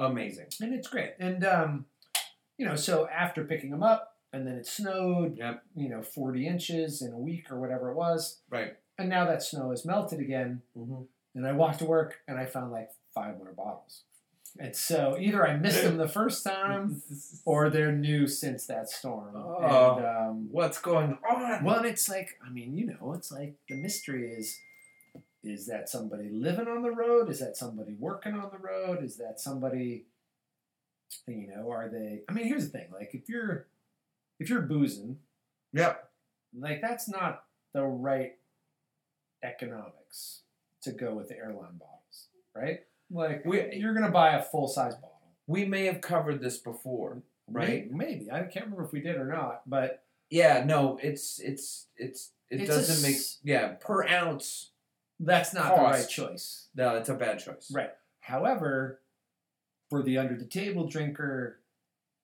Amazing. 0.00 0.46
and 0.60 0.74
it's 0.74 0.88
great. 0.88 1.12
And 1.20 1.44
um, 1.44 1.86
you 2.56 2.66
know, 2.66 2.76
so 2.76 3.08
after 3.08 3.44
picking 3.44 3.70
them 3.70 3.82
up, 3.82 4.16
and 4.32 4.46
then 4.46 4.54
it 4.54 4.66
snowed, 4.66 5.36
Yep. 5.36 5.62
you 5.76 5.88
know, 5.88 6.02
forty 6.02 6.46
inches 6.46 7.02
in 7.02 7.12
a 7.12 7.18
week 7.18 7.50
or 7.50 7.60
whatever 7.60 7.90
it 7.90 7.96
was, 7.96 8.40
Right. 8.50 8.76
and 8.98 9.08
now 9.08 9.24
that 9.26 9.42
snow 9.42 9.70
has 9.70 9.84
melted 9.84 10.20
again. 10.20 10.62
Mm-hmm. 10.76 11.02
And 11.36 11.46
I 11.46 11.52
walked 11.52 11.78
to 11.78 11.84
work, 11.84 12.16
and 12.26 12.38
I 12.38 12.46
found 12.46 12.72
like 12.72 12.90
five 13.14 13.38
more 13.38 13.52
bottles. 13.52 14.02
And 14.58 14.74
so 14.74 15.16
either 15.18 15.46
I 15.46 15.56
missed 15.56 15.84
them 15.84 15.96
the 15.96 16.08
first 16.08 16.42
time, 16.44 17.02
or 17.44 17.70
they're 17.70 17.92
new 17.92 18.26
since 18.26 18.66
that 18.66 18.88
storm. 18.90 19.36
Oh. 19.36 19.96
And 19.96 20.06
um, 20.06 20.48
What's 20.50 20.80
going 20.80 21.16
on? 21.30 21.62
well, 21.64 21.76
and 21.76 21.86
it's 21.86 22.08
like 22.08 22.30
I 22.44 22.50
mean, 22.50 22.74
you 22.76 22.86
know, 22.86 23.12
it's 23.14 23.30
like 23.30 23.54
the 23.68 23.76
mystery 23.76 24.32
is. 24.32 24.58
Is 25.42 25.66
that 25.66 25.88
somebody 25.88 26.28
living 26.30 26.68
on 26.68 26.82
the 26.82 26.90
road? 26.90 27.30
Is 27.30 27.40
that 27.40 27.56
somebody 27.56 27.94
working 27.98 28.34
on 28.34 28.50
the 28.52 28.58
road? 28.58 29.02
Is 29.02 29.16
that 29.16 29.40
somebody 29.40 30.06
you 31.26 31.48
know, 31.48 31.70
are 31.70 31.88
they 31.88 32.22
I 32.28 32.32
mean, 32.32 32.46
here's 32.46 32.70
the 32.70 32.78
thing, 32.78 32.88
like 32.92 33.10
if 33.14 33.28
you're 33.28 33.66
if 34.38 34.48
you're 34.48 34.62
boozing, 34.62 35.18
Yep. 35.72 36.10
like 36.58 36.80
that's 36.80 37.08
not 37.08 37.44
the 37.72 37.82
right 37.84 38.36
economics 39.42 40.42
to 40.82 40.92
go 40.92 41.14
with 41.14 41.28
the 41.28 41.36
airline 41.36 41.78
bottles, 41.78 42.28
right? 42.54 42.80
Like 43.10 43.44
We- 43.44 43.74
you're 43.76 43.94
gonna 43.94 44.10
buy 44.10 44.34
a 44.36 44.42
full 44.42 44.68
size 44.68 44.94
bottle. 44.94 45.08
We 45.46 45.64
may 45.64 45.86
have 45.86 46.00
covered 46.00 46.40
this 46.40 46.58
before, 46.58 47.22
right? 47.48 47.90
Maybe, 47.90 47.94
maybe. 47.94 48.30
I 48.30 48.42
can't 48.44 48.66
remember 48.66 48.84
if 48.84 48.92
we 48.92 49.00
did 49.00 49.16
or 49.16 49.26
not, 49.26 49.68
but 49.68 50.04
Yeah. 50.28 50.62
No. 50.64 50.96
It's 51.02 51.40
it's 51.40 51.88
it's 51.96 52.30
it 52.50 52.60
It's 52.60 52.68
doesn't 52.70 53.02
make 53.08 53.20
yeah 53.42 53.74
per 53.80 54.06
ounce. 54.06 54.70
That's 55.20 55.54
not 55.54 55.76
the 55.76 55.82
right 55.82 55.92
Cost. 55.96 56.10
choice. 56.10 56.66
No, 56.74 56.96
it's 56.96 57.08
a 57.08 57.14
bad 57.14 57.38
choice. 57.38 57.70
Right. 57.72 57.90
However, 58.20 59.00
for 59.88 60.02
the 60.02 60.18
under 60.18 60.36
the 60.36 60.44
table 60.46 60.86
drinker, 60.88 61.60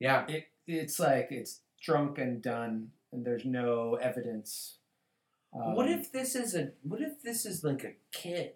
Yeah. 0.01 0.27
it 0.29 0.49
it's 0.67 0.99
like 0.99 1.29
it's 1.31 1.61
drunk 1.81 2.19
and 2.19 2.43
done, 2.43 2.91
and 3.13 3.25
there's 3.25 3.45
no 3.45 3.95
evidence. 3.95 4.79
Um, 5.55 5.75
what 5.75 5.89
if 5.89 6.11
this 6.11 6.35
is 6.35 6.55
a 6.55 6.73
what 6.83 7.01
if 7.01 7.23
this 7.23 7.47
is 7.47 7.63
like 7.63 7.85
a 7.85 7.93
kid 8.13 8.53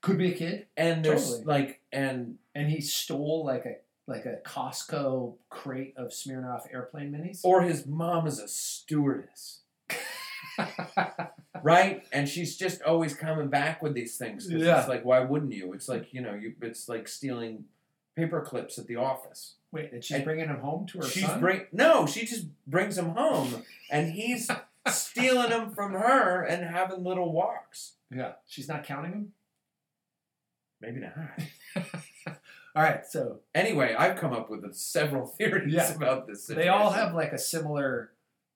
could 0.00 0.18
be 0.18 0.32
a 0.32 0.34
kid 0.34 0.66
and 0.76 1.04
there's 1.04 1.28
Totally. 1.30 1.44
like 1.44 1.80
and 1.92 2.38
and 2.54 2.68
he 2.68 2.80
stole 2.80 3.44
like 3.46 3.64
a 3.64 3.76
like 4.08 4.26
a 4.26 4.38
Costco 4.44 5.36
crate 5.48 5.94
of 5.96 6.08
Smirnoff 6.08 6.62
airplane 6.74 7.12
minis? 7.12 7.40
or 7.44 7.62
his 7.62 7.86
mom 7.86 8.26
is 8.26 8.38
a 8.40 8.48
stewardess. 8.48 9.60
right? 11.62 12.04
And 12.12 12.28
she's 12.28 12.56
just 12.56 12.82
always 12.82 13.14
coming 13.14 13.48
back 13.48 13.82
with 13.82 13.94
these 13.94 14.16
things. 14.16 14.48
Yeah. 14.50 14.80
It's 14.80 14.88
like, 14.88 15.04
why 15.04 15.20
wouldn't 15.20 15.52
you? 15.52 15.72
It's 15.72 15.88
like, 15.88 16.12
you 16.12 16.20
know, 16.20 16.34
you 16.34 16.54
it's 16.62 16.88
like 16.88 17.08
stealing 17.08 17.64
paper 18.16 18.40
clips 18.40 18.78
at 18.78 18.86
the 18.86 18.96
office. 18.96 19.54
Wait, 19.70 19.90
and 19.92 20.04
she's 20.04 20.16
And 20.16 20.24
bringing 20.24 20.48
them 20.48 20.60
home 20.60 20.86
to 20.88 20.98
her 20.98 21.04
She's 21.08 21.24
son. 21.24 21.40
bring 21.40 21.62
no, 21.72 22.06
she 22.06 22.26
just 22.26 22.46
brings 22.66 22.96
them 22.96 23.10
home, 23.10 23.62
and 23.90 24.12
he's 24.12 24.50
stealing 24.88 25.48
them 25.50 25.70
from 25.74 25.92
her 25.92 26.42
and 26.42 26.62
having 26.64 27.02
little 27.02 27.32
walks. 27.32 27.92
yeah, 28.14 28.32
she's 28.46 28.68
not 28.68 28.84
counting 28.84 29.10
them? 29.12 29.32
Maybe 30.80 31.00
not. 31.00 31.14
All 32.74 32.82
right, 32.82 33.06
so 33.06 33.40
Anyway, 33.54 33.94
I've 33.98 34.16
come 34.16 34.32
up 34.32 34.50
with 34.50 34.74
several 34.74 35.26
theories 35.26 35.72
Yeah. 35.74 35.92
about 35.94 36.26
this. 36.26 36.46
they 36.46 36.68
all 36.68 36.90
have 36.90 37.14
like 37.14 37.32
a 37.32 37.38
similar 37.38 38.11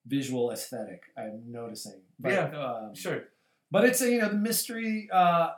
visual 0.06 0.50
aesthetic. 0.52 1.02
I'm 1.16 1.42
noticing. 1.46 2.00
But, 2.18 2.32
Yeah, 2.32 2.44
um, 2.58 2.94
sure. 2.94 3.24
But 3.70 3.84
it's 3.84 4.00
a, 4.00 4.10
you 4.10 4.18
know 4.20 4.28
the 4.28 4.36
mystery 4.36 5.08
uh, 5.12 5.50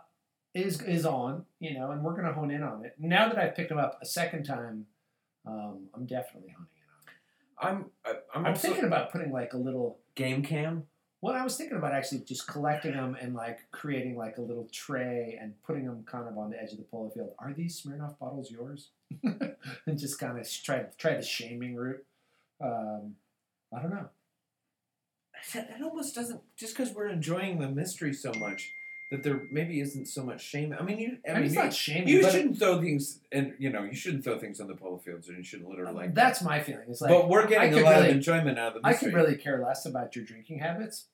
is 0.54 0.80
is 0.82 1.04
on 1.04 1.44
you 1.60 1.74
know, 1.78 1.90
and 1.90 2.02
we're 2.02 2.16
gonna 2.16 2.32
hone 2.32 2.50
in 2.50 2.62
on 2.62 2.84
it. 2.84 2.94
Now 2.98 3.28
that 3.28 3.38
I've 3.38 3.54
picked 3.54 3.68
them 3.68 3.78
up 3.78 3.98
a 4.02 4.06
second 4.06 4.44
time, 4.44 4.86
um, 5.46 5.88
I'm 5.94 6.06
definitely 6.06 6.50
honing 6.56 6.70
in 6.76 7.66
on 7.70 7.78
it. 7.80 7.86
I'm 8.06 8.12
I- 8.12 8.36
I'm, 8.38 8.46
I'm 8.46 8.52
also 8.52 8.68
thinking 8.68 8.84
about 8.86 9.12
putting 9.12 9.30
like 9.32 9.52
a 9.52 9.58
little. 9.58 9.98
game 10.14 10.42
cam. 10.42 10.84
Well, 11.20 11.34
I 11.34 11.42
was 11.42 11.56
thinking 11.56 11.76
about 11.76 11.92
actually 11.92 12.20
just 12.20 12.46
collecting 12.46 12.92
them 12.92 13.16
and 13.20 13.34
like 13.34 13.58
creating 13.72 14.16
like 14.16 14.38
a 14.38 14.40
little 14.40 14.68
tray 14.72 15.36
and 15.40 15.52
putting 15.64 15.84
them 15.84 16.04
kind 16.06 16.28
of 16.28 16.38
on 16.38 16.50
the 16.50 16.62
edge 16.62 16.70
of 16.70 16.78
the 16.78 16.84
polo 16.84 17.10
field. 17.10 17.30
Are 17.40 17.52
these 17.52 17.82
Smirnoff 17.82 18.16
bottles 18.20 18.50
yours? 18.52 18.90
and 19.24 19.98
just 19.98 20.18
kind 20.20 20.38
of 20.38 20.48
try 20.62 20.84
try 20.96 21.14
the 21.16 21.22
shaming 21.22 21.74
route. 21.74 22.04
Um, 22.62 23.16
I 23.76 23.82
don't 23.82 23.90
know. 23.90 24.08
It 25.54 25.82
almost 25.82 26.14
doesn't 26.14 26.40
just 26.56 26.76
because 26.76 26.94
we're 26.94 27.08
enjoying 27.08 27.58
the 27.58 27.68
mystery 27.68 28.12
so 28.12 28.32
much 28.32 28.72
that 29.10 29.22
there 29.22 29.42
maybe 29.50 29.80
isn't 29.80 30.06
so 30.06 30.22
much 30.22 30.42
shame. 30.42 30.74
I 30.78 30.82
mean, 30.82 30.98
you. 30.98 31.18
I, 31.26 31.32
I 31.32 31.34
mean, 31.36 31.44
it's 31.44 31.54
you, 31.54 31.62
not 31.62 31.72
shaming. 31.74 32.08
you 32.08 32.22
shouldn't 32.30 32.58
throw 32.58 32.80
things, 32.80 33.20
and 33.32 33.54
you 33.58 33.70
know, 33.70 33.82
you 33.82 33.94
shouldn't 33.94 34.24
throw 34.24 34.38
things 34.38 34.60
on 34.60 34.68
the 34.68 34.74
polo 34.74 34.98
fields, 34.98 35.28
and 35.28 35.38
you 35.38 35.44
shouldn't 35.44 35.68
litter 35.68 35.90
like. 35.90 36.14
that's 36.14 36.42
my 36.42 36.60
feeling. 36.60 36.84
It's 36.88 37.00
like 37.00 37.10
but 37.10 37.28
we're 37.28 37.46
getting 37.46 37.74
a 37.74 37.82
lot 37.82 38.00
of 38.00 38.06
enjoyment 38.06 38.58
out 38.58 38.76
of 38.76 38.82
the 38.82 38.88
Mystery. 38.88 39.08
I 39.08 39.12
could 39.12 39.16
really 39.16 39.36
care 39.36 39.62
less 39.64 39.86
about 39.86 40.14
your 40.14 40.24
drinking 40.24 40.58
habits, 40.58 41.06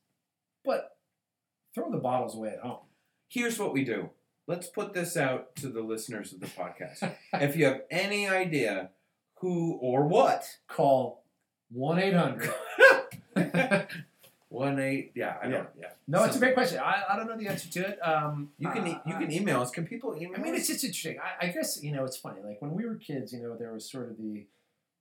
but 0.64 0.96
throw 1.74 1.90
the 1.90 1.98
bottles 1.98 2.34
away 2.34 2.50
at 2.50 2.60
home. 2.60 2.78
Here's 3.28 3.58
what 3.58 3.72
we 3.72 3.84
do: 3.84 4.10
let's 4.48 4.66
put 4.66 4.92
this 4.92 5.16
out 5.16 5.54
to 5.56 5.68
the 5.68 5.82
listeners 5.82 6.32
of 6.32 6.40
the 6.40 6.46
podcast. 6.46 7.14
if 7.34 7.56
you 7.56 7.66
have 7.66 7.82
any 7.90 8.28
idea 8.28 8.90
who 9.38 9.78
or 9.80 10.06
what, 10.06 10.44
Call 10.66 11.24
one 11.70 12.00
eight 12.00 12.14
hundred. 12.14 12.52
one 14.48 14.78
eight, 14.78 15.12
yeah, 15.14 15.36
I 15.42 15.46
Yeah. 15.46 15.50
don't, 15.52 15.68
yeah. 15.80 15.88
No, 16.06 16.24
it's 16.24 16.36
a 16.36 16.38
great 16.38 16.54
question. 16.54 16.78
I, 16.78 17.02
I 17.10 17.16
don't 17.16 17.26
know 17.26 17.36
the 17.36 17.48
answer 17.48 17.68
to 17.70 17.80
it. 17.88 17.98
Um, 18.00 18.50
You 18.58 18.70
can 18.70 18.82
uh, 18.86 19.00
you 19.06 19.14
can 19.16 19.32
email 19.32 19.60
us. 19.62 19.70
Can 19.70 19.86
people 19.86 20.14
email? 20.16 20.38
I 20.38 20.42
mean, 20.42 20.54
us? 20.54 20.60
it's 20.60 20.68
just 20.68 20.84
interesting. 20.84 21.18
I, 21.18 21.46
I 21.46 21.48
guess 21.50 21.82
you 21.82 21.92
know 21.92 22.04
it's 22.04 22.16
funny. 22.16 22.40
Like 22.42 22.60
when 22.62 22.72
we 22.72 22.86
were 22.86 22.94
kids, 22.96 23.32
you 23.32 23.42
know, 23.42 23.56
there 23.56 23.72
was 23.72 23.90
sort 23.90 24.10
of 24.10 24.16
the 24.16 24.46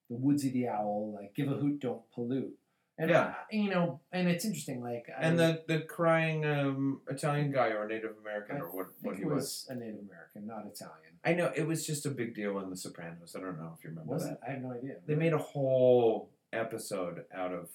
the 0.09 0.15
woodsy 0.15 0.49
the 0.49 0.67
owl, 0.67 1.13
like 1.19 1.33
give 1.35 1.47
a 1.51 1.55
hoot, 1.55 1.79
don't 1.79 2.01
pollute. 2.13 2.57
And 2.97 3.09
Yeah. 3.09 3.33
I- 3.51 3.55
you 3.55 3.69
know, 3.69 3.99
and 4.11 4.27
it's 4.27 4.45
interesting. 4.45 4.81
Like 4.81 5.05
I, 5.15 5.21
and 5.27 5.37
the 5.39 5.63
the 5.67 5.79
crying 5.81 6.45
um, 6.45 7.01
Italian 7.09 7.51
guy 7.51 7.67
or 7.69 7.87
Native 7.87 8.15
American 8.21 8.57
or 8.61 8.67
what 8.75 8.87
what 9.01 9.15
he 9.17 9.25
was. 9.25 9.33
was 9.33 9.67
a 9.69 9.75
Native 9.75 9.99
American, 10.09 10.47
not 10.47 10.65
Italian. 10.65 11.13
I 11.25 11.33
know 11.33 11.51
it 11.55 11.65
was 11.67 11.85
just 11.87 12.05
a 12.05 12.09
big 12.09 12.35
deal 12.35 12.59
in 12.59 12.69
The 12.69 12.75
Sopranos. 12.75 13.35
I 13.35 13.39
don't 13.39 13.57
know 13.57 13.73
if 13.77 13.83
you 13.83 13.91
remember 13.91 14.13
Was 14.13 14.23
that. 14.25 14.33
it? 14.33 14.39
I 14.47 14.51
have 14.51 14.61
no 14.61 14.71
idea. 14.73 14.95
They 15.05 15.15
made 15.15 15.31
a 15.33 15.37
whole 15.37 16.29
episode 16.51 17.23
out 17.33 17.53
of 17.53 17.69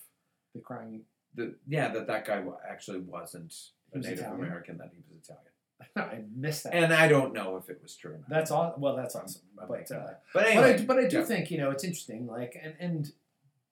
the 0.55 0.61
crying. 0.61 1.03
The 1.35 1.55
yeah 1.67 1.89
that 1.89 2.07
that 2.07 2.25
guy 2.27 2.43
actually 2.69 3.01
wasn't 3.01 3.55
a 3.95 3.99
was 3.99 4.07
Native 4.07 4.21
Italian? 4.21 4.45
American 4.45 4.79
that 4.79 4.91
he 4.93 4.99
was 5.09 5.23
Italian. 5.29 5.45
I 5.97 6.25
missed 6.35 6.65
that. 6.65 6.75
And 6.75 6.93
I 6.93 7.07
don't 7.09 7.33
know 7.33 7.57
if 7.57 7.71
it 7.71 7.81
was 7.83 7.95
true 7.97 8.13
or 8.13 8.19
not. 8.19 8.29
that's 8.29 8.51
all. 8.51 8.75
Well, 8.79 8.97
that's 8.97 9.15
awesome. 9.15 9.43
I'm 9.61 9.69
But 9.69 9.91
uh, 9.93 10.07
but 10.35 10.45
but 10.45 10.47
I, 10.65 10.79
but 10.83 10.99
I 10.99 11.07
do 11.09 11.19
yeah. 11.19 11.25
think 11.25 11.51
you 11.51 11.59
know 11.59 11.71
it's 11.71 11.85
interesting. 11.85 12.27
Like 12.27 12.57
and 12.63 12.75
and 12.81 13.13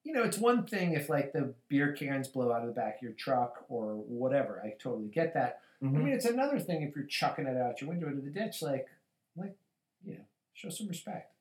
you 0.04 0.12
know 0.12 0.22
it's 0.22 0.38
one 0.38 0.66
thing 0.66 0.92
if 0.92 1.08
like 1.08 1.32
the 1.32 1.52
beer 1.68 1.92
cans 1.92 2.28
blow 2.28 2.52
out 2.52 2.60
of 2.62 2.68
the 2.68 2.74
back 2.74 2.96
of 2.96 3.02
your 3.02 3.12
truck 3.12 3.64
or 3.68 3.94
whatever. 3.96 4.62
I 4.64 4.74
totally 4.80 5.08
get 5.08 5.34
that. 5.34 5.60
I 5.82 5.86
Mhm. 5.86 5.92
mean, 6.04 6.08
it's 6.14 6.24
another 6.24 6.58
thing 6.60 6.82
if 6.82 6.94
you're 6.96 7.04
chucking 7.06 7.46
it 7.46 7.56
out 7.56 7.80
your 7.80 7.90
window 7.90 8.06
into 8.08 8.22
the 8.22 8.30
ditch. 8.30 8.62
Like, 8.62 8.86
like 9.36 9.56
you 10.04 10.14
know, 10.14 10.24
show 10.54 10.68
some 10.68 10.86
respect. 10.88 11.32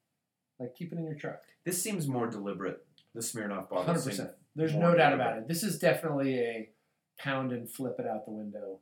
Like 0.60 0.74
keep 0.76 0.92
it 0.92 0.98
in 0.98 1.06
your 1.06 1.16
truck. 1.16 1.42
this 1.64 1.82
seems 1.82 2.08
more 2.08 2.28
deliberate. 2.28 2.86
The 3.14 3.22
Smirnoff 3.22 3.70
bottle. 3.70 3.84
Hundred 3.84 4.04
percent. 4.04 4.32
There's 4.56 4.74
no 4.74 4.96
doubt 4.96 5.14
about 5.14 5.38
it. 5.38 5.48
This 5.48 5.64
is 5.64 5.80
definitely 5.80 6.40
a 6.40 6.70
pound 7.18 7.52
and 7.52 7.70
flip 7.70 7.96
it 8.00 8.08
out 8.08 8.26
the 8.26 8.32
window 8.32 8.80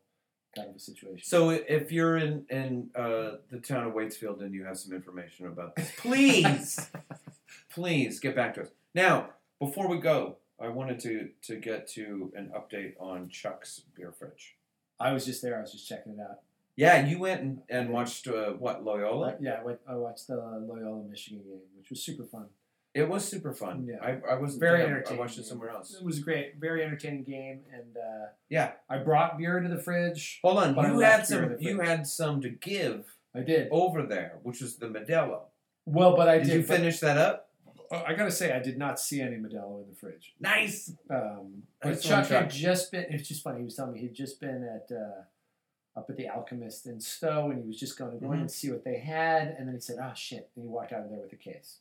kind 0.56 0.70
of 0.70 0.76
a 0.76 0.80
situation. 0.80 1.24
So 1.24 1.50
if 1.50 1.92
you're 1.92 2.18
in 2.18 2.46
in 2.50 2.90
uh, 2.96 3.38
the 3.50 3.60
town 3.60 3.88
of 3.88 3.94
Waitsfield 3.94 4.42
and 4.42 4.54
you 4.54 4.66
have 4.66 4.78
some 4.78 4.94
information 4.94 5.48
about 5.48 5.76
this, 5.76 5.92
please, 5.98 6.92
please 7.72 8.20
get 8.20 8.36
back 8.36 8.54
to 8.56 8.62
us. 8.62 8.70
Now, 8.94 9.30
before 9.60 9.88
we 9.88 9.98
go, 9.98 10.38
I 10.62 10.68
wanted 10.68 11.00
to 11.02 11.30
to 11.44 11.56
get 11.56 11.88
to 11.90 12.32
an 12.36 12.52
update 12.56 12.94
on 13.00 13.30
Chuck's 13.30 13.82
beer 13.96 14.12
fridge. 14.12 14.56
I 15.00 15.12
was 15.12 15.26
just 15.26 15.42
there. 15.42 15.58
I 15.58 15.62
was 15.62 15.72
just 15.72 15.88
checking 15.88 16.14
it 16.14 16.20
out. 16.20 16.40
Yeah, 16.76 17.06
you 17.06 17.20
went 17.20 17.42
and, 17.42 17.62
and 17.70 17.90
watched 17.90 18.28
uh, 18.28 18.52
what 18.52 18.84
Loyola. 18.84 19.36
Yeah, 19.40 19.60
I, 19.62 19.64
went, 19.64 19.80
I 19.88 19.94
watched 19.94 20.28
the 20.28 20.38
Loyola 20.38 21.04
Michigan 21.04 21.44
game, 21.44 21.60
which 21.78 21.92
was 21.92 22.02
super 22.02 22.24
fun. 22.24 22.48
It 22.94 23.10
was 23.10 23.28
super 23.28 23.54
fun. 23.54 23.88
Yeah. 23.90 23.98
I, 24.02 24.34
I 24.34 24.36
wasn't 24.36 24.60
Very 24.60 24.80
there. 24.84 25.04
I 25.10 25.14
watched 25.16 25.40
it 25.40 25.46
somewhere 25.46 25.70
else. 25.72 25.96
It 25.96 26.04
was 26.06 26.20
great, 26.20 26.58
very 26.60 26.84
entertaining 26.84 27.24
game, 27.24 27.62
and 27.74 27.98
uh, 27.98 28.28
Yeah. 28.50 28.74
I 28.90 29.00
brought 29.00 29.38
beer 29.38 29.60
to 29.60 29.68
the 29.68 29.80
fridge. 29.82 30.40
Hold 30.44 30.60
on, 30.60 30.76
you 30.94 31.00
had 31.00 31.26
some. 31.26 31.56
You 31.60 31.80
had 31.80 32.06
some 32.06 32.42
to 32.42 32.50
give 32.50 33.06
I 33.36 33.40
did 33.42 33.68
over 33.72 34.04
there, 34.04 34.38
which 34.44 34.62
was 34.62 34.76
the 34.78 34.86
Modelo. 34.88 35.42
well, 35.86 36.16
but 36.16 36.30
I 36.30 36.38
Did 36.38 36.48
did. 36.48 36.54
you 36.58 36.64
finish 36.64 37.00
that 37.00 37.18
up? 37.18 37.50
uh, 37.92 38.04
I 38.06 38.14
gotta 38.14 38.32
say, 38.32 38.52
I 38.54 38.60
did 38.60 38.78
not 38.78 39.00
see 39.00 39.22
any 39.22 39.38
Modelo 39.38 39.82
in 39.84 39.90
the 39.90 39.96
fridge. 40.00 40.36
Nice. 40.40 40.92
Um, 41.10 41.64
but 41.82 42.00
Chuck 42.00 42.28
had 42.28 42.52
just 42.52 42.92
been. 42.92 43.06
It's 43.10 43.28
just 43.28 43.42
funny. 43.44 43.60
He 43.60 43.66
was 43.66 43.76
telling 43.76 43.94
me 43.94 44.02
he'd 44.02 44.14
just 44.14 44.40
been 44.40 44.64
at 44.64 44.96
uh, 44.96 46.00
up 46.00 46.08
at 46.12 46.16
the 46.18 46.30
Alchemist 46.30 46.86
in 46.86 47.00
Stowe, 47.00 47.50
and 47.50 47.60
he 47.62 47.68
was 47.68 47.80
just 47.80 47.98
going 47.98 48.12
to 48.12 48.18
go 48.24 48.32
in 48.34 48.38
Mhm. 48.38 48.42
and 48.42 48.52
see 48.52 48.72
what 48.72 48.84
they 48.84 49.00
had, 49.00 49.48
and 49.58 49.68
then 49.68 49.74
he 49.76 49.82
said, 49.82 49.98
"Oh 50.00 50.12
shit!" 50.16 50.50
and 50.56 50.64
he 50.64 50.70
walked 50.70 50.94
out 50.94 51.04
of 51.06 51.10
there 51.10 51.20
with 51.20 51.34
a 51.34 51.36
case. 51.36 51.80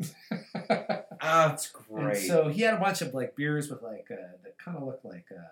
Ah, 1.20 1.52
it's 1.52 1.72
and 1.74 2.04
great. 2.04 2.16
so 2.28 2.48
he 2.48 2.62
had 2.62 2.74
a 2.74 2.78
bunch 2.80 3.02
of 3.02 3.12
like 3.12 3.34
beers 3.34 3.68
with 3.68 3.82
like 3.82 4.06
uh, 4.10 4.36
that 4.44 4.56
kind 4.56 4.76
of 4.76 4.84
looked 4.84 5.04
like 5.04 5.26
uh, 5.32 5.42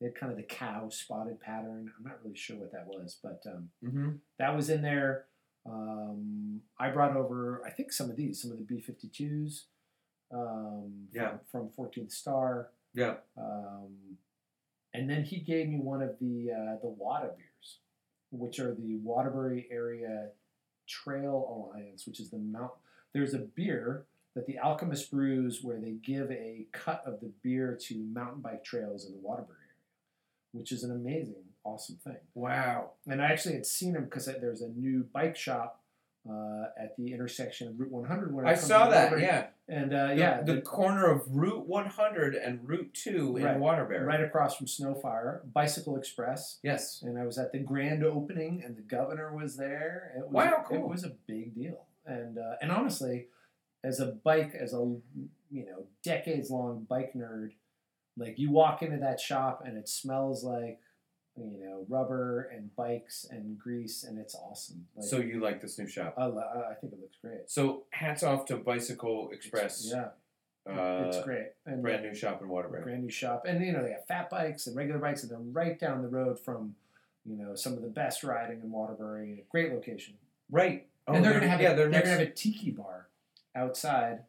they 0.00 0.06
had 0.06 0.14
kind 0.14 0.32
of 0.32 0.38
the 0.38 0.42
cow 0.44 0.88
spotted 0.88 1.40
pattern. 1.40 1.92
I'm 1.98 2.04
not 2.04 2.18
really 2.24 2.36
sure 2.36 2.56
what 2.56 2.72
that 2.72 2.86
was, 2.86 3.18
but 3.22 3.42
um, 3.46 3.68
hmm 3.86 4.10
that 4.38 4.56
was 4.56 4.70
in 4.70 4.80
there. 4.82 5.26
Um, 5.66 6.60
I 6.78 6.88
brought 6.90 7.16
over, 7.16 7.62
I 7.66 7.70
think, 7.70 7.92
some 7.92 8.08
of 8.10 8.16
these, 8.16 8.40
some 8.40 8.50
of 8.50 8.58
the 8.58 8.64
B52s 8.64 9.64
um, 10.32 11.08
Yeah. 11.12 11.32
from, 11.50 11.68
from 11.68 11.86
14th 11.86 12.12
Star. 12.12 12.68
Yeah. 12.94 13.14
Um, 13.36 14.16
and 14.94 15.08
then 15.10 15.24
he 15.24 15.38
gave 15.38 15.68
me 15.68 15.78
one 15.80 16.00
of 16.02 16.18
the 16.20 16.50
uh, 16.52 16.76
the 16.82 16.88
WATA 16.98 17.28
beers, 17.36 17.78
which 18.30 18.58
are 18.58 18.74
the 18.74 18.96
Waterbury 19.02 19.66
Area 19.70 20.28
Trail 20.88 21.68
Alliance, 21.74 22.06
which 22.06 22.20
is 22.20 22.30
the 22.30 22.38
mount. 22.38 22.72
There's 23.14 23.32
a 23.34 23.38
beer 23.38 24.04
that 24.34 24.46
the 24.46 24.58
Alchemist 24.58 25.10
brews 25.12 25.60
where 25.62 25.78
they 25.78 25.92
give 25.92 26.30
a 26.32 26.66
cut 26.72 27.02
of 27.06 27.20
the 27.20 27.30
beer 27.42 27.78
to 27.82 27.96
mountain 28.12 28.40
bike 28.42 28.64
trails 28.64 29.06
in 29.06 29.12
the 29.12 29.18
Waterbury 29.20 29.56
area, 29.60 29.72
which 30.52 30.72
is 30.72 30.82
an 30.82 30.90
amazing, 30.90 31.44
awesome 31.62 31.96
thing. 32.02 32.16
Wow. 32.34 32.90
And 33.06 33.22
I 33.22 33.26
actually 33.26 33.54
had 33.54 33.64
seen 33.66 33.92
them 33.92 34.04
because 34.04 34.26
there's 34.26 34.60
a 34.62 34.68
new 34.70 35.04
bike 35.12 35.36
shop 35.36 35.80
uh, 36.28 36.64
at 36.76 36.96
the 36.96 37.12
intersection 37.12 37.68
of 37.68 37.78
Route 37.78 37.92
100. 37.92 38.34
When 38.34 38.46
I 38.46 38.54
saw 38.54 38.88
that. 38.88 39.04
Waterbury. 39.12 39.22
Yeah. 39.22 39.46
And 39.68 39.94
uh, 39.94 40.08
The- 40.08 40.16
yeah, 40.16 40.42
The, 40.42 40.54
the- 40.54 40.60
corner 40.62 41.08
of 41.08 41.22
Route 41.28 41.66
100 41.68 42.34
and 42.34 42.66
Route 42.68 42.92
2 42.94 43.36
in 43.36 43.44
Right. 43.44 43.58
Waterbury. 43.58 44.04
right 44.04 44.20
across 44.22 44.56
from 44.56 44.66
Snowfire, 44.66 45.40
Bicycle 45.52 45.96
Express. 45.96 46.58
Yes. 46.64 47.02
And 47.06 47.16
I 47.18 47.24
was 47.24 47.38
at 47.38 47.52
the 47.52 47.58
grand 47.60 48.02
opening, 48.02 48.62
and 48.64 48.74
the 48.76 48.80
governor 48.82 49.32
was 49.36 49.56
there. 49.56 50.12
It 50.16 50.24
was, 50.24 50.32
Wow, 50.32 50.64
cool! 50.66 50.78
It 50.78 50.88
was 50.88 51.04
a 51.04 51.12
big 51.28 51.54
deal. 51.54 51.84
And 52.06 52.38
uh, 52.38 52.54
and 52.60 52.70
honestly, 52.70 53.26
as 53.82 54.00
a 54.00 54.06
bike, 54.06 54.54
as 54.54 54.72
a 54.74 54.78
you 55.50 55.64
know 55.66 55.86
decades 56.02 56.50
long 56.50 56.86
bike 56.88 57.12
nerd, 57.16 57.50
like 58.16 58.38
you 58.38 58.50
walk 58.50 58.82
into 58.82 58.98
that 58.98 59.20
shop 59.20 59.62
and 59.64 59.76
it 59.78 59.88
smells 59.88 60.44
like 60.44 60.80
you 61.36 61.58
know 61.64 61.84
rubber 61.88 62.50
and 62.54 62.74
bikes 62.76 63.26
and 63.30 63.58
grease, 63.58 64.04
and 64.04 64.18
it's 64.18 64.34
awesome. 64.34 64.86
Like, 64.96 65.06
So 65.06 65.18
you 65.18 65.40
like 65.40 65.60
this 65.60 65.78
new 65.78 65.86
shop? 65.88 66.14
I, 66.18 66.24
I 66.26 66.74
think 66.80 66.92
it 66.92 67.00
looks 67.00 67.16
great. 67.22 67.48
So 67.50 67.84
hats 67.90 68.22
off 68.22 68.44
to 68.46 68.56
Bicycle 68.56 69.30
Express. 69.32 69.90
Yeah, 69.92 70.08
Uh, 70.70 71.04
it's 71.08 71.22
great. 71.24 71.48
And 71.66 71.82
brand 71.82 72.02
new 72.04 72.14
shop 72.14 72.40
in 72.42 72.48
Waterbury. 72.48 72.82
brand 72.82 73.02
new 73.02 73.10
shop, 73.10 73.44
and 73.48 73.64
you 73.64 73.72
know 73.72 73.82
they 73.82 73.92
have 73.92 74.06
fat 74.06 74.30
bikes 74.30 74.66
and 74.66 74.76
regular 74.76 75.00
bikes, 75.00 75.22
and 75.22 75.30
they're 75.32 75.38
right 75.38 75.78
down 75.78 76.02
the 76.02 76.08
road 76.08 76.38
from 76.38 76.74
you 77.24 77.36
know 77.36 77.54
some 77.54 77.72
of 77.72 77.82
the 77.82 77.88
best 77.88 78.22
riding 78.22 78.60
in 78.62 78.70
Waterbury. 78.70 79.44
Great 79.50 79.72
location. 79.72 80.14
Right. 80.50 80.86
Oh, 81.06 81.12
and 81.14 81.24
they're, 81.24 81.34
gonna 81.34 81.48
have 81.48 81.60
yeah, 81.60 81.72
a, 81.72 81.76
they're 81.76 81.90
they're 81.90 82.00
gonna 82.02 82.12
have 82.12 82.20
a 82.20 82.30
tiki 82.30 82.70
bar 82.70 83.08
outside, 83.54 84.20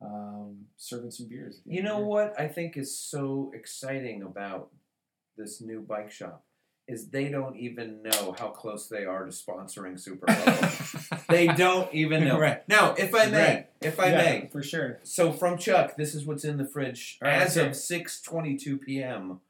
um, 0.00 0.66
serving 0.76 1.10
some 1.10 1.28
beers. 1.28 1.60
You 1.64 1.82
know 1.82 1.98
what 2.00 2.38
I 2.38 2.48
think 2.48 2.76
is 2.76 2.96
so 2.96 3.50
exciting 3.54 4.22
about 4.22 4.70
this 5.36 5.60
new 5.60 5.80
bike 5.80 6.10
shop 6.12 6.44
is 6.88 7.08
they 7.10 7.28
don't 7.28 7.56
even 7.56 8.02
know 8.02 8.34
how 8.38 8.48
close 8.48 8.88
they 8.88 9.04
are 9.04 9.24
to 9.24 9.30
sponsoring 9.30 9.98
Super 9.98 10.26
Bowl. 10.26 11.18
they 11.28 11.46
don't 11.46 11.92
even 11.94 12.24
know. 12.24 12.38
Right. 12.38 12.68
Now, 12.68 12.94
if 12.94 13.14
I 13.14 13.26
may, 13.26 13.54
Right. 13.54 13.70
if 13.80 13.98
I 14.00 14.10
Yeah, 14.10 14.16
may, 14.16 14.48
for 14.52 14.62
sure. 14.62 14.98
so 15.04 15.32
from 15.32 15.58
Chuck, 15.58 15.96
this 15.96 16.14
is 16.14 16.24
what's 16.26 16.44
in 16.44 16.56
the 16.56 16.66
fridge 16.66 17.18
right, 17.22 17.34
as 17.34 17.56
let's 17.56 17.68
of 17.68 17.76
six 17.76 18.20
twenty-two 18.20 18.78
p.m. 18.78 19.40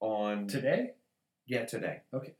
on 0.00 0.46
Today, 0.48 0.92
yeah 1.46 1.64
today. 1.64 2.00
okay. 2.12 2.34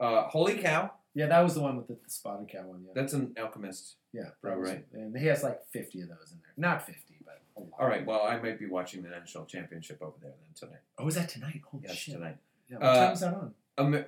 Uh, 0.00 0.22
holy 0.28 0.54
cow! 0.58 0.92
Yeah, 1.14 1.26
that 1.26 1.40
was 1.40 1.54
the 1.54 1.60
one 1.60 1.76
with 1.76 1.86
the, 1.86 1.94
the 1.94 2.10
spotted 2.10 2.48
cow 2.48 2.62
one. 2.66 2.82
Yeah, 2.86 2.92
That's 2.94 3.12
an 3.12 3.34
Alchemist. 3.38 3.94
yeah, 4.12 4.30
Bro, 4.42 4.56
right. 4.56 4.84
And 4.92 5.16
he 5.16 5.26
has 5.26 5.42
like 5.42 5.60
fifty 5.70 6.00
of 6.00 6.08
those 6.08 6.32
in 6.32 6.38
there. 6.38 6.52
Not 6.56 6.84
fifty, 6.84 7.16
but 7.24 7.40
a 7.56 7.60
lot. 7.60 7.70
All 7.78 7.86
right. 7.86 8.04
Well, 8.04 8.22
I 8.22 8.36
might 8.38 8.58
be 8.58 8.66
watching 8.66 9.02
the 9.02 9.08
national 9.10 9.44
championship 9.46 10.02
over 10.02 10.16
there 10.20 10.32
then 10.32 10.54
tonight. 10.68 10.80
Oh, 10.98 11.06
is 11.06 11.14
that 11.14 11.28
tonight? 11.28 11.60
Holy 11.70 11.84
Yes, 11.86 11.96
shit! 11.96 12.14
tonight. 12.16 12.36
Yeah, 12.68 12.78
what 12.78 12.86
Uh, 12.86 12.94
time 13.04 13.12
is 13.12 13.20
that 13.20 13.34
on? 13.34 13.54
Um, 13.78 14.04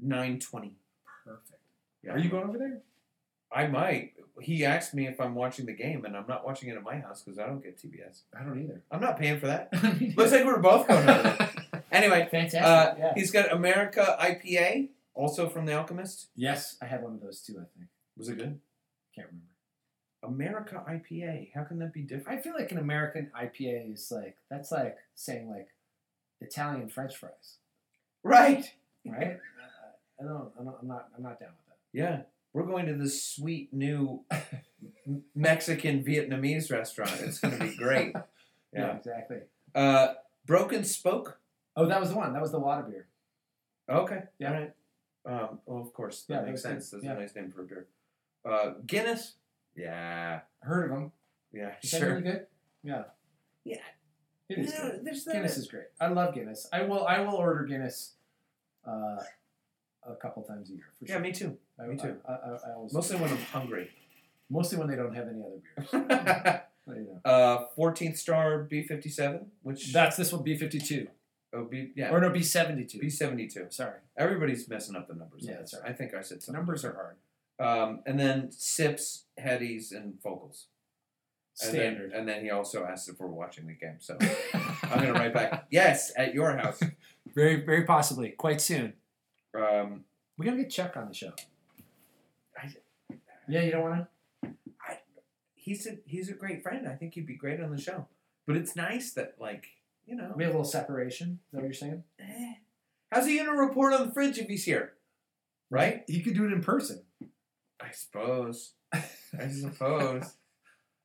nine 0.00 0.38
twenty. 0.38 0.74
Perfect. 1.24 1.60
Yeah. 2.02 2.12
Are 2.12 2.18
you 2.18 2.28
going 2.30 2.44
over 2.48 2.58
there? 2.58 2.78
I 3.52 3.66
might. 3.66 4.12
He 4.40 4.64
asked 4.64 4.94
me 4.94 5.06
if 5.06 5.20
I'm 5.20 5.34
watching 5.36 5.64
the 5.66 5.72
game, 5.72 6.04
and 6.04 6.16
I'm 6.16 6.26
not 6.28 6.44
watching 6.44 6.68
it 6.68 6.76
at 6.76 6.82
my 6.82 6.96
house 6.98 7.22
because 7.22 7.38
I 7.38 7.46
don't 7.46 7.62
get 7.62 7.78
TBS. 7.78 8.22
I 8.38 8.42
don't 8.42 8.60
either. 8.62 8.82
I'm 8.90 9.00
not 9.00 9.16
paying 9.18 9.38
for 9.38 9.46
that. 9.46 9.70
Looks 10.16 10.32
like 10.32 10.44
we're 10.44 10.58
both 10.60 10.86
going 10.88 11.08
over 11.08 11.22
there. 11.22 11.50
Anyway, 11.92 12.26
Fantastic. 12.28 12.60
uh, 12.60 12.94
yeah. 12.98 13.12
he's 13.14 13.30
got 13.30 13.52
America 13.52 14.16
IPA, 14.20 14.88
also 15.14 15.48
from 15.48 15.66
The 15.66 15.74
Alchemist. 15.74 16.28
Yes, 16.36 16.76
I 16.82 16.86
had 16.86 17.02
one 17.02 17.14
of 17.14 17.20
those 17.20 17.40
too. 17.40 17.54
I 17.54 17.64
think. 17.78 17.88
Was 18.16 18.28
it 18.28 18.36
good? 18.38 18.60
Can't 19.14 19.28
remember. 19.28 19.48
America 20.22 20.82
IPA. 20.88 21.50
How 21.54 21.64
can 21.64 21.78
that 21.80 21.92
be 21.92 22.02
different? 22.02 22.38
I 22.38 22.42
feel 22.42 22.54
like 22.58 22.72
an 22.72 22.78
American 22.78 23.30
IPA 23.38 23.92
is 23.92 24.10
like 24.10 24.36
that's 24.50 24.70
like 24.72 24.96
saying 25.14 25.50
like 25.50 25.68
Italian 26.40 26.88
French 26.88 27.16
fries, 27.16 27.58
Right. 28.22 28.64
right? 29.06 29.38
I 30.20 30.24
don't. 30.24 30.50
I'm 30.58 30.64
not. 30.64 30.78
I'm 30.82 30.88
not, 30.88 31.08
I'm 31.16 31.22
not 31.22 31.40
down 31.40 31.50
with 31.50 31.66
that. 31.68 31.78
Yeah. 31.92 32.22
We're 32.52 32.66
going 32.66 32.86
to 32.86 32.94
this 32.94 33.20
sweet 33.24 33.72
new 33.74 34.20
Mexican 35.34 36.04
Vietnamese 36.04 36.70
restaurant. 36.70 37.10
It's 37.20 37.40
going 37.40 37.58
to 37.58 37.64
be 37.64 37.76
great. 37.76 38.14
Yeah. 38.76 38.96
exactly. 38.96 39.36
Uh, 39.72 40.14
Broken 40.46 40.82
Spoke. 40.82 41.38
Oh, 41.76 41.86
that 41.86 42.00
was 42.00 42.10
the 42.10 42.16
one. 42.16 42.32
That 42.32 42.42
was 42.42 42.50
the 42.50 42.58
water 42.58 42.82
beer. 42.82 43.06
Okay. 43.88 44.24
Yeah. 44.40 44.48
All 44.52 44.54
right. 44.58 44.72
Um, 45.26 45.60
well, 45.66 45.80
of 45.80 45.92
course, 45.92 46.22
that 46.24 46.34
Yeah, 46.34 46.50
makes 46.50 46.62
good. 46.62 46.68
sense. 46.68 46.90
That's 46.90 47.04
Yeah. 47.04 47.12
a 47.12 47.20
nice 47.20 47.34
name 47.34 47.50
for 47.50 47.62
a 47.62 47.64
beer. 47.66 47.86
Uh, 48.44 48.74
Guinness. 48.86 49.36
Yeah, 49.74 50.40
Heard 50.60 50.90
of 50.90 50.96
them? 50.98 51.12
yeah, 51.52 51.74
Is 51.82 51.90
that 51.90 51.98
sure. 52.00 52.08
really 52.10 52.22
good? 52.22 52.46
Yeah. 52.82 53.04
Yeah. 53.64 53.76
It 54.48 54.58
is 54.58 54.72
Yeah, 54.72 54.82
good. 54.90 55.04
there's. 55.04 55.24
Guinness 55.24 55.56
is 55.56 55.66
great. 55.68 55.86
I 56.00 56.08
love 56.08 56.34
Guinness. 56.34 56.68
I 56.72 56.82
will. 56.82 57.06
I 57.06 57.20
will 57.20 57.34
order 57.36 57.64
Guinness. 57.64 58.14
Uh, 58.86 59.16
a 60.06 60.14
couple 60.16 60.42
times 60.42 60.68
a 60.68 60.74
year 60.74 60.84
for 60.98 61.06
yeah, 61.06 61.14
sure. 61.14 61.20
me 61.22 61.32
too. 61.32 61.56
I, 61.80 61.86
me 61.86 61.96
too. 61.96 62.20
I, 62.28 62.32
I, 62.32 62.50
I 62.68 62.72
always 62.74 62.92
Mostly 62.92 63.16
when 63.16 63.30
I'm 63.30 63.38
hungry. 63.38 63.90
mostly 64.50 64.76
when 64.76 64.86
they 64.86 64.96
don't 64.96 65.14
have 65.14 65.26
any 65.28 65.40
other 65.40 65.62
beers. 65.74 66.10
uh, 66.10 66.58
But, 66.86 66.96
you 66.98 67.18
know. 67.24 67.68
14th 67.78 68.18
star 68.18 68.68
B57, 68.70 69.46
which 69.62 69.94
That's 69.94 70.18
this 70.18 70.30
will 70.30 70.42
be 70.42 70.54
fifty 70.58 70.78
two 70.78 71.08
oh, 71.54 71.64
B, 71.64 71.92
yeah, 71.94 72.10
or 72.10 72.20
no 72.20 72.30
B 72.30 72.42
seventy 72.42 72.84
two. 72.84 72.98
B72. 72.98 73.72
Sorry, 73.72 73.98
Everybody's 74.16 74.68
messing 74.68 74.96
up 74.96 75.08
the 75.08 75.14
numbers. 75.14 75.44
Yeah, 75.46 75.54
that's 75.58 75.74
right. 75.74 75.90
I 75.90 75.92
think 75.92 76.14
I 76.14 76.20
said 76.22 76.42
something. 76.42 76.58
numbers 76.58 76.84
are 76.84 76.94
hard. 76.94 77.16
Um, 77.60 78.00
and 78.06 78.18
then 78.18 78.50
sips, 78.50 79.24
headies, 79.40 79.92
and 79.94 80.20
vocals. 80.22 80.66
And 81.62 81.70
Standard. 81.70 82.10
Then, 82.10 82.18
and 82.20 82.28
then 82.28 82.42
he 82.42 82.50
also 82.50 82.84
asked 82.84 83.08
if 83.08 83.20
we're 83.20 83.28
watching 83.28 83.66
the 83.68 83.74
game. 83.74 83.96
So 84.00 84.18
I'm 84.82 84.98
going 84.98 85.12
to 85.14 85.20
write 85.20 85.32
back, 85.32 85.66
yes, 85.70 86.12
at 86.16 86.34
your 86.34 86.56
house. 86.56 86.80
very 87.34 87.64
very 87.64 87.84
possibly 87.84 88.30
quite 88.30 88.60
soon. 88.60 88.94
Um, 89.56 90.04
We 90.36 90.46
gotta 90.46 90.56
get 90.58 90.70
Chuck 90.70 90.96
on 90.96 91.08
the 91.08 91.14
show. 91.14 91.32
I- 92.60 92.74
yeah, 93.48 93.62
you 93.62 93.70
don't 93.72 93.82
want 93.82 94.06
to. 94.42 94.48
he's 95.54 95.86
a 95.86 95.98
he's 96.06 96.28
a 96.28 96.34
great 96.34 96.62
friend. 96.62 96.88
I 96.88 96.94
think 96.94 97.14
he'd 97.14 97.26
be 97.26 97.36
great 97.36 97.60
on 97.60 97.70
the 97.70 97.80
show. 97.80 98.08
But 98.46 98.56
it's 98.56 98.74
nice 98.74 99.12
that 99.12 99.34
like 99.38 99.66
you 100.06 100.16
know, 100.16 100.32
We 100.36 100.44
have 100.44 100.52
a 100.52 100.56
little 100.56 100.70
separation. 100.70 101.40
Is 101.46 101.52
that 101.52 101.56
what 101.58 101.64
you're 101.64 101.72
saying? 101.74 102.04
eh, 102.20 102.54
how's 103.10 103.26
he 103.26 103.38
gonna 103.38 103.52
report 103.56 103.92
on 103.92 104.06
the 104.06 104.12
fridge 104.12 104.38
if 104.38 104.48
he's 104.48 104.64
here? 104.64 104.92
Right? 105.70 106.02
He 106.06 106.22
could 106.22 106.34
do 106.34 106.44
it 106.46 106.52
in 106.52 106.62
person. 106.62 107.02
I 107.80 107.90
suppose. 107.92 108.72
I 108.92 109.48
suppose. 109.48 110.34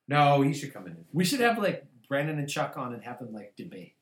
No, 0.08 0.42
he 0.42 0.54
should 0.54 0.74
come 0.74 0.88
in. 0.88 0.98
We 1.12 1.24
should 1.26 1.40
have 1.40 1.58
like 1.58 1.86
Brandon 2.08 2.40
and 2.40 2.50
Chuck 2.50 2.78
on 2.78 2.94
and 2.94 3.04
have 3.04 3.20
them 3.20 3.34
like 3.34 3.56
debate. 3.56 3.96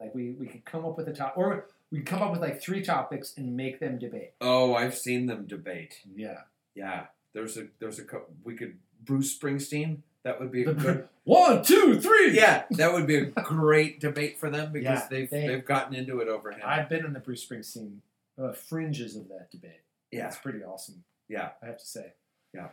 Like 0.00 0.14
we 0.14 0.30
we 0.32 0.46
could 0.46 0.64
come 0.64 0.84
up 0.84 0.96
with 0.96 1.08
a 1.08 1.12
top, 1.12 1.34
or 1.36 1.66
we 1.90 1.98
could 1.98 2.06
come 2.06 2.22
up 2.22 2.30
with 2.32 2.40
like 2.40 2.62
three 2.62 2.82
topics 2.82 3.34
and 3.36 3.56
make 3.56 3.80
them 3.80 3.98
debate. 3.98 4.32
Oh, 4.40 4.74
I've 4.74 4.96
seen 4.96 5.26
them 5.26 5.46
debate. 5.46 5.96
Yeah. 6.14 6.38
Yeah, 6.74 7.06
there's 7.34 7.56
a 7.58 7.66
there's 7.80 7.98
a 7.98 8.04
co- 8.04 8.26
we 8.44 8.54
could 8.54 8.78
Bruce 9.04 9.36
Springsteen. 9.38 9.98
That 10.24 10.38
would 10.40 10.52
be 10.52 10.64
a 10.64 10.74
good. 10.74 11.08
One, 11.24 11.62
two, 11.62 12.00
three. 12.00 12.32
Yeah, 12.36 12.64
that 12.72 12.92
would 12.92 13.06
be 13.06 13.16
a 13.16 13.24
great 13.26 14.00
debate 14.00 14.38
for 14.38 14.50
them 14.50 14.72
because 14.72 15.00
Yeah, 15.00 15.06
they've 15.10 15.30
they- 15.30 15.46
they've 15.46 15.64
gotten 15.64 15.94
into 15.94 16.20
it 16.20 16.28
over 16.28 16.50
him. 16.50 16.60
I've 16.64 16.88
been 16.88 17.04
in 17.04 17.12
the 17.12 17.20
Bruce 17.20 17.46
Springsteen 17.46 17.98
uh, 18.40 18.52
fringes 18.52 19.16
of 19.16 19.28
that 19.28 19.50
debate. 19.50 19.80
yeah, 20.10 20.26
It's 20.26 20.36
pretty 20.38 20.62
awesome. 20.62 21.04
Yeah. 21.28 21.50
I 21.62 21.66
have 21.66 21.78
to 21.78 21.86
say. 21.86 22.12
Yeah. 22.52 22.68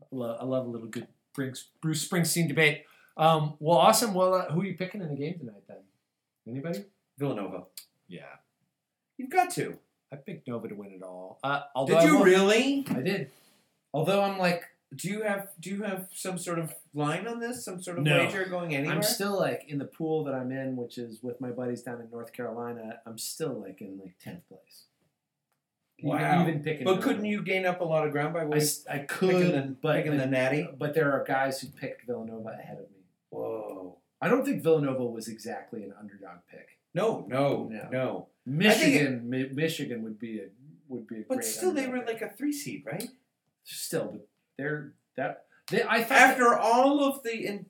I 0.00 0.06
love, 0.10 0.38
I 0.40 0.44
love 0.44 0.66
a 0.66 0.70
little 0.70 0.88
good 0.88 1.06
Bruce, 1.34 1.68
Bruce 1.82 2.08
Springsteen 2.08 2.48
debate. 2.48 2.84
Um, 3.16 3.54
well, 3.60 3.78
awesome. 3.78 4.14
Well, 4.14 4.34
uh, 4.34 4.46
who 4.50 4.62
are 4.62 4.64
you 4.64 4.74
picking 4.74 5.02
in 5.02 5.08
the 5.08 5.16
game 5.16 5.38
tonight 5.38 5.62
then? 5.68 5.76
Anybody? 6.48 6.84
Villanova. 7.18 7.64
Yeah. 8.08 8.22
You've 9.18 9.30
got 9.30 9.50
to. 9.50 9.76
I 10.12 10.16
picked 10.16 10.48
Nova 10.48 10.68
to 10.68 10.74
win 10.74 10.92
it 10.92 11.02
all. 11.02 11.38
Uh, 11.44 11.60
although 11.74 12.00
Did 12.00 12.06
you 12.08 12.14
won't- 12.14 12.24
really? 12.24 12.84
I 12.88 13.00
did. 13.02 13.30
Although 13.92 14.22
I'm 14.22 14.38
like, 14.38 14.64
Do 14.96 15.08
you 15.08 15.22
have 15.22 15.48
do 15.60 15.70
you 15.70 15.82
have 15.82 16.08
some 16.12 16.36
sort 16.36 16.58
of 16.58 16.74
line 16.94 17.26
on 17.28 17.38
this? 17.38 17.64
Some 17.64 17.80
sort 17.80 17.98
of 17.98 18.04
No. 18.04 18.18
wager 18.18 18.44
going 18.44 18.74
anywhere? 18.74 18.96
I'm 18.96 19.02
still 19.02 19.38
like 19.38 19.64
in 19.68 19.78
the 19.78 19.84
pool 19.84 20.24
that 20.24 20.34
I'm 20.34 20.50
in, 20.50 20.74
which 20.76 20.98
is 20.98 21.22
with 21.22 21.40
my 21.40 21.50
buddies 21.50 21.82
down 21.82 22.00
in 22.00 22.10
North 22.10 22.32
Carolina. 22.32 23.00
I'm 23.06 23.16
still 23.18 23.60
like 23.60 23.80
in 23.80 23.98
like 24.02 24.16
tenth 24.18 24.48
place. 24.48 24.86
Wow. 26.02 26.40
Even, 26.42 26.48
even 26.48 26.64
picking. 26.64 26.84
but 26.84 27.02
couldn't 27.02 27.26
you 27.26 27.42
gain 27.42 27.66
up 27.66 27.80
a 27.82 27.84
lot 27.84 28.06
of 28.06 28.12
ground 28.12 28.32
by 28.32 28.40
I, 28.40 28.44
way 28.46 28.56
s- 28.56 28.86
I 28.90 28.98
picking 28.98 29.08
could, 29.08 29.52
the, 29.54 29.76
but 29.82 29.96
picking 29.96 30.16
the 30.16 30.26
natty? 30.26 30.66
but 30.78 30.94
there 30.94 31.12
are 31.12 31.22
guys 31.24 31.60
who 31.60 31.68
picked 31.68 32.06
Villanova 32.06 32.48
ahead 32.58 32.78
of 32.78 32.90
me. 32.90 33.02
Whoa. 33.28 33.98
I 34.20 34.28
don't 34.28 34.44
think 34.44 34.62
Villanova 34.62 35.04
was 35.04 35.28
exactly 35.28 35.82
an 35.82 35.92
underdog 36.00 36.38
pick. 36.50 36.78
No, 36.94 37.26
no, 37.28 37.68
No. 37.70 37.88
no. 37.92 38.26
Michigan, 38.46 39.28
Mi- 39.28 39.50
Michigan 39.52 40.02
would 40.02 40.18
be 40.18 40.40
a 40.40 40.46
would 40.88 41.06
be 41.06 41.18
a 41.20 41.24
But 41.28 41.36
great. 41.36 41.44
still, 41.44 41.70
they 41.72 41.84
underdog 41.84 42.06
were 42.08 42.12
pick. 42.14 42.22
like 42.22 42.32
a 42.32 42.34
three 42.34 42.52
seed, 42.52 42.82
right? 42.86 43.08
still, 43.62 44.06
but 44.12 44.26
they're 44.60 44.92
that 45.16 45.44
they. 45.70 45.82
I 45.82 46.02
thought 46.02 46.18
After 46.18 46.56
all 46.58 47.04
of 47.04 47.22
the 47.22 47.34
in, 47.46 47.66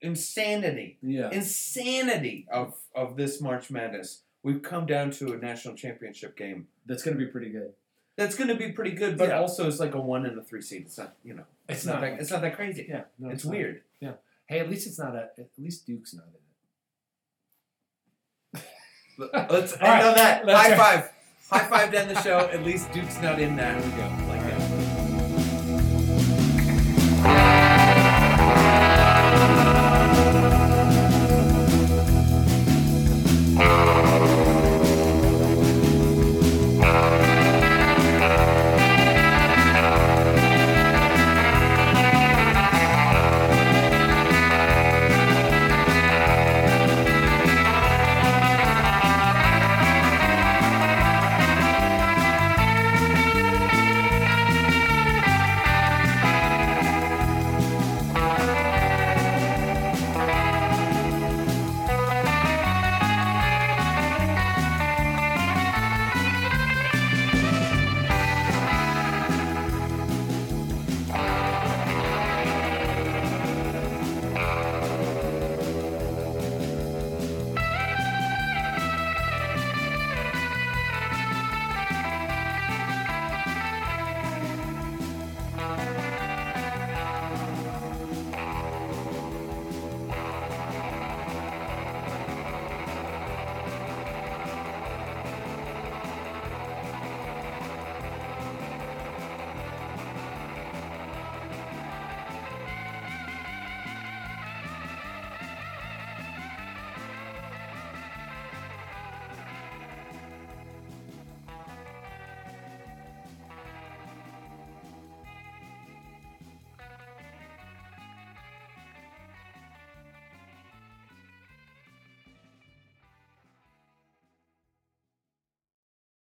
insanity, 0.00 0.98
yeah, 1.02 1.30
insanity 1.30 2.46
of 2.52 2.74
of 2.94 3.16
this 3.16 3.40
March 3.40 3.70
Madness, 3.70 4.22
we've 4.42 4.62
come 4.62 4.86
down 4.86 5.10
to 5.12 5.32
a 5.32 5.36
national 5.36 5.74
championship 5.74 6.36
game. 6.36 6.68
that's 6.86 7.02
going 7.02 7.16
to 7.18 7.24
be 7.24 7.30
pretty 7.30 7.50
good. 7.50 7.72
That's 8.16 8.34
going 8.36 8.48
to 8.48 8.56
be 8.56 8.72
pretty 8.72 8.92
good, 8.92 9.16
but 9.16 9.28
Yeah. 9.28 9.38
also 9.38 9.68
it's 9.68 9.78
like 9.80 9.94
a 9.94 10.00
one 10.00 10.26
and 10.26 10.36
a 10.38 10.42
three 10.42 10.60
seed. 10.62 10.82
It's 10.86 10.98
not, 10.98 11.14
you 11.24 11.34
know, 11.34 11.44
it's, 11.68 11.78
It's 11.78 11.86
not, 11.86 11.94
not 11.94 12.00
that, 12.02 12.20
it's 12.20 12.30
not 12.32 12.40
that 12.42 12.56
crazy. 12.56 12.86
Yeah, 12.88 13.02
no, 13.18 13.28
it's 13.30 13.44
not. 13.44 13.52
weird. 13.54 13.82
Hey, 14.50 14.60
at 14.60 14.70
least 14.70 14.86
it's 14.86 14.98
not 14.98 15.14
a. 15.14 15.28
At 15.38 15.50
least 15.58 15.86
Duke's 15.86 16.14
not 16.14 16.24
in 18.54 18.60
it. 18.60 19.50
Let's 19.52 19.72
All 19.80 19.80
end 19.80 19.82
right, 19.82 20.04
on 20.06 20.14
that. 20.14 20.46
let's- 20.46 20.68
High 20.70 20.76
five. 20.76 21.10
High 21.50 21.64
five 21.68 21.90
to 21.92 22.00
end 22.00 22.10
the 22.10 22.22
show. 22.22 22.38
At 22.38 22.62
least 22.64 22.90
Duke's 22.92 23.20
not 23.20 23.38
in 23.38 23.56
that. 23.56 23.78
There 23.82 23.90
we 23.90 23.96
go. 23.96 24.37